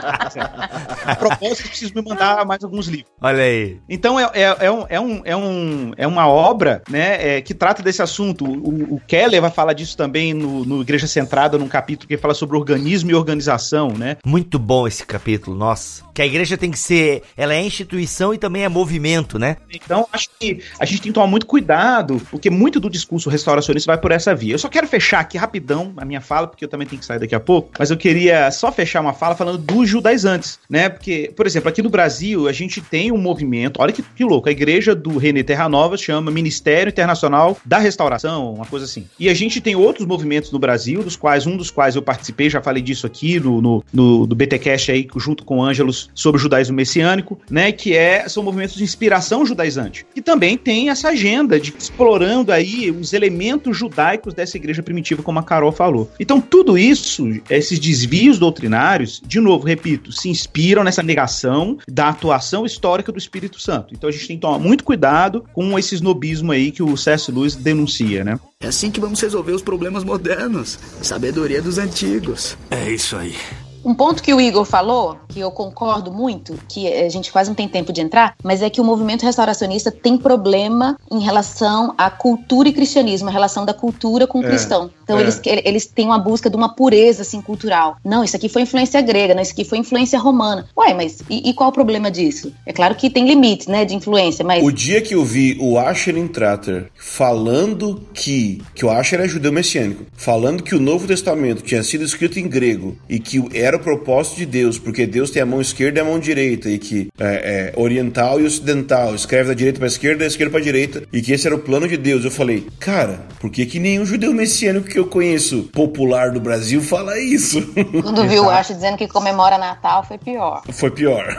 A 1.05 1.15
propósito, 1.15 1.69
preciso 1.69 1.93
me 1.95 2.01
mandar 2.01 2.45
mais 2.45 2.61
alguns 2.63 2.87
livros. 2.87 3.09
Olha 3.21 3.41
aí. 3.41 3.79
Então, 3.87 4.19
é, 4.19 4.29
é, 4.33 4.65
é, 4.65 4.71
um, 4.71 4.85
é, 4.89 4.99
um, 4.99 5.21
é, 5.23 5.35
um, 5.35 5.91
é 5.95 6.07
uma 6.07 6.27
obra, 6.27 6.83
né, 6.89 7.37
é, 7.37 7.41
que 7.41 7.53
trata 7.53 7.81
desse 7.81 8.01
assunto. 8.01 8.43
O, 8.43 8.95
o, 8.95 9.01
Keller 9.07 9.41
vai 9.41 9.51
falar 9.51 9.71
disso 9.71 9.95
também 9.95 10.33
no, 10.33 10.65
no 10.65 10.81
Igreja 10.81 11.07
Centrada, 11.07 11.57
num 11.57 11.69
capítulo 11.69 12.07
que 12.07 12.17
fala 12.17 12.33
sobre 12.33 12.57
organismo 12.57 13.11
e 13.11 13.15
organização, 13.15 13.89
né? 13.89 14.17
Muito 14.25 14.59
bom 14.59 14.85
esse 14.85 15.05
capítulo, 15.05 15.55
nossa. 15.55 16.03
Que 16.13 16.21
a 16.21 16.25
igreja 16.25 16.57
tem 16.57 16.69
que 16.69 16.79
ser, 16.79 17.23
ela 17.37 17.53
é 17.53 17.61
instituição 17.61 18.33
e 18.33 18.37
também 18.37 18.63
é 18.63 18.69
movimento, 18.69 19.39
né? 19.39 19.57
Então, 19.71 20.05
acho 20.11 20.29
que 20.37 20.61
a 20.79 20.85
gente 20.85 21.01
tem 21.01 21.11
que 21.11 21.15
tomar 21.15 21.27
muito 21.27 21.45
cuidado, 21.45 22.21
porque 22.29 22.49
muito 22.49 22.79
do 22.79 22.89
discurso 22.89 23.29
restaurativo 23.29 23.52
restauracionista 23.53 23.91
vai 23.91 23.97
por 23.97 24.11
essa 24.11 24.33
via. 24.33 24.53
Eu 24.53 24.59
só 24.59 24.67
quero 24.67 24.87
fechar 24.87 25.19
aqui 25.19 25.37
rapidão 25.37 25.93
a 25.97 26.05
minha 26.05 26.21
fala, 26.21 26.47
porque 26.47 26.65
eu 26.65 26.69
também 26.69 26.87
tenho 26.87 26.99
que 26.99 27.05
sair 27.05 27.19
daqui 27.19 27.35
a 27.35 27.39
pouco, 27.39 27.71
mas 27.77 27.91
eu 27.91 27.97
queria 27.97 28.49
só 28.51 28.71
fechar 28.71 29.01
uma 29.01 29.13
fala 29.13 29.35
falando 29.35 29.57
dos 29.57 29.87
judaizantes, 29.87 30.59
né? 30.69 30.89
Porque, 30.89 31.31
por 31.35 31.45
exemplo, 31.45 31.69
aqui 31.69 31.81
no 31.81 31.89
Brasil 31.89 32.47
a 32.47 32.51
gente 32.51 32.81
tem 32.81 33.11
um 33.11 33.17
movimento, 33.17 33.81
olha 33.81 33.93
que, 33.93 34.01
que 34.01 34.23
louco, 34.23 34.49
a 34.49 34.51
igreja 34.51 34.95
do 34.95 35.17
René 35.17 35.43
Terra 35.43 35.69
Nova 35.69 35.97
chama 35.97 36.31
Ministério 36.31 36.89
Internacional 36.89 37.57
da 37.65 37.77
Restauração, 37.77 38.53
uma 38.53 38.65
coisa 38.65 38.85
assim. 38.85 39.07
E 39.19 39.29
a 39.29 39.33
gente 39.33 39.61
tem 39.61 39.75
outros 39.75 40.07
movimentos 40.07 40.51
no 40.51 40.59
Brasil, 40.59 41.03
dos 41.03 41.15
quais, 41.15 41.45
um 41.45 41.57
dos 41.57 41.69
quais 41.69 41.95
eu 41.95 42.01
participei, 42.01 42.49
já 42.49 42.61
falei 42.61 42.81
disso 42.81 43.05
aqui 43.05 43.39
no, 43.39 43.61
no, 43.61 43.83
no 43.91 44.27
do 44.27 44.35
BTcast 44.35 44.91
aí, 44.91 45.07
junto 45.17 45.43
com 45.43 45.57
o 45.57 45.63
Ângelos, 45.63 46.09
sobre 46.13 46.39
o 46.39 46.41
judaísmo 46.41 46.75
messiânico, 46.75 47.39
né? 47.49 47.71
Que 47.71 47.95
é, 47.95 48.27
são 48.27 48.43
movimentos 48.43 48.75
de 48.75 48.83
inspiração 48.83 49.45
judaizante. 49.45 50.05
Que 50.13 50.21
também 50.21 50.57
tem 50.57 50.89
essa 50.89 51.09
agenda 51.09 51.59
de 51.59 51.73
explorando 51.77 52.51
aí 52.51 52.91
os 52.91 53.13
elementos 53.13 53.42
elementos 53.43 53.77
judaicos 53.77 54.33
dessa 54.33 54.57
igreja 54.57 54.81
primitiva, 54.81 55.21
como 55.21 55.39
a 55.39 55.43
Carol 55.43 55.71
falou. 55.71 56.09
Então, 56.19 56.39
tudo 56.39 56.77
isso, 56.77 57.27
esses 57.49 57.77
desvios 57.77 58.39
doutrinários, 58.39 59.21
de 59.25 59.39
novo, 59.39 59.65
repito, 59.65 60.11
se 60.11 60.29
inspiram 60.29 60.83
nessa 60.83 61.03
negação 61.03 61.77
da 61.87 62.09
atuação 62.09 62.65
histórica 62.65 63.11
do 63.11 63.17
Espírito 63.17 63.59
Santo. 63.59 63.93
Então, 63.93 64.09
a 64.09 64.13
gente 64.13 64.27
tem 64.27 64.37
que 64.37 64.41
tomar 64.41 64.59
muito 64.59 64.83
cuidado 64.83 65.43
com 65.53 65.77
esse 65.77 65.95
snobismo 65.95 66.51
aí 66.51 66.71
que 66.71 66.81
o 66.81 66.95
C.S. 66.95 67.31
Lewis 67.31 67.55
denuncia, 67.55 68.23
né? 68.23 68.39
É 68.61 68.67
assim 68.67 68.89
que 68.89 68.99
vamos 68.99 69.19
resolver 69.19 69.51
os 69.51 69.61
problemas 69.61 70.03
modernos. 70.03 70.79
Sabedoria 71.01 71.61
dos 71.61 71.77
antigos. 71.77 72.57
É 72.71 72.89
isso 72.89 73.17
aí. 73.17 73.35
Um 73.83 73.93
ponto 73.93 74.23
que 74.23 74.33
o 74.33 74.39
Igor 74.39 74.65
falou, 74.65 75.17
que 75.27 75.39
eu 75.39 75.51
concordo 75.51 76.11
muito, 76.11 76.57
que 76.69 76.87
a 76.87 77.09
gente 77.09 77.31
quase 77.31 77.49
não 77.49 77.55
tem 77.55 77.67
tempo 77.67 77.91
de 77.91 78.01
entrar, 78.01 78.35
mas 78.43 78.61
é 78.61 78.69
que 78.69 78.79
o 78.79 78.83
movimento 78.83 79.23
restauracionista 79.23 79.91
tem 79.91 80.17
problema 80.17 80.97
em 81.11 81.19
relação 81.19 81.93
à 81.97 82.09
cultura 82.09 82.69
e 82.69 82.73
cristianismo, 82.73 83.29
a 83.29 83.31
relação 83.31 83.65
da 83.65 83.73
cultura 83.73 84.25
com 84.25 84.39
o 84.39 84.43
é, 84.43 84.47
cristão. 84.47 84.89
Então 85.03 85.17
é. 85.17 85.21
eles, 85.21 85.41
eles 85.43 85.85
têm 85.85 86.05
uma 86.05 86.17
busca 86.17 86.49
de 86.49 86.55
uma 86.55 86.69
pureza 86.69 87.23
assim, 87.23 87.41
cultural. 87.41 87.97
Não, 88.03 88.23
isso 88.23 88.35
aqui 88.35 88.47
foi 88.47 88.61
influência 88.61 89.01
grega, 89.01 89.33
não, 89.33 89.41
isso 89.41 89.51
aqui 89.51 89.65
foi 89.65 89.77
influência 89.77 90.17
romana. 90.17 90.65
Ué, 90.77 90.93
mas 90.93 91.21
e, 91.29 91.49
e 91.49 91.53
qual 91.53 91.69
o 91.69 91.73
problema 91.73 92.09
disso? 92.09 92.53
É 92.65 92.71
claro 92.71 92.95
que 92.95 93.09
tem 93.09 93.27
limites, 93.27 93.67
né, 93.67 93.83
de 93.83 93.95
influência, 93.95 94.45
mas... 94.45 94.63
O 94.63 94.71
dia 94.71 95.01
que 95.01 95.15
eu 95.15 95.25
vi 95.25 95.57
o 95.59 95.77
Asher 95.77 96.13
Tratter 96.29 96.91
falando 96.95 98.01
que, 98.13 98.61
que 98.73 98.85
o 98.85 98.89
Asher 98.89 99.19
é 99.19 99.27
judeu 99.27 99.51
messiânico, 99.51 100.05
falando 100.13 100.63
que 100.63 100.75
o 100.75 100.79
Novo 100.79 101.07
Testamento 101.07 101.63
tinha 101.63 101.83
sido 101.83 102.03
escrito 102.03 102.39
em 102.39 102.47
grego 102.47 102.95
e 103.09 103.19
que 103.19 103.43
era 103.53 103.72
era 103.73 103.81
o 103.81 103.83
propósito 103.83 104.37
de 104.37 104.45
Deus, 104.45 104.77
porque 104.77 105.05
Deus 105.05 105.31
tem 105.31 105.41
a 105.41 105.45
mão 105.45 105.59
esquerda 105.59 105.99
e 105.99 106.01
a 106.01 106.05
mão 106.05 106.19
direita, 106.19 106.69
e 106.69 106.77
que 106.77 107.09
é, 107.19 107.73
é 107.75 107.79
oriental 107.79 108.39
e 108.39 108.45
ocidental, 108.45 109.15
escreve 109.15 109.49
da 109.49 109.55
direita 109.55 109.79
para 109.79 109.87
esquerda, 109.87 110.19
da 110.19 110.27
esquerda 110.27 110.51
para 110.51 110.61
direita, 110.61 111.03
e 111.11 111.21
que 111.21 111.33
esse 111.33 111.47
era 111.47 111.55
o 111.55 111.59
plano 111.59 111.87
de 111.87 111.97
Deus. 111.97 112.23
Eu 112.23 112.31
falei, 112.31 112.67
cara, 112.79 113.21
por 113.39 113.49
que, 113.49 113.65
que 113.65 113.79
nenhum 113.79 114.05
judeu 114.05 114.33
messiânico 114.33 114.87
que 114.87 114.99
eu 114.99 115.07
conheço 115.07 115.69
popular 115.73 116.31
do 116.31 116.39
Brasil 116.39 116.81
fala 116.81 117.19
isso? 117.19 117.61
Quando 118.01 118.27
viu 118.27 118.45
o 118.45 118.49
Acho 118.49 118.73
dizendo 118.73 118.97
que 118.97 119.07
comemora 119.07 119.57
Natal, 119.57 120.03
foi 120.03 120.17
pior. 120.17 120.61
Foi 120.71 120.91
pior. 120.91 121.25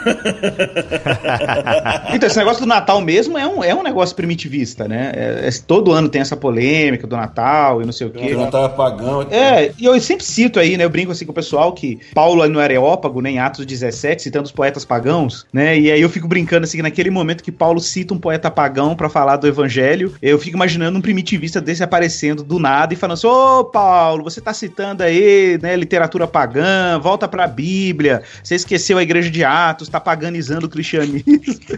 então, 2.12 2.26
esse 2.26 2.38
negócio 2.38 2.60
do 2.60 2.66
Natal 2.66 3.00
mesmo 3.00 3.38
é 3.38 3.46
um, 3.46 3.62
é 3.62 3.74
um 3.74 3.82
negócio 3.82 4.16
primitivista, 4.16 4.88
né? 4.88 5.12
É, 5.14 5.48
é, 5.48 5.50
todo 5.66 5.92
ano 5.92 6.08
tem 6.08 6.20
essa 6.20 6.36
polêmica 6.36 7.06
do 7.06 7.16
Natal 7.16 7.80
e 7.80 7.84
não 7.84 7.92
sei 7.92 8.08
o 8.08 8.10
quê. 8.10 8.34
O 8.34 8.40
Natal 8.40 8.64
é 8.64 8.68
pagão. 8.70 9.22
É, 9.30 9.72
e 9.78 9.84
eu 9.84 9.98
sempre 10.00 10.24
cito 10.24 10.58
aí, 10.58 10.76
né? 10.76 10.84
Eu 10.84 10.90
brinco 10.90 11.12
assim 11.12 11.24
com 11.24 11.32
o 11.32 11.34
pessoal 11.34 11.72
que 11.72 12.00
Paulo 12.12 12.23
Paulo 12.24 12.48
no 12.48 12.58
Areópago, 12.58 13.20
né, 13.20 13.32
em 13.32 13.38
Atos 13.38 13.66
17, 13.66 14.22
citando 14.22 14.46
os 14.46 14.52
poetas 14.52 14.82
pagãos, 14.82 15.46
né? 15.52 15.78
E 15.78 15.92
aí 15.92 16.00
eu 16.00 16.08
fico 16.08 16.26
brincando 16.26 16.64
assim, 16.64 16.80
naquele 16.80 17.10
momento 17.10 17.44
que 17.44 17.52
Paulo 17.52 17.78
cita 17.80 18.14
um 18.14 18.18
poeta 18.18 18.50
pagão 18.50 18.96
para 18.96 19.10
falar 19.10 19.36
do 19.36 19.46
evangelho, 19.46 20.14
eu 20.22 20.38
fico 20.38 20.56
imaginando 20.56 20.98
um 20.98 21.02
primitivista 21.02 21.60
desse 21.60 21.84
aparecendo 21.84 22.42
do 22.42 22.58
nada 22.58 22.94
e 22.94 22.96
falando 22.96 23.12
assim: 23.12 23.26
Ô 23.26 23.62
Paulo, 23.64 24.24
você 24.24 24.40
tá 24.40 24.54
citando 24.54 25.02
aí, 25.02 25.58
né, 25.60 25.76
literatura 25.76 26.26
pagã, 26.26 26.98
volta 26.98 27.28
pra 27.28 27.46
Bíblia, 27.46 28.22
você 28.42 28.54
esqueceu 28.54 28.96
a 28.96 29.02
igreja 29.02 29.30
de 29.30 29.44
Atos, 29.44 29.90
tá 29.90 30.00
paganizando 30.00 30.64
o 30.64 30.70
cristianismo. 30.70 31.24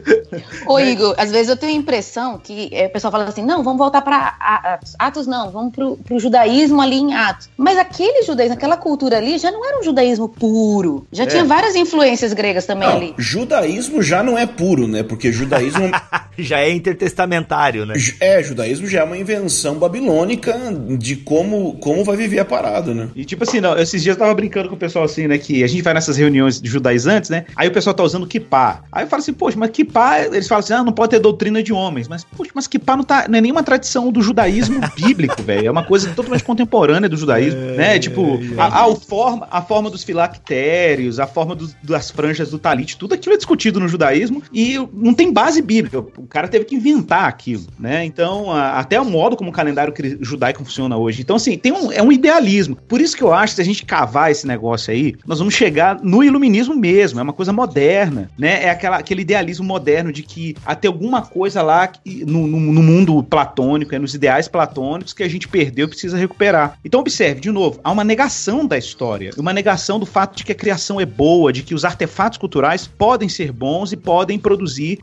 Ô, 0.69 0.79
Igor, 0.79 1.17
às 1.19 1.33
vezes 1.33 1.49
eu 1.49 1.57
tenho 1.57 1.73
a 1.73 1.77
impressão 1.77 2.39
que 2.39 2.69
é, 2.71 2.87
o 2.87 2.91
pessoal 2.91 3.11
fala 3.11 3.25
assim: 3.25 3.45
não, 3.45 3.65
vamos 3.65 3.79
voltar 3.79 4.01
pra 4.01 4.37
Atos. 4.39 4.95
Atos 4.97 5.27
não, 5.27 5.51
vamos 5.51 5.73
pro, 5.73 5.97
pro 5.97 6.21
judaísmo 6.21 6.81
ali 6.81 6.99
em 6.99 7.15
Atos. 7.15 7.49
Mas 7.57 7.77
aquele 7.77 8.23
judaísmo, 8.23 8.55
aquela 8.55 8.77
cultura 8.77 9.17
ali, 9.17 9.39
já 9.39 9.51
não 9.51 9.67
era 9.67 9.81
um 9.81 9.83
judaísmo 9.83 10.36
puro. 10.39 11.07
Já 11.13 11.25
É. 11.25 11.27
tinha 11.27 11.45
várias 11.45 11.75
influências 11.75 12.33
gregas 12.33 12.67
também 12.67 12.89
Não, 12.89 12.97
ali. 12.97 13.15
judaísmo 13.19 14.03
já 14.03 14.23
não 14.23 14.39
é 14.39 14.47
puro, 14.47 14.87
né? 14.87 15.03
Porque 15.03 15.33
judaísmo 15.33 15.91
Já 16.39 16.59
é 16.61 16.71
intertestamentário, 16.71 17.87
né? 17.87 17.95
é 18.21 18.43
judaísmo 18.43 18.87
já 18.87 19.01
é 19.01 19.05
uma 19.05 19.17
invenção 19.17 19.77
babilônica 19.77 20.55
de 20.99 21.17
como 21.17 21.75
como 21.79 22.05
vai 22.05 22.15
viver 22.17 22.39
a 22.41 22.45
parada, 22.45 22.93
né? 22.93 23.09
E 23.17 23.25
tipo 23.25 23.43
assim, 23.45 23.61
não, 23.61 23.77
esses 23.79 24.03
dias 24.03 24.15
eu 24.17 24.21
tava 24.21 24.35
brincando 24.35 24.69
com 24.69 24.75
o 24.75 24.79
pessoal 24.79 25.05
assim, 25.07 25.27
né? 25.27 25.39
Que 25.39 25.65
a 25.65 25.67
gente 25.67 25.81
vai 25.83 25.95
nessas 25.95 26.17
reuniões 26.19 26.61
de 26.61 26.69
judaizantes, 26.69 27.31
né? 27.31 27.47
Aí 27.57 27.69
o 27.69 27.73
pessoal 27.73 27.95
tá 27.95 28.03
usando 28.03 28.27
kippah. 28.27 28.83
Aí 28.93 29.05
eu 29.05 29.09
falo 29.09 29.23
assim, 29.23 29.33
poxa, 29.33 29.57
mas 29.59 29.71
kippah, 29.71 30.27
eles 30.27 30.47
falam 30.47 30.61
assim, 30.61 30.75
ah, 30.75 30.85
não 30.85 30.93
pode 30.93 31.11
ter 31.11 31.19
doutrina 31.21 31.63
de 31.63 31.73
homens. 31.73 32.07
Mas, 32.07 32.23
poxa, 32.25 32.51
mas 32.55 32.67
kippah 32.67 32.97
não, 32.97 33.05
tá, 33.05 33.27
não 33.29 33.39
é 33.39 33.41
nenhuma 33.41 33.63
tradição 33.63 34.13
do 34.13 34.21
judaísmo 34.21 34.81
bíblico, 34.95 35.43
velho. 35.43 35.67
É 35.69 35.71
uma 35.71 35.85
coisa 35.85 36.11
totalmente 36.11 36.45
contemporânea 36.45 37.09
do 37.09 37.17
judaísmo, 37.17 37.61
né? 37.61 37.99
Tipo, 37.99 38.39
a, 38.59 38.81
a, 38.81 38.87
o 38.87 38.97
forma, 38.97 39.49
a 39.51 39.63
forma 39.63 39.89
dos 39.91 40.05
filactérios, 40.27 41.19
a 41.21 41.27
forma 41.27 41.55
dos- 41.55 41.77
das 41.83 42.11
franjas 42.11 42.51
do 42.51 42.59
talit, 42.59 42.97
tudo 42.97 43.15
aquilo 43.15 43.35
é 43.35 43.37
discutido 43.37 43.81
no 43.81 43.89
judaísmo 43.89 44.43
e 44.53 44.77
não 44.93 45.15
tem 45.15 45.33
base 45.33 45.61
bíblica. 45.63 45.99
O 45.99 46.27
cara 46.29 46.49
teve 46.49 46.65
que 46.65 46.75
inventar 46.75 47.25
aquilo, 47.29 47.65
né? 47.79 48.05
Então, 48.05 48.51
a- 48.51 48.79
até 48.79 49.01
o 49.01 49.05
modo 49.05 49.37
como 49.37 49.51
o 49.51 49.53
calendário 49.53 49.93
judaico 50.21 50.65
funciona 50.65 50.97
hoje. 50.97 51.23
Então, 51.23 51.37
assim, 51.37 51.57
tem 51.57 51.73
um, 51.73 51.91
é 51.93 52.03
um 52.03 52.13
idealismo. 52.13 52.77
Por 52.89 53.01
isso 53.01 53.17
que 53.17 53.23
eu 53.23 53.33
acho 53.33 53.53
que 53.53 53.57
se 53.57 53.63
a 53.63 53.65
gente 53.65 53.85
cavar 53.85 54.31
esse 54.31 54.47
negócio 54.47 54.93
aí, 54.93 55.15
nós 55.27 55.39
vamos 55.39 55.55
chegar 55.55 55.99
no 56.03 56.23
iluminismo 56.23 56.75
mesmo. 56.75 57.21
É 57.21 57.23
uma 57.23 57.33
coisa 57.33 57.53
moderna, 57.53 58.31
né? 58.39 58.65
É 58.65 58.71
aquela, 58.71 58.97
aquele 58.97 59.23
idealismo 59.23 59.65
moderno 59.65 60.13
de 60.13 60.23
que 60.23 60.57
até 60.65 60.89
alguma 60.89 61.23
coisa 61.23 61.63
lá 61.63 61.91
no, 62.05 62.47
no- 62.47 62.73
no 62.73 62.83
mundo 62.83 63.23
platônico, 63.23 63.95
é 63.95 63.99
nos 63.99 64.15
ideais 64.15 64.49
platônicos 64.49 65.13
que 65.13 65.23
a 65.23 65.29
gente 65.29 65.49
perdeu 65.49 65.87
e 65.87 65.89
precisa 65.89 66.17
recuperar. 66.17 66.79
Então, 66.85 67.01
observe, 67.01 67.41
de 67.41 67.51
novo, 67.51 67.81
há 67.83 67.91
uma 67.91 68.05
negação 68.05 68.67
da 68.67 68.77
história, 68.79 69.31
uma 69.37 69.53
negação 69.53 69.99
do 69.99 70.06
fato 70.07 70.37
de 70.37 70.45
que 70.45 70.53
a 70.53 70.55
criação 70.55 71.01
é 71.01 71.07
boa, 71.07 71.53
de 71.53 71.63
que 71.63 71.75
os 71.75 71.85
artefatos 71.85 72.39
culturais 72.39 72.87
podem 72.87 73.29
ser 73.29 73.53
bons 73.53 73.93
e 73.93 73.97
podem 73.97 74.39
produzir, 74.39 74.99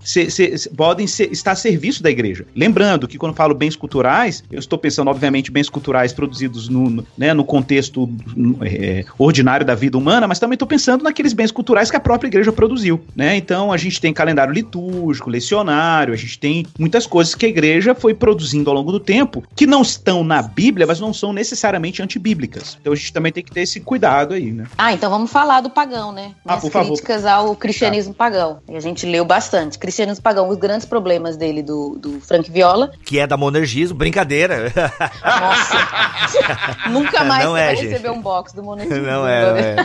podem 0.76 1.08
ser- 1.08 1.32
estar 1.32 1.52
a 1.52 1.56
serviço 1.56 2.02
da 2.02 2.10
igreja. 2.10 2.46
Lembrando 2.56 3.08
que 3.08 3.18
quando 3.18 3.36
falo 3.36 3.54
bens 3.54 3.76
culturais, 3.76 4.44
eu 4.52 4.60
estou 4.60 4.78
pensando, 4.78 5.10
obviamente, 5.10 5.52
bens 5.52 5.70
culturais 5.70 6.14
produzidos 6.14 6.68
no, 6.70 7.06
né, 7.18 7.34
no 7.34 7.44
contexto 7.44 8.10
é, 8.62 9.06
ordinário 9.18 9.66
da 9.66 9.76
vida 9.76 9.98
humana, 9.98 10.28
mas 10.28 10.40
também 10.40 10.56
estou 10.56 10.68
pensando 10.68 11.04
naqueles 11.04 11.34
bens 11.34 11.52
culturais 11.52 11.92
que 11.92 11.98
a 11.98 12.00
própria 12.00 12.28
igreja 12.28 12.52
produziu. 12.52 13.02
Né? 13.16 13.36
Então 13.38 13.72
a 13.72 13.78
gente 13.78 14.00
tem 14.00 14.14
calendário 14.14 14.54
litúrgico, 14.54 15.30
lecionário, 15.30 16.14
a 16.14 16.18
gente 16.18 16.40
tem 16.40 16.66
muitas 16.80 17.06
coisas 17.06 17.36
que 17.36 17.46
a 17.46 17.50
igreja 17.50 17.94
foi 17.94 18.14
produzindo 18.14 18.70
ao 18.70 18.76
longo 18.76 18.92
do 18.92 19.00
tempo 19.00 19.44
que 19.56 19.68
não 19.68 19.82
estão 19.82 20.24
na 20.24 20.42
Bíblia, 20.42 20.88
mas 20.88 21.00
não 21.00 21.14
são 21.14 21.34
necessariamente 21.34 22.02
antibíblicas. 22.02 22.78
Então 22.80 22.94
a 22.94 22.96
gente 22.96 23.14
também 23.14 23.32
tem 23.32 23.44
que 23.44 23.52
ter 23.52 23.62
esse 23.62 23.80
cuidado 23.80 24.34
aí, 24.34 24.52
né? 24.52 24.66
Ah, 24.78 24.93
então 24.94 25.10
vamos 25.10 25.32
falar 25.32 25.62
do 25.62 25.70
pagão, 25.70 26.12
né? 26.12 26.32
Ah, 26.46 26.52
Minhas 26.54 26.62
por 26.62 26.72
favor. 26.72 26.88
críticas 26.88 27.26
ao 27.26 27.56
cristianismo 27.56 28.14
pagão. 28.14 28.60
E 28.70 28.76
a 28.76 28.80
gente 28.80 29.06
leu 29.06 29.26
bastante. 29.26 29.78
Cristianismo 29.78 30.24
pagão, 30.24 30.50
os 30.50 30.58
grandes 30.58 30.86
problemas 30.86 31.36
dele, 31.38 31.62
do, 31.62 31.98
do 32.00 32.22
Frank 32.22 32.50
Viola. 32.52 32.92
Que 33.04 33.20
é 33.20 33.28
da 33.28 33.38
monergismo, 33.38 33.98
brincadeira. 33.98 34.72
Nossa, 35.24 36.90
nunca 36.90 37.24
mais 37.24 37.44
Não 37.44 37.52
você 37.52 37.60
é, 37.60 37.66
vai 37.66 37.76
gente. 37.76 37.88
receber 37.90 38.10
um 38.10 38.22
box 38.22 38.54
do 38.54 38.64
monergismo. 38.64 39.04
Não 39.06 39.28
é, 39.28 39.76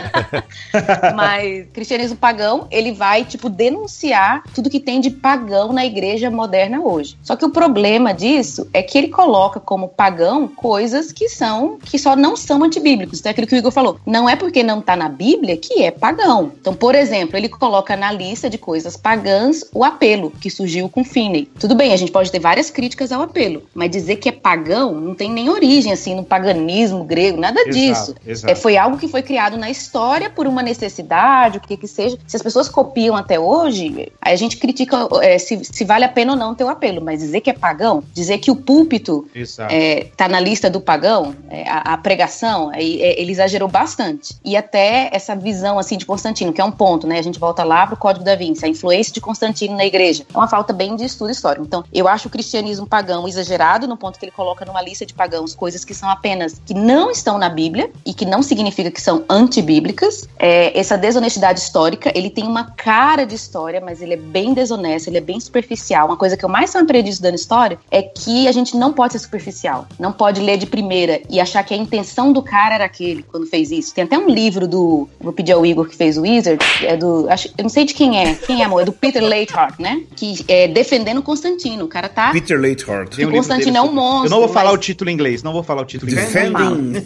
é. 0.73 1.11
Mas 1.15 1.67
cristianismo 1.73 2.17
pagão, 2.17 2.67
ele 2.71 2.91
vai, 2.91 3.25
tipo, 3.25 3.49
denunciar 3.49 4.43
tudo 4.53 4.69
que 4.69 4.79
tem 4.79 4.99
de 4.99 5.09
pagão 5.09 5.73
na 5.73 5.85
igreja 5.85 6.29
moderna 6.29 6.79
hoje. 6.81 7.17
Só 7.23 7.35
que 7.35 7.45
o 7.45 7.49
problema 7.49 8.13
disso 8.13 8.67
é 8.73 8.81
que 8.81 8.97
ele 8.97 9.09
coloca 9.09 9.59
como 9.59 9.89
pagão 9.89 10.47
coisas 10.47 11.11
que 11.11 11.29
são, 11.29 11.77
que 11.77 11.97
só 11.97 12.15
não 12.15 12.35
são 12.35 12.63
antibíblicos. 12.63 13.19
Então 13.19 13.29
é 13.29 13.31
aquilo 13.31 13.47
que 13.47 13.55
o 13.55 13.57
Igor 13.57 13.71
falou. 13.71 13.99
Não 14.05 14.29
é 14.29 14.35
porque 14.35 14.63
não 14.63 14.81
tá 14.81 14.95
na 14.99 15.09
Bíblia 15.09 15.57
que 15.57 15.81
é 15.81 15.89
pagão. 15.89 16.51
Então, 16.59 16.75
por 16.75 16.93
exemplo, 16.93 17.37
ele 17.37 17.47
coloca 17.49 17.95
na 17.95 18.11
lista 18.11 18.49
de 18.49 18.57
coisas 18.57 18.97
pagãs 18.97 19.63
o 19.73 19.83
apelo, 19.83 20.29
que 20.31 20.49
surgiu 20.49 20.89
com 20.89 21.03
Finney. 21.03 21.49
Tudo 21.59 21.73
bem, 21.73 21.93
a 21.93 21.97
gente 21.97 22.11
pode 22.11 22.31
ter 22.31 22.39
várias 22.39 22.69
críticas 22.69 23.11
ao 23.11 23.21
apelo, 23.21 23.63
mas 23.73 23.89
dizer 23.89 24.17
que 24.17 24.27
é 24.27 24.31
pagão 24.31 24.93
não 24.93 25.15
tem 25.15 25.31
nem 25.31 25.49
origem, 25.49 25.91
assim, 25.91 26.13
no 26.13 26.23
paganismo 26.23 27.03
grego, 27.03 27.39
nada 27.39 27.61
Exato, 27.61 27.73
disso. 27.73 28.15
exato. 28.25 28.51
É, 28.51 28.55
foi 28.55 28.77
algo 28.77 28.97
que 28.97 29.07
foi 29.07 29.21
criado 29.21 29.57
na 29.57 29.69
história 29.69 30.29
por 30.29 30.45
uma 30.45 30.61
necessidade, 30.61 31.57
o 31.57 31.61
que 31.61 31.77
que 31.77 31.87
seja. 31.87 32.17
Se 32.27 32.35
as 32.35 32.43
pessoas 32.43 32.67
copiam 32.67 33.15
até 33.15 33.39
hoje, 33.39 34.11
aí 34.21 34.33
a 34.33 34.35
gente 34.35 34.57
critica 34.57 35.07
é, 35.21 35.37
se, 35.37 35.63
se 35.63 35.85
vale 35.85 36.03
a 36.03 36.09
pena 36.09 36.33
ou 36.33 36.37
não 36.37 36.53
ter 36.53 36.65
o 36.65 36.69
apelo, 36.69 37.01
mas 37.01 37.19
dizer 37.19 37.41
que 37.41 37.49
é 37.49 37.53
pagão, 37.53 38.03
dizer 38.13 38.39
que 38.39 38.51
o 38.51 38.55
púlpito 38.55 39.27
Exato. 39.33 39.73
é, 39.73 40.07
tá 40.17 40.27
na 40.27 40.39
lista 40.39 40.69
do 40.69 40.81
pagão, 40.81 41.35
é, 41.49 41.63
a, 41.67 41.93
a 41.93 41.97
pregação, 41.97 42.71
é, 42.73 42.81
ele 42.81 43.31
exagerou 43.31 43.69
bastante. 43.69 44.35
E 44.43 44.57
até 44.57 44.88
essa 45.11 45.35
visão 45.35 45.77
assim 45.77 45.97
de 45.97 46.05
Constantino, 46.05 46.53
que 46.53 46.61
é 46.61 46.63
um 46.63 46.71
ponto, 46.71 47.07
né? 47.07 47.19
A 47.19 47.21
gente 47.21 47.39
volta 47.39 47.63
lá 47.63 47.85
pro 47.87 47.97
Código 47.97 48.23
da 48.23 48.35
Vinci, 48.35 48.65
a 48.65 48.69
influência 48.69 49.13
de 49.13 49.21
Constantino 49.21 49.75
na 49.75 49.85
igreja. 49.85 50.25
É 50.33 50.37
uma 50.37 50.47
falta 50.47 50.73
bem 50.73 50.95
de 50.95 51.05
estudo 51.05 51.31
histórico. 51.31 51.65
Então, 51.65 51.83
eu 51.93 52.07
acho 52.07 52.27
o 52.27 52.31
cristianismo 52.31 52.87
pagão 52.87 53.27
exagerado 53.27 53.87
no 53.87 53.97
ponto 53.97 54.19
que 54.19 54.25
ele 54.25 54.31
coloca 54.31 54.65
numa 54.65 54.81
lista 54.81 55.05
de 55.05 55.13
pagãos 55.13 55.53
coisas 55.55 55.83
que 55.83 55.93
são 55.93 56.09
apenas 56.09 56.61
que 56.65 56.73
não 56.73 57.11
estão 57.11 57.37
na 57.37 57.49
Bíblia 57.49 57.91
e 58.05 58.13
que 58.13 58.25
não 58.25 58.41
significa 58.41 58.91
que 58.91 59.01
são 59.01 59.23
antibíblicas. 59.29 60.27
É, 60.37 60.77
essa 60.77 60.97
desonestidade 60.97 61.59
histórica, 61.59 62.11
ele 62.15 62.29
tem 62.29 62.45
uma 62.45 62.71
cara 62.71 63.25
de 63.25 63.35
história, 63.35 63.81
mas 63.81 64.01
ele 64.01 64.13
é 64.13 64.17
bem 64.17 64.53
desonesto, 64.53 65.09
ele 65.09 65.17
é 65.17 65.21
bem 65.21 65.39
superficial. 65.39 66.07
Uma 66.07 66.17
coisa 66.17 66.35
que 66.35 66.45
eu 66.45 66.49
mais 66.49 66.69
sempre 66.69 66.85
aprendi 66.85 67.09
estudando 67.09 67.35
história 67.35 67.79
é 67.91 68.01
que 68.01 68.47
a 68.47 68.51
gente 68.51 68.75
não 68.75 68.93
pode 68.93 69.13
ser 69.13 69.19
superficial. 69.19 69.87
Não 69.99 70.11
pode 70.11 70.41
ler 70.41 70.57
de 70.57 70.65
primeira 70.65 71.21
e 71.29 71.39
achar 71.39 71.63
que 71.63 71.73
a 71.73 71.77
intenção 71.77 72.31
do 72.31 72.41
cara 72.41 72.75
era 72.75 72.85
aquele 72.85 73.23
quando 73.23 73.45
fez 73.45 73.71
isso. 73.71 73.93
Tem 73.93 74.03
até 74.03 74.17
um 74.17 74.27
livro 74.27 74.67
do. 74.67 74.78
Vou 75.19 75.33
pedir 75.33 75.51
ao 75.51 75.65
Igor 75.65 75.87
que 75.87 75.95
fez 75.95 76.17
o 76.17 76.21
Wizard. 76.21 76.63
É 76.83 76.95
do. 76.95 77.27
Acho, 77.29 77.49
eu 77.57 77.63
não 77.63 77.69
sei 77.69 77.85
de 77.85 77.93
quem 77.93 78.19
é. 78.19 78.35
Quem 78.35 78.61
é, 78.61 78.65
amor? 78.65 78.81
É 78.81 78.85
do 78.85 78.91
Peter 78.91 79.23
Leithart, 79.23 79.79
né? 79.79 80.01
Que 80.15 80.43
é 80.47 80.67
defendendo 80.67 81.21
Constantino. 81.21 81.85
O 81.85 81.87
cara 81.87 82.09
tá. 82.09 82.31
Peter 82.31 82.59
Leithart. 82.59 83.13
Um 83.15 83.17
livro 83.17 83.35
Constantino 83.35 83.77
é 83.77 83.81
um 83.81 83.91
monstro, 83.91 84.27
Eu 84.27 84.29
não 84.31 84.39
vou 84.39 84.47
falar 84.47 84.71
mas- 84.71 84.79
o 84.79 84.81
título 84.81 85.09
em 85.09 85.13
inglês, 85.13 85.43
não 85.43 85.53
vou 85.53 85.63
falar 85.63 85.81
o 85.81 85.85
título 85.85 86.11
em 86.11 86.13
inglês. 86.13 86.31
Defending. 86.31 87.05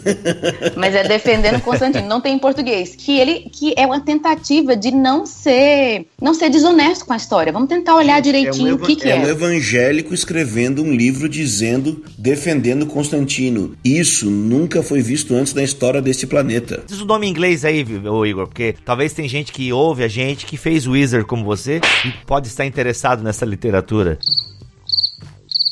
Mas 0.76 0.94
é 0.94 1.04
defendendo 1.04 1.60
Constantino, 1.60 2.06
não 2.06 2.20
tem 2.20 2.34
em 2.34 2.38
português. 2.38 2.94
Que 2.96 3.18
ele 3.18 3.50
que 3.52 3.74
é 3.76 3.86
uma 3.86 4.00
tentativa 4.00 4.76
de 4.76 4.90
não 4.90 5.26
ser 5.26 6.06
não 6.20 6.34
ser 6.34 6.50
desonesto 6.50 7.04
com 7.04 7.12
a 7.12 7.16
história. 7.16 7.52
Vamos 7.52 7.68
tentar 7.68 7.94
olhar 7.96 8.20
direitinho 8.20 8.74
o 8.74 8.78
que, 8.78 8.96
que 8.96 9.08
é 9.08 9.16
um 9.16 9.26
é. 9.26 9.30
evangélico 9.30 10.14
escrevendo 10.14 10.82
um 10.82 10.92
livro 10.92 11.28
dizendo, 11.28 12.02
defendendo 12.18 12.86
Constantino. 12.86 13.76
Isso 13.84 14.30
nunca 14.30 14.82
foi 14.82 15.00
visto 15.00 15.34
antes 15.34 15.54
na 15.54 15.62
história 15.62 16.00
deste 16.00 16.26
planeta. 16.26 16.82
Diz 16.86 17.00
o 17.00 17.04
nome 17.04 17.26
em 17.26 17.30
inglês 17.30 17.63
aí, 17.64 17.84
ô 18.06 18.26
Igor, 18.26 18.46
porque 18.46 18.74
talvez 18.84 19.12
tem 19.12 19.28
gente 19.28 19.52
que 19.52 19.72
ouve 19.72 20.04
a 20.04 20.08
gente 20.08 20.46
que 20.46 20.56
fez 20.56 20.86
Wizard 20.86 21.26
como 21.26 21.44
você 21.44 21.80
e 22.04 22.12
pode 22.26 22.48
estar 22.48 22.64
interessado 22.64 23.22
nessa 23.22 23.44
literatura. 23.44 24.18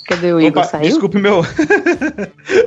Cadê 0.06 0.32
o 0.32 0.40
Igor? 0.40 0.62
Opa, 0.62 0.64
Saiu? 0.64 0.88
desculpe 0.88 1.18
meu. 1.18 1.42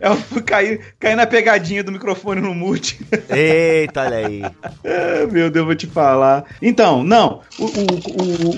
Eu 0.00 0.16
fui 0.28 0.42
cair, 0.42 0.80
cair 0.98 1.16
na 1.16 1.26
pegadinha 1.26 1.82
do 1.82 1.92
microfone 1.92 2.40
no 2.40 2.54
mute. 2.54 2.98
Eita, 3.30 4.02
olha 4.02 4.16
aí. 4.18 4.42
Meu 5.30 5.50
Deus, 5.50 5.66
vou 5.66 5.74
te 5.74 5.86
falar. 5.86 6.44
Então, 6.60 7.02
não. 7.02 7.40
O, 7.58 7.64
o, 7.64 7.68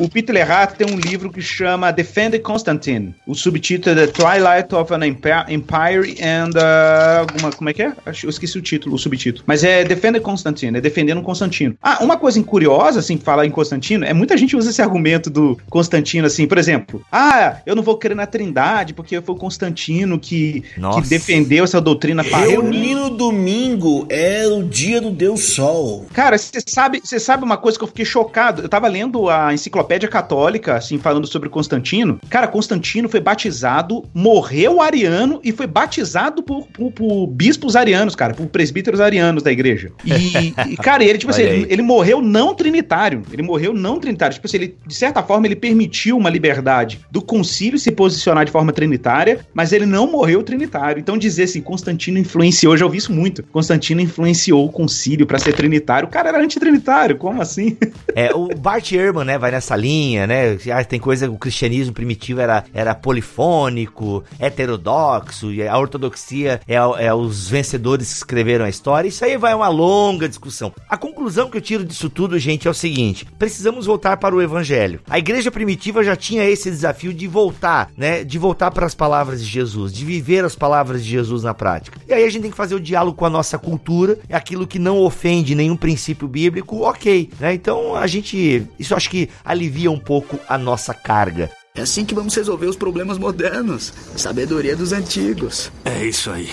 o, 0.01 0.05
o 0.05 0.09
Peter 0.09 0.35
Lerrat 0.35 0.75
tem 0.75 0.87
um 0.87 0.99
livro 0.99 1.31
que 1.31 1.41
chama 1.41 1.91
Defend 1.91 2.39
Constantine. 2.41 3.15
O 3.27 3.35
subtítulo 3.35 3.99
é 3.99 4.07
The 4.07 4.13
Twilight 4.13 4.75
of 4.75 4.93
an 4.93 5.07
Empi- 5.07 5.31
Empire 5.49 6.17
and. 6.23 6.51
uh, 6.57 7.21
alguma, 7.21 7.51
como 7.53 7.71
é 7.71 7.73
que 7.73 7.83
é? 7.83 7.93
Eu 8.23 8.31
esqueci 8.31 8.59
o 8.59 8.63
título, 8.63 8.95
o 8.95 8.99
subtítulo. 8.99 9.45
Mas 9.47 9.65
é 9.65 9.85
Defend 9.85 10.21
Constantine, 10.21 10.79
é 10.79 10.81
defendendo 10.81 11.23
Constantino. 11.23 11.77
Ah, 11.83 11.99
uma 12.03 12.17
coisa 12.17 12.43
curiosa, 12.43 13.01
assim, 13.01 13.17
falar 13.19 13.47
em 13.47 13.51
Constantino, 13.51 14.05
é 14.05 14.13
muita 14.13 14.37
gente 14.37 14.57
usa 14.57 14.71
esse 14.71 14.83
argumento 14.83 15.31
do 15.31 15.59
Constantino, 15.69 16.27
assim, 16.27 16.47
por 16.47 16.59
exemplo. 16.59 17.03
Ah, 17.11 17.59
eu 17.67 17.75
não 17.75 17.83
vou 17.83 17.97
crer 17.97 18.15
na 18.17 18.27
Trindade 18.27 18.95
porque 18.95 19.21
foi 19.21 19.35
o 19.35 19.39
Constantino 19.39 20.19
que 20.19 20.65
que 21.03 21.09
defendeu 21.09 21.65
essa 21.65 21.81
doutrina 21.81 22.23
Reunir 22.23 22.95
no 22.95 23.11
domingo 23.11 24.07
é 24.09 24.47
o 24.47 24.63
dia 24.63 25.01
do 25.01 25.11
Deus 25.11 25.41
Sol. 25.55 26.07
Cara, 26.13 26.39
você 26.39 26.61
sabe, 26.67 27.01
você 27.03 27.19
sabe 27.19 27.45
uma 27.45 27.57
coisa 27.57 27.79
que 27.79 27.85
eu 27.85 27.89
fiquei 27.89 28.05
chocado? 28.05 28.63
Eu 28.63 28.69
tava 28.69 28.89
lendo 28.89 29.29
a 29.29 29.53
enciclopédia 29.53 30.09
católica, 30.09 30.77
assim, 30.77 30.99
falando 30.99 31.27
sobre 31.27 31.49
Constantino. 31.49 32.21
Cara, 32.29 32.49
Constantino 32.49 33.09
foi 33.09 33.21
batizado, 33.21 34.05
morreu 34.15 34.81
ariano 34.81 35.41
e 35.43 35.53
foi 35.53 35.67
batizado 35.67 36.43
por, 36.43 36.67
por, 36.69 36.93
por 36.93 37.27
bispos 37.27 37.77
arianos, 37.77 38.15
cara, 38.15 38.35
por 38.35 38.47
presbíteros 38.47 39.01
arianos 39.01 39.43
da 39.43 39.53
igreja. 39.53 39.93
E, 40.05 40.55
e 40.73 40.77
cara, 40.83 41.05
ele, 41.05 41.19
tipo 41.19 41.31
assim, 41.31 41.43
ele, 41.43 41.67
ele, 41.69 41.83
morreu 41.83 42.21
não 42.21 42.55
trinitário. 42.55 43.23
Ele 43.33 43.43
morreu 43.43 43.73
não 43.73 43.99
trinitário. 43.99 44.35
Tipo 44.35 44.47
assim, 44.47 44.57
ele, 44.57 44.77
de 44.87 44.95
certa 44.95 45.23
forma, 45.23 45.47
ele 45.47 45.57
permitiu 45.57 46.17
uma 46.17 46.31
liberdade 46.31 47.01
do 47.11 47.21
concílio 47.21 47.79
se 47.79 47.91
posicionar 47.91 48.45
de 48.45 48.53
forma 48.53 48.73
trinitária, 48.73 49.41
mas 49.53 49.73
ele 49.73 49.87
não 49.87 50.11
morreu 50.11 50.43
trinitário. 50.43 50.70
Então 50.99 51.19
dizer 51.19 51.45
assim, 51.45 51.61
Constantino 51.61 52.19
influenciou, 52.19 52.77
já 52.77 52.85
ouvi 52.85 52.99
isso 52.99 53.13
muito. 53.13 53.43
Constantino 53.45 54.01
influenciou 54.01 54.65
o 54.65 54.73
concílio 54.73 55.27
para 55.27 55.39
ser 55.39 55.53
trinitário. 55.53 56.09
O 56.09 56.11
cara 56.11 56.29
era 56.29 56.43
antitrinitário, 56.43 57.17
como 57.17 57.41
assim? 57.41 57.77
É, 58.15 58.35
o 58.35 58.49
Bart 58.49 58.91
Ehrman, 58.93 59.25
né, 59.25 59.39
vai 59.39 59.53
nessa 59.53 59.77
linha, 59.77 60.27
né? 60.27 60.59
Ah, 60.73 60.83
tem 60.83 60.99
coisa, 60.99 61.31
o 61.31 61.39
cristianismo 61.39 61.95
primitivo 61.95 62.41
era, 62.41 62.65
era 62.75 62.93
polifônico, 62.93 64.25
heterodoxo, 64.39 65.53
e 65.53 65.67
a 65.67 65.79
ortodoxia 65.79 66.61
é, 66.67 66.75
é 66.75 67.15
os 67.15 67.49
vencedores 67.49 68.09
que 68.11 68.17
escreveram 68.17 68.65
a 68.65 68.69
história. 68.69 69.09
Isso 69.09 69.25
aí 69.25 69.37
vai 69.37 69.55
uma 69.55 69.69
longa 69.69 70.29
discussão. 70.29 70.73
A 70.89 70.97
conclusão 70.97 71.49
que 71.49 71.57
eu 71.57 71.61
tiro 71.61 71.85
disso 71.85 72.11
tudo, 72.11 72.39
gente, 72.39 72.67
é 72.67 72.71
o 72.71 72.75
seguinte: 72.75 73.27
precisamos 73.39 73.87
voltar 73.87 74.17
para 74.17 74.35
o 74.35 74.43
evangelho. 74.43 75.01
A 75.09 75.19
igreja 75.19 75.51
primitiva 75.51 76.03
já 76.03 76.17
tinha 76.17 76.45
esse 76.45 76.71
desafio 76.71 77.15
de 77.15 77.27
voltar, 77.27 77.91
né? 77.97 78.25
De 78.25 78.39
voltar 78.39 78.71
para 78.71 78.87
as 78.87 78.95
palavras 78.95 79.43
de 79.43 79.51
Jesus, 79.51 79.93
de 79.93 80.05
viver 80.05 80.45
as 80.45 80.55
palavras 80.61 81.03
de 81.03 81.11
Jesus 81.11 81.43
na 81.43 81.55
prática. 81.55 81.99
E 82.07 82.13
aí 82.13 82.23
a 82.23 82.31
gente 82.31 82.43
tem 82.43 82.51
que 82.51 82.57
fazer 82.57 82.75
o 82.75 82.81
diálogo 82.81 83.17
com 83.17 83.25
a 83.25 83.31
nossa 83.31 83.59
cultura, 83.59 84.19
é 84.29 84.37
aquilo 84.37 84.67
que 84.67 84.79
não 84.79 84.99
ofende 84.99 85.55
nenhum 85.55 85.77
princípio 85.77 86.29
bíblico, 86.29 86.83
ok, 86.83 87.31
né? 87.41 87.55
Então 87.55 87.97
a 87.97 88.07
gente, 88.07 88.67
isso 88.79 88.95
acho 88.95 89.11
que 89.11 89.29
alivia 89.45 89.91
um 89.91 89.99
pouco 89.99 90.39
a 90.47 90.59
nossa 90.59 90.93
carga. 90.93 91.51
É 91.75 91.81
assim 91.81 92.05
que 92.05 92.15
vamos 92.15 92.35
resolver 92.35 92.67
os 92.67 92.77
problemas 92.77 93.17
modernos. 93.17 93.93
Sabedoria 94.17 94.77
dos 94.77 94.93
antigos. 94.93 95.73
É 95.85 96.05
isso 96.05 96.31
aí. 96.31 96.49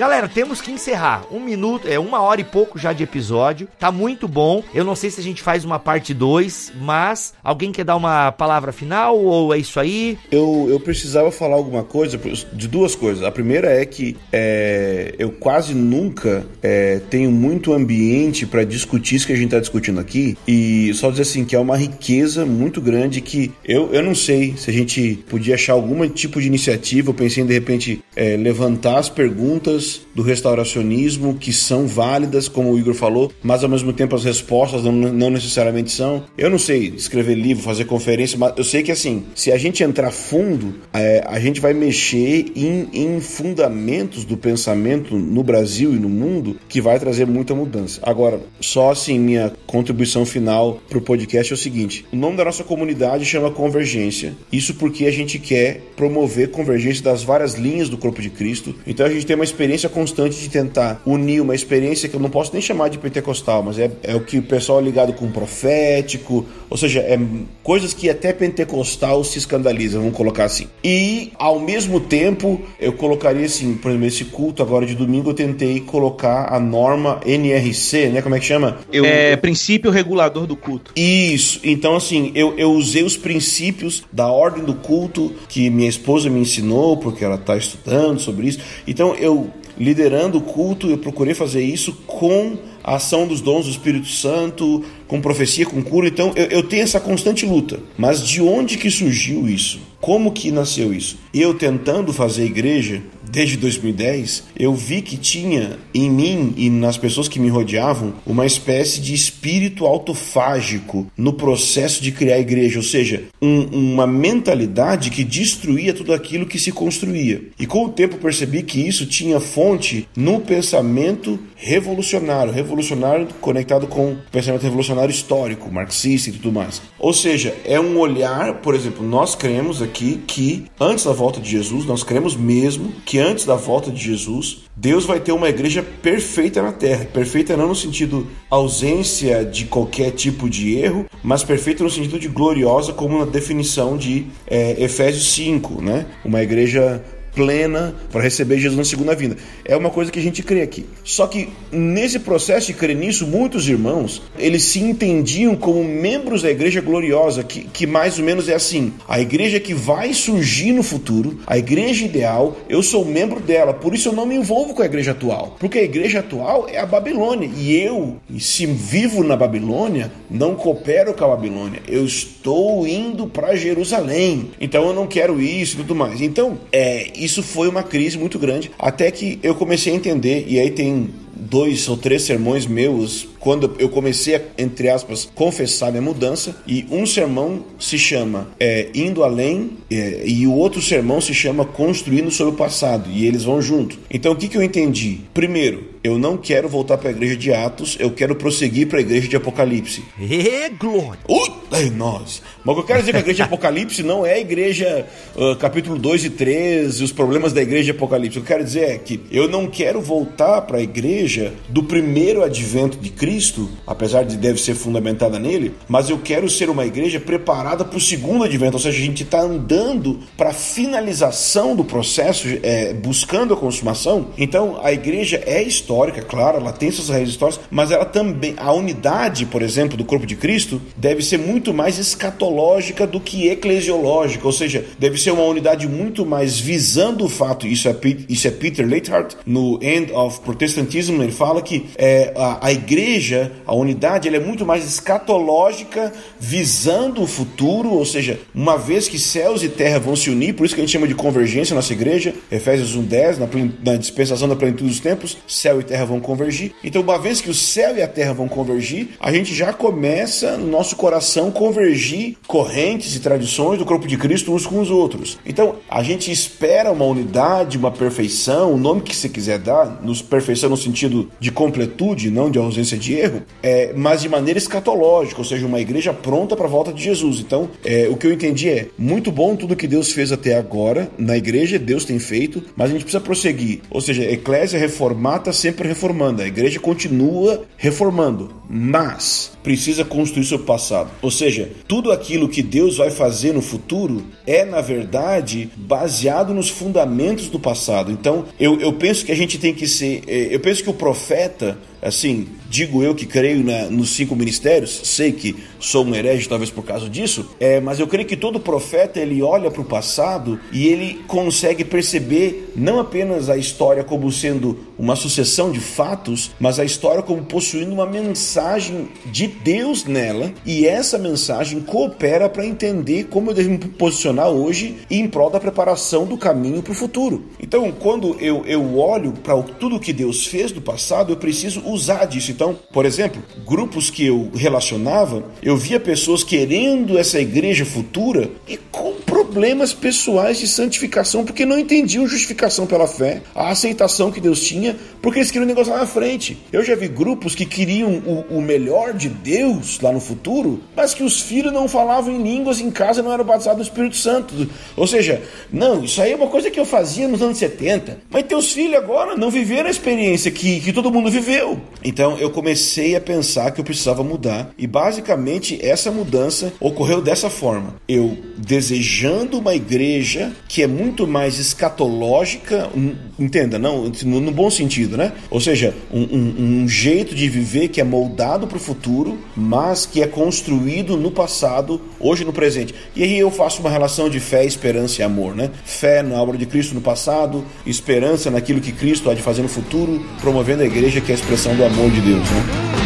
Galera, 0.00 0.26
temos 0.26 0.62
que 0.62 0.72
encerrar. 0.72 1.26
Um 1.30 1.40
minuto, 1.40 1.86
é 1.86 1.98
uma 1.98 2.22
hora 2.22 2.40
e 2.40 2.44
pouco 2.44 2.78
já 2.78 2.90
de 2.90 3.02
episódio. 3.02 3.68
Tá 3.78 3.92
muito 3.92 4.26
bom. 4.26 4.64
Eu 4.72 4.82
não 4.82 4.96
sei 4.96 5.10
se 5.10 5.20
a 5.20 5.22
gente 5.22 5.42
faz 5.42 5.62
uma 5.62 5.78
parte 5.78 6.14
2, 6.14 6.72
mas 6.80 7.34
alguém 7.44 7.70
quer 7.70 7.84
dar 7.84 7.96
uma 7.96 8.32
palavra 8.32 8.72
final 8.72 9.18
ou 9.18 9.52
é 9.52 9.58
isso 9.58 9.78
aí? 9.78 10.16
Eu, 10.32 10.68
eu 10.70 10.80
precisava 10.80 11.30
falar 11.30 11.56
alguma 11.56 11.84
coisa 11.84 12.16
de 12.16 12.66
duas 12.66 12.94
coisas. 12.94 13.22
A 13.22 13.30
primeira 13.30 13.68
é 13.68 13.84
que 13.84 14.16
é, 14.32 15.14
eu 15.18 15.32
quase 15.32 15.74
nunca 15.74 16.46
é, 16.62 17.02
tenho 17.10 17.30
muito 17.30 17.74
ambiente 17.74 18.46
para 18.46 18.64
discutir 18.64 19.16
isso 19.16 19.26
que 19.26 19.34
a 19.34 19.36
gente 19.36 19.50
tá 19.50 19.60
discutindo 19.60 20.00
aqui. 20.00 20.34
E 20.48 20.94
só 20.94 21.10
dizer 21.10 21.24
assim 21.24 21.44
que 21.44 21.54
é 21.54 21.58
uma 21.58 21.76
riqueza 21.76 22.46
muito 22.46 22.80
grande 22.80 23.20
que 23.20 23.52
eu, 23.62 23.92
eu 23.92 24.02
não 24.02 24.14
sei 24.14 24.54
se 24.56 24.70
a 24.70 24.72
gente 24.72 25.22
podia 25.28 25.56
achar 25.56 25.74
algum 25.74 26.08
tipo 26.08 26.40
de 26.40 26.46
iniciativa. 26.46 27.10
Eu 27.10 27.14
pensei 27.14 27.42
em 27.42 27.46
de 27.46 27.52
repente 27.52 28.02
é, 28.16 28.38
levantar 28.38 28.98
as 28.98 29.10
perguntas 29.10 29.89
do 30.14 30.22
restauracionismo 30.22 31.34
que 31.34 31.52
são 31.52 31.86
válidas, 31.86 32.48
como 32.48 32.72
o 32.72 32.78
Igor 32.78 32.94
falou, 32.94 33.32
mas 33.42 33.62
ao 33.62 33.70
mesmo 33.70 33.92
tempo 33.92 34.14
as 34.14 34.24
respostas 34.24 34.84
não, 34.84 34.92
não 34.92 35.30
necessariamente 35.30 35.90
são. 35.92 36.24
Eu 36.36 36.50
não 36.50 36.58
sei 36.58 36.88
escrever 36.88 37.34
livro, 37.34 37.62
fazer 37.62 37.84
conferência, 37.84 38.38
mas 38.38 38.52
eu 38.56 38.64
sei 38.64 38.82
que 38.82 38.92
assim, 38.92 39.24
se 39.34 39.52
a 39.52 39.58
gente 39.58 39.82
entrar 39.82 40.10
fundo, 40.10 40.74
é, 40.92 41.24
a 41.26 41.38
gente 41.40 41.60
vai 41.60 41.72
mexer 41.72 42.52
em, 42.54 42.88
em 42.92 43.20
fundamentos 43.20 44.24
do 44.24 44.36
pensamento 44.36 45.16
no 45.16 45.42
Brasil 45.42 45.92
e 45.94 45.98
no 45.98 46.08
mundo 46.08 46.56
que 46.68 46.80
vai 46.80 46.98
trazer 46.98 47.26
muita 47.26 47.54
mudança. 47.54 48.00
Agora, 48.02 48.40
só 48.60 48.90
assim, 48.90 49.18
minha 49.18 49.52
contribuição 49.66 50.24
final 50.26 50.80
para 50.88 50.98
o 50.98 51.02
podcast 51.02 51.52
é 51.52 51.54
o 51.54 51.58
seguinte: 51.58 52.04
o 52.12 52.16
nome 52.16 52.36
da 52.36 52.44
nossa 52.44 52.64
comunidade 52.64 53.24
chama 53.24 53.50
Convergência. 53.50 54.34
Isso 54.52 54.74
porque 54.74 55.06
a 55.06 55.10
gente 55.10 55.38
quer 55.38 55.80
promover 55.96 56.50
convergência 56.50 57.02
das 57.02 57.22
várias 57.22 57.54
linhas 57.54 57.88
do 57.88 57.98
corpo 57.98 58.20
de 58.20 58.30
Cristo. 58.30 58.74
Então 58.86 59.06
a 59.06 59.10
gente 59.10 59.26
tem 59.26 59.36
uma 59.36 59.44
experiência 59.44 59.79
experiência 59.80 59.88
constante 59.88 60.38
de 60.38 60.48
tentar 60.48 61.00
unir 61.06 61.40
uma 61.40 61.54
experiência 61.54 62.08
que 62.08 62.14
eu 62.14 62.20
não 62.20 62.30
posso 62.30 62.52
nem 62.52 62.60
chamar 62.60 62.88
de 62.88 62.98
pentecostal, 62.98 63.62
mas 63.62 63.78
é, 63.78 63.90
é 64.02 64.14
o 64.14 64.20
que 64.20 64.38
o 64.38 64.42
pessoal 64.42 64.80
é 64.80 64.82
ligado 64.82 65.12
com 65.12 65.30
profético, 65.30 66.44
ou 66.68 66.76
seja, 66.76 67.00
é 67.00 67.18
coisas 67.62 67.94
que 67.94 68.10
até 68.10 68.32
pentecostal 68.32 69.24
se 69.24 69.38
escandaliza, 69.38 69.98
vamos 69.98 70.16
colocar 70.16 70.44
assim. 70.44 70.66
E 70.84 71.32
ao 71.38 71.58
mesmo 71.58 72.00
tempo, 72.00 72.60
eu 72.78 72.92
colocaria 72.92 73.46
assim, 73.46 73.74
por 73.74 73.90
exemplo, 73.90 74.06
esse 74.06 74.24
culto 74.26 74.62
agora 74.62 74.84
de 74.84 74.94
domingo 74.94 75.30
eu 75.30 75.34
tentei 75.34 75.80
colocar 75.80 76.52
a 76.52 76.60
norma 76.60 77.20
NRC, 77.24 78.08
né? 78.08 78.22
Como 78.22 78.34
é 78.34 78.40
que 78.40 78.44
chama? 78.44 78.78
Eu, 78.92 79.04
é 79.04 79.36
princípio 79.36 79.90
regulador 79.90 80.46
do 80.46 80.56
culto. 80.56 80.92
Isso. 80.96 81.60
Então 81.64 81.96
assim, 81.96 82.32
eu, 82.34 82.54
eu 82.58 82.72
usei 82.72 83.02
os 83.02 83.16
princípios 83.16 84.02
da 84.12 84.28
ordem 84.28 84.64
do 84.64 84.74
culto 84.74 85.32
que 85.48 85.70
minha 85.70 85.88
esposa 85.88 86.28
me 86.28 86.40
ensinou, 86.40 86.96
porque 86.96 87.24
ela 87.24 87.36
está 87.36 87.56
estudando 87.56 88.20
sobre 88.20 88.48
isso. 88.48 88.60
Então 88.86 89.14
eu 89.14 89.50
liderando 89.80 90.36
o 90.36 90.42
culto, 90.42 90.90
eu 90.90 90.98
procurei 90.98 91.32
fazer 91.32 91.62
isso 91.62 91.94
com 92.06 92.58
a 92.84 92.96
ação 92.96 93.26
dos 93.26 93.40
dons 93.40 93.64
do 93.64 93.70
Espírito 93.70 94.08
Santo, 94.08 94.84
com 95.08 95.22
profecia, 95.22 95.64
com 95.64 95.82
cura. 95.82 96.06
Então 96.06 96.32
eu, 96.36 96.44
eu, 96.46 96.62
tenho 96.62 96.82
essa 96.82 97.00
constante 97.00 97.46
luta. 97.46 97.80
Mas 97.96 98.26
de 98.26 98.42
onde 98.42 98.76
que 98.76 98.90
surgiu 98.90 99.48
isso? 99.48 99.80
Como 99.98 100.32
que 100.32 100.50
nasceu 100.52 100.92
isso? 100.92 101.18
Eu 101.32 101.54
tentando 101.54 102.12
fazer 102.12 102.44
igreja 102.44 103.02
desde 103.30 103.56
2010, 103.56 104.44
eu 104.58 104.74
vi 104.74 105.02
que 105.02 105.16
tinha 105.16 105.78
em 105.94 106.10
mim 106.10 106.52
e 106.56 106.68
nas 106.68 106.96
pessoas 106.96 107.28
que 107.28 107.38
me 107.38 107.48
rodeavam 107.48 108.14
uma 108.26 108.44
espécie 108.44 109.00
de 109.00 109.14
espírito 109.14 109.86
autofágico 109.86 111.06
no 111.16 111.32
processo 111.32 112.02
de 112.02 112.12
criar 112.12 112.36
a 112.36 112.40
igreja, 112.40 112.78
ou 112.78 112.84
seja, 112.84 113.24
um, 113.40 113.92
uma 113.92 114.06
mentalidade 114.06 115.10
que 115.10 115.24
destruía 115.24 115.94
tudo 115.94 116.12
aquilo 116.12 116.46
que 116.46 116.58
se 116.58 116.72
construía. 116.72 117.42
E 117.58 117.66
com 117.66 117.84
o 117.84 117.90
tempo 117.90 118.16
percebi 118.16 118.62
que 118.62 118.80
isso 118.80 119.06
tinha 119.06 119.38
fonte 119.38 120.08
no 120.16 120.40
pensamento 120.40 121.38
revolucionário, 121.54 122.52
revolucionário 122.52 123.28
conectado 123.40 123.86
com 123.86 124.12
o 124.12 124.18
pensamento 124.32 124.62
revolucionário 124.62 125.10
histórico, 125.10 125.70
marxista 125.70 126.30
e 126.30 126.32
tudo 126.32 126.50
mais. 126.50 126.82
Ou 126.98 127.12
seja, 127.12 127.54
é 127.64 127.78
um 127.78 127.98
olhar, 127.98 128.54
por 128.54 128.74
exemplo, 128.74 129.06
nós 129.06 129.34
cremos 129.34 129.82
aqui 129.82 130.20
que 130.26 130.64
antes 130.80 131.04
da 131.04 131.12
volta 131.12 131.40
de 131.40 131.50
Jesus, 131.50 131.84
nós 131.84 132.02
cremos 132.02 132.34
mesmo 132.34 132.92
que 133.04 133.19
antes 133.20 133.44
da 133.44 133.54
volta 133.54 133.90
de 133.90 134.02
Jesus, 134.02 134.62
Deus 134.76 135.04
vai 135.04 135.20
ter 135.20 135.32
uma 135.32 135.48
igreja 135.48 135.82
perfeita 135.82 136.62
na 136.62 136.72
terra. 136.72 137.04
Perfeita 137.04 137.56
não 137.56 137.68
no 137.68 137.74
sentido 137.74 138.26
ausência 138.48 139.44
de 139.44 139.66
qualquer 139.66 140.12
tipo 140.12 140.48
de 140.48 140.76
erro, 140.76 141.06
mas 141.22 141.44
perfeita 141.44 141.84
no 141.84 141.90
sentido 141.90 142.18
de 142.18 142.28
gloriosa, 142.28 142.92
como 142.92 143.18
na 143.18 143.24
definição 143.24 143.96
de 143.96 144.26
é, 144.46 144.82
Efésios 144.82 145.32
5, 145.32 145.82
né? 145.82 146.06
Uma 146.24 146.42
igreja 146.42 147.02
plena 147.34 147.94
para 148.10 148.22
receber 148.22 148.58
Jesus 148.58 148.76
na 148.76 148.84
segunda 148.84 149.14
vinda. 149.14 149.36
É 149.64 149.76
uma 149.76 149.90
coisa 149.90 150.10
que 150.10 150.18
a 150.18 150.22
gente 150.22 150.42
crê 150.42 150.62
aqui. 150.62 150.86
Só 151.04 151.26
que 151.26 151.48
nesse 151.70 152.18
processo 152.18 152.68
de 152.68 152.74
crer 152.74 152.96
nisso, 152.96 153.26
muitos 153.26 153.68
irmãos, 153.68 154.22
eles 154.38 154.64
se 154.64 154.80
entendiam 154.80 155.54
como 155.56 155.82
membros 155.84 156.42
da 156.42 156.50
igreja 156.50 156.80
gloriosa, 156.80 157.42
que, 157.44 157.62
que 157.64 157.86
mais 157.86 158.18
ou 158.18 158.24
menos 158.24 158.48
é 158.48 158.54
assim, 158.54 158.92
a 159.08 159.20
igreja 159.20 159.60
que 159.60 159.74
vai 159.74 160.12
surgir 160.12 160.72
no 160.72 160.82
futuro, 160.82 161.38
a 161.46 161.56
igreja 161.58 162.04
ideal, 162.04 162.56
eu 162.68 162.82
sou 162.82 163.04
membro 163.04 163.40
dela, 163.40 163.72
por 163.72 163.94
isso 163.94 164.08
eu 164.08 164.12
não 164.12 164.26
me 164.26 164.34
envolvo 164.34 164.74
com 164.74 164.82
a 164.82 164.86
igreja 164.86 165.12
atual, 165.12 165.56
porque 165.58 165.78
a 165.78 165.82
igreja 165.82 166.20
atual 166.20 166.68
é 166.68 166.78
a 166.78 166.86
Babilônia, 166.86 167.50
e 167.56 167.76
eu, 167.76 168.16
se 168.38 168.66
vivo 168.66 169.22
na 169.22 169.36
Babilônia, 169.36 170.10
não 170.30 170.54
coopero 170.54 171.14
com 171.14 171.24
a 171.24 171.28
Babilônia, 171.28 171.82
eu 171.86 172.04
estou 172.04 172.86
indo 172.86 173.26
para 173.26 173.56
Jerusalém, 173.56 174.50
então 174.60 174.86
eu 174.86 174.94
não 174.94 175.06
quero 175.06 175.40
isso 175.40 175.74
e 175.74 175.76
tudo 175.78 175.94
mais. 175.94 176.20
Então, 176.20 176.58
é, 176.72 177.08
isso 177.24 177.42
foi 177.42 177.68
uma 177.68 177.82
crise 177.82 178.16
muito 178.18 178.38
grande, 178.38 178.70
até 178.78 179.10
que 179.10 179.38
eu 179.42 179.54
comecei 179.54 179.92
a 179.92 179.96
entender, 179.96 180.46
e 180.48 180.58
aí 180.58 180.70
tem 180.70 181.10
dois 181.34 181.88
ou 181.88 181.96
três 181.96 182.22
sermões 182.22 182.66
meus 182.66 183.28
quando 183.40 183.74
eu 183.78 183.88
comecei 183.88 184.36
a, 184.36 184.42
entre 184.58 184.88
aspas, 184.88 185.28
confessar 185.34 185.90
minha 185.90 186.02
mudança. 186.02 186.54
E 186.66 186.86
um 186.90 187.06
sermão 187.06 187.64
se 187.78 187.98
chama 187.98 188.48
é, 188.60 188.88
Indo 188.94 189.24
Além 189.24 189.78
é, 189.90 190.22
e 190.24 190.46
o 190.46 190.52
outro 190.52 190.80
sermão 190.80 191.20
se 191.20 191.34
chama 191.34 191.64
Construindo 191.64 192.30
sobre 192.30 192.54
o 192.54 192.56
Passado. 192.56 193.10
E 193.10 193.26
eles 193.26 193.42
vão 193.42 193.60
junto. 193.60 193.98
Então 194.10 194.32
o 194.32 194.36
que, 194.36 194.46
que 194.46 194.56
eu 194.56 194.62
entendi? 194.62 195.20
Primeiro, 195.32 195.88
eu 196.04 196.18
não 196.18 196.36
quero 196.36 196.68
voltar 196.68 196.98
para 196.98 197.08
a 197.08 197.12
igreja 197.12 197.36
de 197.36 197.52
Atos, 197.52 197.96
eu 197.98 198.10
quero 198.10 198.34
prosseguir 198.34 198.88
para 198.88 198.98
a 198.98 199.00
igreja 199.00 199.28
de 199.28 199.36
Apocalipse. 199.36 200.02
E 200.18 200.70
glória! 200.78 201.20
Ui, 201.28 201.90
nós! 201.90 202.42
Mas 202.64 202.72
o 202.72 202.76
que 202.76 202.82
eu 202.82 202.86
quero 202.86 203.00
dizer 203.00 203.12
com 203.12 203.18
a 203.18 203.20
igreja 203.20 203.36
de 203.36 203.42
Apocalipse 203.42 204.02
não 204.02 204.24
é 204.24 204.34
a 204.34 204.40
igreja 204.40 205.06
uh, 205.36 205.56
capítulo 205.56 205.98
2 205.98 206.24
e 206.24 206.30
3 206.30 207.00
e 207.00 207.04
os 207.04 207.12
problemas 207.12 207.52
da 207.52 207.62
igreja 207.62 207.84
de 207.84 207.90
Apocalipse. 207.90 208.38
O 208.38 208.42
que 208.42 208.46
eu 208.46 208.56
quero 208.56 208.64
dizer 208.64 208.84
é 208.84 208.98
que 208.98 209.20
eu 209.30 209.48
não 209.48 209.66
quero 209.66 210.00
voltar 210.00 210.62
para 210.62 210.78
a 210.78 210.82
igreja 210.82 211.52
do 211.68 211.82
primeiro 211.82 212.42
advento 212.42 212.98
de 212.98 213.10
Cristo 213.10 213.29
Cristo, 213.30 213.70
apesar 213.86 214.24
de 214.24 214.36
deve 214.36 214.60
ser 214.60 214.74
fundamentada 214.74 215.38
nele, 215.38 215.72
mas 215.86 216.10
eu 216.10 216.18
quero 216.18 216.50
ser 216.50 216.68
uma 216.68 216.84
igreja 216.84 217.20
preparada 217.20 217.84
para 217.84 217.96
o 217.96 218.00
segundo 218.00 218.42
advento, 218.42 218.72
ou 218.72 218.82
seja, 218.82 218.98
a 218.98 219.06
gente 219.06 219.22
está 219.22 219.40
andando 219.40 220.18
para 220.36 220.50
a 220.50 220.52
finalização 220.52 221.76
do 221.76 221.84
processo, 221.84 222.48
é, 222.60 222.92
buscando 222.92 223.54
a 223.54 223.56
consumação. 223.56 224.30
Então, 224.36 224.80
a 224.82 224.92
igreja 224.92 225.40
é 225.46 225.62
histórica, 225.62 226.22
claro, 226.22 226.56
ela 226.56 226.72
tem 226.72 226.90
suas 226.90 227.08
raízes 227.08 227.34
históricas, 227.34 227.60
mas 227.70 227.92
ela 227.92 228.04
também, 228.04 228.54
a 228.56 228.72
unidade, 228.72 229.46
por 229.46 229.62
exemplo, 229.62 229.96
do 229.96 230.04
corpo 230.04 230.26
de 230.26 230.34
Cristo, 230.34 230.82
deve 230.96 231.22
ser 231.22 231.38
muito 231.38 231.72
mais 231.72 231.98
escatológica 232.00 233.06
do 233.06 233.20
que 233.20 233.46
eclesiológica, 233.46 234.44
ou 234.44 234.52
seja, 234.52 234.84
deve 234.98 235.20
ser 235.20 235.30
uma 235.30 235.44
unidade 235.44 235.86
muito 235.86 236.26
mais 236.26 236.58
visando 236.58 237.26
o 237.26 237.28
fato, 237.28 237.64
isso 237.64 237.88
é, 237.88 237.94
isso 238.28 238.48
é 238.48 238.50
Peter 238.50 238.84
Leithart, 238.84 239.36
no 239.46 239.78
End 239.80 240.10
of 240.12 240.40
Protestantism, 240.40 241.22
ele 241.22 241.30
fala 241.30 241.62
que 241.62 241.86
é, 241.96 242.32
a, 242.36 242.66
a 242.66 242.72
igreja, 242.72 243.19
a 243.66 243.74
unidade, 243.74 244.28
ela 244.28 244.36
é 244.36 244.40
muito 244.40 244.64
mais 244.64 244.84
escatológica, 244.84 246.12
visando 246.38 247.22
o 247.22 247.26
futuro, 247.26 247.90
ou 247.90 248.04
seja, 248.04 248.40
uma 248.54 248.76
vez 248.76 249.08
que 249.08 249.18
céus 249.18 249.62
e 249.62 249.68
terra 249.68 249.98
vão 249.98 250.16
se 250.16 250.30
unir, 250.30 250.54
por 250.54 250.64
isso 250.64 250.74
que 250.74 250.80
a 250.80 250.84
gente 250.84 250.92
chama 250.92 251.06
de 251.06 251.14
convergência 251.14 251.74
na 251.74 251.80
nossa 251.80 251.92
igreja, 251.92 252.34
Efésios 252.50 252.96
1:10, 252.96 253.38
na, 253.38 253.92
na 253.92 253.96
dispensação 253.96 254.48
da 254.48 254.56
plenitude 254.56 254.90
dos 254.90 255.00
tempos, 255.00 255.36
céu 255.46 255.80
e 255.80 255.84
terra 255.84 256.04
vão 256.04 256.20
convergir. 256.20 256.72
Então, 256.82 257.02
uma 257.02 257.18
vez 257.18 257.40
que 257.40 257.50
o 257.50 257.54
céu 257.54 257.96
e 257.96 258.02
a 258.02 258.08
terra 258.08 258.32
vão 258.32 258.48
convergir, 258.48 259.10
a 259.20 259.32
gente 259.32 259.54
já 259.54 259.72
começa 259.72 260.56
no 260.56 260.66
nosso 260.66 260.96
coração 260.96 261.50
convergir 261.50 262.36
correntes 262.46 263.14
e 263.14 263.20
tradições 263.20 263.78
do 263.78 263.84
corpo 263.84 264.06
de 264.06 264.16
Cristo 264.16 264.52
uns 264.52 264.66
com 264.66 264.80
os 264.80 264.90
outros. 264.90 265.38
Então, 265.44 265.76
a 265.88 266.02
gente 266.02 266.30
espera 266.30 266.90
uma 266.92 267.04
unidade, 267.04 267.78
uma 267.78 267.90
perfeição, 267.90 268.74
o 268.74 268.76
nome 268.76 269.02
que 269.02 269.14
você 269.14 269.28
quiser 269.28 269.58
dar, 269.58 270.00
nos 270.02 270.22
perfeição 270.22 270.70
no 270.70 270.76
sentido 270.76 271.30
de 271.38 271.50
completude, 271.50 272.30
não 272.30 272.50
de 272.50 272.58
ausência 272.58 272.96
de 272.96 273.09
erro, 273.14 273.42
é, 273.62 273.92
mas 273.94 274.22
de 274.22 274.28
maneira 274.28 274.58
escatológica, 274.58 275.40
ou 275.40 275.44
seja, 275.44 275.66
uma 275.66 275.80
igreja 275.80 276.12
pronta 276.12 276.56
para 276.56 276.66
a 276.66 276.70
volta 276.70 276.92
de 276.92 277.02
Jesus. 277.02 277.40
Então, 277.40 277.68
é, 277.84 278.08
o 278.08 278.16
que 278.16 278.26
eu 278.26 278.32
entendi 278.32 278.68
é 278.68 278.86
muito 278.98 279.30
bom 279.30 279.56
tudo 279.56 279.76
que 279.76 279.86
Deus 279.86 280.12
fez 280.12 280.32
até 280.32 280.56
agora 280.56 281.10
na 281.18 281.36
igreja, 281.36 281.78
Deus 281.78 282.04
tem 282.04 282.18
feito, 282.18 282.62
mas 282.76 282.90
a 282.90 282.92
gente 282.92 283.02
precisa 283.02 283.22
prosseguir. 283.22 283.80
Ou 283.90 284.00
seja, 284.00 284.22
a 284.22 284.32
eclésia 284.32 284.78
reformata 284.78 285.52
sempre 285.52 285.88
reformando, 285.88 286.42
a 286.42 286.46
igreja 286.46 286.78
continua 286.80 287.62
reformando, 287.76 288.52
mas 288.68 289.52
precisa 289.62 290.04
construir 290.04 290.44
seu 290.44 290.58
passado. 290.58 291.10
Ou 291.22 291.30
seja, 291.30 291.70
tudo 291.86 292.12
aquilo 292.12 292.48
que 292.48 292.62
Deus 292.62 292.96
vai 292.96 293.10
fazer 293.10 293.52
no 293.52 293.62
futuro 293.62 294.24
é, 294.46 294.64
na 294.64 294.80
verdade, 294.80 295.70
baseado 295.76 296.54
nos 296.54 296.68
fundamentos 296.68 297.48
do 297.48 297.58
passado. 297.58 298.10
Então, 298.10 298.46
eu, 298.58 298.80
eu 298.80 298.92
penso 298.92 299.24
que 299.24 299.32
a 299.32 299.36
gente 299.36 299.58
tem 299.58 299.74
que 299.74 299.86
ser. 299.86 300.22
É, 300.26 300.54
eu 300.54 300.60
penso 300.60 300.82
que 300.82 300.90
o 300.90 300.94
profeta 300.94 301.78
assim, 302.02 302.48
digo 302.68 303.02
eu 303.02 303.14
que 303.14 303.26
creio 303.26 303.64
na, 303.64 303.84
nos 303.86 304.10
cinco 304.10 304.34
ministérios, 304.34 305.00
sei 305.04 305.32
que 305.32 305.56
sou 305.78 306.04
um 306.04 306.14
herege 306.14 306.48
talvez 306.48 306.70
por 306.70 306.84
causa 306.84 307.08
disso, 307.08 307.50
é, 307.58 307.80
mas 307.80 307.98
eu 307.98 308.06
creio 308.06 308.26
que 308.26 308.36
todo 308.36 308.60
profeta 308.60 309.20
ele 309.20 309.42
olha 309.42 309.70
para 309.70 309.80
o 309.80 309.84
passado 309.84 310.60
e 310.72 310.86
ele 310.86 311.20
consegue 311.26 311.84
perceber 311.84 312.72
não 312.76 313.00
apenas 313.00 313.48
a 313.48 313.56
história 313.56 314.04
como 314.04 314.30
sendo 314.30 314.78
uma 314.98 315.16
sucessão 315.16 315.72
de 315.72 315.80
fatos, 315.80 316.50
mas 316.60 316.78
a 316.78 316.84
história 316.84 317.22
como 317.22 317.42
possuindo 317.42 317.92
uma 317.92 318.06
mensagem 318.06 319.08
de 319.26 319.46
Deus 319.46 320.04
nela 320.04 320.52
e 320.64 320.86
essa 320.86 321.18
mensagem 321.18 321.80
coopera 321.80 322.48
para 322.48 322.66
entender 322.66 323.24
como 323.24 323.50
eu 323.50 323.54
devo 323.54 323.70
me 323.70 323.78
posicionar 323.78 324.48
hoje 324.48 324.96
em 325.10 325.26
prol 325.28 325.50
da 325.50 325.60
preparação 325.60 326.24
do 326.26 326.36
caminho 326.36 326.82
para 326.82 326.92
o 326.92 326.96
futuro. 326.96 327.46
Então, 327.60 327.90
quando 327.92 328.36
eu, 328.40 328.64
eu 328.66 328.98
olho 328.98 329.32
para 329.32 329.60
tudo 329.62 330.00
que 330.00 330.12
Deus 330.12 330.46
fez 330.46 330.72
do 330.72 330.80
passado, 330.80 331.32
eu 331.32 331.36
preciso 331.36 331.82
usar 331.92 332.24
disso. 332.24 332.50
Então, 332.50 332.76
por 332.92 333.06
exemplo, 333.06 333.42
grupos 333.66 334.10
que 334.10 334.26
eu 334.26 334.50
relacionava, 334.54 335.44
eu 335.62 335.76
via 335.76 336.00
pessoas 336.00 336.42
querendo 336.42 337.18
essa 337.18 337.40
igreja 337.40 337.84
futura 337.84 338.50
e 338.68 338.76
com 338.76 339.19
problemas 339.44 339.94
pessoais 339.94 340.58
de 340.58 340.68
santificação, 340.68 341.44
porque 341.46 341.64
não 341.64 341.78
entendiam 341.78 342.28
justificação 342.28 342.86
pela 342.86 343.06
fé, 343.06 343.40
a 343.54 343.70
aceitação 343.70 344.30
que 344.30 344.40
Deus 344.40 344.62
tinha, 344.62 344.96
porque 345.22 345.38
eles 345.38 345.50
queriam 345.50 345.66
negociar 345.66 345.96
na 345.96 346.06
frente. 346.06 346.58
Eu 346.70 346.84
já 346.84 346.94
vi 346.94 347.08
grupos 347.08 347.54
que 347.54 347.64
queriam 347.64 348.22
o, 348.26 348.58
o 348.58 348.62
melhor 348.62 349.14
de 349.14 349.30
Deus 349.30 349.98
lá 350.00 350.12
no 350.12 350.20
futuro, 350.20 350.82
mas 350.94 351.14
que 351.14 351.22
os 351.22 351.40
filhos 351.40 351.72
não 351.72 351.88
falavam 351.88 352.34
em 352.34 352.42
línguas 352.42 352.80
em 352.80 352.90
casa 352.90 353.22
não 353.22 353.32
eram 353.32 353.44
batizados 353.44 353.78
no 353.78 353.84
Espírito 353.84 354.16
Santo. 354.16 354.68
Ou 354.94 355.06
seja, 355.06 355.42
não, 355.72 356.04
isso 356.04 356.20
aí 356.20 356.32
é 356.32 356.36
uma 356.36 356.48
coisa 356.48 356.70
que 356.70 356.78
eu 356.78 356.84
fazia 356.84 357.26
nos 357.26 357.40
anos 357.40 357.56
70, 357.56 358.18
mas 358.28 358.44
teus 358.44 358.72
filhos 358.72 358.96
agora 358.96 359.36
não 359.36 359.50
viveram 359.50 359.88
a 359.88 359.90
experiência 359.90 360.50
que, 360.50 360.80
que 360.80 360.92
todo 360.92 361.10
mundo 361.10 361.30
viveu. 361.30 361.80
Então 362.04 362.36
eu 362.38 362.50
comecei 362.50 363.16
a 363.16 363.20
pensar 363.20 363.70
que 363.70 363.80
eu 363.80 363.84
precisava 363.84 364.22
mudar 364.22 364.70
e 364.76 364.86
basicamente 364.86 365.78
essa 365.82 366.10
mudança 366.10 366.72
ocorreu 366.78 367.22
dessa 367.22 367.48
forma. 367.48 367.96
Eu 368.06 368.36
desejando 368.58 369.29
uma 369.30 369.74
igreja 369.74 370.52
que 370.68 370.82
é 370.82 370.86
muito 370.86 371.26
mais 371.26 371.58
escatológica, 371.58 372.90
entenda, 373.38 373.78
não 373.78 374.10
no, 374.24 374.40
no 374.40 374.50
bom 374.50 374.70
sentido, 374.70 375.16
né? 375.16 375.32
Ou 375.50 375.60
seja, 375.60 375.94
um, 376.12 376.22
um, 376.22 376.82
um 376.82 376.88
jeito 376.88 377.34
de 377.34 377.48
viver 377.48 377.88
que 377.88 378.00
é 378.00 378.04
moldado 378.04 378.66
para 378.66 378.76
o 378.76 378.80
futuro, 378.80 379.38
mas 379.56 380.06
que 380.06 380.22
é 380.22 380.26
construído 380.26 381.16
no 381.16 381.30
passado, 381.30 382.00
hoje 382.18 382.44
no 382.44 382.52
presente. 382.52 382.94
E 383.14 383.22
aí 383.22 383.38
eu 383.38 383.50
faço 383.50 383.80
uma 383.80 383.90
relação 383.90 384.28
de 384.28 384.40
fé, 384.40 384.64
esperança 384.64 385.20
e 385.20 385.24
amor, 385.24 385.54
né? 385.54 385.70
Fé 385.84 386.22
na 386.22 386.40
obra 386.40 386.56
de 386.56 386.66
Cristo 386.66 386.94
no 386.94 387.00
passado, 387.00 387.64
esperança 387.86 388.50
naquilo 388.50 388.80
que 388.80 388.92
Cristo 388.92 389.30
há 389.30 389.34
de 389.34 389.42
fazer 389.42 389.62
no 389.62 389.68
futuro, 389.68 390.24
promovendo 390.40 390.82
a 390.82 390.86
igreja 390.86 391.20
que 391.20 391.30
é 391.30 391.34
a 391.34 391.38
expressão 391.38 391.74
do 391.74 391.84
amor 391.84 392.10
de 392.10 392.20
Deus, 392.20 392.48
né? 392.50 392.99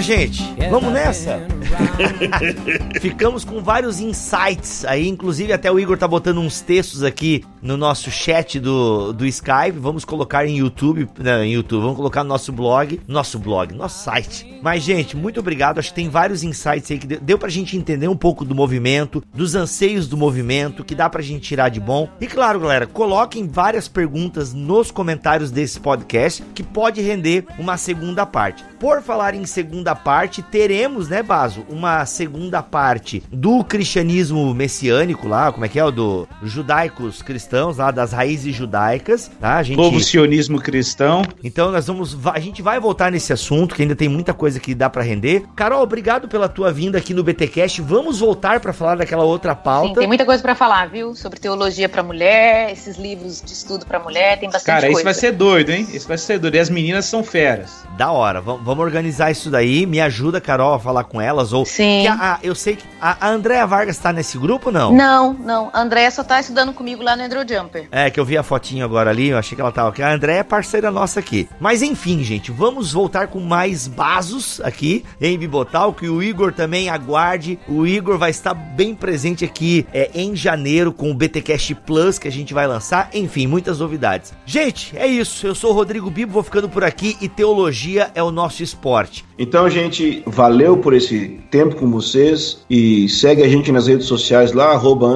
Gente. 0.00 0.42
Vamos 0.70 0.92
nessa? 0.92 1.40
Ficamos 3.00 3.44
com 3.44 3.62
vários 3.62 4.00
insights 4.00 4.84
aí, 4.84 5.08
inclusive 5.08 5.52
até 5.52 5.70
o 5.70 5.78
Igor 5.78 5.96
tá 5.96 6.06
botando 6.06 6.38
uns 6.38 6.60
textos 6.60 7.02
aqui 7.02 7.44
no 7.62 7.76
nosso 7.76 8.10
chat 8.10 8.58
do, 8.58 9.12
do 9.12 9.26
Skype. 9.26 9.78
Vamos 9.78 10.04
colocar 10.04 10.46
em 10.46 10.58
YouTube, 10.58 11.08
não, 11.18 11.42
em 11.42 11.52
YouTube, 11.52 11.82
vamos 11.82 11.96
colocar 11.96 12.22
no 12.22 12.28
nosso 12.28 12.52
blog, 12.52 13.00
nosso 13.06 13.38
blog, 13.38 13.74
nosso 13.74 14.04
site. 14.04 14.58
Mas, 14.62 14.82
gente, 14.82 15.16
muito 15.16 15.40
obrigado. 15.40 15.78
Acho 15.78 15.90
que 15.90 15.94
tem 15.94 16.08
vários 16.08 16.42
insights 16.42 16.90
aí 16.90 16.98
que 16.98 17.06
deu 17.06 17.38
pra 17.38 17.48
gente 17.48 17.76
entender 17.76 18.08
um 18.08 18.16
pouco 18.16 18.44
do 18.44 18.54
movimento, 18.54 19.22
dos 19.34 19.54
anseios 19.54 20.06
do 20.06 20.16
movimento, 20.16 20.84
que 20.84 20.94
dá 20.94 21.08
pra 21.08 21.22
gente 21.22 21.42
tirar 21.42 21.68
de 21.68 21.80
bom. 21.80 22.08
E 22.20 22.26
claro, 22.26 22.60
galera, 22.60 22.86
coloquem 22.86 23.48
várias 23.48 23.88
perguntas 23.88 24.52
nos 24.52 24.90
comentários 24.90 25.50
desse 25.50 25.80
podcast 25.80 26.42
que 26.54 26.62
pode 26.62 27.00
render 27.00 27.46
uma 27.58 27.76
segunda 27.76 28.26
parte. 28.26 28.64
Por 28.78 29.02
falar 29.02 29.34
em 29.34 29.44
segunda 29.46 29.94
parte, 29.94 30.42
teremos, 30.42 31.08
né, 31.08 31.22
Baso, 31.22 31.59
uma 31.68 32.04
segunda 32.06 32.62
parte 32.62 33.22
do 33.30 33.62
cristianismo 33.64 34.52
messiânico 34.54 35.28
lá, 35.28 35.52
como 35.52 35.64
é 35.64 35.68
que 35.68 35.78
é 35.78 35.84
o 35.84 35.90
do 35.90 36.28
judaicos 36.42 37.22
cristãos 37.22 37.78
lá 37.78 37.90
das 37.90 38.12
raízes 38.12 38.54
judaicas, 38.54 39.30
tá? 39.40 39.56
A 39.56 39.62
gente 39.62 39.76
Povo 39.76 40.00
sionismo 40.00 40.60
cristão. 40.60 41.24
Então 41.42 41.70
nós 41.70 41.86
vamos 41.86 42.16
a 42.26 42.38
gente 42.38 42.62
vai 42.62 42.78
voltar 42.78 43.10
nesse 43.10 43.32
assunto, 43.32 43.74
que 43.74 43.82
ainda 43.82 43.96
tem 43.96 44.08
muita 44.08 44.32
coisa 44.32 44.60
que 44.60 44.74
dá 44.74 44.88
para 44.88 45.02
render. 45.02 45.44
Carol, 45.54 45.82
obrigado 45.82 46.28
pela 46.28 46.48
tua 46.48 46.72
vinda 46.72 46.98
aqui 46.98 47.14
no 47.14 47.22
BTcast. 47.22 47.80
Vamos 47.82 48.20
voltar 48.20 48.60
para 48.60 48.72
falar 48.72 48.96
daquela 48.96 49.24
outra 49.24 49.54
pauta. 49.54 49.88
Sim, 49.88 49.94
tem 49.94 50.06
muita 50.06 50.24
coisa 50.24 50.42
para 50.42 50.54
falar, 50.54 50.88
viu? 50.88 51.14
Sobre 51.14 51.38
teologia 51.38 51.88
para 51.88 52.02
mulher, 52.02 52.72
esses 52.72 52.96
livros 52.96 53.40
de 53.40 53.52
estudo 53.52 53.86
para 53.86 53.98
mulher, 53.98 54.38
tem 54.38 54.48
bastante 54.48 54.66
Cara, 54.66 54.80
coisa. 54.86 54.92
Cara, 54.92 54.92
isso 54.92 55.04
vai 55.04 55.14
ser 55.14 55.32
doido, 55.32 55.70
hein? 55.70 55.86
Isso 55.92 56.08
vai 56.08 56.18
ser 56.18 56.38
doido. 56.38 56.54
E 56.56 56.60
as 56.60 56.70
meninas 56.70 57.06
são 57.06 57.22
feras. 57.22 57.84
Da 57.96 58.10
hora. 58.12 58.40
Vamos 58.40 58.78
organizar 58.78 59.30
isso 59.30 59.50
daí. 59.50 59.86
Me 59.86 60.00
ajuda, 60.00 60.40
Carol, 60.40 60.74
a 60.74 60.78
falar 60.78 61.04
com 61.04 61.20
elas. 61.20 61.49
Ou 61.52 61.64
Sim. 61.64 62.06
A, 62.06 62.34
a, 62.34 62.38
eu 62.42 62.54
sei 62.54 62.76
que 62.76 62.84
a, 63.00 63.28
a 63.28 63.30
Andréa 63.30 63.66
Vargas 63.66 63.98
tá 63.98 64.12
nesse 64.12 64.38
grupo 64.38 64.70
não? 64.70 64.92
Não, 64.92 65.32
não. 65.32 65.70
A 65.72 65.80
Andréa 65.80 66.10
só 66.10 66.22
tá 66.22 66.40
estudando 66.40 66.72
comigo 66.72 67.02
lá 67.02 67.16
no 67.16 67.22
Andrew 67.22 67.42
Jumper. 67.46 67.88
É, 67.90 68.10
que 68.10 68.18
eu 68.18 68.24
vi 68.24 68.36
a 68.36 68.42
fotinho 68.42 68.84
agora 68.84 69.10
ali, 69.10 69.28
eu 69.28 69.38
achei 69.38 69.54
que 69.56 69.60
ela 69.60 69.72
tava 69.72 69.90
aqui. 69.90 70.02
A 70.02 70.12
Andréa 70.12 70.40
é 70.40 70.42
parceira 70.42 70.90
nossa 70.90 71.20
aqui. 71.20 71.48
Mas 71.58 71.82
enfim, 71.82 72.22
gente, 72.22 72.50
vamos 72.50 72.92
voltar 72.92 73.28
com 73.28 73.40
mais 73.40 73.86
basos 73.86 74.60
aqui 74.62 75.04
em 75.20 75.38
Bibotal, 75.38 75.92
que 75.92 76.08
o 76.08 76.22
Igor 76.22 76.52
também 76.52 76.88
aguarde. 76.88 77.58
O 77.68 77.86
Igor 77.86 78.18
vai 78.18 78.30
estar 78.30 78.54
bem 78.54 78.94
presente 78.94 79.44
aqui 79.44 79.86
é, 79.92 80.10
em 80.14 80.36
janeiro 80.36 80.92
com 80.92 81.10
o 81.10 81.14
BTcast 81.14 81.74
Plus 81.74 82.18
que 82.18 82.28
a 82.28 82.32
gente 82.32 82.52
vai 82.52 82.66
lançar. 82.66 83.10
Enfim, 83.14 83.46
muitas 83.46 83.78
novidades. 83.78 84.32
Gente, 84.44 84.96
é 84.96 85.06
isso. 85.06 85.46
Eu 85.46 85.54
sou 85.54 85.70
o 85.70 85.74
Rodrigo 85.74 86.10
Bibo, 86.10 86.32
vou 86.32 86.42
ficando 86.42 86.68
por 86.68 86.84
aqui 86.84 87.16
e 87.20 87.28
teologia 87.28 88.10
é 88.14 88.22
o 88.22 88.30
nosso 88.30 88.62
esporte. 88.62 89.24
Então, 89.38 89.68
gente, 89.70 90.22
valeu 90.26 90.76
por 90.76 90.92
esse 90.92 91.39
tempo 91.50 91.76
com 91.76 91.90
vocês 91.90 92.58
e 92.68 93.08
segue 93.08 93.42
a 93.42 93.48
gente 93.48 93.72
nas 93.72 93.86
redes 93.86 94.06
sociais 94.06 94.52
lá, 94.52 94.72
arroba 94.72 95.06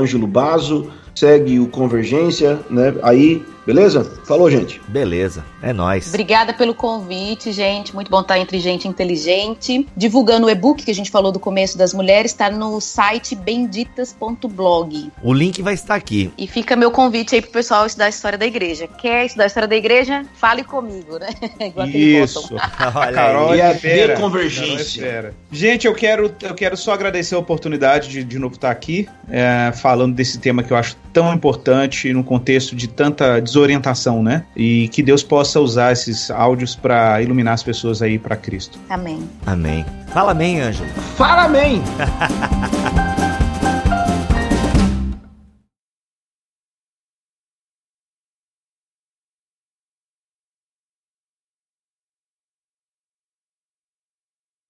segue 1.15 1.61
o 1.61 1.69
Convergência, 1.69 2.59
né? 2.71 2.95
Aí 3.03 3.43
Beleza? 3.67 4.05
Falou, 4.25 4.51
gente. 4.51 4.81
Beleza, 4.89 5.45
é 5.63 5.73
nóis. 5.73 6.09
Obrigada 6.09 6.53
pelo 6.53 6.75
convite, 6.75 7.53
gente. 7.53 7.95
Muito 7.95 8.11
bom 8.11 8.21
estar 8.21 8.39
entre 8.39 8.59
gente 8.59 8.87
inteligente. 8.87 9.87
Divulgando 9.97 10.47
o 10.47 10.51
e-book 10.51 10.85
que 10.85 10.91
a 10.91 10.95
gente 10.95 11.11
falou 11.11 11.33
do 11.33 11.41
começo 11.41 11.79
das 11.79 11.95
mulheres, 11.95 12.33
está 12.33 12.51
no 12.51 12.81
site 12.81 13.35
benditas.blog. 13.35 15.11
O 15.23 15.33
link 15.33 15.63
vai 15.63 15.75
estar 15.75 15.95
aqui. 15.95 16.31
E 16.37 16.47
fica 16.47 16.77
meu 16.77 16.91
convite 16.91 17.35
aí 17.35 17.41
pro 17.41 17.51
pessoal 17.51 17.87
estudar 17.87 18.07
a 18.07 18.09
história 18.11 18.37
da 18.39 18.47
igreja. 18.47 18.87
Quer 18.87 19.27
estudar 19.27 19.45
a 19.45 19.47
história 19.47 19.69
da 19.69 19.77
igreja? 19.77 20.25
Fale 20.35 20.65
comigo, 20.65 21.19
né? 21.19 21.29
Igual 21.61 21.89
Isso. 21.89 22.55
A 22.59 23.13
Carol 23.13 23.55
e 23.55 23.63
a 23.63 23.73
espera. 23.73 24.17
convergência. 24.17 25.35
Gente, 25.51 25.87
eu 25.87 25.95
quero, 25.95 26.35
eu 26.43 26.55
quero 26.55 26.77
só 26.77 26.93
agradecer 26.93 27.35
a 27.35 27.39
oportunidade 27.39 28.09
de 28.09 28.25
de 28.25 28.39
novo 28.39 28.55
estar 28.55 28.71
aqui, 28.71 29.09
é, 29.31 29.73
falando 29.73 30.15
desse 30.15 30.39
tema 30.39 30.63
que 30.63 30.73
eu 30.73 30.77
acho 30.77 30.97
tão 31.13 31.33
importante 31.33 32.13
num 32.13 32.23
contexto 32.23 32.75
de 32.75 32.89
tanta 32.89 33.41
desorientação, 33.55 34.21
né? 34.23 34.45
E 34.57 34.89
que 34.89 35.03
Deus 35.03 35.23
possa 35.23 35.61
usar 35.61 35.93
esses 35.93 36.31
áudios 36.31 36.75
para 36.75 37.23
iluminar 37.23 37.55
as 37.55 37.63
pessoas 37.63 38.03
aí 38.03 38.19
para 38.19 38.37
Cristo. 38.37 38.79
Amém. 38.91 39.29
Amém. 39.47 39.87
Fala 40.13 40.33
amém, 40.33 40.61
Ângelo. 40.61 40.89
Fala 41.17 41.45
amém! 41.45 41.81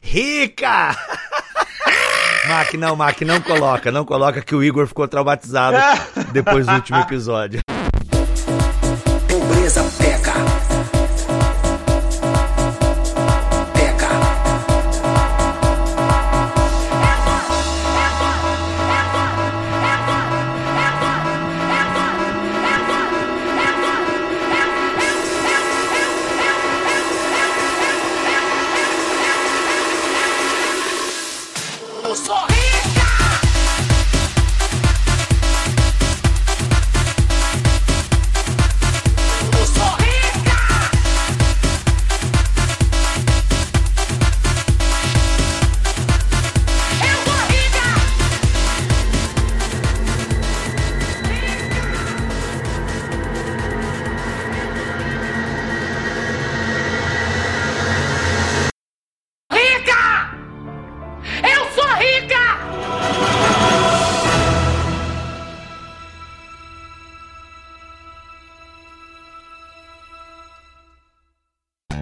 Rica! 0.01 0.95
Mac, 2.47 2.75
não, 2.75 2.95
Mac, 2.95 3.21
não 3.23 3.41
coloca, 3.41 3.91
não 3.91 4.05
coloca 4.05 4.43
que 4.43 4.55
o 4.55 4.63
Igor 4.63 4.87
ficou 4.87 5.09
traumatizado 5.09 5.79
depois 6.31 6.67
do 6.67 6.75
último 6.75 6.99
episódio. 6.99 7.61
is 9.65 9.79
a 9.79 10.04